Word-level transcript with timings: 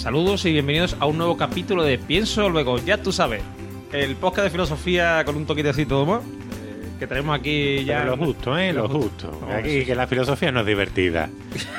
Saludos 0.00 0.46
y 0.46 0.52
bienvenidos 0.52 0.96
a 0.98 1.04
un 1.04 1.18
nuevo 1.18 1.36
capítulo 1.36 1.82
de 1.82 1.98
Pienso 1.98 2.48
Luego, 2.48 2.78
ya 2.78 3.02
tú 3.02 3.12
sabes. 3.12 3.42
El 3.92 4.16
podcast 4.16 4.44
de 4.44 4.50
filosofía 4.50 5.22
con 5.26 5.36
un 5.36 5.44
toquito 5.44 5.68
así 5.68 5.84
todo 5.84 6.06
más. 6.06 6.22
eh, 6.22 6.86
Que 6.98 7.06
tenemos 7.06 7.38
aquí 7.38 7.84
ya. 7.84 7.98
Pero 8.04 8.16
lo 8.16 8.24
justo, 8.24 8.56
¿eh? 8.56 8.72
Lo, 8.72 8.82
Lo 8.84 8.88
justo. 8.88 9.38
Aquí 9.52 9.84
que 9.84 9.94
la 9.94 10.06
filosofía 10.06 10.50
no 10.52 10.60
es 10.60 10.66
divertida. 10.66 11.28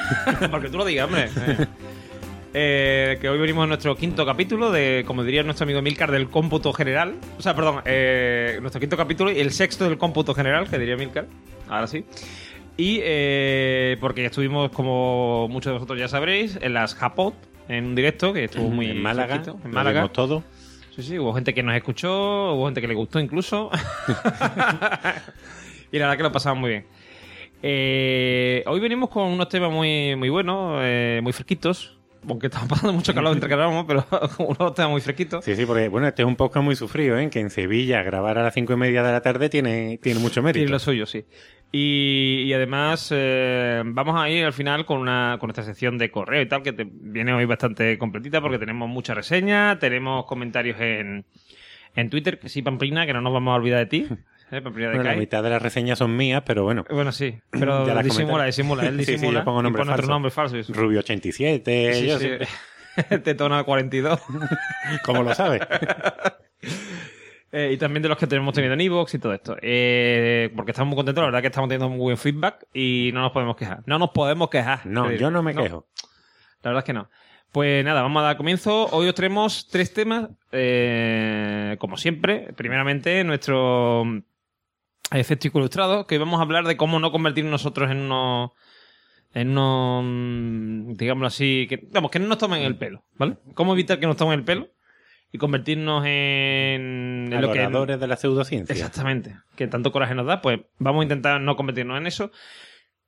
Porque 0.52 0.70
tú 0.70 0.77
lo 0.77 0.85
digas, 0.85 1.07
hombre. 1.07 1.29
Eh, 1.35 1.65
eh, 2.53 3.17
que 3.20 3.27
hoy 3.27 3.39
venimos 3.39 3.63
a 3.63 3.67
nuestro 3.67 3.95
quinto 3.95 4.23
capítulo 4.23 4.70
de, 4.71 5.03
como 5.07 5.23
diría 5.23 5.41
nuestro 5.41 5.63
amigo 5.63 5.81
Milcar, 5.81 6.12
del 6.12 6.29
cómputo 6.29 6.73
general. 6.73 7.15
O 7.40 7.41
sea, 7.41 7.55
perdón, 7.55 7.81
eh, 7.85 8.59
nuestro 8.62 8.79
quinto 8.79 8.98
capítulo 8.98 9.31
y 9.31 9.40
el 9.40 9.51
sexto 9.51 9.85
del 9.85 9.98
cómputo 9.98 10.35
general, 10.35 10.70
que 10.70 10.77
diría 10.77 10.96
Milcar. 10.96 11.26
Ahora 11.68 11.87
sí. 11.87 12.05
Y 12.77 12.99
eh, 13.03 13.98
porque 13.99 14.26
estuvimos, 14.26 14.70
como 14.71 15.48
muchos 15.49 15.71
de 15.71 15.74
vosotros 15.74 15.99
ya 15.99 16.07
sabréis, 16.07 16.57
en 16.62 16.74
las 16.74 16.96
Japot, 16.96 17.34
en 17.72 17.86
un 17.86 17.96
directo 17.96 18.34
que 18.34 18.44
estuvo 18.46 18.70
muy 18.70 18.90
en 18.90 19.02
Málaga. 19.02 19.36
fresquito, 19.36 19.60
en 19.64 19.72
Málaga. 19.72 20.08
todo. 20.10 20.44
Sí, 20.96 21.04
sí, 21.04 21.18
hubo 21.18 21.34
gente 21.34 21.54
que 21.54 21.64
nos 21.64 21.76
escuchó, 21.76 22.54
hubo 22.54 22.66
gente 22.66 22.82
que 22.82 22.88
le 22.88 22.96
gustó 22.96 23.20
incluso. 23.20 23.70
y 25.92 25.98
la 25.98 26.05
verdad 26.05 26.18
que 26.18 26.24
lo 26.24 26.32
pasamos 26.32 26.60
muy 26.60 26.70
bien. 26.72 26.86
Eh, 27.64 28.64
hoy 28.68 28.80
venimos 28.80 29.10
con 29.10 29.24
unos 29.24 29.48
temas 29.48 29.72
muy, 29.72 30.16
muy 30.16 30.30
buenos, 30.30 30.80
eh, 30.84 31.22
muy 31.24 31.32
fresquitos. 31.32 31.98
Aunque 32.27 32.48
estamos 32.48 32.70
pasando 32.70 32.94
mucho 32.94 33.16
calor 33.16 33.34
entre 33.34 33.49
que 33.49 33.55
grabamos, 33.55 33.86
pero 33.88 34.05
unos 34.38 34.76
temas 34.76 34.92
muy 34.92 35.02
fresquitos. 35.02 35.44
Sí, 35.44 35.55
sí, 35.55 35.66
porque 35.66 35.88
bueno, 35.88 36.08
este 36.08 36.22
es 36.24 36.27
un 36.27 36.36
podcast 36.36 36.64
muy 36.64 36.76
sufrido, 36.76 37.18
¿eh? 37.18 37.30
Que 37.30 37.40
en 37.40 37.49
Sevilla 37.49 38.04
grabar 38.04 38.38
a 38.38 38.44
las 38.44 38.54
cinco 38.54 38.74
y 38.74 38.76
media 38.76 39.02
de 39.02 39.12
la 39.12 39.22
tarde 39.22 39.49
tiene, 39.49 39.98
tiene 40.02 40.20
mucho 40.20 40.44
mérito. 40.44 40.60
Tiene 40.60 40.72
lo 40.72 40.80
suyo, 40.80 41.05
sí. 41.05 41.26
Y, 41.74 42.44
y 42.48 42.54
además 42.54 43.10
eh, 43.16 43.82
vamos 43.86 44.20
a 44.22 44.30
ir 44.30 44.44
al 44.44 44.52
final 44.52 44.86
con 44.86 45.00
una 45.00 45.38
con 45.40 45.50
esta 45.50 45.64
sección 45.64 45.98
de 45.98 46.12
correo 46.12 46.41
y 46.41 46.46
tal, 46.48 46.64
que 46.64 46.74
te 46.74 46.86
viene 46.90 47.32
hoy 47.34 47.46
bastante 47.46 47.98
completita 47.98 48.41
porque 48.41 48.60
tenemos 48.60 48.90
mucha 48.90 49.14
reseña, 49.14 49.80
tenemos 49.80 50.26
comentarios 50.26 50.80
en, 50.82 51.26
en 51.96 52.10
Twitter, 52.10 52.40
que 52.40 52.49
sí, 52.49 52.62
Pamplina, 52.62 53.05
que 53.05 53.14
no 53.14 53.22
nos 53.22 53.32
vamos 53.32 53.54
a 53.54 53.55
olvidar 53.55 53.80
de 53.80 53.86
ti. 53.86 54.08
¿eh? 54.52 54.62
Pamplina 54.62 54.90
de 54.90 54.96
Bueno, 54.98 55.10
la 55.12 55.16
mitad 55.16 55.42
de 55.42 55.49
las 55.49 55.62
reseñas 55.62 55.98
son 55.99 56.16
mías, 56.18 56.44
pero 56.46 56.64
bueno. 56.66 56.84
Bueno, 56.90 57.14
sí, 57.14 57.40
pero 57.49 57.86
disimula, 58.04 58.44
comenté. 58.44 58.46
disimula, 58.48 58.86
él 58.88 58.98
Sí, 58.98 59.05
sí, 59.05 59.12
disimula 59.14 59.40
yo 59.40 59.46
pongo 59.46 59.62
y 59.62 59.64
nombre 59.64 59.80
pone 59.82 59.94
otro 59.94 60.08
nombre 60.08 60.32
falso. 60.32 60.58
y 60.58 60.60
eso. 60.60 60.74
Rubio 60.74 60.99
87, 60.99 61.94
Sí, 61.94 62.08
yo 62.08 62.20
sí. 62.20 62.27
Tetona 63.24 63.64
42. 63.64 64.19
¿Cómo 65.06 65.24
lo 65.24 65.34
sabes? 65.34 65.62
Eh, 67.52 67.72
y 67.74 67.78
también 67.78 68.02
de 68.02 68.07
los 68.07 68.18
que 68.18 68.28
tenemos 68.28 68.53
tenido 68.53 68.74
en 68.74 68.81
Evox 68.81 69.13
y 69.13 69.19
todo 69.19 69.34
esto. 69.34 69.57
Eh, 69.62 70.52
porque 70.56 70.72
estamos 70.72 70.90
muy 70.90 70.96
contentos, 70.96 71.22
la 71.22 71.28
verdad 71.28 71.41
que 71.41 71.47
estamos 71.47 71.68
teniendo 71.68 71.90
muy 71.90 72.00
buen 72.00 72.18
feedback 72.18 72.66
y 72.74 73.12
no 73.13 73.22
nos 73.22 73.31
podemos 73.31 73.58
quejar. 73.58 73.84
No 73.86 74.00
nos 74.00 74.12
podemos 74.12 74.50
quejar. 74.50 74.86
No, 74.86 75.09
digo. 75.09 75.20
yo 75.20 75.31
no 75.31 75.44
me 75.44 75.53
quejo. 75.53 75.86
La 76.64 76.70
verdad 76.70 76.80
es 76.80 76.86
que 76.86 76.94
no. 76.94 77.09
Pues 77.52 77.84
nada, 77.84 78.02
vamos 78.02 78.22
a 78.22 78.28
dar 78.28 78.38
comienzo. 78.38 78.88
Hoy 78.92 79.09
os 79.09 79.16
tenemos 79.16 79.68
tres 79.68 79.94
temas, 79.94 80.30
eh, 80.53 81.75
como 81.80 81.98
siempre. 81.98 82.53
Primeramente, 82.56 83.22
nuestro 83.25 84.06
efecto 85.12 85.50
ilustrado, 85.54 86.08
que 86.08 86.16
hoy 86.16 86.20
vamos 86.20 86.40
a 86.40 86.44
hablar 86.44 86.66
de 86.66 86.78
cómo 86.78 87.00
no 87.00 87.12
convertir 87.12 87.44
nosotros 87.44 87.92
en 87.92 87.98
unos, 87.98 88.52
en 89.34 89.50
unos, 89.50 90.06
mm, 90.06 90.94
digámoslo 90.94 91.28
así, 91.28 91.66
que, 91.68 91.86
vamos, 91.92 92.12
que 92.12 92.20
no 92.20 92.28
nos 92.28 92.38
tomen 92.38 92.62
el 92.62 92.78
pelo, 92.78 93.04
¿vale? 93.16 93.36
Cómo 93.54 93.74
evitar 93.74 94.00
que 94.00 94.08
nos 94.08 94.16
tomen 94.16 94.40
el 94.40 94.46
pelo 94.46 94.70
y 95.31 95.38
convertirnos 95.38 96.03
en, 96.06 97.30
en 97.31 97.42
lo 97.42 97.52
que... 97.52 97.59
De 97.97 98.08
la 98.08 98.18
pseudociencia. 98.18 98.74
Exactamente. 98.74 99.36
Que 99.56 99.68
tanto 99.68 99.92
coraje 99.92 100.16
nos 100.16 100.25
da, 100.25 100.42
pues 100.42 100.59
vamos 100.78 101.02
a 101.02 101.03
intentar 101.03 101.40
no 101.42 101.56
convertirnos 101.56 101.97
en 101.97 102.08
eso. 102.08 102.31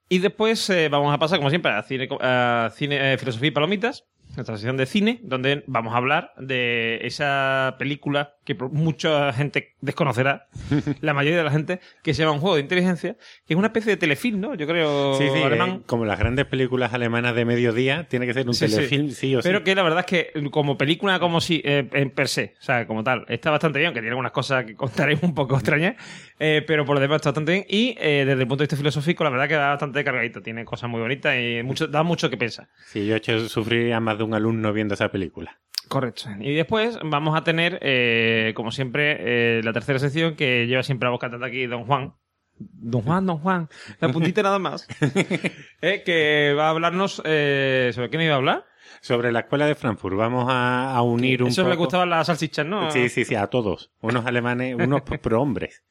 Y 0.10 0.20
después 0.20 0.70
eh, 0.70 0.90
vamos 0.90 1.14
a 1.14 1.18
pasar, 1.18 1.40
como 1.40 1.50
siempre, 1.50 1.72
a 1.72 1.82
cine, 1.84 2.08
a 2.22 2.72
cine 2.74 3.14
eh, 3.14 3.18
filosofía 3.18 3.48
y 3.48 3.52
palomitas, 3.52 4.06
nuestra 4.36 4.58
sección 4.58 4.78
de 4.78 4.86
cine, 4.86 5.20
donde 5.24 5.64
vamos 5.68 5.94
a 5.94 5.98
hablar 5.98 6.32
de 6.38 7.00
esa 7.04 7.76
película 7.80 8.36
que 8.46 8.56
mucha 8.56 9.34
gente 9.34 9.73
desconocerá, 9.84 10.48
la 11.02 11.14
mayoría 11.14 11.38
de 11.38 11.44
la 11.44 11.52
gente, 11.52 11.80
que 12.04 12.14
se 12.14 12.22
llama 12.24 12.34
Un 12.34 12.40
juego 12.40 12.56
de 12.56 12.62
inteligencia, 12.62 13.16
que 13.46 13.54
es 13.54 13.58
una 13.58 13.68
especie 13.68 13.92
de 13.92 13.98
telefilm, 13.98 14.40
¿no? 14.40 14.56
Yo 14.56 14.66
creo 14.66 15.16
Sí, 15.18 15.30
sí, 15.30 15.42
alemán. 15.42 15.70
eh, 15.70 15.80
como 15.86 16.06
las 16.06 16.18
grandes 16.18 16.46
películas 16.46 16.94
alemanas 16.94 17.36
de 17.36 17.46
mediodía, 17.46 18.08
tiene 18.08 18.26
que 18.26 18.34
ser 18.34 18.48
un 18.48 18.54
Sí, 18.54 18.66
telefilm, 18.68 19.10
sí, 19.12 19.36
o 19.36 19.42
sí. 19.42 19.48
Pero 19.48 19.64
que 19.64 19.76
la 19.76 19.84
verdad 19.84 20.00
es 20.00 20.06
que 20.06 20.50
como 20.50 20.78
película, 20.78 21.20
como 21.20 21.42
si, 21.42 21.62
eh, 21.66 21.88
en 21.94 22.10
per 22.12 22.28
se, 22.28 22.54
o 22.60 22.64
sea, 22.64 22.88
como 22.88 23.04
tal, 23.04 23.26
está 23.28 23.52
bastante 23.52 23.80
bien, 23.80 23.92
que 23.92 24.00
tiene 24.00 24.10
algunas 24.10 24.32
cosas 24.32 24.66
que 24.66 24.76
contaré 24.76 25.18
un 25.22 25.36
poco 25.36 25.56
extrañas, 25.56 25.96
eh, 26.40 26.64
pero 26.66 26.86
por 26.86 26.96
lo 26.96 27.02
demás 27.02 27.18
está 27.18 27.30
bastante 27.30 27.52
bien. 27.52 27.66
Y 27.70 27.96
desde 27.96 28.32
el 28.34 28.40
punto 28.48 28.58
de 28.58 28.64
vista 28.64 28.78
filosófico, 28.78 29.24
la 29.24 29.30
verdad 29.30 29.48
que 29.48 29.56
da 29.56 29.70
bastante 29.70 30.04
cargadito, 30.04 30.42
tiene 30.42 30.66
cosas 30.66 30.90
muy 30.90 31.02
bonitas 31.02 31.36
y 31.38 31.62
mucho, 31.64 31.88
da 31.88 32.04
mucho 32.04 32.30
que 32.30 32.38
pensar. 32.38 32.68
Sí, 32.86 33.06
yo 33.06 33.16
he 33.16 33.18
hecho 33.18 33.48
sufrir 33.50 33.94
a 33.94 34.00
más 34.00 34.18
de 34.18 34.24
un 34.24 34.34
alumno 34.34 34.72
viendo 34.74 34.94
esa 34.94 35.10
película. 35.12 35.60
Correcto. 35.94 36.24
Y 36.40 36.56
después 36.56 36.98
vamos 37.04 37.38
a 37.38 37.44
tener, 37.44 37.78
eh, 37.82 38.54
como 38.56 38.72
siempre, 38.72 39.18
eh, 39.20 39.62
la 39.64 39.74
tercera 39.74 40.00
sección 40.00 40.36
que 40.36 40.66
lleva 40.66 40.82
siempre 40.82 41.08
a 41.08 41.12
voz 41.12 41.20
cantante 41.20 41.46
aquí 41.46 41.68
Don 41.68 41.86
Juan. 41.86 42.14
Don 42.58 43.02
Juan, 43.02 43.26
Don 43.28 43.38
Juan, 43.38 43.70
la 44.00 44.10
puntita 44.10 44.42
nada 44.42 44.58
más. 44.58 44.88
Eh, 45.82 46.02
que 46.06 46.56
va 46.58 46.68
a 46.68 46.70
hablarnos 46.70 47.22
eh, 47.26 47.92
sobre 47.94 48.10
qué 48.10 48.18
me 48.18 48.26
iba 48.26 48.34
a 48.34 48.38
hablar. 48.38 48.66
Sobre 49.02 49.34
la 49.34 49.42
escuela 49.42 49.66
de 49.66 49.76
Frankfurt, 49.76 50.16
vamos 50.16 50.46
a, 50.50 50.96
a 50.96 51.02
unir 51.02 51.44
un 51.44 51.50
Eso 51.50 51.64
poco... 51.64 51.72
le 51.72 51.76
gustaban 51.76 52.10
las 52.10 52.28
salchichas, 52.28 52.66
¿no? 52.66 52.90
Sí, 52.90 53.10
sí, 53.10 53.26
sí, 53.26 53.36
a 53.36 53.48
todos. 53.48 53.92
Unos 54.00 54.26
alemanes, 54.26 54.76
unos 54.80 55.02
pro 55.02 55.42
hombres. 55.42 55.84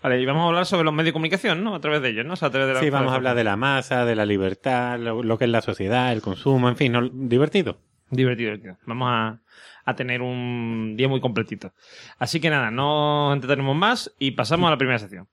Vale, 0.00 0.20
y 0.20 0.24
vamos 0.24 0.44
a 0.44 0.46
hablar 0.46 0.66
sobre 0.66 0.84
los 0.84 0.94
medios 0.94 1.06
de 1.06 1.12
comunicación, 1.12 1.64
¿no? 1.64 1.74
A 1.74 1.80
través 1.80 2.02
de 2.02 2.10
ellos, 2.10 2.24
¿no? 2.24 2.34
O 2.34 2.36
sea, 2.36 2.48
a 2.48 2.50
través 2.52 2.68
de 2.68 2.74
la 2.74 2.80
Sí, 2.80 2.90
vamos 2.90 3.12
a 3.12 3.16
hablar 3.16 3.34
de 3.34 3.44
la 3.44 3.56
masa, 3.56 4.04
de 4.04 4.14
la 4.14 4.24
libertad, 4.24 4.98
lo, 4.98 5.22
lo 5.24 5.38
que 5.38 5.44
es 5.46 5.50
la 5.50 5.60
sociedad, 5.60 6.12
el 6.12 6.22
consumo, 6.22 6.68
en 6.68 6.76
fin, 6.76 6.92
¿no? 6.92 7.08
divertido. 7.08 7.78
Divertido, 8.14 8.50
divertido. 8.50 8.78
Vamos 8.86 9.08
a, 9.10 9.40
a 9.84 9.94
tener 9.94 10.22
un 10.22 10.94
día 10.96 11.08
muy 11.08 11.20
completito. 11.20 11.72
Así 12.18 12.40
que 12.40 12.50
nada, 12.50 12.70
no 12.70 13.32
entretenemos 13.32 13.76
más 13.76 14.14
y 14.18 14.32
pasamos 14.32 14.68
a 14.68 14.70
la 14.70 14.78
primera 14.78 14.98
sección. 14.98 15.28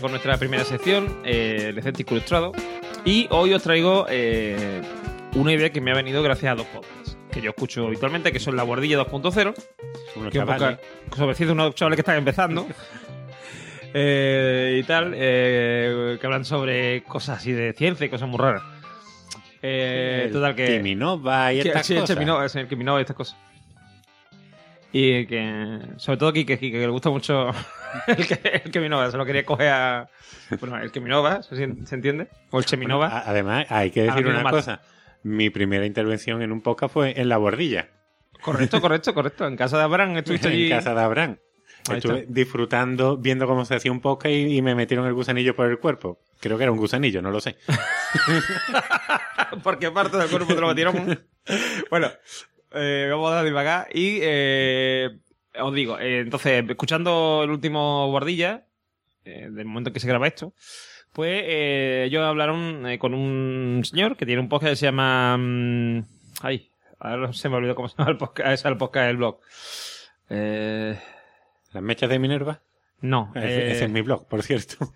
Ya 0.00 0.02
con 0.02 0.10
nuestra 0.10 0.36
primera 0.38 0.64
sección, 0.64 1.20
eh, 1.24 1.66
el 1.68 1.78
escéptico 1.78 2.14
ilustrado. 2.14 2.52
Y 3.04 3.26
hoy 3.30 3.52
os 3.54 3.62
traigo 3.62 4.06
eh, 4.08 4.82
una 5.34 5.52
idea 5.52 5.70
que 5.70 5.80
me 5.80 5.90
ha 5.90 5.94
venido 5.94 6.22
gracias 6.22 6.52
a 6.52 6.54
dos 6.56 6.66
podcasts 6.66 7.16
que 7.30 7.40
yo 7.40 7.50
escucho 7.50 7.86
habitualmente, 7.86 8.32
que 8.32 8.40
son 8.40 8.56
La 8.56 8.64
Guardilla 8.64 8.98
2.0, 8.98 9.12
Unos 9.16 9.34
que 9.34 10.18
es 10.18 10.24
un 10.24 10.30
chavales. 10.32 10.78
sobre 11.16 11.46
de 11.46 11.52
unos 11.52 11.74
chavales 11.74 11.96
que 11.96 12.00
están 12.00 12.16
empezando. 12.16 12.66
eh, 13.94 14.80
y 14.82 14.82
tal, 14.84 15.12
eh, 15.14 16.18
que 16.20 16.26
hablan 16.26 16.44
sobre 16.44 17.02
cosas 17.04 17.38
así 17.38 17.52
de 17.52 17.72
ciencia 17.72 18.06
y 18.06 18.08
cosas 18.08 18.28
muy 18.28 18.38
raras. 18.38 18.62
Eh, 19.62 20.24
El 20.26 20.32
total 20.32 20.54
que... 20.54 20.66
Timinova 20.66 21.52
y 21.52 21.60
estas 21.60 21.86
sí, 21.86 21.94
cosas. 21.94 22.10
Es 22.10 22.56
el 22.56 22.68
Cheminova 22.68 23.00
y 23.00 23.02
estas 23.02 23.16
cosas. 23.16 23.36
Y 24.92 25.26
que, 25.26 25.78
sobre 25.98 26.18
todo 26.18 26.32
Kike, 26.32 26.58
Kike, 26.58 26.78
que 26.78 26.84
le 26.86 26.88
gusta 26.88 27.10
mucho 27.10 27.50
el, 28.08 28.26
que, 28.26 28.62
el 28.64 28.72
Cheminova, 28.72 29.10
se 29.10 29.16
lo 29.16 29.24
quería 29.24 29.44
coger 29.44 29.68
a. 29.68 30.08
Bueno, 30.58 30.78
el 30.78 30.90
Cheminova, 30.90 31.42
¿se, 31.42 31.54
se 31.56 31.94
entiende? 31.94 32.28
O 32.50 32.58
el 32.58 32.64
Cheminova. 32.64 33.06
A- 33.08 33.30
Además, 33.30 33.66
hay 33.70 33.90
que 33.90 34.02
decir 34.02 34.26
una 34.26 34.48
cosa. 34.50 34.82
Mi 35.22 35.50
primera 35.50 35.86
intervención 35.86 36.42
en 36.42 36.50
un 36.50 36.60
podcast 36.62 36.92
fue 36.94 37.20
en 37.20 37.28
La 37.28 37.36
Bordilla, 37.36 37.88
Correcto, 38.40 38.80
correcto, 38.80 39.12
correcto. 39.12 39.46
En 39.46 39.54
casa 39.56 39.76
de 39.76 39.84
Abraham 39.84 40.16
estuviste 40.16 40.48
allí. 40.48 40.64
en 40.64 40.78
casa 40.78 40.94
de 40.94 41.00
Abraham. 41.02 41.36
Estuve 41.94 42.26
disfrutando, 42.28 43.16
viendo 43.16 43.46
cómo 43.46 43.64
se 43.64 43.74
hacía 43.74 43.90
un 43.92 44.00
podcast 44.00 44.32
y, 44.32 44.56
y 44.56 44.62
me 44.62 44.74
metieron 44.74 45.06
el 45.06 45.12
gusanillo 45.14 45.54
por 45.54 45.66
el 45.66 45.78
cuerpo. 45.78 46.20
Creo 46.40 46.56
que 46.56 46.62
era 46.64 46.72
un 46.72 46.78
gusanillo, 46.78 47.20
no 47.22 47.30
lo 47.30 47.40
sé. 47.40 47.56
Porque 49.62 49.90
parte 49.90 50.16
del 50.16 50.28
cuerpo 50.28 50.54
te 50.54 50.60
lo 50.60 50.68
metieron. 50.68 51.20
bueno, 51.90 52.08
eh, 52.72 53.08
vamos 53.10 53.32
a 53.32 53.42
divagar. 53.44 53.88
Y 53.92 54.18
eh, 54.22 55.10
os 55.60 55.74
digo, 55.74 55.98
eh, 55.98 56.20
entonces, 56.20 56.64
escuchando 56.68 57.42
el 57.44 57.50
último 57.50 58.08
Guardilla, 58.10 58.66
eh, 59.24 59.48
del 59.50 59.64
momento 59.66 59.90
en 59.90 59.94
que 59.94 60.00
se 60.00 60.08
graba 60.08 60.26
esto, 60.26 60.54
pues 61.12 61.42
eh, 61.44 62.04
ellos 62.06 62.22
hablaron 62.24 62.86
eh, 62.86 62.98
con 62.98 63.14
un 63.14 63.82
señor 63.84 64.16
que 64.16 64.26
tiene 64.26 64.40
un 64.40 64.48
podcast 64.48 64.72
que 64.72 64.76
se 64.76 64.86
llama... 64.86 65.36
mm, 65.38 66.02
ay, 66.42 66.70
ahora 66.98 67.32
se 67.32 67.48
me 67.48 67.56
olvidó 67.56 67.74
cómo 67.74 67.88
se 67.88 67.96
llama 67.98 68.10
el 68.12 68.16
podcast, 68.16 68.48
es 68.52 68.64
el 68.64 68.76
podcast 68.76 69.06
del 69.08 69.16
blog. 69.16 69.40
Eh, 70.28 70.98
Las 71.72 71.82
mechas 71.82 72.08
de 72.08 72.18
Minerva. 72.18 72.62
no. 73.00 73.32
Ese, 73.34 73.72
ese 73.72 73.84
es 73.86 73.90
mi 73.90 74.00
blog, 74.02 74.28
por 74.28 74.42
cierto. 74.42 74.92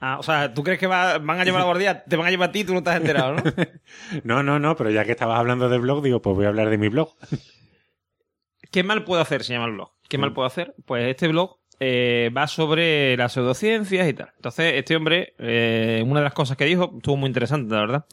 Ah, 0.00 0.18
o 0.18 0.22
sea, 0.22 0.52
¿tú 0.54 0.62
crees 0.62 0.78
que 0.78 0.86
va- 0.86 1.18
van 1.18 1.40
a 1.40 1.44
llevar 1.44 1.62
a 1.62 1.64
Guardilla? 1.64 2.04
Te 2.04 2.16
van 2.16 2.26
a 2.26 2.30
llevar 2.30 2.48
a 2.50 2.52
ti 2.52 2.64
tú 2.64 2.74
no 2.74 2.82
te 2.82 2.90
has 2.90 2.96
enterado, 2.96 3.34
¿no? 3.34 3.42
No, 4.24 4.42
no, 4.42 4.58
no, 4.58 4.76
pero 4.76 4.90
ya 4.90 5.04
que 5.04 5.12
estabas 5.12 5.38
hablando 5.38 5.68
de 5.68 5.78
blog, 5.78 6.02
digo, 6.02 6.20
pues 6.22 6.36
voy 6.36 6.44
a 6.44 6.48
hablar 6.48 6.70
de 6.70 6.78
mi 6.78 6.88
blog. 6.88 7.14
¿Qué 8.70 8.82
mal 8.82 9.04
puedo 9.04 9.22
hacer? 9.22 9.44
Se 9.44 9.52
llama 9.54 9.66
el 9.66 9.72
blog. 9.72 9.90
¿Qué 10.08 10.18
mal 10.18 10.30
Mm. 10.30 10.34
puedo 10.34 10.46
hacer? 10.46 10.74
Pues 10.86 11.06
este 11.08 11.28
blog 11.28 11.58
eh, 11.80 12.30
va 12.36 12.46
sobre 12.48 13.16
las 13.16 13.32
pseudociencias 13.32 14.08
y 14.08 14.12
tal. 14.14 14.30
Entonces, 14.36 14.74
este 14.74 14.96
hombre, 14.96 15.34
eh, 15.38 16.02
una 16.06 16.20
de 16.20 16.24
las 16.24 16.34
cosas 16.34 16.56
que 16.56 16.64
dijo, 16.64 16.92
estuvo 16.96 17.16
muy 17.16 17.28
interesante, 17.28 17.72
la 17.74 17.80
verdad. 17.80 18.06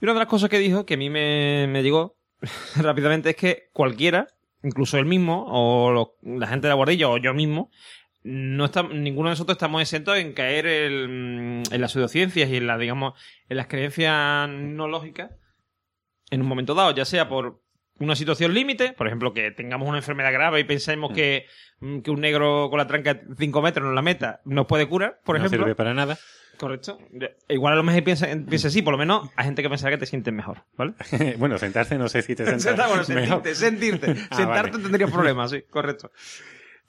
Y 0.00 0.04
una 0.04 0.12
de 0.12 0.18
las 0.20 0.28
cosas 0.28 0.50
que 0.50 0.58
dijo, 0.58 0.84
que 0.84 0.94
a 0.94 0.96
mí 0.98 1.08
me, 1.10 1.66
me 1.68 1.82
llegó 1.82 2.16
rápidamente, 2.76 3.30
es 3.30 3.36
que 3.36 3.68
cualquiera, 3.72 4.28
incluso 4.62 4.98
él 4.98 5.06
mismo, 5.06 5.46
o 5.48 5.90
lo- 5.90 6.16
la 6.22 6.46
gente 6.46 6.66
de 6.66 6.70
la 6.70 6.74
guardilla, 6.74 7.08
o 7.08 7.16
yo 7.16 7.32
mismo, 7.34 7.70
no 8.22 8.66
está, 8.66 8.82
ninguno 8.82 9.28
de 9.28 9.32
nosotros 9.32 9.56
estamos 9.56 9.80
exentos 9.82 10.16
en 10.18 10.32
caer 10.32 10.66
en, 10.66 11.62
en 11.70 11.80
las 11.80 11.92
pseudociencias 11.92 12.50
y 12.50 12.56
en, 12.56 12.66
la, 12.66 12.76
digamos, 12.78 13.14
en 13.48 13.56
las 13.56 13.66
creencias 13.66 14.48
no 14.48 14.88
lógicas 14.88 15.30
en 16.30 16.40
un 16.42 16.46
momento 16.46 16.74
dado, 16.74 16.94
ya 16.94 17.04
sea 17.04 17.28
por 17.28 17.62
una 17.98 18.16
situación 18.16 18.54
límite, 18.54 18.92
por 18.92 19.06
ejemplo, 19.06 19.32
que 19.34 19.50
tengamos 19.50 19.88
una 19.88 19.98
enfermedad 19.98 20.32
grave 20.32 20.60
y 20.60 20.64
pensemos 20.64 21.12
que, 21.12 21.46
mm, 21.80 22.00
que 22.00 22.10
un 22.10 22.20
negro 22.20 22.68
con 22.70 22.78
la 22.78 22.86
tranca 22.86 23.14
de 23.14 23.34
5 23.36 23.60
metros 23.62 23.84
nos 23.84 23.94
la 23.94 24.02
meta 24.02 24.40
nos 24.44 24.66
puede 24.66 24.86
curar, 24.88 25.20
por 25.24 25.36
no 25.38 25.44
ejemplo. 25.44 25.64
sirve 25.64 25.74
para 25.74 25.92
nada. 25.92 26.18
Correcto. 26.56 26.98
Igual 27.48 27.72
a 27.72 27.76
lo 27.76 27.82
mejor 27.82 28.04
piensa, 28.04 28.26
piensa 28.48 28.68
así, 28.68 28.82
por 28.82 28.92
lo 28.92 28.98
menos 28.98 29.30
hay 29.36 29.46
gente 29.46 29.62
que 29.62 29.70
pensará 29.70 29.90
que 29.92 29.98
te 29.98 30.06
sientes 30.06 30.32
mejor, 30.32 30.64
¿vale? 30.76 30.92
bueno, 31.38 31.56
sentarse 31.58 31.96
no 31.98 32.08
sé 32.08 32.20
si 32.22 32.34
te 32.36 32.44
sentas 32.44 32.62
Senta- 32.64 32.86
bueno, 32.86 33.02
mejor. 33.08 33.42
sentirte, 33.42 33.54
sentirte. 33.54 34.06
Ah, 34.30 34.36
Sentarte 34.36 34.70
vale. 34.72 34.82
tendrías 34.84 35.10
problemas, 35.10 35.50
sí, 35.50 35.62
correcto. 35.70 36.12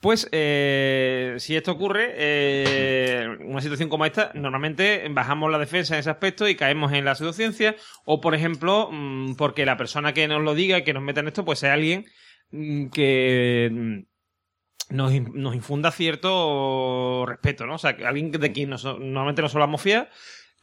Pues, 0.01 0.27
eh, 0.31 1.35
si 1.37 1.55
esto 1.55 1.71
ocurre, 1.73 2.13
eh, 2.15 3.27
una 3.41 3.61
situación 3.61 3.87
como 3.87 4.03
esta, 4.05 4.31
normalmente 4.33 5.07
bajamos 5.11 5.51
la 5.51 5.59
defensa 5.59 5.93
en 5.93 5.99
ese 5.99 6.09
aspecto 6.09 6.47
y 6.49 6.55
caemos 6.55 6.91
en 6.91 7.05
la 7.05 7.13
pseudociencia, 7.13 7.75
o 8.03 8.19
por 8.19 8.33
ejemplo, 8.33 8.89
mm, 8.91 9.35
porque 9.35 9.63
la 9.63 9.77
persona 9.77 10.11
que 10.13 10.27
nos 10.27 10.41
lo 10.41 10.55
diga, 10.55 10.83
que 10.83 10.93
nos 10.93 11.03
meta 11.03 11.19
en 11.19 11.27
esto, 11.27 11.45
pues 11.45 11.59
sea 11.59 11.73
alguien 11.73 12.05
mm, 12.49 12.87
que 12.89 13.69
mm, 13.71 14.95
nos, 14.95 15.13
in- 15.13 15.31
nos 15.35 15.53
infunda 15.55 15.91
cierto 15.91 17.25
respeto, 17.27 17.67
¿no? 17.67 17.75
O 17.75 17.77
sea, 17.77 17.95
alguien 18.05 18.31
de 18.31 18.51
quien 18.51 18.71
nos- 18.71 18.83
normalmente 18.83 19.43
nos 19.43 19.51
solamos 19.51 19.81
fiar 19.83 20.09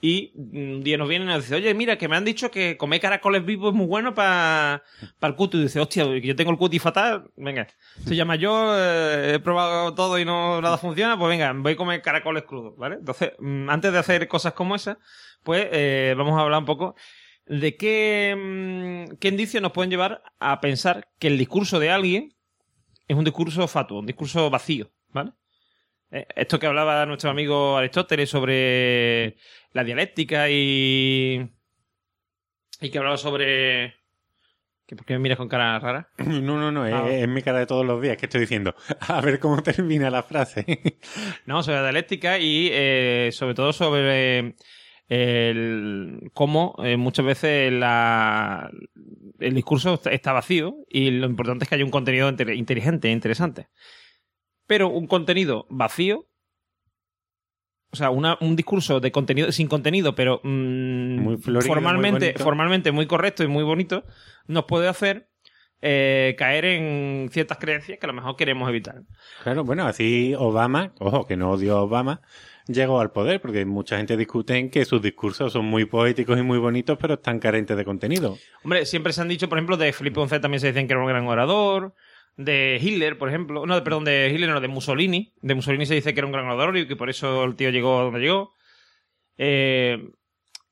y 0.00 0.32
un 0.36 0.82
día 0.84 0.96
nos 0.96 1.08
viene 1.08 1.24
y 1.24 1.28
nos 1.28 1.42
dice, 1.42 1.56
oye, 1.56 1.74
mira, 1.74 1.98
que 1.98 2.06
me 2.06 2.16
han 2.16 2.24
dicho 2.24 2.52
que 2.52 2.76
comer 2.76 3.00
caracoles 3.00 3.44
vivos 3.44 3.72
es 3.72 3.76
muy 3.76 3.86
bueno 3.86 4.14
para 4.14 4.84
el 5.20 5.34
cutis. 5.34 5.60
Y 5.60 5.62
dice, 5.64 5.80
hostia, 5.80 6.04
yo 6.18 6.36
tengo 6.36 6.52
el 6.52 6.56
cutis 6.56 6.80
fatal. 6.80 7.30
Venga, 7.36 7.66
se 8.06 8.14
llama 8.14 8.36
yo, 8.36 8.78
eh, 8.78 9.34
he 9.34 9.38
probado 9.40 9.94
todo 9.94 10.18
y 10.18 10.24
no 10.24 10.60
nada 10.60 10.78
funciona, 10.78 11.18
pues 11.18 11.28
venga, 11.30 11.52
voy 11.52 11.72
a 11.72 11.76
comer 11.76 12.00
caracoles 12.00 12.44
crudos, 12.44 12.76
¿vale? 12.76 12.96
Entonces, 12.96 13.32
mm, 13.40 13.68
antes 13.68 13.92
de 13.92 13.98
hacer 13.98 14.28
cosas 14.28 14.52
como 14.52 14.76
esas, 14.76 14.98
pues 15.42 15.66
eh, 15.72 16.14
vamos 16.16 16.38
a 16.38 16.42
hablar 16.42 16.60
un 16.60 16.66
poco 16.66 16.94
de 17.46 17.76
qué, 17.76 18.36
mm, 18.36 19.16
qué 19.16 19.28
indicios 19.28 19.60
nos 19.60 19.72
pueden 19.72 19.90
llevar 19.90 20.22
a 20.38 20.60
pensar 20.60 21.08
que 21.18 21.26
el 21.26 21.38
discurso 21.38 21.80
de 21.80 21.90
alguien 21.90 22.34
es 23.08 23.16
un 23.16 23.24
discurso 23.24 23.66
fatuo, 23.66 23.98
un 23.98 24.06
discurso 24.06 24.48
vacío, 24.48 24.92
¿vale? 25.08 25.32
Eh, 26.10 26.26
Esto 26.36 26.58
que 26.58 26.66
hablaba 26.66 27.04
nuestro 27.06 27.30
amigo 27.30 27.76
Aristóteles 27.76 28.30
sobre 28.30 29.36
la 29.78 29.84
dialéctica 29.84 30.50
y. 30.50 31.48
y 32.80 32.90
que 32.90 32.98
hablaba 32.98 33.16
sobre. 33.16 33.94
¿Qué- 34.86 34.96
¿Por 34.96 35.04
qué 35.04 35.12
me 35.14 35.18
miras 35.20 35.38
con 35.38 35.48
cara 35.48 35.78
rara? 35.78 36.10
No, 36.18 36.58
no, 36.58 36.72
no, 36.72 36.84
es, 36.86 36.94
Ah. 36.94 37.08
es 37.10 37.28
mi 37.28 37.42
cara 37.42 37.58
de 37.60 37.66
todos 37.66 37.86
los 37.86 38.00
días 38.02 38.16
que 38.16 38.26
estoy 38.26 38.40
diciendo. 38.40 38.74
A 39.00 39.20
ver 39.20 39.38
cómo 39.38 39.62
termina 39.62 40.10
la 40.10 40.22
frase. 40.22 40.64
No, 41.46 41.62
sobre 41.62 41.76
la 41.76 41.82
dialéctica 41.84 42.38
y 42.38 42.68
eh, 42.72 43.30
sobre 43.32 43.54
todo 43.54 43.72
sobre 43.72 44.54
el, 45.08 46.30
cómo 46.34 46.74
eh, 46.82 46.96
muchas 46.96 47.24
veces 47.24 47.72
la, 47.72 48.70
el 49.38 49.54
discurso 49.54 50.00
está- 50.10 50.32
vacío 50.32 50.76
y 50.88 51.10
lo 51.12 51.26
importante 51.26 51.64
es 51.64 51.68
que 51.68 51.74
haya 51.76 51.84
un 51.84 51.90
contenido 51.90 52.28
inte- 52.30 52.54
inteligente 52.56 53.08
e 53.08 53.12
interesante. 53.12 53.68
Pero 54.66 54.88
un 54.88 55.06
contenido 55.06 55.66
vacío, 55.70 56.27
o 57.90 57.96
sea, 57.96 58.10
una- 58.10 58.36
un 58.40 58.54
discurso 58.56 59.00
de 59.00 59.10
contenido 59.12 59.50
sin 59.52 59.66
contenido, 59.68 60.14
pero 60.14 60.40
mm, 60.44 61.18
Muy 61.20 61.36
florido, 61.38 61.72
formalmente, 61.72 62.32
muy 62.34 62.42
formalmente 62.44 62.92
muy 62.92 63.06
correcto 63.06 63.42
y 63.44 63.46
muy 63.48 63.64
bonito, 63.64 64.04
nos 64.46 64.64
puede 64.64 64.88
hacer 64.88 65.28
eh, 65.80 66.34
caer 66.36 66.64
en 66.64 67.28
ciertas 67.30 67.58
creencias 67.58 67.98
que 68.00 68.06
a 68.06 68.08
lo 68.08 68.12
mejor 68.12 68.34
queremos 68.34 68.68
evitar. 68.68 69.02
Claro, 69.44 69.62
bueno, 69.62 69.86
así 69.86 70.34
Obama, 70.36 70.92
ojo, 70.98 71.24
que 71.26 71.36
no 71.36 71.52
odio 71.52 71.76
a 71.76 71.82
Obama, 71.82 72.20
llegó 72.66 73.00
al 73.00 73.12
poder, 73.12 73.40
porque 73.40 73.64
mucha 73.64 73.96
gente 73.96 74.16
discute 74.16 74.56
en 74.56 74.70
que 74.70 74.84
sus 74.84 75.00
discursos 75.00 75.52
son 75.52 75.66
muy 75.66 75.84
poéticos 75.84 76.36
y 76.36 76.42
muy 76.42 76.58
bonitos, 76.58 76.98
pero 77.00 77.14
están 77.14 77.38
carentes 77.38 77.76
de 77.76 77.84
contenido. 77.84 78.36
Hombre, 78.64 78.86
siempre 78.86 79.12
se 79.12 79.20
han 79.20 79.28
dicho, 79.28 79.48
por 79.48 79.56
ejemplo, 79.56 79.76
de 79.76 79.92
Felipe 79.92 80.18
González 80.18 80.42
también 80.42 80.60
se 80.60 80.66
decían 80.66 80.88
que 80.88 80.94
era 80.94 81.00
un 81.00 81.06
gran 81.08 81.26
orador. 81.28 81.94
De 82.38 82.78
Hitler, 82.80 83.18
por 83.18 83.28
ejemplo. 83.28 83.66
No, 83.66 83.82
perdón, 83.82 84.04
de 84.04 84.30
Hitler, 84.32 84.48
no, 84.48 84.60
de 84.60 84.68
Mussolini. 84.68 85.34
De 85.42 85.56
Mussolini 85.56 85.86
se 85.86 85.96
dice 85.96 86.14
que 86.14 86.20
era 86.20 86.26
un 86.26 86.32
gran 86.32 86.46
orador 86.46 86.76
y 86.76 86.86
que 86.86 86.94
por 86.94 87.10
eso 87.10 87.42
el 87.42 87.56
tío 87.56 87.70
llegó 87.70 87.98
a 87.98 88.04
donde 88.04 88.20
llegó. 88.20 88.54
Eh, 89.36 90.08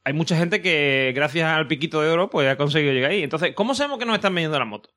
hay 0.05 0.13
mucha 0.13 0.37
gente 0.37 0.63
que, 0.63 1.13
gracias 1.13 1.49
al 1.49 1.67
piquito 1.67 2.01
de 2.01 2.09
oro, 2.09 2.31
pues 2.31 2.49
ha 2.49 2.57
conseguido 2.57 2.93
llegar 2.93 3.11
ahí. 3.11 3.25
Entonces, 3.25 3.53
¿cómo 3.57 3.75
sabemos 3.75 3.99
que 3.99 4.07
nos 4.07 4.15
están 4.15 4.33
vendiendo 4.33 4.57
la 4.57 4.65
moto? 4.65 4.91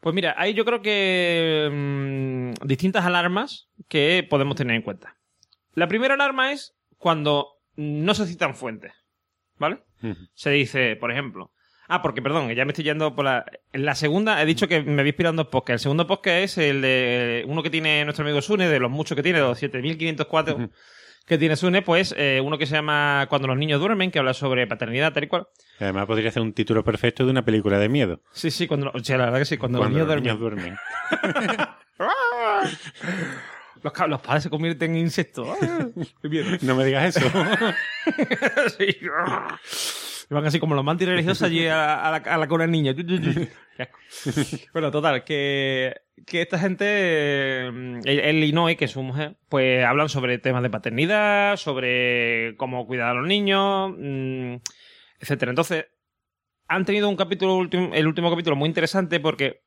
Pues 0.00 0.14
mira, 0.14 0.34
hay 0.38 0.54
yo 0.54 0.64
creo 0.64 0.80
que 0.80 1.68
mm, 1.70 2.66
distintas 2.66 3.04
alarmas 3.04 3.68
que 3.86 4.26
podemos 4.28 4.56
tener 4.56 4.74
en 4.74 4.82
cuenta. 4.82 5.18
La 5.74 5.86
primera 5.86 6.14
alarma 6.14 6.52
es 6.52 6.74
cuando 6.96 7.58
no 7.76 8.14
se 8.14 8.26
citan 8.26 8.54
fuentes. 8.54 8.92
¿Vale? 9.56 9.84
se 10.32 10.50
dice, 10.50 10.96
por 10.96 11.12
ejemplo. 11.12 11.52
Ah, 11.88 12.00
porque 12.02 12.22
perdón, 12.22 12.50
ya 12.54 12.64
me 12.64 12.72
estoy 12.72 12.84
yendo 12.84 13.14
por 13.14 13.24
la. 13.26 13.44
En 13.72 13.84
la 13.84 13.94
segunda, 13.94 14.40
he 14.40 14.46
dicho 14.46 14.66
que 14.68 14.82
me 14.82 15.00
había 15.00 15.10
inspirado 15.10 15.32
en 15.32 15.36
dos 15.36 15.48
podcasts. 15.48 15.82
El 15.82 15.84
segundo 15.84 16.06
podcast 16.06 16.38
es 16.38 16.58
el 16.58 16.80
de 16.82 17.44
uno 17.46 17.62
que 17.62 17.70
tiene 17.70 18.04
nuestro 18.04 18.24
amigo 18.24 18.40
Sune, 18.40 18.68
de 18.68 18.80
los 18.80 18.90
muchos 18.90 19.16
que 19.16 19.22
tiene, 19.22 19.38
de 19.40 19.44
los 19.44 19.58
7504 19.58 20.54
Ujú. 20.56 20.70
que 21.26 21.36
tiene 21.38 21.56
Sune, 21.56 21.82
pues 21.82 22.14
eh, 22.16 22.40
uno 22.42 22.56
que 22.56 22.66
se 22.66 22.74
llama 22.74 23.26
Cuando 23.28 23.48
los 23.48 23.58
niños 23.58 23.80
duermen, 23.80 24.10
que 24.10 24.18
habla 24.18 24.32
sobre 24.32 24.66
paternidad, 24.66 25.12
tal 25.12 25.24
y 25.24 25.26
cual. 25.28 25.46
Además 25.78 26.06
podría 26.06 26.30
ser 26.30 26.40
un 26.42 26.54
título 26.54 26.82
perfecto 26.84 27.24
de 27.24 27.30
una 27.32 27.44
película 27.44 27.78
de 27.78 27.88
miedo. 27.90 28.20
Sí, 28.32 28.50
sí, 28.50 28.66
cuando. 28.66 28.90
O 28.94 29.00
sea, 29.00 29.18
la 29.18 29.26
verdad 29.26 29.40
que 29.40 29.44
sí, 29.44 29.56
cuando, 29.58 29.78
Cuando 29.78 29.98
los 29.98 30.22
niños 30.22 30.38
duermen. 30.38 30.76
duermen. 31.20 31.58
Los, 34.08 34.20
padres 34.22 34.44
se 34.44 34.48
convierten 34.50 34.92
en 34.92 34.98
insectos. 34.98 35.46
No 36.62 36.74
me 36.74 36.84
digas 36.86 37.16
eso. 37.16 37.30
Sí. 38.78 38.96
Y 40.30 40.34
Van 40.34 40.46
así 40.46 40.58
como 40.58 40.74
los 40.74 40.84
mantis 40.84 41.06
religiosos 41.08 41.42
allí 41.42 41.66
a, 41.66 41.76
la- 41.76 42.02
a 42.06 42.10
la, 42.10 42.16
a 42.16 42.38
la 42.38 42.48
cuna 42.48 42.62
del 42.64 42.70
niño. 42.72 42.94
Bueno, 44.72 44.90
total, 44.90 45.24
que, 45.24 45.94
que 46.26 46.42
esta 46.42 46.58
gente, 46.58 47.66
el, 47.66 48.00
el 48.04 48.44
Inoue, 48.44 48.76
que 48.76 48.84
es 48.86 48.92
su 48.92 49.02
mujer, 49.02 49.36
pues 49.48 49.84
hablan 49.84 50.08
sobre 50.08 50.38
temas 50.38 50.62
de 50.62 50.70
paternidad, 50.70 51.56
sobre 51.56 52.54
cómo 52.56 52.86
cuidar 52.86 53.08
a 53.10 53.14
los 53.14 53.26
niños, 53.26 53.92
mm, 53.98 54.54
etcétera. 55.20 55.50
Entonces, 55.50 55.86
han 56.68 56.84
tenido 56.84 57.08
un 57.08 57.16
capítulo, 57.16 57.68
el 57.92 58.06
último 58.06 58.30
capítulo 58.30 58.56
muy 58.56 58.68
interesante 58.68 59.20
porque 59.20 59.62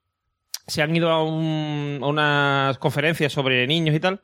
se 0.66 0.82
han 0.82 0.96
ido 0.96 1.10
a, 1.12 1.24
un- 1.24 2.00
a 2.02 2.08
unas 2.08 2.78
conferencias 2.80 3.32
sobre 3.34 3.68
niños 3.68 3.96
y 3.96 4.00
tal, 4.00 4.22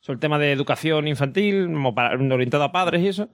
sobre 0.00 0.14
el 0.16 0.20
tema 0.20 0.38
de 0.38 0.52
educación 0.52 1.08
infantil, 1.08 1.74
orientado 1.74 2.62
a 2.64 2.72
padres 2.72 3.00
y 3.02 3.08
eso. 3.08 3.30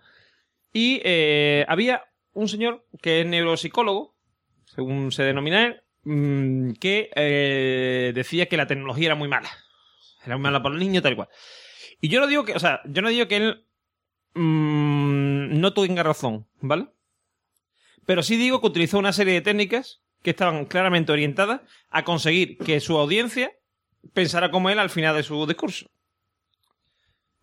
Y 0.72 1.00
eh, 1.04 1.64
había 1.68 2.04
un 2.32 2.48
señor 2.48 2.86
que 3.02 3.20
es 3.20 3.26
neuropsicólogo, 3.26 4.14
según 4.64 5.12
se 5.12 5.22
denomina 5.22 5.66
él, 5.66 5.82
mm, 6.04 6.72
que 6.74 7.10
eh, 7.14 8.12
decía 8.14 8.46
que 8.46 8.56
la 8.56 8.66
tecnología 8.66 9.06
era 9.06 9.14
muy 9.14 9.28
mala. 9.28 9.50
Era 10.24 10.36
muy 10.36 10.44
mala 10.44 10.62
para 10.62 10.74
los 10.74 10.84
niños, 10.84 11.02
tal 11.02 11.16
cual. 11.16 11.28
Y 12.00 12.08
yo 12.08 12.20
no 12.20 12.26
digo 12.26 12.44
que, 12.44 12.52
o 12.52 12.58
sea, 12.58 12.80
yo 12.86 13.02
no 13.02 13.08
digo 13.08 13.28
que 13.28 13.36
él 13.36 13.66
mm, 14.34 15.60
no 15.60 15.72
tenga 15.72 16.02
razón, 16.02 16.46
¿vale? 16.60 16.88
Pero 18.06 18.22
sí 18.22 18.36
digo 18.36 18.60
que 18.60 18.66
utilizó 18.66 18.98
una 18.98 19.12
serie 19.12 19.34
de 19.34 19.40
técnicas 19.40 20.02
que 20.22 20.30
estaban 20.30 20.66
claramente 20.66 21.12
orientadas 21.12 21.62
a 21.88 22.04
conseguir 22.04 22.58
que 22.58 22.80
su 22.80 22.98
audiencia 22.98 23.52
pensara 24.12 24.50
como 24.50 24.70
él 24.70 24.78
al 24.78 24.90
final 24.90 25.16
de 25.16 25.22
su 25.22 25.46
discurso. 25.46 25.90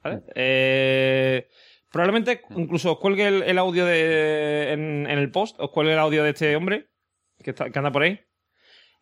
¿Vale? 0.04 0.22
Eh, 0.36 1.48
probablemente 1.98 2.42
incluso 2.56 2.94
os 2.94 3.00
cuelgue 3.00 3.28
el, 3.28 3.44
el 3.44 3.58
audio 3.58 3.86
de, 3.86 4.72
en, 4.74 5.08
en 5.10 5.18
el 5.20 5.32
post, 5.32 5.56
os 5.60 5.72
cuelgue 5.72 5.94
el 5.94 6.00
audio 6.00 6.24
de 6.24 6.30
este 6.30 6.56
hombre 6.56 6.88
que, 7.44 7.50
está, 7.52 7.70
que 7.70 7.80
anda 7.80 7.92
por 7.92 8.04
ahí. 8.04 8.20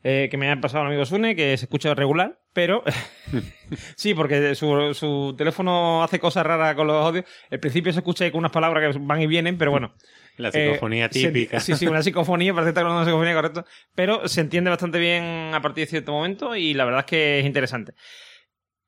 eh, 0.03 0.27
que 0.29 0.37
me 0.37 0.49
ha 0.51 0.59
pasado 0.61 0.83
el 0.83 0.87
amigo 0.89 1.05
Sune, 1.05 1.35
que 1.35 1.57
se 1.57 1.65
escucha 1.65 1.93
regular, 1.95 2.39
pero 2.53 2.83
sí, 3.95 4.13
porque 4.13 4.55
su, 4.55 4.93
su 4.93 5.35
teléfono 5.37 6.03
hace 6.03 6.19
cosas 6.19 6.45
raras 6.45 6.75
con 6.75 6.87
los 6.87 7.05
audios. 7.05 7.25
Al 7.51 7.59
principio 7.59 7.91
se 7.91 7.99
escucha 7.99 8.29
con 8.31 8.39
unas 8.39 8.51
palabras 8.51 8.93
que 8.95 8.99
van 9.01 9.21
y 9.21 9.27
vienen, 9.27 9.57
pero 9.57 9.71
bueno. 9.71 9.93
La 10.37 10.51
psicofonía 10.51 11.05
Eh, 11.05 11.09
se- 11.13 11.27
típica. 11.29 11.59
sí, 11.61 11.75
sí, 11.75 11.87
una 11.87 12.03
psicofonía, 12.03 12.53
parece 12.53 12.67
que 12.67 12.69
está 12.71 12.81
hablando 12.81 12.99
de 12.99 13.03
una 13.03 13.09
psicofonía, 13.11 13.33
correcto. 13.35 13.65
Pero 13.95 14.27
se 14.27 14.41
entiende 14.41 14.69
bastante 14.69 14.99
bien 14.99 15.51
a 15.53 15.61
partir 15.61 15.85
de 15.85 15.89
cierto 15.89 16.11
momento 16.11 16.55
y 16.57 16.73
la 16.73 16.83
verdad 16.85 16.99
es 17.01 17.05
que 17.05 17.39
es 17.39 17.45
interesante. 17.45 17.93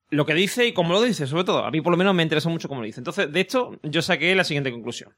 Lo 0.10 0.26
que 0.26 0.34
dice 0.34 0.66
y 0.66 0.74
cómo 0.74 0.94
lo 0.94 1.02
dice, 1.02 1.28
sobre 1.28 1.44
todo. 1.44 1.66
A 1.66 1.72
mí 1.72 1.82
por 1.82 1.92
lo 1.92 1.98
menos 1.98 2.16
me 2.16 2.24
interesa 2.24 2.50
mucho 2.50 2.70
cómo 2.70 2.82
lo 2.82 2.88
dice. 2.88 3.00
Entonces, 3.00 3.32
de 3.32 3.42
esto, 3.42 3.78
yo 3.84 4.02
saqué 4.02 4.34
la 4.36 4.44
siguiente 4.44 4.72
conclusión. 4.72 5.16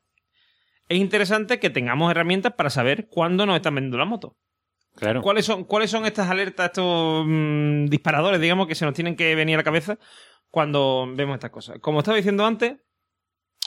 Es 0.87 0.97
interesante 0.97 1.59
que 1.59 1.69
tengamos 1.69 2.09
herramientas 2.09 2.53
para 2.53 2.71
saber 2.71 3.07
cuándo 3.07 3.45
nos 3.45 3.55
están 3.55 3.75
vendiendo 3.75 3.99
la 3.99 4.05
moto. 4.05 4.35
Claro. 4.95 5.21
¿Cuáles 5.21 5.45
son, 5.45 5.63
¿Cuáles 5.63 5.91
son 5.91 6.05
estas 6.05 6.29
alertas, 6.29 6.67
estos 6.67 7.23
mm, 7.27 7.85
disparadores, 7.85 8.41
digamos, 8.41 8.67
que 8.67 8.75
se 8.75 8.85
nos 8.85 8.95
tienen 8.95 9.15
que 9.15 9.35
venir 9.35 9.55
a 9.55 9.59
la 9.59 9.63
cabeza 9.63 9.99
cuando 10.49 11.07
vemos 11.15 11.35
estas 11.35 11.51
cosas? 11.51 11.77
Como 11.79 11.99
estaba 11.99 12.17
diciendo 12.17 12.45
antes, 12.45 12.77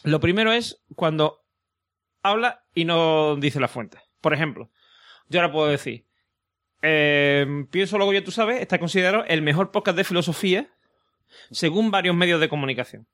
lo 0.03 0.19
primero 0.19 0.53
es 0.53 0.83
cuando 0.97 1.45
habla 2.23 2.65
y 2.75 2.85
no 2.85 3.37
dice 3.37 3.61
la 3.61 3.69
fuente. 3.69 3.99
Por 4.21 4.35
ejemplo, 4.35 4.71
yo 5.29 5.41
ahora 5.41 5.53
puedo 5.53 5.69
decir, 5.69 6.07
eh, 6.83 7.47
pienso 7.71 7.97
luego 7.97 8.13
yo, 8.13 8.25
tú 8.25 8.33
sabes, 8.33 8.61
está 8.61 8.79
considerado 8.79 9.25
el 9.27 9.43
mejor 9.43 9.71
podcast 9.71 9.97
de 9.97 10.05
filosofía 10.05 10.69
según 11.51 11.91
varios 11.91 12.15
medios 12.17 12.41
de 12.41 12.49
comunicación. 12.49 13.07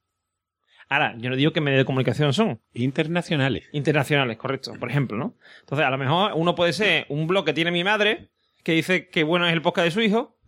Ahora, 0.91 1.15
yo 1.19 1.29
no 1.29 1.37
digo 1.37 1.53
qué 1.53 1.61
medios 1.61 1.81
de 1.81 1.85
comunicación 1.85 2.33
son, 2.33 2.63
Internacionales. 2.73 3.69
internacionales, 3.73 4.39
correcto, 4.39 4.73
por 4.81 4.89
ejemplo, 4.89 5.19
¿no? 5.19 5.37
Entonces, 5.61 5.87
a 5.87 5.91
lo 5.91 5.99
mejor 5.99 6.33
uno 6.35 6.55
puede 6.55 6.73
ser 6.73 7.05
un 7.11 7.27
blog 7.27 7.45
que 7.45 7.53
tiene 7.53 7.71
mi 7.71 7.85
madre, 7.85 8.31
que 8.65 8.73
dice 8.73 9.09
que 9.09 9.23
bueno 9.23 9.47
es 9.47 9.53
el 9.53 9.61
podcast 9.61 9.85
de 9.85 9.91
su 9.91 10.01
hijo, 10.01 10.39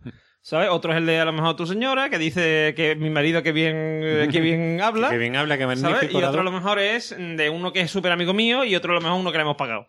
¿sabes? 0.41 0.69
Otro 0.69 0.93
es 0.93 0.97
el 0.97 1.05
de 1.05 1.19
a 1.19 1.25
lo 1.25 1.31
mejor 1.31 1.55
tu 1.55 1.67
señora, 1.67 2.09
que 2.09 2.17
dice 2.17 2.73
que 2.75 2.95
mi 2.95 3.11
marido 3.11 3.43
que 3.43 3.51
bien, 3.51 3.75
eh, 3.75 4.29
que 4.31 4.41
bien 4.41 4.81
habla, 4.83 5.11
Que 5.11 5.19
bien 5.19 5.35
habla, 5.35 5.57
que 5.59 5.63
¿sabes? 5.63 5.81
magnífico. 5.83 6.19
Y 6.19 6.23
otro 6.23 6.41
a 6.41 6.43
lo 6.43 6.51
mejor 6.51 6.79
es 6.79 7.15
de 7.15 7.49
uno 7.51 7.71
que 7.71 7.81
es 7.81 7.91
súper 7.91 8.11
amigo 8.11 8.33
mío 8.33 8.63
y 8.63 8.75
otro 8.75 8.93
a 8.93 8.95
lo 8.95 9.01
mejor 9.01 9.19
uno 9.19 9.31
que 9.31 9.37
le 9.37 9.43
hemos 9.43 9.57
pagado. 9.57 9.87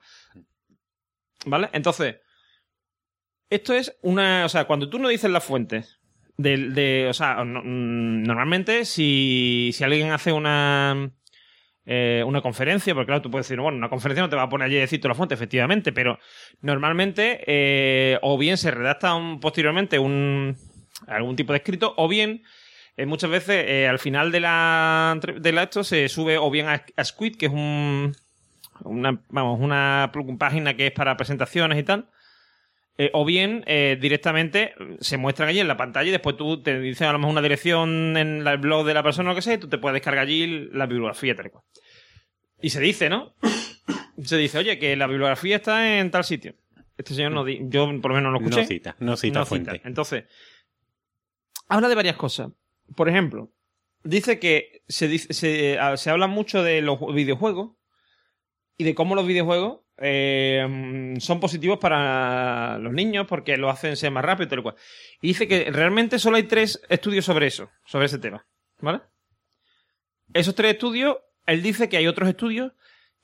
¿Vale? 1.47 1.71
Entonces, 1.73 2.17
esto 3.49 3.75
es 3.75 3.97
una... 4.03 4.45
O 4.45 4.49
sea, 4.51 4.67
cuando 4.67 4.89
tú 4.91 4.99
no 4.99 5.09
dices 5.09 5.31
las 5.31 5.45
fuentes 5.45 5.99
de... 6.43 6.71
de- 6.71 7.07
o 7.09 7.13
sea, 7.15 7.43
mm, 7.45 8.23
normalmente 8.25 8.85
si, 8.85 9.71
si 9.73 9.85
alguien 9.85 10.11
hace 10.11 10.33
una... 10.33 11.11
eh, 11.85 12.23
una 12.27 12.41
conferencia, 12.43 12.95
porque 12.95 13.07
claro, 13.07 13.23
tú 13.23 13.31
puedes 13.31 13.47
decir, 13.49 13.61
bueno, 13.61 13.79
una 13.79 13.89
conferencia 13.89 14.23
no 14.23 14.29
te 14.31 14.37
va 14.37 14.43
a 14.43 14.49
poner 14.49 14.67
allí 14.67 14.77
a 14.79 14.81
decir 14.81 15.05
la 15.05 15.15
fuente, 15.15 15.35
efectivamente, 15.35 15.93
pero 15.93 16.19
normalmente 16.61 17.43
eh, 17.47 18.19
o 18.23 18.39
bien 18.39 18.57
se 18.57 18.71
redacta 18.71 19.15
un- 19.15 19.41
posteriormente 19.41 19.99
un, 19.99 20.57
algún 21.09 21.35
tipo 21.37 21.53
de 21.53 21.59
escrito, 21.59 21.95
o 21.97 22.07
bien 22.09 22.43
eh, 22.97 23.07
muchas 23.07 23.31
veces 23.31 23.65
eh, 23.67 23.89
al 23.89 23.99
final 23.99 24.31
de 24.31 24.41
la, 24.41 25.11
entre- 25.15 25.41
de 25.41 25.53
la 25.53 25.65
esto 25.65 25.83
se 25.83 26.09
sube 26.09 26.39
o 26.39 26.51
bien 26.51 26.69
a, 26.69 26.85
Squid, 27.05 27.37
que 27.37 27.47
es 27.47 27.53
un, 27.53 28.15
una, 28.85 29.21
vamos, 29.31 29.59
una 29.61 30.13
página 30.39 30.75
que 30.77 30.87
es 30.89 30.93
para 30.93 31.17
presentaciones 31.17 31.79
y 31.79 31.83
tal, 31.83 32.09
eh, 33.05 33.11
o 33.15 33.25
bien 33.25 33.65
eh, 33.67 33.97
directamente 34.01 34.75
se 35.01 35.17
muestran 35.17 35.49
allí 35.49 35.61
en 35.61 35.69
la 35.69 35.77
pantalla 35.77 36.09
y 36.09 36.13
después 36.13 36.37
tú 36.37 36.63
te 36.63 36.79
dicen 36.81 37.09
a 37.09 37.13
lo 37.13 37.19
mejor 37.19 37.33
una 37.33 37.43
dirección 37.43 38.17
en 38.17 38.45
la- 38.45 38.53
el 38.53 38.59
blog 38.59 38.87
de 38.87 38.95
la 38.95 39.03
persona 39.03 39.31
o 39.31 39.33
lo 39.33 39.37
que 39.37 39.43
sea 39.43 39.55
y 39.55 39.59
tú 39.59 39.69
te 39.69 39.79
puedes 39.79 39.95
descargar 39.95 40.25
allí 40.25 40.69
la 40.73 40.87
bibliografía 40.87 41.35
tal 41.35 41.47
y 41.47 41.51
cual. 41.51 41.65
Y 42.61 42.71
se 42.71 42.81
dice, 42.81 43.09
¿no? 43.09 43.35
Se 44.25 44.37
dice, 44.37 44.59
oye, 44.59 44.79
que 44.79 44.95
la 44.95 45.07
bibliografía 45.09 45.57
está 45.57 45.99
en 45.99 46.11
tal 46.11 46.23
sitio. 46.25 46.55
Este 46.97 47.15
señor 47.15 47.33
no 47.33 47.45
di 47.45 47.59
yo 47.63 47.87
por 48.01 48.11
lo 48.13 48.17
menos 48.17 48.31
no 48.33 48.39
lo 48.39 48.39
escuché. 48.39 48.61
No 48.63 48.67
cita, 48.69 48.97
no 49.01 49.17
cita 49.17 49.39
No 49.41 49.47
fuente. 49.47 49.73
cita. 49.73 49.89
Entonces, 49.89 50.25
habla 51.69 51.89
de 51.89 51.95
varias 51.95 52.17
cosas. 52.17 52.51
Por 52.95 53.09
ejemplo, 53.09 53.51
dice 54.05 54.39
que 54.39 54.83
se, 54.87 55.09
dice- 55.09 55.33
se, 55.33 55.79
se 55.97 56.11
habla 56.11 56.27
mucho 56.27 56.63
de 56.63 56.83
los 56.83 56.99
videojuegos 57.15 57.73
y 58.77 58.85
de 58.85 58.95
cómo 58.95 59.15
los 59.15 59.27
videojuegos 59.27 59.81
eh, 60.03 61.15
son 61.19 61.41
positivos 61.41 61.79
para 61.79 62.79
los 62.79 62.93
niños 62.93 63.27
porque 63.27 63.57
lo 63.57 63.71
hacen 63.71 63.97
ser 63.97 64.11
más 64.11 64.25
rápido 64.25 64.47
y 64.47 64.51
tal 64.51 64.63
cual. 64.63 64.75
Y 65.21 65.29
dice 65.29 65.47
que 65.47 65.71
realmente 65.71 66.19
solo 66.19 66.37
hay 66.37 66.43
tres 66.43 66.83
estudios 66.89 67.25
sobre 67.25 67.47
eso, 67.47 67.71
sobre 67.85 68.07
ese 68.07 68.19
tema. 68.19 68.45
¿Vale? 68.81 69.01
Esos 70.35 70.55
tres 70.55 70.73
estudios, 70.73 71.19
él 71.47 71.63
dice 71.63 71.89
que 71.89 71.97
hay 71.97 72.07
otros 72.07 72.29
estudios 72.29 72.73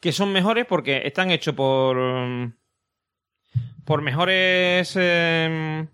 que 0.00 0.12
son 0.12 0.32
mejores 0.32 0.66
porque 0.66 1.02
están 1.04 1.30
hechos 1.30 1.54
por. 1.54 1.98
por 3.84 4.02
mejores. 4.02 4.94
eh, 4.96 5.88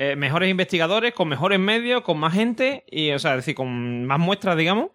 eh, 0.00 0.14
mejores 0.14 0.48
investigadores, 0.48 1.12
con 1.12 1.26
mejores 1.26 1.58
medios, 1.58 2.02
con 2.02 2.18
más 2.18 2.32
gente, 2.32 2.84
y, 2.88 3.10
o 3.10 3.18
sea, 3.18 3.32
es 3.32 3.38
decir, 3.38 3.56
con 3.56 4.04
más 4.06 4.20
muestras, 4.20 4.56
digamos, 4.56 4.90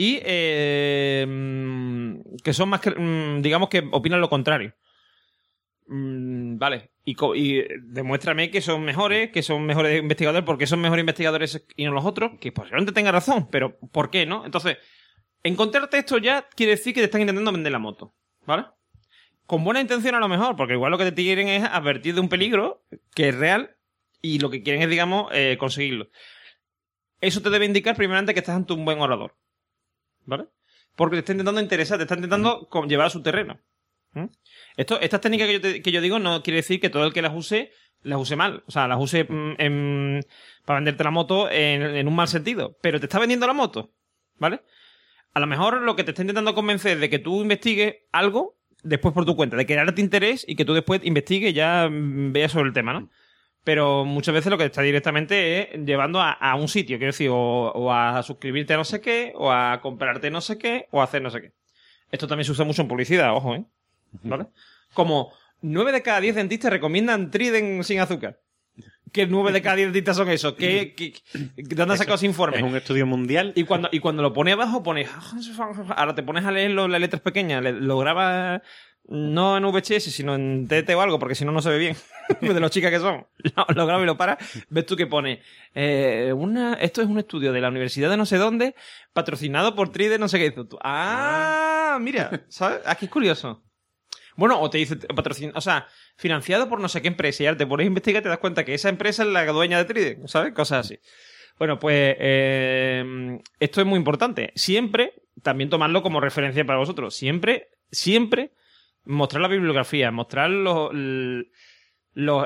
y 0.00 0.18
eh, 0.24 1.26
mm, 1.28 2.36
que 2.42 2.54
son 2.54 2.70
más, 2.70 2.80
mm, 2.80 3.42
digamos, 3.42 3.68
que 3.68 3.86
opinan 3.92 4.22
lo 4.22 4.30
contrario. 4.30 4.74
Mm, 5.88 6.56
vale, 6.56 6.92
y 7.04 7.62
demuéstrame 7.82 8.50
que 8.50 8.62
son 8.62 8.82
mejores, 8.82 9.30
que 9.30 9.42
son 9.42 9.66
mejores 9.66 10.00
investigadores, 10.00 10.42
porque 10.46 10.66
son 10.66 10.80
mejores 10.80 11.02
investigadores 11.02 11.66
y 11.76 11.84
no 11.84 11.92
los 11.92 12.06
otros, 12.06 12.38
que 12.40 12.50
posiblemente 12.50 12.92
tenga 12.92 13.12
razón, 13.12 13.50
pero 13.50 13.78
¿por 13.92 14.08
qué 14.08 14.24
no? 14.24 14.46
Entonces, 14.46 14.78
encontrarte 15.42 15.98
esto 15.98 16.16
ya 16.16 16.48
quiere 16.56 16.76
decir 16.76 16.94
que 16.94 17.00
te 17.00 17.04
están 17.04 17.20
intentando 17.20 17.52
vender 17.52 17.72
la 17.72 17.78
moto, 17.78 18.14
¿vale? 18.46 18.64
Con 19.44 19.64
buena 19.64 19.82
intención 19.82 20.14
a 20.14 20.20
lo 20.20 20.28
mejor, 20.28 20.56
porque 20.56 20.74
igual 20.74 20.92
lo 20.92 20.96
que 20.98 21.12
te 21.12 21.22
quieren 21.22 21.48
es 21.48 21.62
advertir 21.64 22.14
de 22.14 22.20
un 22.22 22.30
peligro 22.30 22.86
que 23.14 23.28
es 23.28 23.34
real 23.34 23.76
y 24.22 24.38
lo 24.38 24.48
que 24.48 24.62
quieren 24.62 24.80
es, 24.80 24.88
digamos, 24.88 25.30
eh, 25.34 25.58
conseguirlo. 25.58 26.08
Eso 27.20 27.42
te 27.42 27.50
debe 27.50 27.66
indicar 27.66 27.96
primeramente 27.96 28.32
que 28.32 28.40
estás 28.40 28.56
ante 28.56 28.72
un 28.72 28.86
buen 28.86 28.98
orador, 29.02 29.36
¿vale? 30.26 30.44
Porque 30.96 31.16
te 31.16 31.20
está 31.20 31.32
intentando 31.32 31.60
interesar, 31.60 31.98
te 31.98 32.04
está 32.04 32.14
intentando 32.14 32.68
co- 32.68 32.84
llevar 32.86 33.06
a 33.06 33.10
su 33.10 33.22
terreno. 33.22 33.58
¿Mm? 34.12 34.24
Esto, 34.76 35.00
estas 35.00 35.20
técnicas 35.20 35.46
que 35.46 35.52
yo, 35.54 35.60
te- 35.60 35.82
que 35.82 35.92
yo 35.92 36.00
digo 36.00 36.18
no 36.18 36.42
quiere 36.42 36.56
decir 36.58 36.80
que 36.80 36.90
todo 36.90 37.04
el 37.06 37.12
que 37.12 37.22
las 37.22 37.34
use 37.34 37.70
las 38.02 38.18
use 38.18 38.34
mal. 38.34 38.64
O 38.66 38.70
sea, 38.70 38.88
las 38.88 38.98
use 38.98 39.24
mm, 39.24 39.54
en- 39.58 40.20
para 40.64 40.78
venderte 40.80 41.04
la 41.04 41.10
moto 41.10 41.50
en, 41.50 41.82
en 41.82 42.08
un 42.08 42.14
mal 42.16 42.28
sentido. 42.28 42.76
Pero 42.80 42.98
te 42.98 43.06
está 43.06 43.18
vendiendo 43.18 43.46
la 43.46 43.52
moto, 43.52 43.92
¿vale? 44.38 44.62
A 45.32 45.40
lo 45.40 45.46
mejor 45.46 45.82
lo 45.82 45.94
que 45.96 46.02
te 46.04 46.10
está 46.10 46.22
intentando 46.22 46.54
convencer 46.54 46.98
de 46.98 47.08
que 47.10 47.18
tú 47.18 47.42
investigues 47.42 47.96
algo 48.10 48.56
después 48.82 49.12
por 49.14 49.26
tu 49.26 49.36
cuenta, 49.36 49.56
de 49.56 49.66
crearte 49.66 50.00
interés 50.00 50.44
y 50.48 50.56
que 50.56 50.64
tú 50.64 50.72
después 50.74 51.02
investigues 51.04 51.50
y 51.50 51.54
ya 51.54 51.88
mm, 51.90 52.32
veas 52.32 52.50
sobre 52.52 52.68
el 52.68 52.72
tema, 52.74 52.92
¿no? 52.94 53.10
Pero 53.62 54.04
muchas 54.04 54.34
veces 54.34 54.50
lo 54.50 54.56
que 54.56 54.64
está 54.64 54.82
directamente 54.82 55.74
es 55.74 55.84
llevando 55.84 56.20
a, 56.20 56.32
a 56.32 56.54
un 56.54 56.68
sitio, 56.68 56.96
quiero 56.98 57.12
decir, 57.12 57.28
o, 57.30 57.70
o 57.72 57.92
a 57.92 58.22
suscribirte 58.22 58.74
a 58.74 58.78
no 58.78 58.84
sé 58.84 59.00
qué, 59.00 59.32
o 59.36 59.52
a 59.52 59.80
comprarte 59.82 60.30
no 60.30 60.40
sé 60.40 60.56
qué, 60.56 60.86
o 60.90 61.00
a 61.00 61.04
hacer 61.04 61.20
no 61.20 61.30
sé 61.30 61.42
qué. 61.42 61.52
Esto 62.10 62.26
también 62.26 62.44
se 62.44 62.52
usa 62.52 62.64
mucho 62.64 62.82
en 62.82 62.88
publicidad, 62.88 63.34
ojo, 63.34 63.54
¿eh? 63.54 63.64
¿Vale? 64.22 64.46
Como 64.94 65.32
9 65.62 65.92
de 65.92 66.02
cada 66.02 66.20
10 66.20 66.34
dentistas 66.34 66.72
recomiendan 66.72 67.30
Trident 67.30 67.82
sin 67.84 68.00
azúcar. 68.00 68.40
¿Qué 69.12 69.26
9 69.26 69.52
de 69.52 69.62
cada 69.62 69.76
10 69.76 69.88
dentistas 69.88 70.16
son 70.16 70.28
esos? 70.30 70.54
¿Qué, 70.54 70.94
qué, 70.96 71.14
¿De 71.56 71.74
dónde 71.74 71.92
han 71.92 71.98
sacado 71.98 72.16
ese 72.16 72.26
informe? 72.26 72.58
Es 72.58 72.62
un 72.62 72.76
estudio 72.76 73.06
mundial. 73.06 73.52
Y 73.56 73.64
cuando, 73.64 73.88
y 73.92 74.00
cuando 74.00 74.22
lo 74.22 74.32
pone 74.32 74.52
abajo, 74.52 74.82
pone. 74.82 75.06
Ahora 75.96 76.14
te 76.14 76.22
pones 76.22 76.44
a 76.44 76.50
leerlo 76.50 76.88
las 76.88 77.00
letras 77.00 77.22
pequeñas, 77.22 77.62
lo 77.62 77.98
grabas 77.98 78.62
no 79.08 79.56
en 79.56 79.64
VHS, 79.64 80.04
sino 80.12 80.34
en 80.34 80.68
TT 80.68 80.90
o 80.94 81.00
algo, 81.00 81.18
porque 81.18 81.34
si 81.34 81.44
no, 81.44 81.52
no 81.52 81.62
se 81.62 81.70
ve 81.70 81.78
bien. 81.78 81.96
de 82.40 82.60
los 82.60 82.70
chicas 82.70 82.90
que 82.90 83.00
son. 83.00 83.26
Lo, 83.74 83.86
lo 83.86 84.02
y 84.02 84.06
lo 84.06 84.16
paras. 84.16 84.38
Ves 84.68 84.86
tú 84.86 84.96
que 84.96 85.06
pone. 85.06 85.42
eh, 85.74 86.32
una, 86.34 86.74
esto 86.74 87.02
es 87.02 87.08
un 87.08 87.18
estudio 87.18 87.52
de 87.52 87.60
la 87.60 87.68
Universidad 87.68 88.10
de 88.10 88.16
no 88.16 88.26
sé 88.26 88.36
dónde, 88.36 88.74
patrocinado 89.12 89.74
por 89.74 89.90
Tride, 89.90 90.18
no 90.18 90.28
sé 90.28 90.38
qué. 90.38 90.50
Dices 90.50 90.68
tú, 90.68 90.78
Ah, 90.82 91.98
mira, 92.00 92.44
¿sabes? 92.48 92.80
Aquí 92.86 93.06
es 93.06 93.10
curioso. 93.10 93.64
Bueno, 94.36 94.60
o 94.60 94.70
te 94.70 94.78
dice 94.78 94.96
patrocinado, 94.96 95.58
o 95.58 95.60
sea, 95.60 95.86
financiado 96.16 96.68
por 96.68 96.80
no 96.80 96.88
sé 96.88 97.02
qué 97.02 97.08
empresa, 97.08 97.42
y 97.42 97.46
ahora 97.46 97.58
te 97.58 97.66
pones 97.66 97.84
a 97.84 97.88
investigar 97.88 98.20
y 98.20 98.22
te 98.22 98.28
das 98.28 98.38
cuenta 98.38 98.64
que 98.64 98.74
esa 98.74 98.88
empresa 98.88 99.22
es 99.24 99.28
la 99.28 99.44
dueña 99.46 99.76
de 99.78 99.84
Tride, 99.84 100.18
¿sabes? 100.26 100.54
Cosas 100.54 100.86
así. 100.86 100.98
Bueno, 101.58 101.78
pues 101.78 102.16
eh, 102.18 103.38
esto 103.58 103.80
es 103.80 103.86
muy 103.86 103.98
importante. 103.98 104.52
Siempre, 104.54 105.14
también 105.42 105.68
tomarlo 105.68 106.02
como 106.02 106.20
referencia 106.20 106.64
para 106.64 106.78
vosotros. 106.78 107.14
Siempre, 107.14 107.68
siempre 107.90 108.52
mostrar 109.04 109.40
la 109.42 109.48
bibliografía, 109.48 110.10
mostrar 110.10 110.50
los, 110.50 110.90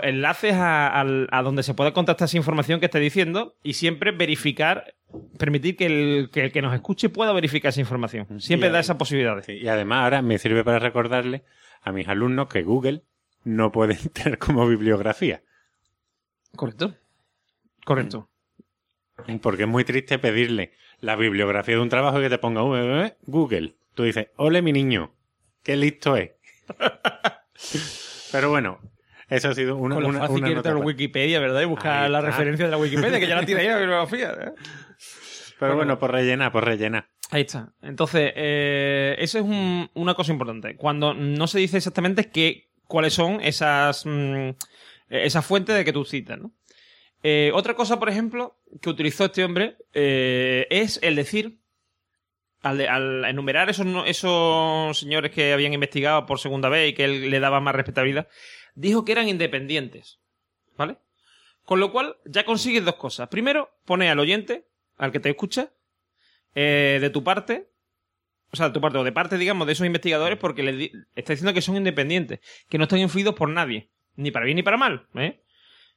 enlaces 0.03 0.55
a, 0.55 0.89
al- 0.89 1.29
a 1.33 1.43
donde 1.43 1.63
se 1.63 1.75
pueda 1.75 1.93
contactar 1.93 2.27
esa 2.27 2.37
información 2.37 2.81
que 2.81 2.87
esté 2.87 2.99
diciendo 3.01 3.57
y 3.63 3.75
siempre 3.75 4.13
verificar, 4.13 4.95
permitir 5.39 5.77
que 5.77 5.87
el, 5.87 6.31
que 6.31 6.45
el 6.45 6.53
que 6.53 6.63
nos 6.63 6.75
escuche 6.75 7.09
pueda 7.09 7.33
verificar 7.33 7.71
esa 7.71 7.81
información. 7.81 8.41
Siempre 8.41 8.69
Y 8.69 8.73
da 8.73 8.79
a- 8.79 8.81
esas 8.83 8.97
posibilidades. 8.97 9.49
Y 9.49 9.67
además 9.69 10.05
ahora 10.05 10.23
me 10.23 10.39
sirve 10.39 10.65
para 10.65 10.79
recordarle 10.79 11.45
a 11.83 11.93
mis 11.93 12.09
alumnos 12.09 12.49
que 12.49 12.63
Google 12.63 13.03
no 13.45 13.73
pueden 13.73 13.99
tener 14.11 14.39
como 14.39 14.67
bibliografía. 14.67 15.43
Correcto. 16.57 16.95
Correcto. 17.85 18.29
Porque 19.43 19.63
es 19.65 19.69
muy 19.69 19.85
triste 19.85 20.19
pedirle 20.19 20.73
la 21.01 21.17
bibliografía 21.17 21.75
de 21.77 21.81
un 21.81 21.89
trabajo 21.89 22.19
y 22.19 22.23
que 22.23 22.31
te 22.31 22.39
ponga 22.39 22.63
"Eh, 23.07 23.17
Google. 23.27 23.75
Tú 23.95 24.03
dices, 24.05 24.29
ole 24.37 24.63
mi 24.63 24.73
niño, 24.73 25.15
qué 25.63 25.77
listo 25.77 26.17
es. 26.17 26.31
Pero 28.33 28.51
bueno, 28.51 28.81
Eso 29.29 29.49
ha 29.51 29.55
sido 29.55 29.77
una, 29.77 29.95
Con 29.95 30.03
lo 30.05 30.09
una, 30.11 30.19
fácil 30.21 30.37
una 30.37 30.47
que 30.47 30.51
irte 30.53 30.57
nota 30.59 30.71
a 30.71 30.73
buena. 30.75 30.87
Wikipedia, 30.87 31.41
¿verdad? 31.41 31.63
Y 31.63 31.65
buscar 31.67 32.11
la 32.11 32.21
referencia 32.21 32.65
de 32.67 32.71
la 32.71 32.77
Wikipedia, 32.79 33.19
que 33.21 33.27
ya 33.27 33.37
la 33.37 33.47
tiene 33.47 33.63
ahí 33.63 33.69
la 33.69 33.79
bibliografía. 33.79 34.33
¿eh? 34.41 34.53
Pero 35.59 35.77
bueno, 35.77 35.99
por 35.99 36.11
rellenar, 36.13 36.53
por 36.53 36.65
rellenar. 36.65 37.09
Ahí 37.31 37.43
está. 37.43 37.73
Entonces, 37.81 38.33
eh, 38.37 39.17
eso 39.19 39.39
es 39.39 39.45
un- 39.45 39.91
una 39.95 40.15
cosa 40.15 40.33
importante. 40.33 40.77
Cuando 40.77 41.15
no 41.15 41.47
se 41.47 41.59
dice 41.59 41.79
exactamente 41.79 42.31
qué, 42.31 42.71
cuáles 42.87 43.15
son 43.15 43.41
esas, 43.41 44.05
mm, 44.05 44.51
esas 45.09 45.47
fuentes 45.47 45.75
de 45.75 45.85
que 45.85 45.93
tú 45.93 46.05
citas, 46.05 46.39
¿no? 46.39 46.53
Eh, 47.23 47.51
otra 47.55 47.75
cosa, 47.75 47.99
por 47.99 48.11
ejemplo, 48.11 48.59
que 48.83 48.91
utilizó 48.91 49.25
este 49.27 49.43
hombre 49.45 49.79
eh, 49.95 50.67
es 50.71 50.99
el 51.03 51.17
decir, 51.17 51.61
al, 52.65 52.81
al 52.89 53.25
enumerar 53.27 53.71
esos, 53.71 53.87
esos 54.07 54.99
señores 54.99 55.31
que 55.31 55.53
habían 55.53 55.73
investigado 55.73 56.27
por 56.27 56.41
segunda 56.41 56.69
vez 56.69 56.91
y 56.91 56.95
que 56.95 57.05
él 57.05 57.31
le 57.31 57.41
daba 57.41 57.61
más 57.61 57.75
respetabilidad, 57.75 58.29
dijo 58.75 59.05
que 59.05 59.13
eran 59.13 59.29
independientes. 59.29 60.19
¿Vale? 60.77 60.97
Con 61.65 61.79
lo 61.79 61.93
cual, 61.93 62.17
ya 62.25 62.45
consigues 62.45 62.85
dos 62.85 62.97
cosas. 62.97 63.29
Primero, 63.29 63.71
pone 63.85 64.11
al 64.11 64.19
oyente, 64.19 64.67
al 64.97 65.13
que 65.13 65.21
te 65.21 65.31
escucha, 65.31 65.71
eh, 66.55 66.99
de 67.01 67.11
tu 67.11 67.23
parte, 67.23 67.69
o 68.53 68.57
sea, 68.57 68.69
de 68.69 68.75
tu 68.75 68.81
parte, 68.81 68.99
o 68.99 69.05
de 69.05 69.13
parte, 69.13 69.39
digamos, 69.39 69.67
de 69.67 69.73
esos 69.73 69.87
investigadores, 69.87 70.39
porque 70.39 70.63
le 70.63 70.73
di- 70.73 70.93
está 71.15 71.33
diciendo 71.33 71.55
que 71.55 71.63
son 71.63 71.77
independientes, 71.77 72.41
que 72.69 72.79
no 72.79 72.85
están 72.85 72.99
influidos 72.99 73.35
por 73.35 73.49
nadie, 73.49 73.89
ni 74.17 74.31
para 74.31 74.45
bien 74.47 74.57
ni 74.57 74.63
para 74.63 74.77
mal, 74.77 75.07
¿eh? 75.15 75.41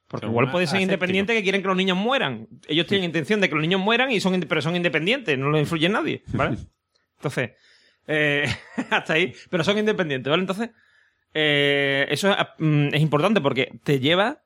Porque 0.08 0.24
Son 0.26 0.30
igual 0.32 0.50
puede 0.50 0.66
ser 0.66 0.76
asépticos. 0.76 0.94
independiente 0.94 1.34
que 1.34 1.42
quieren 1.42 1.60
que 1.62 1.68
los 1.68 1.76
niños 1.76 1.96
mueran. 1.96 2.48
Ellos 2.66 2.86
tienen 2.86 3.04
intención 3.04 3.40
de 3.40 3.48
que 3.48 3.54
los 3.54 3.62
niños 3.62 3.80
mueran 3.80 4.10
y 4.10 4.20
son, 4.20 4.40
pero 4.40 4.62
son 4.62 4.74
independientes, 4.74 5.38
no 5.38 5.50
los 5.50 5.60
influye 5.60 5.88
nadie, 5.88 6.22
¿vale? 6.28 6.56
Entonces, 7.18 7.50
eh, 8.06 8.46
hasta 8.90 9.12
ahí, 9.12 9.34
pero 9.50 9.62
son 9.64 9.78
independientes, 9.78 10.30
¿vale? 10.30 10.40
Entonces, 10.40 10.70
eh, 11.34 12.06
eso 12.10 12.30
es, 12.30 12.36
mm, 12.58 12.94
es 12.94 13.00
importante 13.02 13.40
porque 13.42 13.78
te 13.84 14.00
lleva 14.00 14.42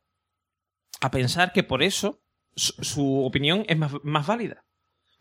a 1.00 1.11
pensar 1.11 1.52
que 1.52 1.62
por 1.62 1.83
eso 1.83 2.21
su, 2.57 2.73
su 2.83 3.25
opinión 3.25 3.64
es 3.69 3.78
más, 3.78 3.92
más 4.02 4.26
válida. 4.26 4.62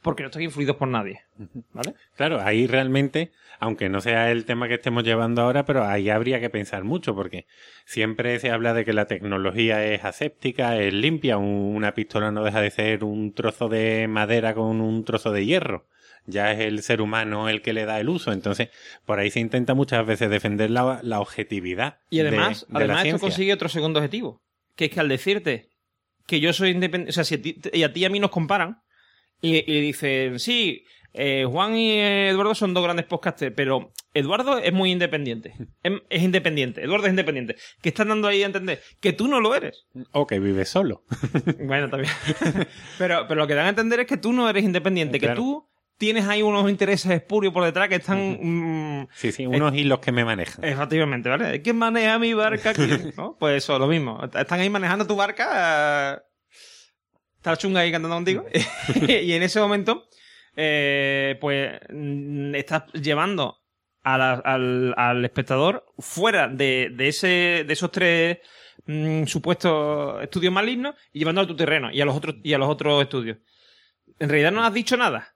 Porque 0.01 0.23
no 0.23 0.27
están 0.29 0.41
influidos 0.41 0.77
por 0.77 0.87
nadie, 0.87 1.21
¿vale? 1.73 1.93
Claro, 2.15 2.41
ahí 2.41 2.65
realmente, 2.65 3.31
aunque 3.59 3.87
no 3.87 4.01
sea 4.01 4.31
el 4.31 4.45
tema 4.45 4.67
que 4.67 4.73
estemos 4.73 5.03
llevando 5.03 5.43
ahora, 5.43 5.63
pero 5.65 5.85
ahí 5.85 6.09
habría 6.09 6.39
que 6.39 6.49
pensar 6.49 6.83
mucho, 6.83 7.13
porque 7.15 7.45
siempre 7.85 8.39
se 8.39 8.49
habla 8.49 8.73
de 8.73 8.83
que 8.83 8.93
la 8.93 9.05
tecnología 9.05 9.85
es 9.85 10.03
aséptica, 10.03 10.77
es 10.77 10.91
limpia, 10.93 11.37
un- 11.37 11.75
una 11.75 11.93
pistola 11.93 12.31
no 12.31 12.43
deja 12.43 12.61
de 12.61 12.71
ser 12.71 13.03
un 13.03 13.33
trozo 13.33 13.69
de 13.69 14.07
madera 14.07 14.55
con 14.55 14.81
un 14.81 15.05
trozo 15.05 15.31
de 15.31 15.45
hierro. 15.45 15.85
Ya 16.25 16.51
es 16.51 16.59
el 16.59 16.81
ser 16.83 17.01
humano 17.01 17.49
el 17.49 17.61
que 17.63 17.73
le 17.73 17.85
da 17.85 17.99
el 17.99 18.07
uso. 18.09 18.31
Entonces, 18.31 18.69
por 19.05 19.17
ahí 19.19 19.31
se 19.31 19.39
intenta 19.39 19.73
muchas 19.73 20.05
veces 20.05 20.29
defender 20.29 20.69
la, 20.69 20.99
la 21.03 21.19
objetividad. 21.19 21.97
Y 22.11 22.19
además, 22.19 22.61
de, 22.69 22.73
de 22.73 22.73
la 22.73 22.93
además 22.93 23.05
esto 23.05 23.19
consigue 23.19 23.53
otro 23.53 23.69
segundo 23.69 23.99
objetivo. 23.99 24.39
Que 24.75 24.85
es 24.85 24.91
que 24.91 24.99
al 24.99 25.09
decirte 25.09 25.69
que 26.27 26.39
yo 26.39 26.53
soy 26.53 26.69
independiente, 26.69 27.09
o 27.09 27.13
sea, 27.13 27.23
si 27.23 27.35
a 27.35 27.41
ti, 27.41 27.59
y 27.73 27.83
a 27.83 27.91
ti 27.91 28.01
y 28.01 28.05
a 28.05 28.09
mí 28.11 28.19
nos 28.19 28.29
comparan, 28.29 28.81
y, 29.41 29.57
y 29.71 29.81
dicen, 29.81 30.39
sí, 30.39 30.85
eh, 31.13 31.45
Juan 31.49 31.75
y 31.75 31.99
Eduardo 31.99 32.55
son 32.55 32.73
dos 32.73 32.83
grandes 32.83 33.05
podcasters, 33.05 33.53
pero 33.55 33.91
Eduardo 34.13 34.59
es 34.59 34.71
muy 34.71 34.91
independiente. 34.91 35.53
Es, 35.83 35.93
es 36.09 36.21
independiente. 36.23 36.83
Eduardo 36.83 37.05
es 37.07 37.11
independiente. 37.11 37.55
Que 37.81 37.89
están 37.89 38.07
dando 38.09 38.27
ahí 38.27 38.43
a 38.43 38.45
entender 38.45 38.81
que 38.99 39.11
tú 39.13 39.27
no 39.27 39.39
lo 39.41 39.53
eres. 39.55 39.87
O 40.11 40.25
que 40.27 40.39
vive 40.39 40.65
solo. 40.65 41.03
Bueno, 41.65 41.89
también. 41.89 42.13
pero, 42.97 43.25
pero 43.27 43.41
lo 43.41 43.47
que 43.47 43.55
dan 43.55 43.65
a 43.65 43.69
entender 43.69 43.99
es 44.01 44.07
que 44.07 44.17
tú 44.17 44.31
no 44.33 44.49
eres 44.49 44.63
independiente, 44.63 45.19
que 45.19 45.29
tú 45.29 45.67
tienes 45.97 46.27
ahí 46.27 46.41
unos 46.41 46.67
intereses 46.69 47.11
espurios 47.11 47.53
por 47.53 47.63
detrás 47.63 47.87
que 47.87 47.95
están... 47.95 48.39
mm, 48.41 49.07
Sí, 49.13 49.31
sí, 49.31 49.45
unos 49.45 49.75
hilos 49.75 49.99
que 49.99 50.11
me 50.11 50.25
manejan. 50.25 50.63
Efectivamente, 50.65 51.29
¿vale? 51.29 51.61
¿Quién 51.61 51.77
maneja 51.77 52.17
mi 52.17 52.33
barca 52.33 52.71
aquí? 52.71 52.87
¿No? 53.17 53.37
Pues 53.39 53.63
eso, 53.63 53.77
lo 53.77 53.85
mismo. 53.87 54.19
Están 54.33 54.59
ahí 54.61 54.69
manejando 54.69 55.05
tu 55.05 55.15
barca. 55.15 56.15
eh, 56.15 56.19
Está 57.41 57.49
la 57.51 57.57
chunga 57.57 57.79
ahí 57.81 57.91
cantando 57.91 58.15
contigo. 58.17 58.45
y 59.07 59.33
en 59.33 59.41
ese 59.41 59.59
momento, 59.59 60.07
eh, 60.55 61.37
pues, 61.41 61.71
mm, 61.89 62.53
estás 62.53 62.83
llevando 62.93 63.57
a 64.03 64.15
la- 64.17 64.33
al, 64.33 64.93
al 64.95 65.25
espectador 65.25 65.83
fuera 65.97 66.47
de, 66.47 66.89
de, 66.93 67.07
ese, 67.07 67.63
de 67.65 67.73
esos 67.73 67.91
tres 67.91 68.37
mm, 68.85 69.25
supuestos 69.25 70.21
estudios 70.21 70.53
malignos 70.53 70.93
y 71.13 71.17
llevándolo 71.19 71.45
a 71.45 71.47
tu 71.47 71.55
terreno 71.55 71.89
y 71.91 71.99
a 71.99 72.05
los 72.05 72.15
otros, 72.15 72.35
y 72.43 72.53
a 72.53 72.59
los 72.59 72.69
otros 72.69 73.01
estudios. 73.01 73.37
En 74.19 74.29
realidad 74.29 74.51
no 74.51 74.63
has 74.63 74.73
dicho 74.73 74.95
nada. 74.95 75.33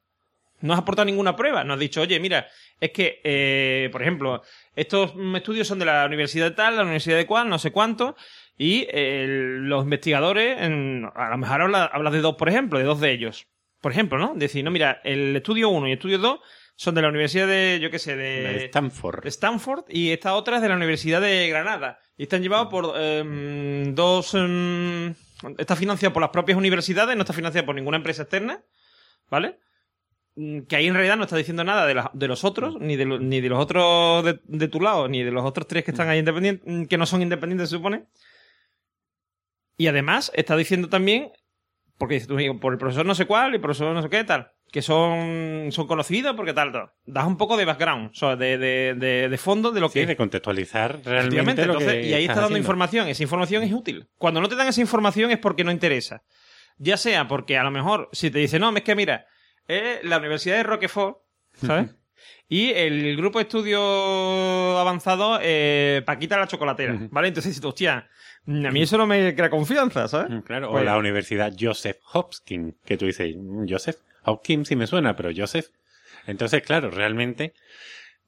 No 0.61 0.73
has 0.73 0.79
aportado 0.79 1.05
ninguna 1.05 1.35
prueba. 1.35 1.63
No 1.63 1.73
has 1.73 1.79
dicho, 1.79 2.01
oye, 2.01 2.19
mira, 2.19 2.47
es 2.79 2.91
que, 2.91 3.19
eh, 3.23 3.89
por 3.91 4.03
ejemplo, 4.03 4.43
estos 4.75 5.13
estudios 5.35 5.67
son 5.67 5.79
de 5.79 5.85
la 5.85 6.05
universidad 6.05 6.45
de 6.51 6.55
tal, 6.55 6.75
la 6.75 6.83
universidad 6.83 7.17
de 7.17 7.25
cual, 7.25 7.49
no 7.49 7.57
sé 7.57 7.71
cuánto, 7.71 8.15
y 8.57 8.87
eh, 8.89 9.25
los 9.27 9.83
investigadores, 9.83 10.61
en- 10.61 11.09
a 11.15 11.29
lo 11.29 11.37
mejor 11.37 11.61
hablas 11.61 12.13
de 12.13 12.21
dos, 12.21 12.35
por 12.35 12.49
ejemplo, 12.49 12.79
de 12.79 12.85
dos 12.85 12.99
de 12.99 13.11
ellos. 13.11 13.47
Por 13.81 13.91
ejemplo, 13.91 14.17
¿no? 14.17 14.33
Decir, 14.35 14.63
no, 14.63 14.71
mira, 14.71 15.01
el 15.03 15.35
estudio 15.35 15.69
1 15.69 15.87
y 15.87 15.91
el 15.91 15.97
estudio 15.97 16.17
2 16.17 16.39
son 16.75 16.95
de 16.95 17.01
la 17.01 17.09
universidad 17.09 17.47
de, 17.47 17.79
yo 17.81 17.91
qué 17.91 17.99
sé, 17.99 18.15
de... 18.15 18.41
de 18.41 18.65
Stanford. 18.65 19.21
de 19.23 19.29
Stanford 19.29 19.83
y 19.89 20.11
esta 20.11 20.33
otra 20.33 20.55
es 20.57 20.61
de 20.61 20.69
la 20.69 20.75
Universidad 20.75 21.21
de 21.21 21.47
Granada. 21.49 21.99
Y 22.17 22.23
están 22.23 22.41
llevados 22.41 22.67
por 22.69 22.93
em, 22.99 23.93
dos... 23.93 24.33
em, 24.33 25.13
está 25.57 25.75
financiado 25.75 26.13
por 26.13 26.21
las 26.21 26.31
propias 26.31 26.57
universidades, 26.57 27.15
no 27.15 27.21
está 27.21 27.33
financiado 27.33 27.65
por 27.65 27.75
ninguna 27.75 27.97
empresa 27.97 28.23
externa, 28.23 28.61
¿vale? 29.29 29.59
Mm, 30.35 30.61
Que 30.61 30.75
ahí 30.77 30.87
en 30.87 30.93
realidad 30.95 31.17
no 31.17 31.23
está 31.25 31.37
diciendo 31.37 31.63
nada 31.63 31.85
de, 31.85 31.93
la- 31.93 32.11
de 32.13 32.27
los 32.27 32.43
otros, 32.43 32.77
ni 32.79 32.95
de, 32.95 33.05
lo- 33.05 33.19
ni 33.19 33.39
de 33.39 33.49
los 33.49 33.59
otros 33.59 34.23
de, 34.25 34.39
de 34.45 34.67
tu 34.67 34.81
lado, 34.81 35.07
ni 35.07 35.23
de 35.23 35.31
los 35.31 35.45
otros 35.45 35.67
tres 35.67 35.83
que 35.85 35.91
están 35.91 36.09
ahí 36.09 36.19
independientes, 36.19 36.65
mm, 36.65 36.85
que 36.85 36.97
no 36.97 37.05
son 37.05 37.21
independientes, 37.21 37.69
se 37.69 37.75
supone. 37.77 38.05
Y 39.77 39.87
además 39.87 40.31
está 40.35 40.55
diciendo 40.55 40.89
también, 40.89 41.31
porque 41.97 42.15
dice 42.15 42.27
tú, 42.27 42.59
por 42.59 42.73
el 42.73 42.79
profesor 42.79 43.05
no 43.05 43.15
sé 43.15 43.25
cuál 43.25 43.51
y 43.51 43.55
el 43.55 43.61
profesor 43.61 43.93
no 43.93 44.01
sé 44.01 44.09
qué, 44.09 44.23
tal, 44.23 44.51
que 44.71 44.81
son, 44.81 45.67
son 45.71 45.87
conocidos 45.87 46.35
porque 46.35 46.53
tal, 46.53 46.71
tal. 46.71 46.91
Das 47.05 47.25
un 47.25 47.37
poco 47.37 47.57
de 47.57 47.65
background, 47.65 48.11
o 48.11 48.13
sea, 48.13 48.35
de, 48.35 48.57
de, 48.57 48.93
de, 48.97 49.29
de 49.29 49.37
fondo 49.37 49.71
de 49.71 49.81
lo 49.81 49.89
que 49.89 50.01
Sí, 50.01 50.05
de 50.05 50.15
contextualizar 50.17 50.99
realmente 51.03 51.65
lo 51.65 51.73
entonces, 51.73 51.93
que 51.93 52.07
y 52.07 52.13
ahí 52.13 52.23
está 52.23 52.35
dando 52.35 52.45
haciendo. 52.47 52.57
información. 52.59 53.07
Esa 53.07 53.23
información 53.23 53.63
es 53.63 53.71
útil. 53.73 54.07
Cuando 54.17 54.41
no 54.41 54.47
te 54.49 54.55
dan 54.55 54.67
esa 54.67 54.81
información 54.81 55.31
es 55.31 55.37
porque 55.39 55.63
no 55.63 55.71
interesa. 55.71 56.23
Ya 56.77 56.97
sea 56.97 57.27
porque 57.27 57.57
a 57.57 57.63
lo 57.63 57.71
mejor 57.71 58.09
si 58.11 58.31
te 58.31 58.39
dice, 58.39 58.59
no, 58.59 58.75
es 58.75 58.83
que 58.83 58.95
mira, 58.95 59.27
es 59.67 60.03
la 60.03 60.17
Universidad 60.17 60.57
de 60.57 60.63
Roquefort, 60.63 61.17
¿sabes? 61.53 61.95
y 62.47 62.71
el 62.71 63.15
grupo 63.17 63.39
de 63.39 63.43
estudio 63.43 64.77
avanzado, 64.77 65.39
eh, 65.41 66.01
Paquita 66.05 66.37
la 66.37 66.47
chocolatera, 66.47 66.93
Ujú. 66.93 67.07
¿vale? 67.11 67.29
Entonces 67.29 67.59
hostia, 67.63 68.07
a 68.47 68.51
mí 68.71 68.81
eso 68.81 68.97
no 68.97 69.07
me 69.07 69.33
crea 69.35 69.49
confianza, 69.49 70.07
¿sabes? 70.07 70.29
Mm, 70.29 70.63
o 70.65 70.71
Pues- 70.71 70.85
la 70.85 70.97
Universidad 70.97 71.53
Joseph 71.59 71.97
Hopkins, 72.13 72.75
que 72.85 72.97
tú 72.97 73.05
dices, 73.05 73.35
"Mm, 73.37 73.65
Joseph 73.67 73.97
Hopkins 74.23 74.67
sí 74.67 74.75
me 74.75 74.87
suena, 74.87 75.15
pero 75.15 75.29
Joseph. 75.35 75.67
Entonces, 76.27 76.61
claro, 76.63 76.89
realmente 76.91 77.53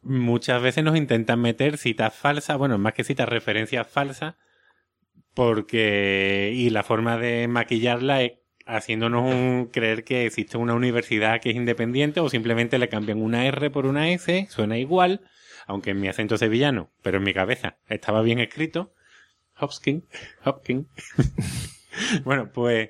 muchas 0.02 0.62
veces 0.62 0.84
nos 0.84 0.96
intentan 0.96 1.40
meter 1.42 1.78
citas 1.78 2.14
falsas, 2.14 2.58
bueno, 2.58 2.78
más 2.78 2.94
que 2.94 3.04
citas, 3.04 3.28
referencias 3.30 3.88
falsas, 3.88 4.36
porque. 5.34 6.52
Y 6.54 6.70
la 6.70 6.84
forma 6.84 7.18
de 7.18 7.48
maquillarla 7.48 8.22
es 8.24 8.34
haciéndonos 8.68 9.24
un- 9.24 9.70
creer 9.72 10.04
que 10.04 10.26
existe 10.26 10.58
una 10.58 10.74
universidad 10.74 11.42
que 11.42 11.50
es 11.52 11.56
independiente 11.56 12.20
o 12.20 12.30
simplemente 12.30 12.78
le 12.78 12.90
cambian 12.90 13.22
una 13.22 13.46
R 13.46 13.70
por 13.70 13.86
una 13.86 14.10
S, 14.12 14.48
suena 14.50 14.78
igual, 14.78 15.22
aunque 15.66 15.92
en 15.92 16.00
mi 16.00 16.08
acento 16.08 16.38
sevillano, 16.38 16.92
pero 17.02 17.18
en 17.18 17.24
mi 17.24 17.34
cabeza 17.34 17.78
estaba 17.88 18.22
bien 18.22 18.40
escrito. 18.40 18.94
Hopkins, 19.60 20.04
Hopkins. 20.44 20.88
bueno, 22.24 22.52
pues, 22.54 22.90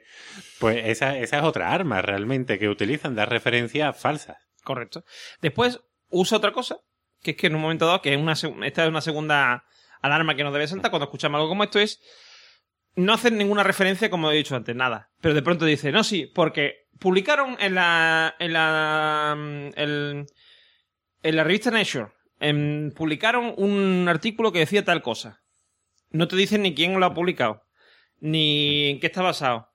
pues 0.60 0.86
esa, 0.86 1.18
esa 1.18 1.38
es 1.38 1.44
otra 1.44 1.72
arma 1.72 2.02
realmente 2.02 2.60
que 2.60 2.70
utilizan, 2.70 3.16
dar 3.16 3.30
referencias 3.30 3.98
falsas. 4.00 4.38
Correcto. 4.64 5.04
Después 5.42 5.80
usa 6.10 6.38
otra 6.38 6.52
cosa, 6.52 6.80
que 7.22 7.32
es 7.32 7.38
que 7.38 7.48
en 7.48 7.56
un 7.56 7.62
momento 7.62 7.86
dado, 7.86 8.02
que 8.02 8.14
es 8.14 8.20
una, 8.20 8.34
esta 8.66 8.84
es 8.84 8.90
una 8.90 9.02
segunda 9.02 9.64
alarma 10.02 10.36
que 10.36 10.44
nos 10.44 10.54
debe 10.54 10.68
saltar 10.68 10.92
cuando 10.92 11.06
escuchamos 11.06 11.38
algo 11.40 11.50
como 11.50 11.64
esto, 11.64 11.80
es 11.80 12.02
no 12.98 13.14
hacer 13.14 13.32
ninguna 13.32 13.64
referencia, 13.64 14.10
como 14.10 14.30
he 14.32 14.36
dicho 14.36 14.56
antes, 14.56 14.76
nada. 14.76 15.12
Pero 15.22 15.36
de 15.36 15.44
pronto 15.44 15.66
dice, 15.66 15.92
no, 15.92 16.04
sí, 16.04 16.30
porque 16.34 16.88
publicaron 17.00 17.56
en 17.60 17.76
la. 17.76 18.36
en 18.40 18.54
la. 18.54 19.36
mm, 19.38 20.26
en 21.24 21.36
la 21.36 21.44
revista 21.44 21.72
Nature. 21.72 22.08
em, 22.40 22.92
publicaron 22.92 23.54
un 23.58 24.08
artículo 24.10 24.52
que 24.52 24.60
decía 24.60 24.84
tal 24.84 25.02
cosa. 25.02 25.42
No 26.10 26.28
te 26.28 26.36
dicen 26.36 26.62
ni 26.64 26.74
quién 26.74 27.00
lo 27.00 27.06
ha 27.06 27.14
publicado, 27.14 27.64
ni 28.20 28.90
en 28.92 29.00
qué 29.00 29.08
está 29.08 29.22
basado, 29.22 29.70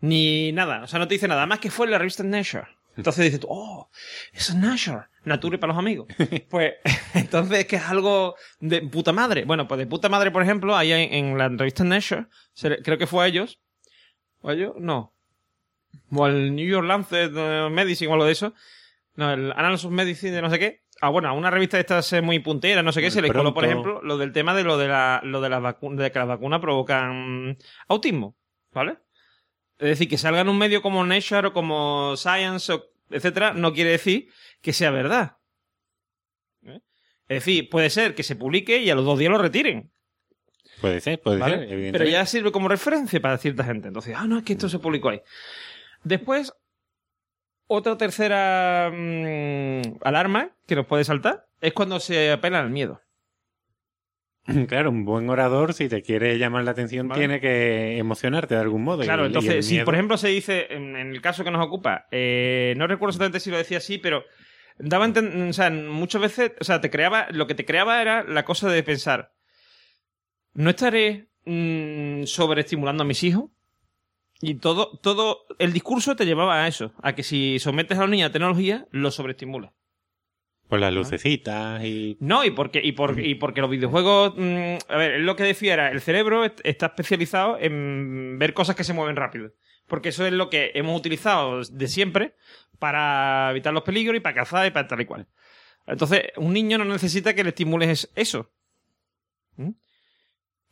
ni 0.00 0.52
nada. 0.52 0.82
O 0.82 0.86
sea, 0.86 0.98
no 0.98 1.08
te 1.08 1.14
dice 1.14 1.28
nada 1.28 1.46
más 1.46 1.58
que 1.60 1.70
fue 1.70 1.86
en 1.86 1.92
la 1.92 1.98
revista 1.98 2.22
Nature. 2.22 2.68
Entonces 2.98 3.24
dices 3.24 3.40
tú, 3.40 3.46
oh, 3.48 3.88
es 4.32 4.54
Nature, 4.54 5.06
Nature 5.24 5.56
para 5.58 5.72
los 5.72 5.78
amigos. 5.78 6.08
Pues 6.50 6.74
entonces 7.14 7.60
es 7.60 7.66
que 7.66 7.76
es 7.76 7.84
algo 7.84 8.34
de 8.60 8.82
puta 8.82 9.12
madre. 9.12 9.44
Bueno, 9.44 9.66
pues 9.66 9.78
de 9.78 9.86
puta 9.86 10.08
madre, 10.10 10.30
por 10.30 10.42
ejemplo, 10.42 10.76
ahí 10.76 10.92
en, 10.92 11.12
en 11.14 11.38
la 11.38 11.48
revista 11.48 11.84
Nature, 11.84 12.26
se 12.52 12.68
le- 12.70 12.82
creo 12.82 12.98
que 12.98 13.06
fue 13.06 13.24
a 13.24 13.28
ellos, 13.28 13.60
o 14.40 14.50
a 14.50 14.54
ellos, 14.54 14.74
no, 14.78 15.14
o 16.10 16.24
al 16.24 16.54
New 16.54 16.66
York 16.68 16.86
Lancet 16.86 17.32
eh, 17.34 17.68
Medicine 17.70 18.10
o 18.10 18.14
algo 18.14 18.26
de 18.26 18.32
eso, 18.32 18.52
no, 19.14 19.32
el 19.32 19.52
Annals 19.52 19.84
of 19.84 19.92
Medicine 19.92 20.32
de 20.32 20.42
no 20.42 20.50
sé 20.50 20.58
qué, 20.58 20.82
a, 21.00 21.08
bueno, 21.08 21.28
a 21.28 21.32
una 21.32 21.50
revista 21.50 21.76
de 21.76 21.82
estas 21.82 22.12
eh, 22.12 22.20
muy 22.22 22.40
puntera, 22.40 22.82
no 22.82 22.92
sé 22.92 23.00
qué, 23.00 23.10
se 23.10 23.22
les 23.22 23.30
coló, 23.38 23.54
por 23.54 23.64
ejemplo, 23.72 24.02
lo 24.02 24.18
del 24.18 24.32
tema 24.32 24.54
de 24.54 24.64
lo 24.64 24.76
de, 24.76 24.88
la, 24.88 25.20
lo 25.24 25.40
de, 25.40 25.48
las 25.48 25.60
vacu- 25.62 25.94
de 25.96 26.10
que 26.10 26.18
las 26.18 26.28
vacunas 26.28 26.60
provocan 26.60 27.56
autismo, 27.88 28.36
¿vale? 28.72 28.98
Es 29.78 29.88
decir, 29.88 30.08
que 30.08 30.18
salga 30.18 30.40
en 30.40 30.48
un 30.48 30.58
medio 30.58 30.82
como 30.82 31.04
Nature 31.04 31.48
o 31.48 31.52
como 31.52 32.16
Science, 32.16 32.72
o 32.72 32.90
etcétera, 33.10 33.52
no 33.52 33.72
quiere 33.72 33.90
decir 33.90 34.28
que 34.60 34.72
sea 34.72 34.90
verdad. 34.90 35.36
¿Eh? 36.64 36.80
Es 37.28 37.44
decir, 37.44 37.68
puede 37.70 37.90
ser 37.90 38.14
que 38.14 38.24
se 38.24 38.36
publique 38.36 38.78
y 38.78 38.90
a 38.90 38.94
los 38.94 39.04
dos 39.04 39.18
días 39.18 39.30
lo 39.30 39.38
retiren. 39.38 39.92
Puede 40.80 41.00
ser, 41.00 41.20
puede 41.20 41.38
¿vale? 41.38 41.54
ser, 41.54 41.62
evidentemente. 41.64 41.98
Pero 41.98 42.10
ya 42.10 42.26
sirve 42.26 42.52
como 42.52 42.68
referencia 42.68 43.20
para 43.20 43.38
cierta 43.38 43.64
gente. 43.64 43.88
Entonces, 43.88 44.14
ah, 44.16 44.26
no, 44.26 44.38
es 44.38 44.44
que 44.44 44.52
esto 44.52 44.68
se 44.68 44.78
publicó 44.78 45.10
ahí. 45.10 45.22
Después, 46.04 46.52
otra 47.66 47.96
tercera 47.96 48.90
mm, 48.92 49.98
alarma 50.02 50.50
que 50.66 50.76
nos 50.76 50.86
puede 50.86 51.04
saltar 51.04 51.46
es 51.60 51.72
cuando 51.72 52.00
se 52.00 52.32
apela 52.32 52.60
al 52.60 52.70
miedo. 52.70 53.00
Claro, 54.68 54.90
un 54.90 55.04
buen 55.04 55.28
orador, 55.28 55.74
si 55.74 55.88
te 55.88 56.02
quiere 56.02 56.38
llamar 56.38 56.64
la 56.64 56.70
atención, 56.70 57.08
Vale. 57.08 57.20
tiene 57.20 57.40
que 57.40 57.98
emocionarte 57.98 58.54
de 58.54 58.60
algún 58.60 58.82
modo. 58.82 59.02
Claro, 59.02 59.24
y 59.24 59.26
entonces, 59.26 59.66
si 59.66 59.80
por 59.80 59.94
ejemplo 59.94 60.16
se 60.16 60.28
dice, 60.28 60.66
en, 60.70 60.96
en 60.96 61.10
el 61.10 61.20
caso 61.20 61.44
que 61.44 61.50
nos 61.50 61.64
ocupa, 61.64 62.06
eh, 62.10 62.74
no 62.76 62.86
recuerdo 62.86 63.10
exactamente 63.10 63.40
si 63.40 63.50
lo 63.50 63.58
decía 63.58 63.78
así, 63.78 63.98
pero 63.98 64.24
daba 64.78 65.06
o 65.06 65.52
sea, 65.52 65.70
muchas 65.70 66.22
veces, 66.22 66.52
o 66.60 66.64
sea, 66.64 66.80
te 66.80 66.90
creaba, 66.90 67.28
lo 67.30 67.46
que 67.46 67.54
te 67.54 67.64
creaba 67.64 68.00
era 68.00 68.24
la 68.24 68.44
cosa 68.44 68.70
de 68.70 68.82
pensar, 68.82 69.32
no 70.54 70.70
estaré 70.70 71.28
mm, 71.44 72.24
sobreestimulando 72.24 73.02
a 73.02 73.06
mis 73.06 73.22
hijos. 73.22 73.50
Y 74.40 74.54
todo, 74.54 74.96
todo, 74.98 75.46
el 75.58 75.72
discurso 75.72 76.14
te 76.14 76.24
llevaba 76.24 76.62
a 76.62 76.68
eso, 76.68 76.92
a 77.02 77.16
que 77.16 77.24
si 77.24 77.58
sometes 77.58 77.98
a 77.98 78.02
los 78.02 78.10
niños 78.10 78.28
a 78.28 78.32
tecnología, 78.32 78.86
los 78.92 79.16
sobreestimulas. 79.16 79.72
Por 80.68 80.80
las 80.80 80.92
lucecitas 80.92 81.82
y... 81.82 82.18
No, 82.20 82.44
y 82.44 82.50
porque, 82.50 82.80
y 82.84 82.92
por- 82.92 83.18
y 83.18 83.34
porque 83.36 83.60
los 83.62 83.70
videojuegos. 83.70 84.34
mm, 84.36 84.76
a 84.88 84.96
ver, 84.96 85.12
él 85.12 85.24
lo 85.26 85.34
que 85.34 85.42
decía 85.44 85.72
era: 85.74 85.90
el 85.90 86.00
cerebro 86.02 86.44
est- 86.44 86.60
está 86.62 86.86
especializado 86.86 87.56
en 87.58 88.38
ver 88.38 88.52
cosas 88.52 88.76
que 88.76 88.84
se 88.84 88.92
mueven 88.92 89.16
rápido. 89.16 89.52
Porque 89.86 90.10
eso 90.10 90.26
es 90.26 90.32
lo 90.34 90.50
que 90.50 90.72
hemos 90.74 90.98
utilizado 90.98 91.62
de 91.64 91.88
siempre 91.88 92.34
para 92.78 93.48
evitar 93.50 93.72
los 93.72 93.82
peligros 93.82 94.16
y 94.16 94.20
para 94.20 94.34
cazar 94.34 94.66
y 94.66 94.70
para 94.70 94.86
tal 94.86 95.00
y 95.00 95.06
cual. 95.06 95.26
Entonces, 95.86 96.24
un 96.36 96.52
niño 96.52 96.76
no 96.76 96.84
necesita 96.84 97.34
que 97.34 97.42
le 97.42 97.48
estimules 97.48 98.10
eso. 98.14 98.52
¿Mm? 99.56 99.70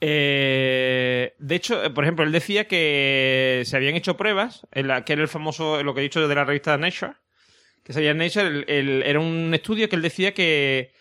Eh, 0.00 1.34
de 1.38 1.54
hecho, 1.54 1.82
por 1.94 2.04
ejemplo, 2.04 2.24
él 2.24 2.32
decía 2.32 2.68
que 2.68 3.62
se 3.64 3.76
habían 3.76 3.94
hecho 3.96 4.16
pruebas, 4.18 4.66
en 4.72 4.88
la, 4.88 5.04
que 5.04 5.14
era 5.14 5.22
el 5.22 5.28
famoso, 5.28 5.82
lo 5.82 5.94
que 5.94 6.00
he 6.00 6.02
dicho 6.02 6.28
de 6.28 6.34
la 6.34 6.44
revista 6.44 6.76
Nature, 6.76 7.14
que 7.86 7.92
salía 7.92 8.10
en 8.10 8.18
Nature, 8.18 8.64
el- 8.66 9.04
era 9.04 9.20
un 9.20 9.54
estudio 9.54 9.88
que 9.88 9.94
él 9.94 10.02
decía 10.02 10.34
que, 10.34 10.92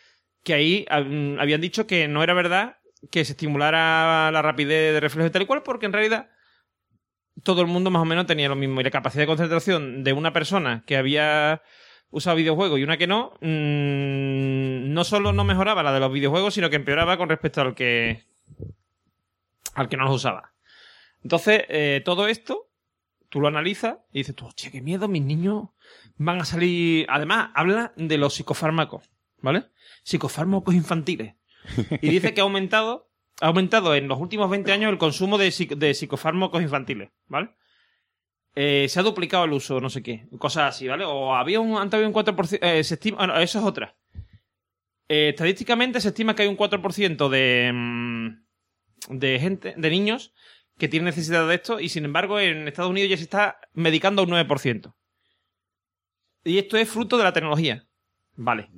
que 0.43 0.53
ahí 0.53 0.85
hab- 0.87 1.41
habían 1.41 1.59
dicho 1.59 1.87
que 1.87 2.07
no 2.07 2.21
era 2.21 2.35
verdad 2.35 2.77
que 3.09 3.25
se 3.25 3.31
estimulara 3.31 4.29
la 4.31 4.41
rapidez 4.43 4.93
de 4.93 4.99
reflejos 4.99 5.31
y 5.31 5.33
tal 5.33 5.41
y 5.41 5.45
cual, 5.47 5.63
porque 5.63 5.87
en 5.87 5.93
realidad 5.93 6.29
todo 7.41 7.61
el 7.61 7.67
mundo 7.67 7.89
más 7.89 8.03
o 8.03 8.05
menos 8.05 8.27
tenía 8.27 8.49
lo 8.49 8.55
mismo. 8.55 8.81
Y 8.81 8.83
la 8.83 8.91
capacidad 8.91 9.23
de 9.23 9.27
concentración 9.27 10.03
de 10.03 10.13
una 10.13 10.31
persona 10.31 10.83
que 10.85 10.95
había 10.95 11.63
usado 12.11 12.35
videojuegos 12.35 12.79
y 12.79 12.83
una 12.83 12.97
que 12.97 13.07
no, 13.07 13.33
mm, 13.41 14.93
no 14.93 15.03
solo 15.03 15.33
no 15.33 15.43
mejoraba 15.43 15.81
la 15.81 15.91
de 15.91 15.99
los 15.99 16.13
videojuegos, 16.13 16.53
sino 16.53 16.69
que 16.69 16.75
empeoraba 16.75 17.17
con 17.17 17.29
respecto 17.29 17.61
al 17.61 17.73
que 17.73 18.23
al 19.73 19.89
que 19.89 19.97
no 19.97 20.05
los 20.05 20.15
usaba. 20.17 20.53
Entonces, 21.23 21.63
eh, 21.67 22.01
todo 22.05 22.27
esto, 22.27 22.64
tú 23.35 23.41
lo 23.41 23.49
analizas 23.49 23.97
y 24.13 24.19
dices, 24.19 24.33
tú, 24.33 24.45
hostia, 24.45 24.71
qué 24.71 24.81
miedo, 24.81 25.09
mis 25.09 25.21
niños 25.21 25.65
van 26.15 26.39
a 26.39 26.45
salir. 26.45 27.05
Además, 27.09 27.49
habla 27.53 27.91
de 27.97 28.17
los 28.17 28.33
psicofármacos, 28.33 29.09
¿vale? 29.41 29.65
Psicofármacos 30.03 30.73
infantiles. 30.73 31.35
Y 32.01 32.07
dice 32.07 32.33
que 32.33 32.39
ha 32.39 32.45
aumentado, 32.45 33.11
ha 33.41 33.47
aumentado 33.47 33.93
en 33.93 34.07
los 34.07 34.21
últimos 34.21 34.49
20 34.49 34.71
años 34.71 34.89
el 34.89 34.97
consumo 34.97 35.37
de, 35.37 35.49
psic- 35.49 35.75
de 35.75 35.93
psicofármacos 35.93 36.61
infantiles, 36.61 37.09
¿vale? 37.27 37.49
Eh, 38.55 38.87
se 38.87 39.01
ha 39.01 39.03
duplicado 39.03 39.43
el 39.43 39.51
uso, 39.51 39.81
no 39.81 39.89
sé 39.89 40.01
qué, 40.01 40.29
cosas 40.39 40.73
así, 40.73 40.87
¿vale? 40.87 41.03
O 41.03 41.35
había 41.35 41.59
un, 41.59 41.75
antes 41.77 41.95
había 41.97 42.07
un 42.07 42.13
4%, 42.13 42.59
eh, 42.61 42.85
se 42.85 42.93
estima, 42.93 43.17
ah, 43.19 43.27
no, 43.27 43.37
eso 43.37 43.59
es 43.59 43.65
otra. 43.65 43.97
Eh, 45.09 45.29
estadísticamente 45.35 45.99
se 45.99 46.07
estima 46.07 46.35
que 46.35 46.43
hay 46.43 46.47
un 46.47 46.55
4% 46.55 47.27
de, 47.27 47.71
mm, 47.73 49.17
de 49.19 49.39
gente, 49.41 49.73
de 49.75 49.89
niños 49.89 50.33
que 50.77 50.87
tienen 50.87 51.05
necesidad 51.05 51.47
de 51.47 51.55
esto 51.55 51.79
y 51.79 51.89
sin 51.89 52.05
embargo 52.05 52.39
en 52.39 52.67
Estados 52.67 52.91
Unidos 52.91 53.09
ya 53.09 53.17
se 53.17 53.23
está 53.23 53.59
medicando 53.73 54.23
un 54.23 54.29
9%. 54.29 54.93
Y 56.43 56.57
esto 56.57 56.77
es 56.77 56.89
fruto 56.89 57.17
de 57.17 57.23
la 57.23 57.33
tecnología. 57.33 57.87
Vale. 58.35 58.69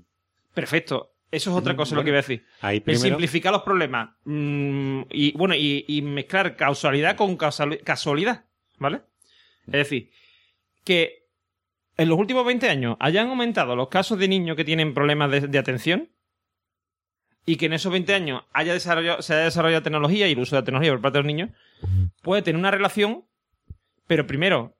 Perfecto. 0.53 1.13
Eso 1.29 1.51
es 1.51 1.57
otra 1.57 1.75
cosa 1.75 1.95
lo 1.95 2.03
que 2.03 2.09
iba 2.09 2.19
a 2.19 2.21
decir. 2.21 2.45
Ahí 2.61 2.79
primero... 2.79 3.03
simplificar 3.03 3.51
los 3.51 3.63
problemas. 3.63 4.11
mm, 4.23 5.01
y 5.11 5.33
bueno, 5.33 5.55
y, 5.55 5.83
y 5.87 6.01
mezclar 6.01 6.55
causalidad 6.55 7.17
con 7.17 7.35
casualidad. 7.35 8.45
¿Vale? 8.79 9.01
Es 9.65 9.73
decir, 9.73 10.11
que 10.85 11.27
en 11.97 12.07
los 12.07 12.17
últimos 12.17 12.45
20 12.45 12.69
años 12.69 12.95
hayan 12.99 13.27
aumentado 13.27 13.75
los 13.75 13.89
casos 13.89 14.17
de 14.19 14.29
niños 14.29 14.55
que 14.55 14.63
tienen 14.63 14.93
problemas 14.93 15.29
de, 15.31 15.41
de 15.41 15.57
atención 15.57 16.09
y 17.47 17.55
que 17.55 17.65
en 17.67 17.73
esos 17.73 17.91
20 17.91 18.13
años 18.13 18.43
haya 18.53 18.73
desarrollado, 18.73 19.21
se 19.23 19.33
haya 19.33 19.45
desarrollado 19.45 19.81
tecnología 19.81 20.27
y 20.27 20.33
el 20.33 20.39
uso 20.39 20.55
de 20.55 20.61
la 20.61 20.65
tecnología 20.65 20.91
por 20.91 21.01
parte 21.01 21.17
de 21.17 21.23
los 21.23 21.27
niños, 21.27 21.49
puede 22.21 22.41
tener 22.43 22.59
una 22.59 22.71
relación, 22.71 23.23
pero 24.05 24.27
primero, 24.27 24.77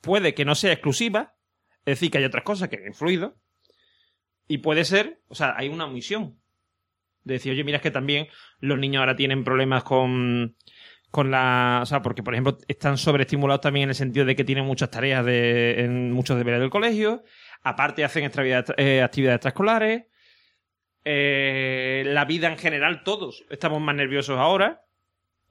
puede 0.00 0.32
que 0.34 0.44
no 0.44 0.54
sea 0.54 0.72
exclusiva, 0.72 1.34
es 1.84 1.96
decir, 1.98 2.10
que 2.10 2.18
hay 2.18 2.24
otras 2.24 2.44
cosas 2.44 2.68
que 2.68 2.76
han 2.76 2.86
influido, 2.86 3.36
y 4.46 4.58
puede 4.58 4.84
ser, 4.84 5.22
o 5.28 5.34
sea, 5.34 5.54
hay 5.56 5.68
una 5.68 5.86
omisión. 5.86 6.38
De 7.24 7.34
decir, 7.34 7.52
oye, 7.52 7.64
mira, 7.64 7.76
es 7.78 7.82
que 7.82 7.90
también 7.90 8.28
los 8.60 8.78
niños 8.78 9.00
ahora 9.00 9.16
tienen 9.16 9.44
problemas 9.44 9.82
con, 9.82 10.56
con 11.10 11.30
la. 11.30 11.80
O 11.82 11.86
sea, 11.86 12.02
porque, 12.02 12.22
por 12.22 12.34
ejemplo, 12.34 12.58
están 12.68 12.98
sobreestimulados 12.98 13.62
también 13.62 13.84
en 13.84 13.88
el 13.88 13.94
sentido 13.94 14.26
de 14.26 14.36
que 14.36 14.44
tienen 14.44 14.66
muchas 14.66 14.90
tareas 14.90 15.24
de, 15.24 15.80
en 15.84 16.12
muchos 16.12 16.36
deberes 16.36 16.60
del 16.60 16.68
colegio. 16.68 17.24
Aparte, 17.62 18.04
hacen 18.04 18.24
extravidad- 18.30 18.74
eh, 18.76 19.02
actividades 19.02 19.36
extraescolares. 19.36 20.04
Eh, 21.04 22.02
la 22.06 22.24
vida 22.24 22.48
en 22.48 22.58
general, 22.58 23.02
todos 23.04 23.44
estamos 23.50 23.80
más 23.80 23.94
nerviosos 23.94 24.38
ahora. 24.38 24.84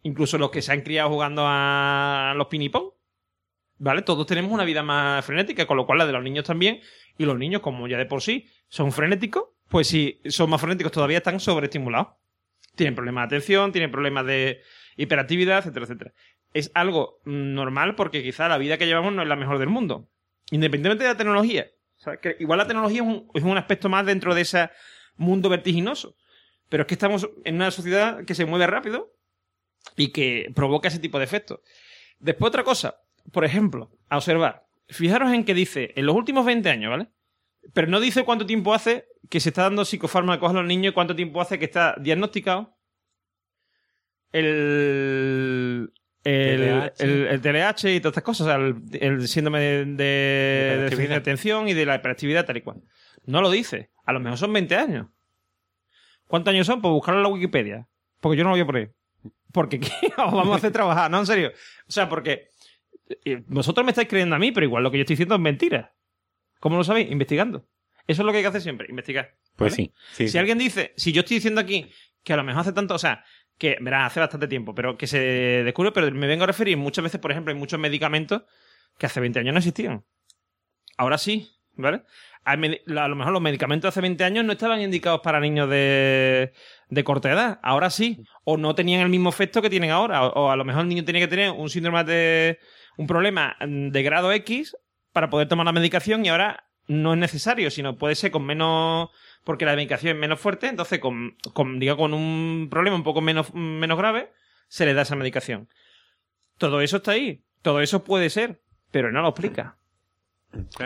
Incluso 0.02 0.38
los 0.38 0.52
que 0.52 0.62
se 0.62 0.72
han 0.72 0.82
criado 0.82 1.10
jugando 1.10 1.44
a 1.46 2.34
los 2.36 2.48
pinipón. 2.48 2.92
¿Vale? 3.78 4.02
Todos 4.02 4.26
tenemos 4.26 4.52
una 4.52 4.64
vida 4.64 4.84
más 4.84 5.26
frenética, 5.26 5.66
con 5.66 5.78
lo 5.78 5.86
cual 5.86 6.00
la 6.00 6.06
de 6.06 6.14
los 6.14 6.24
niños 6.24 6.46
también. 6.46 6.82
Y 7.18 7.26
los 7.26 7.38
niños, 7.38 7.62
como 7.62 7.88
ya 7.88 7.98
de 7.98 8.06
por 8.06 8.22
sí 8.22 8.48
son 8.68 8.92
frenéticos, 8.92 9.50
pues 9.70 9.88
si 9.88 10.20
son 10.26 10.50
más 10.50 10.62
frenéticos 10.62 10.92
todavía 10.92 11.18
están 11.18 11.40
sobreestimulados. 11.40 12.16
Tienen 12.76 12.96
problemas 12.96 13.24
de 13.24 13.36
atención, 13.36 13.72
tienen 13.72 13.92
problemas 13.92 14.26
de 14.26 14.62
hiperactividad, 14.98 15.60
etcétera, 15.60 15.86
etcétera. 15.86 16.14
Es 16.54 16.72
algo 16.74 17.20
normal 17.26 17.96
porque 17.96 18.24
quizá 18.24 18.48
la 18.48 18.58
vida 18.58 18.78
que 18.78 18.86
llevamos 18.86 19.14
no 19.14 19.22
es 19.22 19.28
la 19.28 19.36
mejor 19.36 19.60
del 19.60 19.70
mundo. 19.70 20.10
Independientemente 20.52 21.04
de 21.04 21.10
la 21.12 21.18
tecnología. 21.18 21.68
Igual 22.40 22.60
la 22.60 22.68
tecnología 22.68 23.02
es 23.02 23.08
un, 23.08 23.28
es 23.34 23.44
un 23.44 23.58
aspecto 23.58 23.90
más 23.90 24.06
dentro 24.06 24.36
de 24.36 24.42
ese 24.42 24.70
mundo 25.16 25.50
vertiginoso. 25.50 26.16
Pero 26.70 26.84
es 26.84 26.88
que 26.88 26.96
estamos 26.96 27.30
en 27.44 27.56
una 27.56 27.72
sociedad 27.72 28.26
que 28.26 28.36
se 28.36 28.46
mueve 28.46 28.68
rápido 28.68 29.14
y 29.96 30.10
que 30.10 30.52
provoca 30.56 30.88
ese 30.88 31.00
tipo 31.00 31.20
de 31.20 31.26
efectos. 31.26 31.60
Después 32.20 32.50
otra 32.50 32.64
cosa, 32.64 33.02
por 33.32 33.46
ejemplo, 33.46 33.92
a 34.10 34.18
observar. 34.18 34.66
Fijaros 34.88 35.32
en 35.34 35.44
que 35.46 35.54
dice, 35.54 35.94
en 35.96 36.06
los 36.06 36.16
últimos 36.16 36.46
20 36.46 36.70
años, 36.70 36.92
¿vale? 36.92 37.08
Pero 37.74 37.88
no 37.88 38.00
dice 38.00 38.24
cuánto 38.24 38.46
tiempo 38.46 38.74
hace 38.74 39.06
que 39.30 39.40
se 39.40 39.50
está 39.50 39.64
dando 39.64 39.86
psicofármacos 39.86 40.50
a 40.50 40.54
los 40.54 40.66
niños 40.66 40.92
y 40.92 40.94
cuánto 40.94 41.16
tiempo 41.16 41.42
hace 41.42 41.60
que 41.60 41.66
está 41.66 41.96
diagnosticado 42.00 42.76
el... 44.32 45.94
El, 46.26 46.60
TDAH. 46.60 47.04
el, 47.04 47.28
el 47.28 47.42
TLH 47.42 47.96
y 47.96 48.00
todas 48.00 48.12
estas 48.12 48.24
cosas, 48.24 48.48
o 48.48 48.50
sea, 48.50 48.56
el, 48.56 48.76
el 48.94 49.28
síndrome 49.28 49.60
de, 49.60 49.86
de, 49.86 50.90
de 50.90 51.08
de 51.08 51.16
atención 51.16 51.68
y 51.68 51.74
de 51.74 51.86
la 51.86 51.96
hiperactividad 51.96 52.46
tal 52.46 52.56
y 52.56 52.62
cual. 52.62 52.82
No 53.26 53.42
lo 53.42 53.50
dice. 53.50 53.92
A 54.06 54.14
lo 54.14 54.20
mejor 54.20 54.38
son 54.38 54.54
20 54.54 54.76
años. 54.76 55.08
¿Cuántos 56.28 56.54
años 56.54 56.68
son? 56.68 56.82
Pues 56.82 56.92
buscarlo 56.92 57.20
en 57.20 57.24
la 57.24 57.30
Wikipedia. 57.30 57.88
Porque 58.20 58.38
yo 58.38 58.44
no 58.44 58.50
lo 58.50 58.56
voy 58.56 58.62
a 58.62 58.66
poner. 58.66 58.94
Porque 59.52 59.80
¿qué? 59.80 59.90
Os 60.18 60.34
vamos 60.34 60.54
a 60.54 60.58
hacer 60.58 60.72
trabajar, 60.72 61.10
¿no? 61.12 61.20
En 61.20 61.26
serio. 61.26 61.52
O 61.88 61.92
sea, 61.92 62.10
porque 62.10 62.48
eh, 63.26 63.44
vosotros 63.48 63.86
me 63.86 63.92
estáis 63.92 64.08
creyendo 64.08 64.36
a 64.36 64.40
mí, 64.40 64.52
pero 64.52 64.66
igual 64.66 64.84
lo 64.84 64.92
que 64.92 64.98
yo 64.98 65.02
estoy 65.02 65.16
diciendo 65.16 65.36
es 65.36 65.42
mentira. 65.42 65.94
¿Cómo 66.60 66.78
lo 66.78 66.84
sabéis? 66.84 67.12
Investigando. 67.12 67.68
Eso 68.08 68.22
es 68.22 68.26
lo 68.26 68.32
que 68.32 68.38
hay 68.38 68.44
que 68.44 68.50
hacer 68.50 68.62
siempre, 68.62 68.88
investigar. 68.90 69.36
Pues 69.56 69.74
¿vale? 69.74 69.76
sí. 69.76 69.94
sí, 70.14 70.24
si 70.26 70.32
sí. 70.32 70.38
alguien 70.38 70.58
dice, 70.58 70.94
si 70.98 71.12
yo 71.12 71.22
estoy 71.22 71.38
diciendo 71.38 71.62
aquí 71.62 71.90
que 72.24 72.34
a 72.34 72.38
lo 72.38 72.44
mejor 72.44 72.62
hace 72.62 72.74
tanto, 72.74 72.96
o 72.96 73.00
sea, 73.00 73.24
que, 73.58 73.78
verá, 73.82 74.06
hace 74.06 74.20
bastante 74.20 74.48
tiempo, 74.48 74.74
pero 74.74 74.98
que 74.98 75.08
se 75.08 75.20
descubre, 75.20 75.92
pero 75.92 76.12
me 76.12 76.28
vengo 76.28 76.44
a 76.44 76.48
referir 76.48 76.78
muchas 76.78 77.04
veces, 77.04 77.20
por 77.20 77.32
ejemplo, 77.32 77.54
hay 77.54 77.60
muchos 77.60 77.80
medicamentos 77.80 78.44
que 78.98 79.06
hace 79.06 79.20
20 79.20 79.40
años 79.40 79.54
no 79.54 79.60
existían. 79.60 80.04
Ahora 80.98 81.18
sí, 81.18 81.52
¿vale? 81.74 82.04
A 82.46 82.56
lo 82.56 83.16
mejor 83.16 83.34
los 83.34 83.42
medicamentos 83.42 83.90
hace 83.90 84.02
20 84.02 84.24
años 84.24 84.46
no 84.46 84.54
estaban 84.54 84.82
indicados 84.82 85.22
para 85.22 85.40
niños 85.40 85.70
de, 85.70 86.54
de 86.90 87.04
corta 87.04 87.32
edad. 87.32 87.60
Ahora 87.64 87.90
sí. 87.90 88.24
O 88.44 88.58
no 88.58 88.76
tenían 88.76 89.02
el 89.02 89.10
mismo 89.10 89.30
efecto 89.30 89.62
que 89.62 89.70
tienen 89.70 89.92
ahora. 89.92 90.28
O, 90.28 90.50
a 90.50 90.56
lo 90.56 90.66
mejor 90.66 90.82
el 90.82 90.90
niño 90.90 91.06
tenía 91.06 91.22
que 91.22 91.28
tener 91.28 91.52
un 91.52 91.70
síndrome 91.70 92.04
de. 92.04 92.60
un 92.98 93.08
problema 93.08 93.56
de 93.60 94.04
grado 94.04 94.32
X 94.32 94.76
para 95.14 95.30
poder 95.30 95.48
tomar 95.48 95.66
la 95.66 95.72
medicación 95.72 96.26
y 96.26 96.30
ahora 96.30 96.66
no 96.88 97.14
es 97.14 97.20
necesario, 97.20 97.72
sino 97.72 97.98
puede 97.98 98.16
ser 98.16 98.32
con 98.32 98.46
menos 98.46 99.10
porque 99.44 99.66
la 99.66 99.76
medicación 99.76 100.16
es 100.16 100.20
menos 100.20 100.40
fuerte, 100.40 100.68
entonces 100.68 101.00
con, 101.00 101.38
con, 101.54 101.80
con 101.80 102.14
un 102.14 102.68
problema 102.70 102.96
un 102.96 103.04
poco 103.04 103.22
menos, 103.22 103.54
menos 103.54 103.98
grave, 103.98 104.32
se 104.68 104.86
le 104.86 104.94
da 104.94 105.04
esa 105.04 105.16
medicación. 105.16 105.70
Todo 106.58 106.82
eso 106.82 106.98
está 106.98 107.12
ahí, 107.12 107.44
todo 107.62 107.82
eso 107.82 108.04
puede 108.04 108.30
ser, 108.30 108.62
pero 108.92 109.12
no 109.12 109.22
lo 109.22 109.30
explica. 109.30 109.78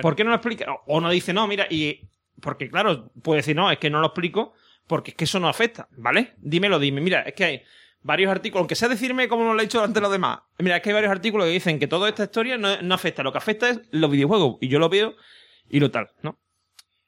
¿Por 0.01 0.15
qué 0.15 0.23
no 0.23 0.29
lo 0.31 0.35
explica? 0.37 0.65
O 0.87 1.01
no 1.01 1.09
dice, 1.09 1.33
no, 1.33 1.47
mira, 1.47 1.67
y. 1.69 2.01
Porque, 2.41 2.69
claro, 2.69 3.11
puede 3.23 3.39
decir, 3.39 3.55
no, 3.55 3.71
es 3.71 3.79
que 3.79 3.89
no 3.89 3.99
lo 3.99 4.07
explico 4.07 4.53
porque 4.85 5.11
es 5.11 5.17
que 5.17 5.23
eso 5.25 5.39
no 5.39 5.49
afecta, 5.49 5.87
¿vale? 5.97 6.33
Dímelo, 6.37 6.79
dime. 6.79 7.01
Mira, 7.01 7.21
es 7.23 7.33
que 7.33 7.43
hay 7.43 7.61
varios 8.03 8.31
artículos, 8.31 8.61
aunque 8.61 8.75
sea 8.75 8.87
decirme 8.87 9.27
como 9.27 9.53
lo 9.53 9.59
he 9.59 9.63
dicho 9.63 9.83
ante 9.83 9.99
los 9.99 10.11
demás. 10.11 10.39
Mira, 10.59 10.77
es 10.77 10.81
que 10.83 10.89
hay 10.91 10.93
varios 10.93 11.11
artículos 11.11 11.47
que 11.47 11.51
dicen 11.51 11.79
que 11.79 11.87
toda 11.87 12.07
esta 12.07 12.23
historia 12.25 12.57
no, 12.57 12.93
afecta. 12.93 13.23
Lo 13.23 13.31
que 13.31 13.39
afecta 13.39 13.69
es 13.69 13.81
los 13.91 14.09
videojuegos. 14.09 14.57
Y 14.61 14.67
yo 14.69 14.79
lo 14.79 14.87
veo 14.87 15.15
y 15.69 15.79
lo 15.79 15.91
tal, 15.91 16.09
¿no? 16.21 16.39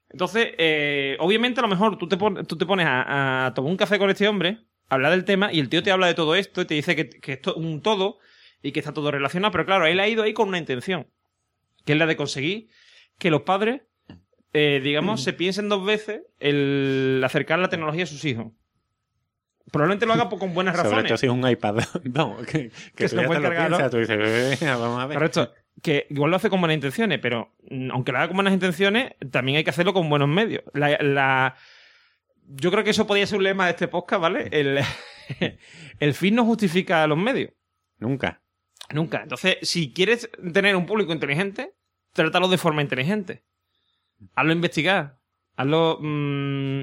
Entonces, 0.10 0.50
eh, 0.58 1.16
obviamente, 1.20 1.60
a 1.60 1.64
lo 1.64 1.70
mejor 1.70 1.98
tú 1.98 2.08
te, 2.10 2.18
pon- 2.18 2.46
tú 2.46 2.58
te 2.58 2.66
pones 2.66 2.88
a, 2.88 3.46
a 3.46 3.54
tomar 3.54 3.70
un 3.72 3.78
café 3.78 4.00
con 4.00 4.10
este 4.10 4.28
hombre, 4.28 4.58
hablar 4.90 5.12
del 5.12 5.24
tema, 5.24 5.54
y 5.54 5.60
el 5.60 5.70
tío 5.70 5.84
te 5.84 5.92
habla 5.92 6.08
de 6.08 6.16
todo 6.16 6.34
esto 6.36 6.62
y 6.62 6.66
te 6.66 6.74
dice 6.74 6.96
que, 6.96 7.10
que 7.10 7.34
esto 7.34 7.52
es 7.52 7.58
un 7.58 7.82
todo 7.82 8.18
y 8.64 8.72
que 8.72 8.80
está 8.80 8.92
todo 8.94 9.12
relacionado. 9.12 9.52
Pero 9.52 9.66
claro, 9.66 9.86
él 9.86 10.00
ha 10.00 10.08
ido 10.08 10.24
ahí 10.24 10.34
con 10.34 10.50
una 10.50 10.58
intención, 10.58 11.08
que 11.86 11.94
es 11.94 11.98
la 12.00 12.06
de 12.06 12.16
conseguir 12.16 12.70
que 13.18 13.30
los 13.32 13.42
padres, 13.42 13.82
eh, 14.54 14.80
digamos, 14.84 15.22
se 15.24 15.34
piensen 15.34 15.70
dos 15.70 15.86
veces 15.86 16.22
el 16.40 17.22
acercar 17.26 17.60
la 17.60 17.70
tecnología 17.70 18.04
a 18.04 18.08
sus 18.08 18.24
hijos. 18.26 18.54
Probablemente 19.72 20.06
lo 20.08 20.14
haga 20.14 20.30
por- 20.30 20.40
con 20.40 20.54
buenas 20.54 20.76
Sobre 20.78 20.90
todo 20.90 20.96
razones. 21.02 21.20
si 21.20 21.26
es 21.28 21.32
un 21.32 21.48
iPad. 21.48 21.78
Vamos, 22.06 22.46
que, 22.48 22.72
que, 22.96 23.08
se 23.08 23.16
lo 23.16 23.26
puede 23.26 23.40
lo 23.42 23.50
cargar, 23.50 23.70
¿no? 23.70 23.78
piensas, 23.78 23.92
tú 23.92 23.98
dices, 23.98 24.62
"Eh, 24.62 24.66
vamos 24.66 25.00
a 25.02 25.06
ver. 25.06 25.18
Correcto. 25.18 25.54
Que 25.82 26.08
igual 26.10 26.32
lo 26.32 26.38
hace 26.38 26.50
con 26.50 26.60
buenas 26.60 26.76
intenciones, 26.76 27.20
pero 27.20 27.54
mm, 27.70 27.92
aunque 27.92 28.12
lo 28.12 28.18
haga 28.18 28.28
con 28.28 28.38
buenas 28.38 28.54
intenciones, 28.54 29.14
también 29.32 29.58
hay 29.58 29.64
que 29.64 29.70
hacerlo 29.70 29.94
con 29.94 30.10
buenos 30.10 30.28
medios. 30.28 30.64
La, 30.74 30.98
la- 31.02 31.56
Yo 32.48 32.72
creo 32.72 32.84
que 32.84 32.90
eso 32.90 33.06
podría 33.08 33.28
ser 33.28 33.38
un 33.38 33.44
lema 33.44 33.66
de 33.66 33.72
este 33.72 33.88
podcast, 33.88 34.22
¿vale? 34.22 34.48
El, 34.52 34.80
el 36.00 36.14
fin 36.16 36.36
no 36.36 36.44
justifica 36.46 37.06
los 37.08 37.18
medios. 37.18 37.52
Nunca. 38.00 38.42
Nunca. 38.94 39.24
Entonces, 39.24 39.58
si 39.62 39.94
quieres 39.94 40.30
tener 40.54 40.76
un 40.76 40.86
público 40.86 41.14
inteligente, 41.14 41.74
trátalo 42.14 42.48
de 42.48 42.58
forma 42.58 42.82
inteligente. 42.82 43.44
Hazlo 44.36 44.52
investigar. 44.52 45.20
Hazlo 45.56 46.00
mm, 46.02 46.82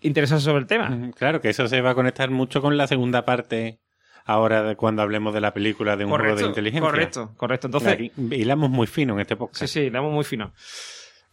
interesarse 0.00 0.44
sobre 0.44 0.60
el 0.60 0.66
tema. 0.66 1.10
Claro, 1.16 1.40
que 1.40 1.50
eso 1.50 1.66
se 1.68 1.80
va 1.80 1.90
a 1.90 1.94
conectar 1.94 2.30
mucho 2.30 2.60
con 2.60 2.76
la 2.76 2.86
segunda 2.86 3.24
parte 3.24 3.80
ahora 4.24 4.62
de 4.62 4.76
cuando 4.76 5.02
hablemos 5.02 5.32
de 5.32 5.40
la 5.40 5.54
película 5.54 5.96
de 5.96 6.04
un 6.04 6.10
juego 6.10 6.36
de 6.36 6.44
inteligencia. 6.44 6.88
correcto, 6.88 7.34
correcto. 7.36 7.66
Entonces, 7.68 7.92
Aquí 7.92 8.12
hilamos 8.30 8.68
muy 8.70 8.86
fino 8.86 9.14
en 9.14 9.20
este 9.20 9.36
podcast. 9.36 9.60
sí, 9.60 9.66
sí, 9.66 9.80
le 9.80 9.90
damos 9.90 10.12
muy 10.12 10.24
fino. 10.24 10.52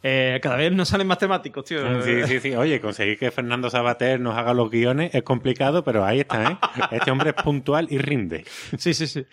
Eh, 0.08 0.40
cada 0.42 0.56
vez 0.56 0.72
nos 0.72 0.90
salen 0.90 1.08
más 1.08 1.18
temáticos, 1.18 1.66
tío. 1.66 2.04
Sí, 2.04 2.24
sí, 2.28 2.40
sí. 2.40 2.56
Oye, 2.56 2.80
conseguir 2.80 3.18
que 3.18 3.32
Fernando 3.32 3.70
Sabater 3.72 4.20
nos 4.20 4.38
haga 4.38 4.54
los 4.54 4.70
guiones 4.70 5.14
es 5.16 5.24
complicado, 5.24 5.84
pero 5.84 6.06
ahí 6.06 6.20
está, 6.20 6.52
¿eh? 6.52 6.58
Este 6.92 7.10
hombre 7.10 7.32
es 7.36 7.44
puntual 7.44 7.88
y 7.90 7.98
rinde. 7.98 8.46
Sí, 8.78 8.94
sí, 8.94 9.08
sí. 9.08 9.26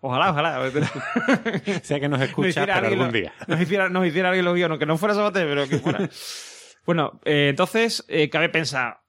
Ojalá, 0.00 0.30
ojalá. 0.30 0.70
Sé 1.82 2.00
que 2.00 2.08
nos 2.08 2.20
Nos 2.20 2.28
escucha, 2.28 2.60
pero 2.62 2.72
alguien 2.74 2.92
algún 3.00 3.06
lo- 3.08 3.12
día. 3.12 3.34
Nos 3.46 3.60
hiciera, 3.60 3.88
nos 3.90 4.06
hiciera 4.06 4.28
alguien 4.30 4.44
los 4.46 4.54
guiones, 4.54 4.78
que 4.78 4.86
no 4.86 4.96
fuera 4.96 5.14
Sabater, 5.14 5.46
pero 5.46 5.68
que 5.68 5.78
fuera. 5.78 6.08
bueno, 6.86 7.20
eh, 7.24 7.48
entonces, 7.50 8.04
eh, 8.08 8.30
cabe 8.30 8.48
pensar, 8.48 9.00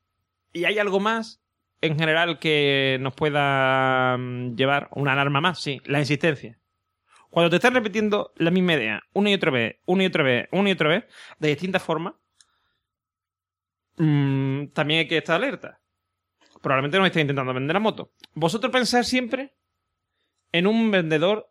¿y 0.51 0.65
hay 0.65 0.79
algo 0.79 0.99
más 0.99 1.41
en 1.79 1.97
general 1.97 2.39
que 2.39 2.97
nos 2.99 3.13
pueda 3.13 4.17
mm, 4.17 4.55
llevar 4.55 4.89
una 4.91 5.13
alarma 5.13 5.39
más? 5.39 5.61
Sí, 5.61 5.81
la 5.85 5.99
insistencia. 5.99 6.57
Cuando 7.29 7.49
te 7.49 7.55
estás 7.55 7.71
repitiendo 7.71 8.33
la 8.35 8.51
misma 8.51 8.73
idea 8.73 9.01
una 9.13 9.29
y 9.29 9.33
otra 9.35 9.51
vez, 9.51 9.77
una 9.85 10.03
y 10.03 10.07
otra 10.07 10.23
vez, 10.23 10.49
una 10.51 10.69
y 10.69 10.73
otra 10.73 10.89
vez, 10.89 11.05
de 11.39 11.47
distintas 11.47 11.81
formas, 11.81 12.15
mm, 13.97 14.67
también 14.73 14.99
hay 15.01 15.07
que 15.07 15.17
estar 15.17 15.35
alerta. 15.37 15.79
Probablemente 16.61 16.97
nos 16.97 17.07
esté 17.07 17.21
intentando 17.21 17.53
vender 17.53 17.73
la 17.73 17.79
moto. 17.79 18.11
Vosotros 18.33 18.71
pensáis 18.71 19.07
siempre 19.07 19.55
en 20.51 20.67
un 20.67 20.91
vendedor 20.91 21.49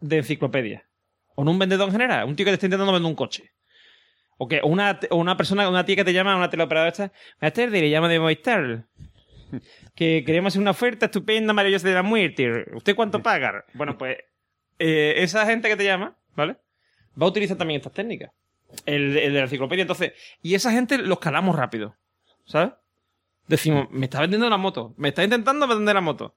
de 0.00 0.18
enciclopedia. 0.18 0.86
O 1.34 1.42
en 1.42 1.48
un 1.48 1.58
vendedor 1.58 1.88
en 1.88 1.92
general. 1.92 2.26
Un 2.26 2.36
tío 2.36 2.44
que 2.44 2.50
te 2.50 2.54
está 2.54 2.66
intentando 2.66 2.92
vender 2.92 3.08
un 3.08 3.16
coche. 3.16 3.52
O 4.36 4.48
que 4.48 4.60
o 4.62 4.66
una, 4.66 4.98
o 5.10 5.16
una 5.16 5.36
persona, 5.36 5.68
una 5.68 5.84
tía 5.84 5.96
que 5.96 6.04
te 6.04 6.12
llama, 6.12 6.36
una 6.36 6.50
teleoperadora 6.50 6.90
esta. 6.90 7.12
Buenas 7.40 7.54
tardes, 7.54 7.82
le 7.82 7.88
llamo 7.88 8.08
de 8.08 8.20
Movistar. 8.20 8.86
Que 9.94 10.24
queremos 10.26 10.52
hacer 10.52 10.60
una 10.60 10.72
oferta 10.72 11.06
estupenda, 11.06 11.52
maravillosa 11.52 11.86
de 11.86 11.94
la 11.94 12.02
muerte. 12.02 12.64
¿Usted 12.74 12.96
cuánto 12.96 13.22
paga? 13.22 13.64
Bueno, 13.74 13.96
pues 13.96 14.18
eh, 14.80 15.14
esa 15.18 15.46
gente 15.46 15.68
que 15.68 15.76
te 15.76 15.84
llama, 15.84 16.16
¿vale? 16.34 16.56
Va 17.20 17.26
a 17.26 17.28
utilizar 17.28 17.56
también 17.56 17.78
estas 17.78 17.92
técnicas. 17.92 18.32
El, 18.86 19.16
el 19.16 19.32
de 19.32 19.38
la 19.38 19.44
enciclopedia, 19.44 19.82
entonces. 19.82 20.12
Y 20.42 20.56
esa 20.56 20.72
gente 20.72 20.98
los 20.98 21.20
calamos 21.20 21.54
rápido. 21.54 21.94
¿Sabes? 22.44 22.72
Decimos, 23.46 23.88
me 23.90 24.06
está 24.06 24.20
vendiendo 24.20 24.50
la 24.50 24.56
moto. 24.56 24.94
Me 24.96 25.10
está 25.10 25.22
intentando 25.22 25.68
vender 25.68 25.94
la 25.94 26.00
moto. 26.00 26.34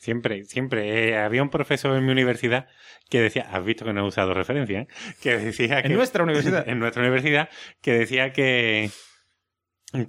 Siempre, 0.00 0.44
siempre. 0.44 1.10
Eh, 1.10 1.18
había 1.18 1.42
un 1.42 1.50
profesor 1.50 1.94
en 1.94 2.06
mi 2.06 2.10
universidad 2.10 2.68
que 3.10 3.20
decía, 3.20 3.46
has 3.52 3.62
visto 3.62 3.84
que 3.84 3.92
no 3.92 4.00
he 4.00 4.08
usado 4.08 4.32
referencia, 4.32 4.80
¿eh? 4.80 4.88
que 5.20 5.36
decía 5.36 5.82
que... 5.82 5.88
En 5.88 5.94
nuestra 5.94 6.24
universidad. 6.24 6.66
en 6.66 6.78
nuestra 6.78 7.02
universidad, 7.02 7.50
que 7.82 7.92
decía 7.92 8.32
que, 8.32 8.90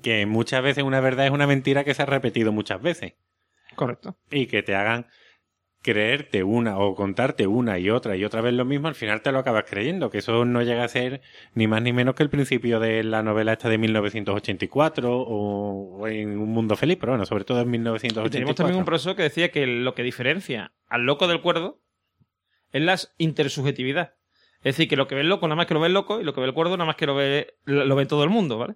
que 0.01 0.25
muchas 0.25 0.63
veces 0.63 0.86
una 0.86 1.01
verdad 1.01 1.25
es 1.25 1.32
una 1.34 1.45
mentira 1.45 1.84
que 1.84 1.93
se 1.93 2.04
ha 2.04 2.06
repetido 2.06 2.54
muchas 2.54 2.82
veces. 2.82 3.15
Correcto. 3.75 4.17
Y 4.30 4.47
que 4.47 4.63
te 4.63 4.75
hagan 4.75 5.08
creerte 5.81 6.43
una 6.43 6.77
o 6.77 6.95
contarte 6.95 7.47
una 7.47 7.79
y 7.79 7.89
otra 7.89 8.15
y 8.15 8.23
otra 8.23 8.41
vez 8.41 8.53
lo 8.53 8.65
mismo, 8.65 8.87
al 8.87 8.95
final 8.95 9.21
te 9.21 9.31
lo 9.31 9.39
acabas 9.39 9.65
creyendo, 9.67 10.09
que 10.09 10.19
eso 10.19 10.45
no 10.45 10.61
llega 10.61 10.83
a 10.83 10.87
ser 10.87 11.21
ni 11.55 11.67
más 11.67 11.81
ni 11.81 11.91
menos 11.91 12.15
que 12.15 12.23
el 12.23 12.29
principio 12.29 12.79
de 12.79 13.03
la 13.03 13.23
novela 13.23 13.53
esta 13.53 13.69
de 13.69 13.77
1984 13.77 15.11
o, 15.11 15.97
o 15.97 16.07
en 16.07 16.37
Un 16.37 16.49
Mundo 16.49 16.75
Feliz, 16.75 16.97
pero 16.99 17.13
bueno, 17.13 17.25
sobre 17.25 17.45
todo 17.45 17.61
en 17.61 17.67
Y 17.67 17.71
1984. 17.71 18.31
tenemos 18.31 18.55
también 18.55 18.77
un 18.77 18.85
profesor 18.85 19.15
que 19.15 19.23
decía 19.23 19.49
que 19.49 19.65
lo 19.65 19.95
que 19.95 20.03
diferencia 20.03 20.71
al 20.87 21.01
loco 21.03 21.27
del 21.27 21.41
cuerdo 21.41 21.81
es 22.71 22.81
la 22.81 22.97
intersubjetividad. 23.17 24.13
Es 24.59 24.75
decir, 24.75 24.87
que 24.87 24.95
lo 24.95 25.07
que 25.07 25.15
ve 25.15 25.21
el 25.21 25.29
loco 25.29 25.47
nada 25.47 25.55
más 25.55 25.65
que 25.65 25.73
lo 25.73 25.79
ve 25.79 25.87
el 25.87 25.93
loco 25.93 26.21
y 26.21 26.23
lo 26.23 26.33
que 26.33 26.41
ve 26.41 26.47
el 26.47 26.53
cuerdo 26.53 26.77
nada 26.77 26.85
más 26.85 26.95
que 26.95 27.07
lo 27.07 27.15
ve, 27.15 27.55
lo 27.65 27.95
ve 27.95 28.05
todo 28.05 28.23
el 28.23 28.29
mundo, 28.29 28.59
¿vale? 28.59 28.75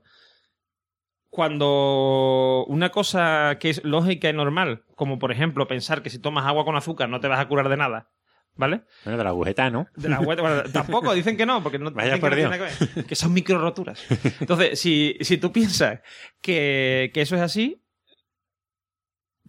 Cuando 1.36 2.64
una 2.70 2.92
cosa 2.92 3.58
que 3.60 3.70
es 3.70 3.84
lógica 3.84 4.30
y 4.30 4.34
normal, 4.34 4.86
como 4.96 5.20
por 5.20 5.34
ejemplo 5.34 5.68
pensar 5.68 6.02
que 6.02 6.10
si 6.10 6.18
tomas 6.18 6.46
agua 6.46 6.64
con 6.64 6.78
azúcar 6.78 7.10
no 7.10 7.20
te 7.20 7.28
vas 7.28 7.42
a 7.42 7.48
curar 7.50 7.68
de 7.68 7.76
nada, 7.76 8.10
¿vale? 8.56 8.84
Bueno, 9.04 9.18
de 9.18 9.24
la 9.26 9.32
agujeta, 9.32 9.70
¿no? 9.70 9.88
De 9.98 10.08
la 10.08 10.16
agüeta, 10.16 10.42
bueno, 10.42 10.64
tampoco 10.72 11.14
dicen 11.14 11.36
que 11.36 11.46
no, 11.46 11.62
porque 11.62 11.78
no 11.78 11.92
Vaya 11.94 12.22
por 12.22 12.34
que, 12.34 12.42
no 12.42 12.50
tiene 12.52 12.70
que, 12.70 12.86
ver, 12.86 13.06
que 13.06 13.16
son 13.18 13.34
micro 13.34 13.60
roturas. 13.60 14.02
Entonces, 14.40 14.80
si, 14.80 15.18
si 15.20 15.38
tú 15.38 15.52
piensas 15.52 16.00
que, 16.40 17.12
que 17.14 17.20
eso 17.20 17.36
es 17.36 17.42
así, 17.42 17.84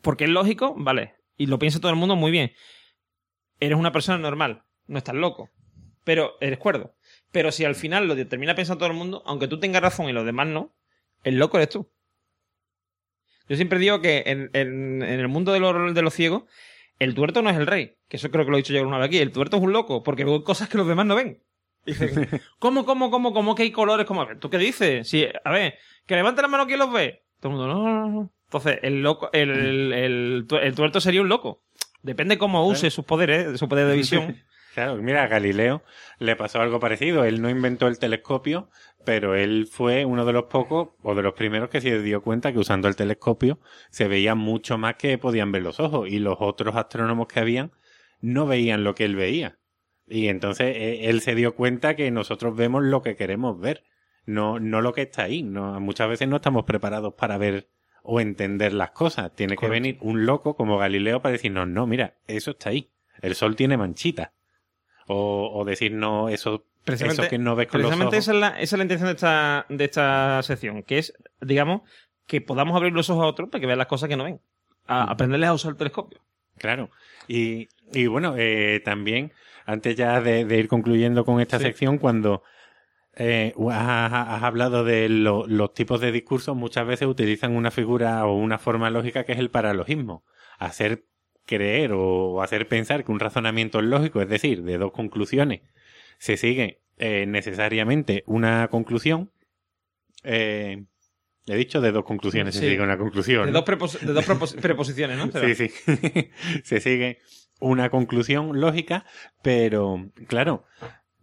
porque 0.02 0.24
es 0.24 0.30
lógico, 0.30 0.74
vale, 0.76 1.14
y 1.36 1.46
lo 1.46 1.60
piensa 1.60 1.78
todo 1.78 1.92
el 1.92 1.96
mundo 1.98 2.16
muy 2.16 2.32
bien. 2.32 2.50
Eres 3.60 3.78
una 3.78 3.92
persona 3.92 4.18
normal, 4.18 4.64
no 4.88 4.98
estás 4.98 5.14
loco, 5.14 5.52
pero 6.02 6.36
eres 6.40 6.58
cuerdo. 6.58 6.96
Pero 7.30 7.52
si 7.52 7.64
al 7.64 7.76
final 7.76 8.08
lo 8.08 8.16
termina 8.26 8.56
pensando 8.56 8.80
todo 8.80 8.90
el 8.90 8.96
mundo, 8.96 9.22
aunque 9.24 9.46
tú 9.46 9.60
tengas 9.60 9.82
razón 9.82 10.08
y 10.08 10.12
los 10.12 10.26
demás 10.26 10.48
no, 10.48 10.75
el 11.24 11.36
loco 11.38 11.56
eres 11.58 11.70
tú. 11.70 11.90
Yo 13.48 13.56
siempre 13.56 13.78
digo 13.78 14.00
que 14.00 14.24
en, 14.26 14.50
en- 14.54 15.02
en 15.02 15.20
el 15.20 15.28
mundo 15.28 15.52
de 15.52 15.60
los, 15.60 15.94
de 15.94 16.02
los 16.02 16.14
ciegos, 16.14 16.44
el 16.98 17.14
tuerto 17.14 17.42
no 17.42 17.50
es 17.50 17.56
el 17.56 17.66
rey. 17.66 17.96
Que 18.08 18.16
eso 18.16 18.30
creo 18.30 18.44
que 18.44 18.50
lo 18.50 18.56
he 18.56 18.60
dicho 18.60 18.72
yo 18.72 18.80
alguna 18.80 18.98
vez 18.98 19.06
aquí. 19.08 19.18
El 19.18 19.32
tuerto 19.32 19.56
es 19.56 19.62
un 19.62 19.72
loco, 19.72 20.02
porque 20.02 20.24
ve 20.24 20.42
cosas 20.42 20.68
que 20.68 20.78
los 20.78 20.86
demás 20.88 21.06
no 21.06 21.14
ven. 21.14 21.42
Y 21.84 21.92
dicen, 21.92 22.28
¿cómo, 22.58 22.84
cómo, 22.84 23.10
cómo, 23.10 23.32
cómo 23.32 23.54
que 23.54 23.62
hay 23.62 23.70
colores? 23.70 24.06
¿Cómo? 24.06 24.26
¿Tú 24.40 24.50
qué 24.50 24.58
dices? 24.58 25.08
Si, 25.08 25.26
a 25.44 25.50
ver, 25.50 25.74
que 26.06 26.16
levante 26.16 26.42
la 26.42 26.48
mano 26.48 26.66
quien 26.66 26.78
los 26.80 26.92
ve. 26.92 27.22
Todo 27.40 27.52
el 27.52 27.58
mundo, 27.58 27.74
no, 27.74 27.82
no, 27.84 28.08
no. 28.08 28.32
Entonces, 28.46 28.78
el 28.82 29.02
loco, 29.02 29.30
el, 29.32 29.50
el, 29.50 29.92
el 29.92 30.44
tu- 30.48 30.56
el 30.56 30.74
tuerto 30.74 31.00
sería 31.00 31.20
un 31.20 31.28
loco. 31.28 31.62
Depende 32.02 32.38
cómo 32.38 32.66
use 32.66 32.90
sus 32.90 33.04
poderes, 33.04 33.58
su 33.58 33.68
poder 33.68 33.86
de 33.88 33.96
visión. 33.96 34.42
Claro, 34.76 34.96
mira, 34.96 35.22
a 35.22 35.26
Galileo 35.26 35.82
le 36.18 36.36
pasó 36.36 36.60
algo 36.60 36.80
parecido. 36.80 37.24
Él 37.24 37.40
no 37.40 37.48
inventó 37.48 37.88
el 37.88 37.98
telescopio, 37.98 38.68
pero 39.06 39.34
él 39.34 39.66
fue 39.66 40.04
uno 40.04 40.26
de 40.26 40.34
los 40.34 40.44
pocos 40.44 40.88
o 41.02 41.14
de 41.14 41.22
los 41.22 41.32
primeros 41.32 41.70
que 41.70 41.80
se 41.80 42.02
dio 42.02 42.20
cuenta 42.20 42.52
que 42.52 42.58
usando 42.58 42.86
el 42.86 42.94
telescopio 42.94 43.58
se 43.88 44.06
veía 44.06 44.34
mucho 44.34 44.76
más 44.76 44.96
que 44.96 45.16
podían 45.16 45.50
ver 45.50 45.62
los 45.62 45.80
ojos 45.80 46.10
y 46.10 46.18
los 46.18 46.36
otros 46.40 46.76
astrónomos 46.76 47.26
que 47.26 47.40
habían 47.40 47.72
no 48.20 48.46
veían 48.46 48.84
lo 48.84 48.94
que 48.94 49.06
él 49.06 49.16
veía. 49.16 49.58
Y 50.06 50.28
entonces 50.28 50.76
eh, 50.76 51.08
él 51.08 51.22
se 51.22 51.34
dio 51.34 51.54
cuenta 51.54 51.96
que 51.96 52.10
nosotros 52.10 52.54
vemos 52.54 52.84
lo 52.84 53.00
que 53.00 53.16
queremos 53.16 53.58
ver, 53.58 53.82
no, 54.26 54.60
no 54.60 54.82
lo 54.82 54.92
que 54.92 55.00
está 55.00 55.22
ahí. 55.22 55.42
No, 55.42 55.80
muchas 55.80 56.10
veces 56.10 56.28
no 56.28 56.36
estamos 56.36 56.66
preparados 56.66 57.14
para 57.14 57.38
ver 57.38 57.70
o 58.02 58.20
entender 58.20 58.74
las 58.74 58.90
cosas. 58.90 59.34
Tiene 59.34 59.56
que 59.56 59.70
venir 59.70 59.96
un 60.02 60.26
loco 60.26 60.54
como 60.54 60.76
Galileo 60.76 61.22
para 61.22 61.32
decirnos, 61.32 61.66
no, 61.66 61.86
mira, 61.86 62.18
eso 62.26 62.50
está 62.50 62.68
ahí. 62.68 62.90
El 63.22 63.34
sol 63.34 63.56
tiene 63.56 63.78
manchitas. 63.78 64.32
O, 65.06 65.50
o 65.54 65.64
decirnos 65.64 66.32
eso, 66.32 66.64
Precisamente, 66.84 67.22
eso 67.22 67.30
que 67.30 67.38
no 67.38 67.54
ves 67.56 67.68
con 67.68 67.80
los 67.82 67.90
precisamente 67.90 68.16
ojos. 68.16 68.24
esa 68.28 68.32
es, 68.34 68.40
la, 68.40 68.48
esa 68.60 68.76
es 68.76 68.78
la 68.78 68.82
intención 68.84 69.06
de 69.08 69.14
esta, 69.14 69.66
de 69.68 69.84
esta 69.84 70.42
sección, 70.42 70.82
que 70.82 70.98
es, 70.98 71.12
digamos, 71.40 71.82
que 72.26 72.40
podamos 72.40 72.76
abrir 72.76 72.92
los 72.92 73.08
ojos 73.10 73.24
a 73.24 73.26
otros 73.28 73.48
para 73.48 73.60
que 73.60 73.66
vean 73.66 73.78
las 73.78 73.86
cosas 73.86 74.08
que 74.08 74.16
no 74.16 74.24
ven. 74.24 74.40
A 74.86 75.06
Mm. 75.06 75.10
aprenderles 75.10 75.48
a 75.48 75.54
usar 75.54 75.70
el 75.72 75.76
telescopio. 75.76 76.20
Claro. 76.58 76.90
Y, 77.28 77.68
y 77.92 78.06
bueno, 78.06 78.34
eh, 78.36 78.80
también, 78.84 79.32
antes 79.64 79.94
ya 79.96 80.20
de, 80.20 80.44
de 80.44 80.58
ir 80.58 80.68
concluyendo 80.68 81.24
con 81.24 81.40
esta 81.40 81.58
Sí. 81.58 81.64
sección, 81.64 81.98
cuando 81.98 82.42
eh, 83.18 83.54
has, 83.70 84.12
has 84.12 84.42
hablado 84.42 84.84
de 84.84 85.08
lo- 85.08 85.46
los 85.46 85.72
tipos 85.72 86.00
de 86.00 86.12
discursos, 86.12 86.54
muchas 86.56 86.86
veces 86.86 87.08
utilizan 87.08 87.54
una 87.56 87.70
figura 87.70 88.26
o 88.26 88.34
una 88.36 88.58
forma 88.58 88.90
lógica 88.90 89.24
que 89.24 89.32
es 89.32 89.38
el 89.38 89.50
paralogismo. 89.50 90.24
Hacer 90.58 91.04
creer 91.46 91.92
o 91.92 92.42
hacer 92.42 92.68
pensar 92.68 93.04
que 93.04 93.12
un 93.12 93.20
razonamiento 93.20 93.78
es 93.78 93.86
lógico, 93.86 94.20
es 94.20 94.28
decir, 94.28 94.62
de 94.62 94.78
dos 94.78 94.92
conclusiones, 94.92 95.62
se 96.18 96.36
sigue 96.36 96.82
eh, 96.98 97.24
necesariamente 97.26 98.24
una 98.26 98.68
conclusión. 98.68 99.30
Eh, 100.24 100.84
he 101.46 101.56
dicho 101.56 101.80
de 101.80 101.92
dos 101.92 102.04
conclusiones, 102.04 102.54
se 102.54 102.68
sigue 102.68 102.82
una 102.82 102.98
conclusión. 102.98 103.46
De 103.46 103.52
¿no? 103.52 103.62
dos, 103.62 104.00
de 104.00 104.12
dos 104.12 104.26
preposiciones, 104.60 105.16
¿no? 105.16 105.30
Sí, 105.40 105.54
sí. 105.54 105.70
Se 106.64 106.80
sigue 106.80 107.20
una 107.60 107.90
conclusión 107.90 108.60
lógica, 108.60 109.06
pero 109.42 110.10
claro, 110.26 110.64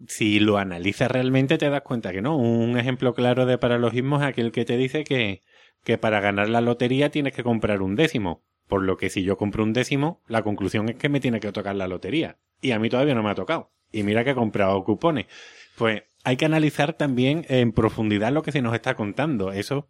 si 0.07 0.39
lo 0.39 0.57
analizas 0.57 1.11
realmente 1.11 1.57
te 1.57 1.69
das 1.69 1.81
cuenta 1.81 2.11
que 2.11 2.21
no. 2.21 2.37
Un 2.37 2.77
ejemplo 2.77 3.13
claro 3.13 3.45
de 3.45 3.57
paralogismo 3.57 4.17
es 4.17 4.23
aquel 4.23 4.51
que 4.51 4.65
te 4.65 4.77
dice 4.77 5.03
que, 5.03 5.41
que 5.83 5.97
para 5.97 6.21
ganar 6.21 6.49
la 6.49 6.61
lotería 6.61 7.09
tienes 7.09 7.33
que 7.33 7.43
comprar 7.43 7.81
un 7.81 7.95
décimo. 7.95 8.43
Por 8.73 8.81
lo 8.81 8.97
que 8.97 9.11
si 9.11 9.21
yo 9.21 9.37
compro 9.37 9.63
un 9.63 9.71
décimo, 9.71 10.23
la 10.25 10.41
conclusión 10.41 10.89
es 10.89 10.95
que 10.95 11.07
me 11.07 11.19
tiene 11.19 11.39
que 11.39 11.51
tocar 11.51 11.75
la 11.75 11.87
lotería. 11.87 12.39
Y 12.59 12.71
a 12.71 12.79
mí 12.79 12.89
todavía 12.89 13.13
no 13.13 13.21
me 13.21 13.29
ha 13.29 13.35
tocado. 13.35 13.69
Y 13.91 14.01
mira 14.01 14.23
que 14.23 14.31
he 14.31 14.33
comprado 14.33 14.83
cupones. 14.83 15.27
Pues 15.77 16.01
hay 16.23 16.37
que 16.37 16.45
analizar 16.45 16.93
también 16.93 17.45
en 17.49 17.71
profundidad 17.71 18.31
lo 18.31 18.41
que 18.41 18.51
se 18.51 18.63
nos 18.63 18.73
está 18.73 18.95
contando. 18.95 19.51
Eso, 19.51 19.89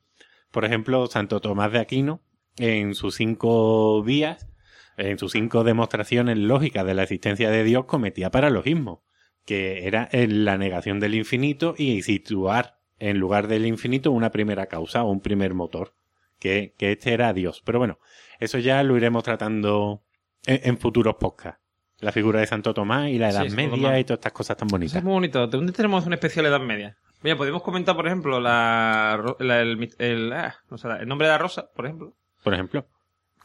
por 0.51 0.65
ejemplo, 0.65 1.07
Santo 1.07 1.39
Tomás 1.39 1.71
de 1.71 1.79
Aquino, 1.79 2.23
en 2.57 2.93
sus 2.93 3.15
cinco 3.15 4.03
vías, 4.03 4.49
en 4.97 5.17
sus 5.17 5.31
cinco 5.31 5.63
demostraciones 5.63 6.37
lógicas 6.37 6.85
de 6.85 6.93
la 6.93 7.03
existencia 7.03 7.49
de 7.49 7.63
Dios, 7.63 7.85
cometía 7.85 8.31
paralogismo, 8.31 9.05
que 9.45 9.87
era 9.87 10.09
la 10.11 10.57
negación 10.57 10.99
del 10.99 11.15
infinito 11.15 11.73
y 11.77 12.01
situar 12.01 12.81
en 12.99 13.17
lugar 13.17 13.47
del 13.47 13.65
infinito 13.65 14.11
una 14.11 14.31
primera 14.31 14.65
causa 14.65 15.05
o 15.05 15.09
un 15.09 15.21
primer 15.21 15.53
motor, 15.53 15.95
que, 16.37 16.75
que 16.77 16.91
este 16.91 17.13
era 17.13 17.31
Dios. 17.31 17.61
Pero 17.65 17.79
bueno, 17.79 17.97
eso 18.43 18.59
ya 18.59 18.83
lo 18.83 18.95
iremos 18.97 19.23
tratando 19.23 20.03
en, 20.45 20.59
en 20.63 20.77
futuros 20.77 21.15
podcasts. 21.15 21.59
La 21.99 22.11
figura 22.11 22.39
de 22.41 22.47
Santo 22.47 22.73
Tomás 22.73 23.09
y 23.09 23.17
la 23.17 23.29
Edad 23.29 23.47
Media 23.49 23.97
y 23.99 24.03
todas 24.03 24.17
estas 24.19 24.33
cosas 24.33 24.57
tan 24.57 24.67
Eso 24.67 24.73
bonitas. 24.75 24.95
es 24.97 25.03
muy 25.03 25.13
bonito. 25.13 25.47
¿De 25.47 25.57
dónde 25.57 25.71
tenemos 25.71 26.05
una 26.05 26.15
especial 26.15 26.45
Edad 26.45 26.59
Media? 26.59 26.97
Mira, 27.21 27.37
podemos 27.37 27.61
comentar, 27.63 27.95
por 27.95 28.05
ejemplo, 28.07 28.41
la, 28.41 29.23
el, 29.39 29.89
el- 29.97 30.33
ah, 30.33 30.55
el 30.99 31.07
nombre 31.07 31.27
de 31.27 31.31
la 31.33 31.37
rosa, 31.37 31.69
por 31.73 31.85
ejemplo, 31.85 32.13
Por 32.43 32.53
ejemplo. 32.53 32.85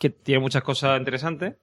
que 0.00 0.10
tiene 0.10 0.40
muchas 0.40 0.62
cosas 0.64 0.98
interesantes. 0.98 1.54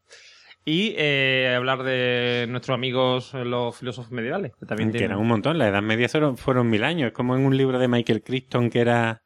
Y 0.63 0.95
eh, 0.97 1.53
hablar 1.55 1.83
de 1.83 2.47
nuestros 2.49 2.73
amigos 2.73 3.33
eh, 3.33 3.43
los 3.45 3.77
filósofos 3.77 4.11
medievales, 4.11 4.53
que 4.57 4.65
también 4.65 4.89
que 4.89 4.99
tienen... 4.99 5.11
eran 5.11 5.21
un 5.21 5.27
montón. 5.27 5.57
La 5.57 5.67
Edad 5.67 5.81
Media 5.83 6.07
fueron, 6.07 6.37
fueron 6.37 6.69
mil 6.69 6.83
años. 6.85 7.07
Es 7.07 7.13
como 7.13 7.35
en 7.35 7.45
un 7.45 7.55
libro 7.57 7.77
de 7.77 7.87
Michael 7.89 8.23
Crichton 8.23 8.69
que 8.69 8.79
era. 8.79 9.21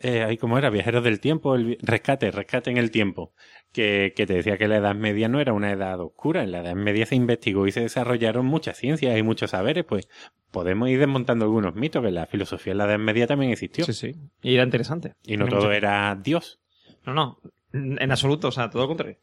Eh, 0.00 0.22
ahí 0.22 0.36
como 0.36 0.58
era, 0.58 0.70
Viajeros 0.70 1.02
del 1.04 1.20
Tiempo, 1.20 1.54
el 1.54 1.76
rescate, 1.82 2.30
rescate 2.30 2.70
en 2.70 2.76
el 2.76 2.90
tiempo. 2.90 3.32
Que, 3.72 4.14
que 4.16 4.26
te 4.26 4.32
decía 4.34 4.56
que 4.56 4.66
la 4.68 4.76
Edad 4.78 4.94
Media 4.94 5.28
no 5.28 5.40
era 5.40 5.52
una 5.52 5.70
edad 5.70 6.00
oscura. 6.00 6.42
En 6.42 6.52
la 6.52 6.60
Edad 6.60 6.74
Media 6.74 7.04
se 7.04 7.16
investigó 7.16 7.66
y 7.66 7.72
se 7.72 7.80
desarrollaron 7.80 8.46
muchas 8.46 8.78
ciencias 8.78 9.18
y 9.18 9.22
muchos 9.22 9.50
saberes. 9.50 9.84
Pues 9.84 10.08
podemos 10.50 10.88
ir 10.88 10.98
desmontando 10.98 11.44
algunos 11.44 11.74
mitos, 11.74 12.02
que 12.02 12.10
la 12.10 12.26
filosofía 12.26 12.72
en 12.72 12.78
la 12.78 12.84
Edad 12.86 12.98
Media 12.98 13.26
también 13.26 13.52
existió. 13.52 13.84
Sí, 13.84 13.92
sí. 13.92 14.14
Y 14.40 14.54
era 14.54 14.64
interesante. 14.64 15.14
Y 15.24 15.36
no 15.36 15.46
todo 15.46 15.56
mucho- 15.60 15.72
era 15.72 16.18
Dios. 16.22 16.60
No, 17.04 17.12
no, 17.14 17.40
en 17.72 18.10
absoluto, 18.10 18.48
o 18.48 18.52
sea, 18.52 18.70
todo 18.70 18.82
lo 18.82 18.88
contrario. 18.88 19.18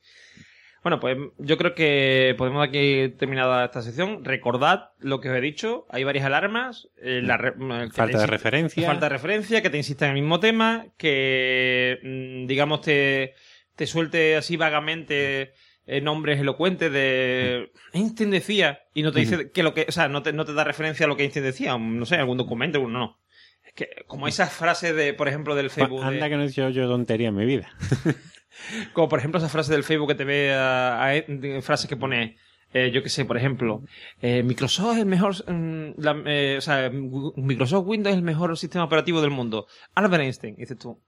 Bueno, 0.85 0.99
pues 0.99 1.17
yo 1.39 1.57
creo 1.57 1.73
que 1.73 2.35
podemos 2.37 2.63
aquí 2.63 3.09
terminada 3.17 3.65
esta 3.65 3.81
sección. 3.81 4.23
Recordad 4.23 4.91
lo 4.99 5.19
que 5.19 5.31
os 5.31 5.35
he 5.35 5.41
dicho. 5.41 5.87
Hay 5.89 6.03
varias 6.03 6.25
alarmas. 6.25 6.89
eh, 7.01 7.21
la 7.23 7.37
re- 7.37 7.53
te 7.53 7.89
Falta 7.91 8.19
de 8.19 8.27
referencia. 8.27 8.85
Falta 8.85 9.07
de 9.07 9.09
referencia, 9.09 9.63
que 9.63 9.71
te 9.71 9.77
insista 9.77 10.05
en 10.05 10.11
el 10.15 10.21
mismo 10.21 10.39
tema, 10.39 10.85
que, 10.95 11.97
mm, 12.03 12.45
digamos, 12.45 12.81
te, 12.81 13.33
te 13.75 13.87
suelte 13.87 14.35
así 14.35 14.57
vagamente 14.57 15.53
eh, 15.87 16.01
nombres 16.01 16.39
elocuentes 16.39 16.91
de 16.91 17.71
Einstein 17.93 18.29
decía 18.29 18.81
y 18.93 19.01
no 19.01 19.11
te 19.11 19.21
dice 19.21 19.49
que 19.51 19.63
lo 19.63 19.73
que, 19.73 19.87
o 19.89 19.91
sea, 19.91 20.07
no 20.07 20.21
te, 20.21 20.33
no 20.33 20.45
te 20.45 20.53
da 20.53 20.63
referencia 20.63 21.07
a 21.07 21.09
lo 21.09 21.17
que 21.17 21.23
Einstein 21.23 21.45
decía, 21.45 21.75
no 21.79 22.05
sé, 22.05 22.17
algún 22.17 22.37
documento, 22.37 22.77
no, 22.77 22.87
no. 22.89 23.19
Es 23.63 23.73
que 23.73 23.89
como 24.05 24.27
esas 24.27 24.53
frases 24.53 24.95
de, 24.95 25.15
por 25.15 25.27
ejemplo, 25.27 25.55
del 25.55 25.71
Facebook. 25.71 26.01
de- 26.01 26.07
Anda 26.07 26.29
que 26.29 26.35
no 26.35 26.43
he 26.43 26.47
dicho 26.47 26.69
yo 26.69 26.87
tontería 26.87 27.29
en 27.29 27.35
mi 27.37 27.45
vida. 27.47 27.73
como 28.93 29.09
por 29.09 29.19
ejemplo 29.19 29.37
esa 29.39 29.49
frase 29.49 29.71
del 29.71 29.83
Facebook 29.83 30.09
que 30.09 30.15
te 30.15 30.23
ve 30.25 30.53
a, 30.53 31.03
a- 31.03 31.11
de- 31.13 31.61
frases 31.61 31.87
que 31.89 31.97
pone 31.97 32.37
eh, 32.73 32.91
yo 32.91 33.01
qué 33.03 33.09
sé, 33.09 33.23
por 33.23 33.37
ejemplo, 33.37 33.83
eh, 34.21 34.43
Microsoft 34.43 34.93
es 34.95 34.99
el 34.99 35.05
mejor, 35.05 35.33
mm, 35.49 35.93
la- 35.97 36.21
eh, 36.25 36.55
o 36.57 36.61
sea, 36.61 36.89
Microsoft 36.91 37.85
Windows 37.87 38.11
es 38.13 38.17
el 38.17 38.23
mejor 38.23 38.57
sistema 38.57 38.83
operativo 38.83 39.21
del 39.21 39.29
mundo. 39.31 39.67
Albert 39.93 40.23
Einstein, 40.23 40.55
dices 40.57 40.77
tú, 40.77 40.99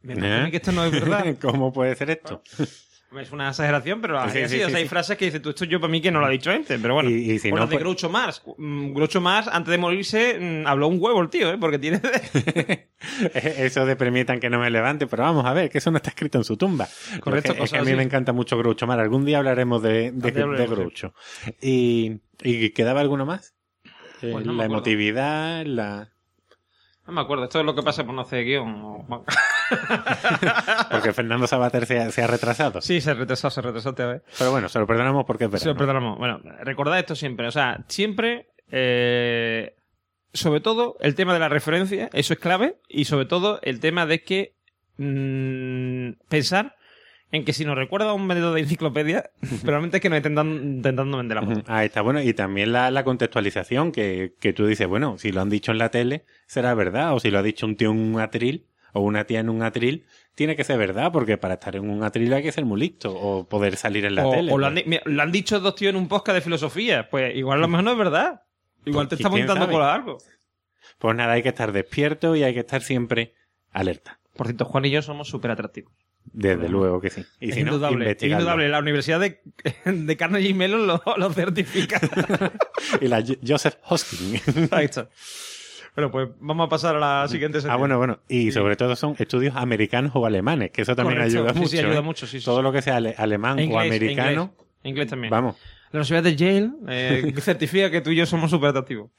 me 0.00 0.14
¿Eh? 0.14 0.50
que 0.50 0.56
esto 0.56 0.72
no 0.72 0.84
es 0.84 0.90
verdad. 0.90 1.24
¿Cómo 1.40 1.72
puede 1.72 1.94
ser 1.94 2.10
esto? 2.10 2.42
Es 3.20 3.30
una 3.32 3.48
exageración, 3.50 4.00
pero 4.00 4.14
Sí, 4.30 4.38
así, 4.40 4.56
sí, 4.56 4.62
o 4.62 4.68
sea, 4.68 4.78
hay 4.78 4.88
frases 4.88 5.16
que 5.18 5.24
dices 5.26 5.42
tú, 5.42 5.50
esto 5.50 5.64
yo 5.64 5.80
para 5.80 5.90
mí 5.90 6.00
que 6.00 6.10
no 6.10 6.20
lo 6.20 6.26
ha 6.26 6.30
dicho 6.30 6.50
Einstein, 6.50 6.80
pero 6.80 6.94
bueno. 6.94 7.10
Y- 7.10 7.32
y 7.32 7.38
si 7.38 7.48
o 7.48 7.54
no, 7.54 7.60
las 7.60 7.68
de 7.70 7.74
pues- 7.76 7.82
Groucho 7.84 8.08
Marx. 8.10 8.42
Mm, 8.56 8.92
Groucho 8.94 9.20
Marx, 9.20 9.48
antes 9.52 9.70
de 9.70 9.78
morirse, 9.78 10.38
mm, 10.40 10.66
habló 10.66 10.88
un 10.88 10.98
huevo 11.00 11.20
el 11.20 11.28
tío, 11.28 11.52
¿eh? 11.52 11.58
Porque 11.58 11.78
tiene... 11.78 12.00
Eso 13.34 13.84
de 13.86 13.96
permitan 13.96 14.40
que 14.40 14.48
no 14.50 14.58
me 14.60 14.70
levante, 14.70 15.06
pero 15.06 15.24
vamos 15.24 15.44
a 15.44 15.52
ver, 15.52 15.68
que 15.70 15.78
eso 15.78 15.90
no 15.90 15.96
está 15.96 16.10
escrito 16.10 16.38
en 16.38 16.44
su 16.44 16.56
tumba. 16.56 16.88
Correcto, 17.20 17.52
Es 17.52 17.58
que- 17.58 17.64
es 17.64 17.70
que 17.70 17.76
cosas 17.76 17.80
a 17.80 17.90
mí 17.90 17.96
me 17.96 18.02
encanta 18.02 18.32
mucho 18.32 18.56
Groucho 18.58 18.86
Mar. 18.86 19.00
Algún 19.00 19.24
día 19.24 19.38
hablaremos 19.38 19.82
de, 19.82 20.12
de, 20.12 20.30
de. 20.30 20.66
Groucho. 20.66 21.14
Y, 21.60 22.20
¿Y 22.42 22.70
quedaba 22.70 23.00
alguno 23.00 23.26
más? 23.26 23.54
Eh, 24.22 24.30
Pues 24.32 24.46
no 24.46 24.52
me 24.52 24.58
la 24.60 24.64
emotividad, 24.66 25.64
la... 25.66 26.12
No 27.06 27.12
me 27.12 27.20
acuerdo, 27.20 27.44
esto 27.44 27.58
es 27.58 27.66
lo 27.66 27.74
que 27.74 27.82
pasa 27.82 28.04
por 28.04 28.14
no 28.14 28.22
hacer 28.22 28.44
guion. 28.44 28.80
o- 28.84 29.06
Porque 30.90 31.12
Fernando 31.12 31.46
Sabater 31.46 31.86
se 31.86 31.98
ha, 31.98 32.10
se 32.10 32.22
ha 32.22 32.26
retrasado. 32.26 32.80
Sí, 32.80 33.00
se 33.00 33.14
retrasó, 33.14 33.50
se 33.50 33.60
retrasó 33.60 33.90
otra 33.90 34.06
vez. 34.06 34.22
Pero 34.38 34.50
bueno, 34.52 34.68
se 34.68 34.78
lo 34.78 34.86
perdonamos 34.86 35.24
porque 35.26 35.44
es 35.44 35.50
Sí, 35.50 35.68
lo 35.68 35.74
verano. 35.74 35.78
perdonamos. 35.78 36.18
Bueno, 36.18 36.40
recordad 36.62 36.98
esto 36.98 37.14
siempre. 37.16 37.48
O 37.48 37.50
sea, 37.50 37.84
siempre, 37.88 38.48
eh, 38.70 39.74
sobre 40.32 40.60
todo, 40.60 40.96
el 41.00 41.14
tema 41.14 41.32
de 41.34 41.40
la 41.40 41.48
referencia, 41.48 42.08
eso 42.12 42.34
es 42.34 42.38
clave. 42.38 42.76
Y 42.88 43.04
sobre 43.06 43.26
todo, 43.26 43.58
el 43.62 43.80
tema 43.80 44.06
de 44.06 44.22
que 44.22 44.54
mm, 44.98 46.20
pensar 46.28 46.76
en 47.32 47.44
que 47.44 47.52
si 47.52 47.64
nos 47.64 47.74
recuerda 47.76 48.10
a 48.10 48.12
un 48.12 48.28
vendedor 48.28 48.54
de 48.54 48.60
enciclopedia, 48.60 49.30
probablemente 49.62 49.96
es 49.96 50.00
que 50.00 50.08
nos 50.10 50.18
estén 50.18 50.34
dan- 50.36 50.62
intentando 50.76 51.16
vender 51.16 51.34
la 51.36 51.42
moto. 51.42 51.62
Ahí 51.66 51.86
está, 51.86 52.02
bueno, 52.02 52.22
y 52.22 52.32
también 52.34 52.72
la, 52.72 52.90
la 52.92 53.02
contextualización, 53.04 53.90
que, 53.90 54.34
que 54.38 54.52
tú 54.52 54.66
dices, 54.66 54.86
bueno, 54.86 55.18
si 55.18 55.32
lo 55.32 55.40
han 55.40 55.48
dicho 55.50 55.72
en 55.72 55.78
la 55.78 55.90
tele, 55.90 56.24
será 56.46 56.74
verdad, 56.74 57.14
o 57.14 57.20
si 57.20 57.30
lo 57.30 57.38
ha 57.38 57.42
dicho 57.42 57.66
un 57.66 57.74
tío 57.76 57.90
en 57.90 57.98
un 57.98 58.20
atril, 58.20 58.66
o 58.92 59.00
una 59.00 59.24
tía 59.24 59.40
en 59.40 59.48
un 59.48 59.62
atril, 59.62 60.04
tiene 60.34 60.54
que 60.54 60.64
ser 60.64 60.76
verdad, 60.78 61.10
porque 61.10 61.38
para 61.38 61.54
estar 61.54 61.74
en 61.76 61.88
un 61.88 62.04
atril 62.04 62.30
hay 62.34 62.42
que 62.42 62.52
ser 62.52 62.66
muy 62.66 62.78
listo, 62.78 63.10
o 63.14 63.48
poder 63.48 63.76
salir 63.76 64.04
en 64.04 64.14
la 64.14 64.26
O, 64.26 64.30
tele. 64.30 64.52
o 64.52 64.58
lo, 64.58 64.66
han, 64.66 64.74
pues. 64.74 64.86
mira, 64.86 65.02
lo 65.06 65.22
han 65.22 65.32
dicho 65.32 65.58
dos 65.60 65.74
tíos 65.74 65.90
en 65.90 65.96
un 65.96 66.08
podcast 66.08 66.34
de 66.36 66.42
filosofía. 66.42 67.08
Pues 67.08 67.34
igual 67.34 67.58
a 67.58 67.62
lo 67.62 67.68
mejor 67.68 67.84
no 67.84 67.92
es 67.92 67.98
verdad. 67.98 68.42
Igual 68.84 69.06
te 69.08 69.16
Pues, 69.16 69.20
estamos 69.20 69.36
¿quién 69.36 69.46
intentando 69.46 69.72
colar 69.72 69.94
algo. 69.94 70.18
Pues 70.98 71.16
nada, 71.16 71.32
hay 71.32 71.42
que 71.42 71.48
estar 71.48 71.72
despierto 71.72 72.36
y 72.36 72.42
hay 72.42 72.52
que 72.52 72.60
estar 72.60 72.82
siempre 72.82 73.32
alerta. 73.70 74.20
Por 74.36 74.46
cierto, 74.48 74.66
Juan 74.66 74.84
y 74.84 74.90
yo 74.90 75.00
somos 75.00 75.28
súper 75.28 75.50
atractivos. 75.52 75.92
Desde 76.24 76.68
luego 76.68 77.00
que 77.00 77.10
sí. 77.10 77.24
Y 77.40 77.50
es 77.50 77.54
si 77.56 77.62
no, 77.64 77.72
indudable, 77.72 78.16
indudable. 78.20 78.68
La 78.68 78.78
Universidad 78.78 79.20
de, 79.20 79.40
de 79.84 80.16
Carnegie 80.16 80.54
Mellon 80.54 80.86
lo, 80.86 81.02
lo 81.16 81.32
certifica. 81.32 82.00
Y 83.00 83.08
la 83.08 83.20
Jo- 83.22 83.34
Joseph 83.46 83.76
Hosking. 83.84 84.40
Ahí 84.70 84.86
está. 84.86 85.08
Bueno, 85.94 86.10
pues 86.10 86.28
vamos 86.40 86.66
a 86.66 86.70
pasar 86.70 86.96
a 86.96 86.98
la 87.22 87.28
siguiente 87.28 87.58
sección. 87.58 87.72
ah, 87.74 87.76
bueno, 87.76 87.98
bueno. 87.98 88.20
Y 88.28 88.50
sobre 88.50 88.76
todo 88.76 88.96
son 88.96 89.14
estudios 89.18 89.54
americanos 89.56 90.12
o 90.14 90.24
alemanes, 90.24 90.70
que 90.70 90.82
eso 90.82 90.96
también 90.96 91.18
Correcto. 91.18 91.38
ayuda 91.40 91.52
Sí, 91.52 91.58
mucho. 91.58 91.70
sí, 91.70 91.78
ayuda 91.80 91.98
¿eh? 91.98 92.02
mucho, 92.02 92.26
sí, 92.26 92.38
sí, 92.40 92.44
Todo 92.46 92.62
lo 92.62 92.72
que 92.72 92.80
sea 92.80 92.96
ale- 92.96 93.14
alemán 93.18 93.58
Inglés, 93.58 93.76
o 93.76 93.80
americano, 93.80 94.30
Inglés, 94.30 94.50
Inglés 94.84 95.08
también. 95.08 95.30
vamos. 95.30 95.56
La 95.90 95.98
Universidad 96.00 96.22
de 96.22 96.34
Yale 96.36 96.70
eh, 96.88 97.34
certifica 97.40 97.90
que 97.90 98.00
tú 98.00 98.08
y 98.10 98.16
yo 98.16 98.24
somos 98.24 98.50
súper 98.50 98.70
atractivos. 98.70 99.10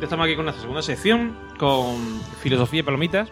Ya 0.00 0.04
estamos 0.06 0.24
aquí 0.26 0.34
con 0.34 0.44
nuestra 0.44 0.62
segunda 0.62 0.82
sección, 0.82 1.36
con 1.58 2.20
filosofía 2.40 2.80
y 2.80 2.82
palomitas. 2.82 3.28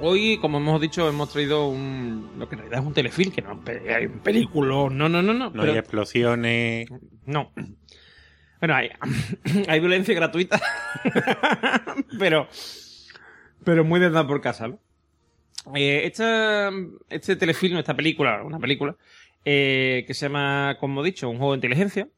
Hoy, 0.00 0.38
como 0.38 0.58
hemos 0.58 0.80
dicho, 0.80 1.08
hemos 1.08 1.32
traído 1.32 1.68
un, 1.68 2.30
lo 2.38 2.48
que 2.48 2.54
en 2.54 2.60
realidad 2.60 2.80
es 2.80 2.86
un 2.86 2.92
telefilm, 2.94 3.32
que 3.32 3.42
no 3.42 3.60
hay 3.88 4.06
un 4.06 4.20
película, 4.20 4.68
no, 4.68 5.08
no, 5.08 5.08
no, 5.08 5.22
no. 5.22 5.32
No 5.32 5.52
pero- 5.52 5.72
hay 5.72 5.78
explosiones. 5.78 6.88
no. 7.26 7.52
Bueno, 8.60 8.74
hay, 8.74 8.90
hay 9.68 9.80
violencia 9.80 10.14
gratuita, 10.14 10.60
pero, 12.18 12.48
pero 13.64 13.84
muy 13.84 14.00
de 14.00 14.10
dar 14.10 14.26
por 14.26 14.40
casa, 14.40 14.68
¿no? 14.68 14.80
Eh, 15.74 16.02
esta, 16.06 16.70
este 17.08 17.36
telefilm, 17.36 17.78
esta 17.78 17.94
película, 17.94 18.42
una 18.42 18.58
película, 18.58 18.96
eh, 19.44 20.04
que 20.06 20.14
se 20.14 20.26
llama, 20.26 20.76
como 20.80 21.02
he 21.02 21.06
dicho, 21.06 21.28
un 21.28 21.38
juego 21.38 21.52
de 21.52 21.58
inteligencia. 21.58 22.08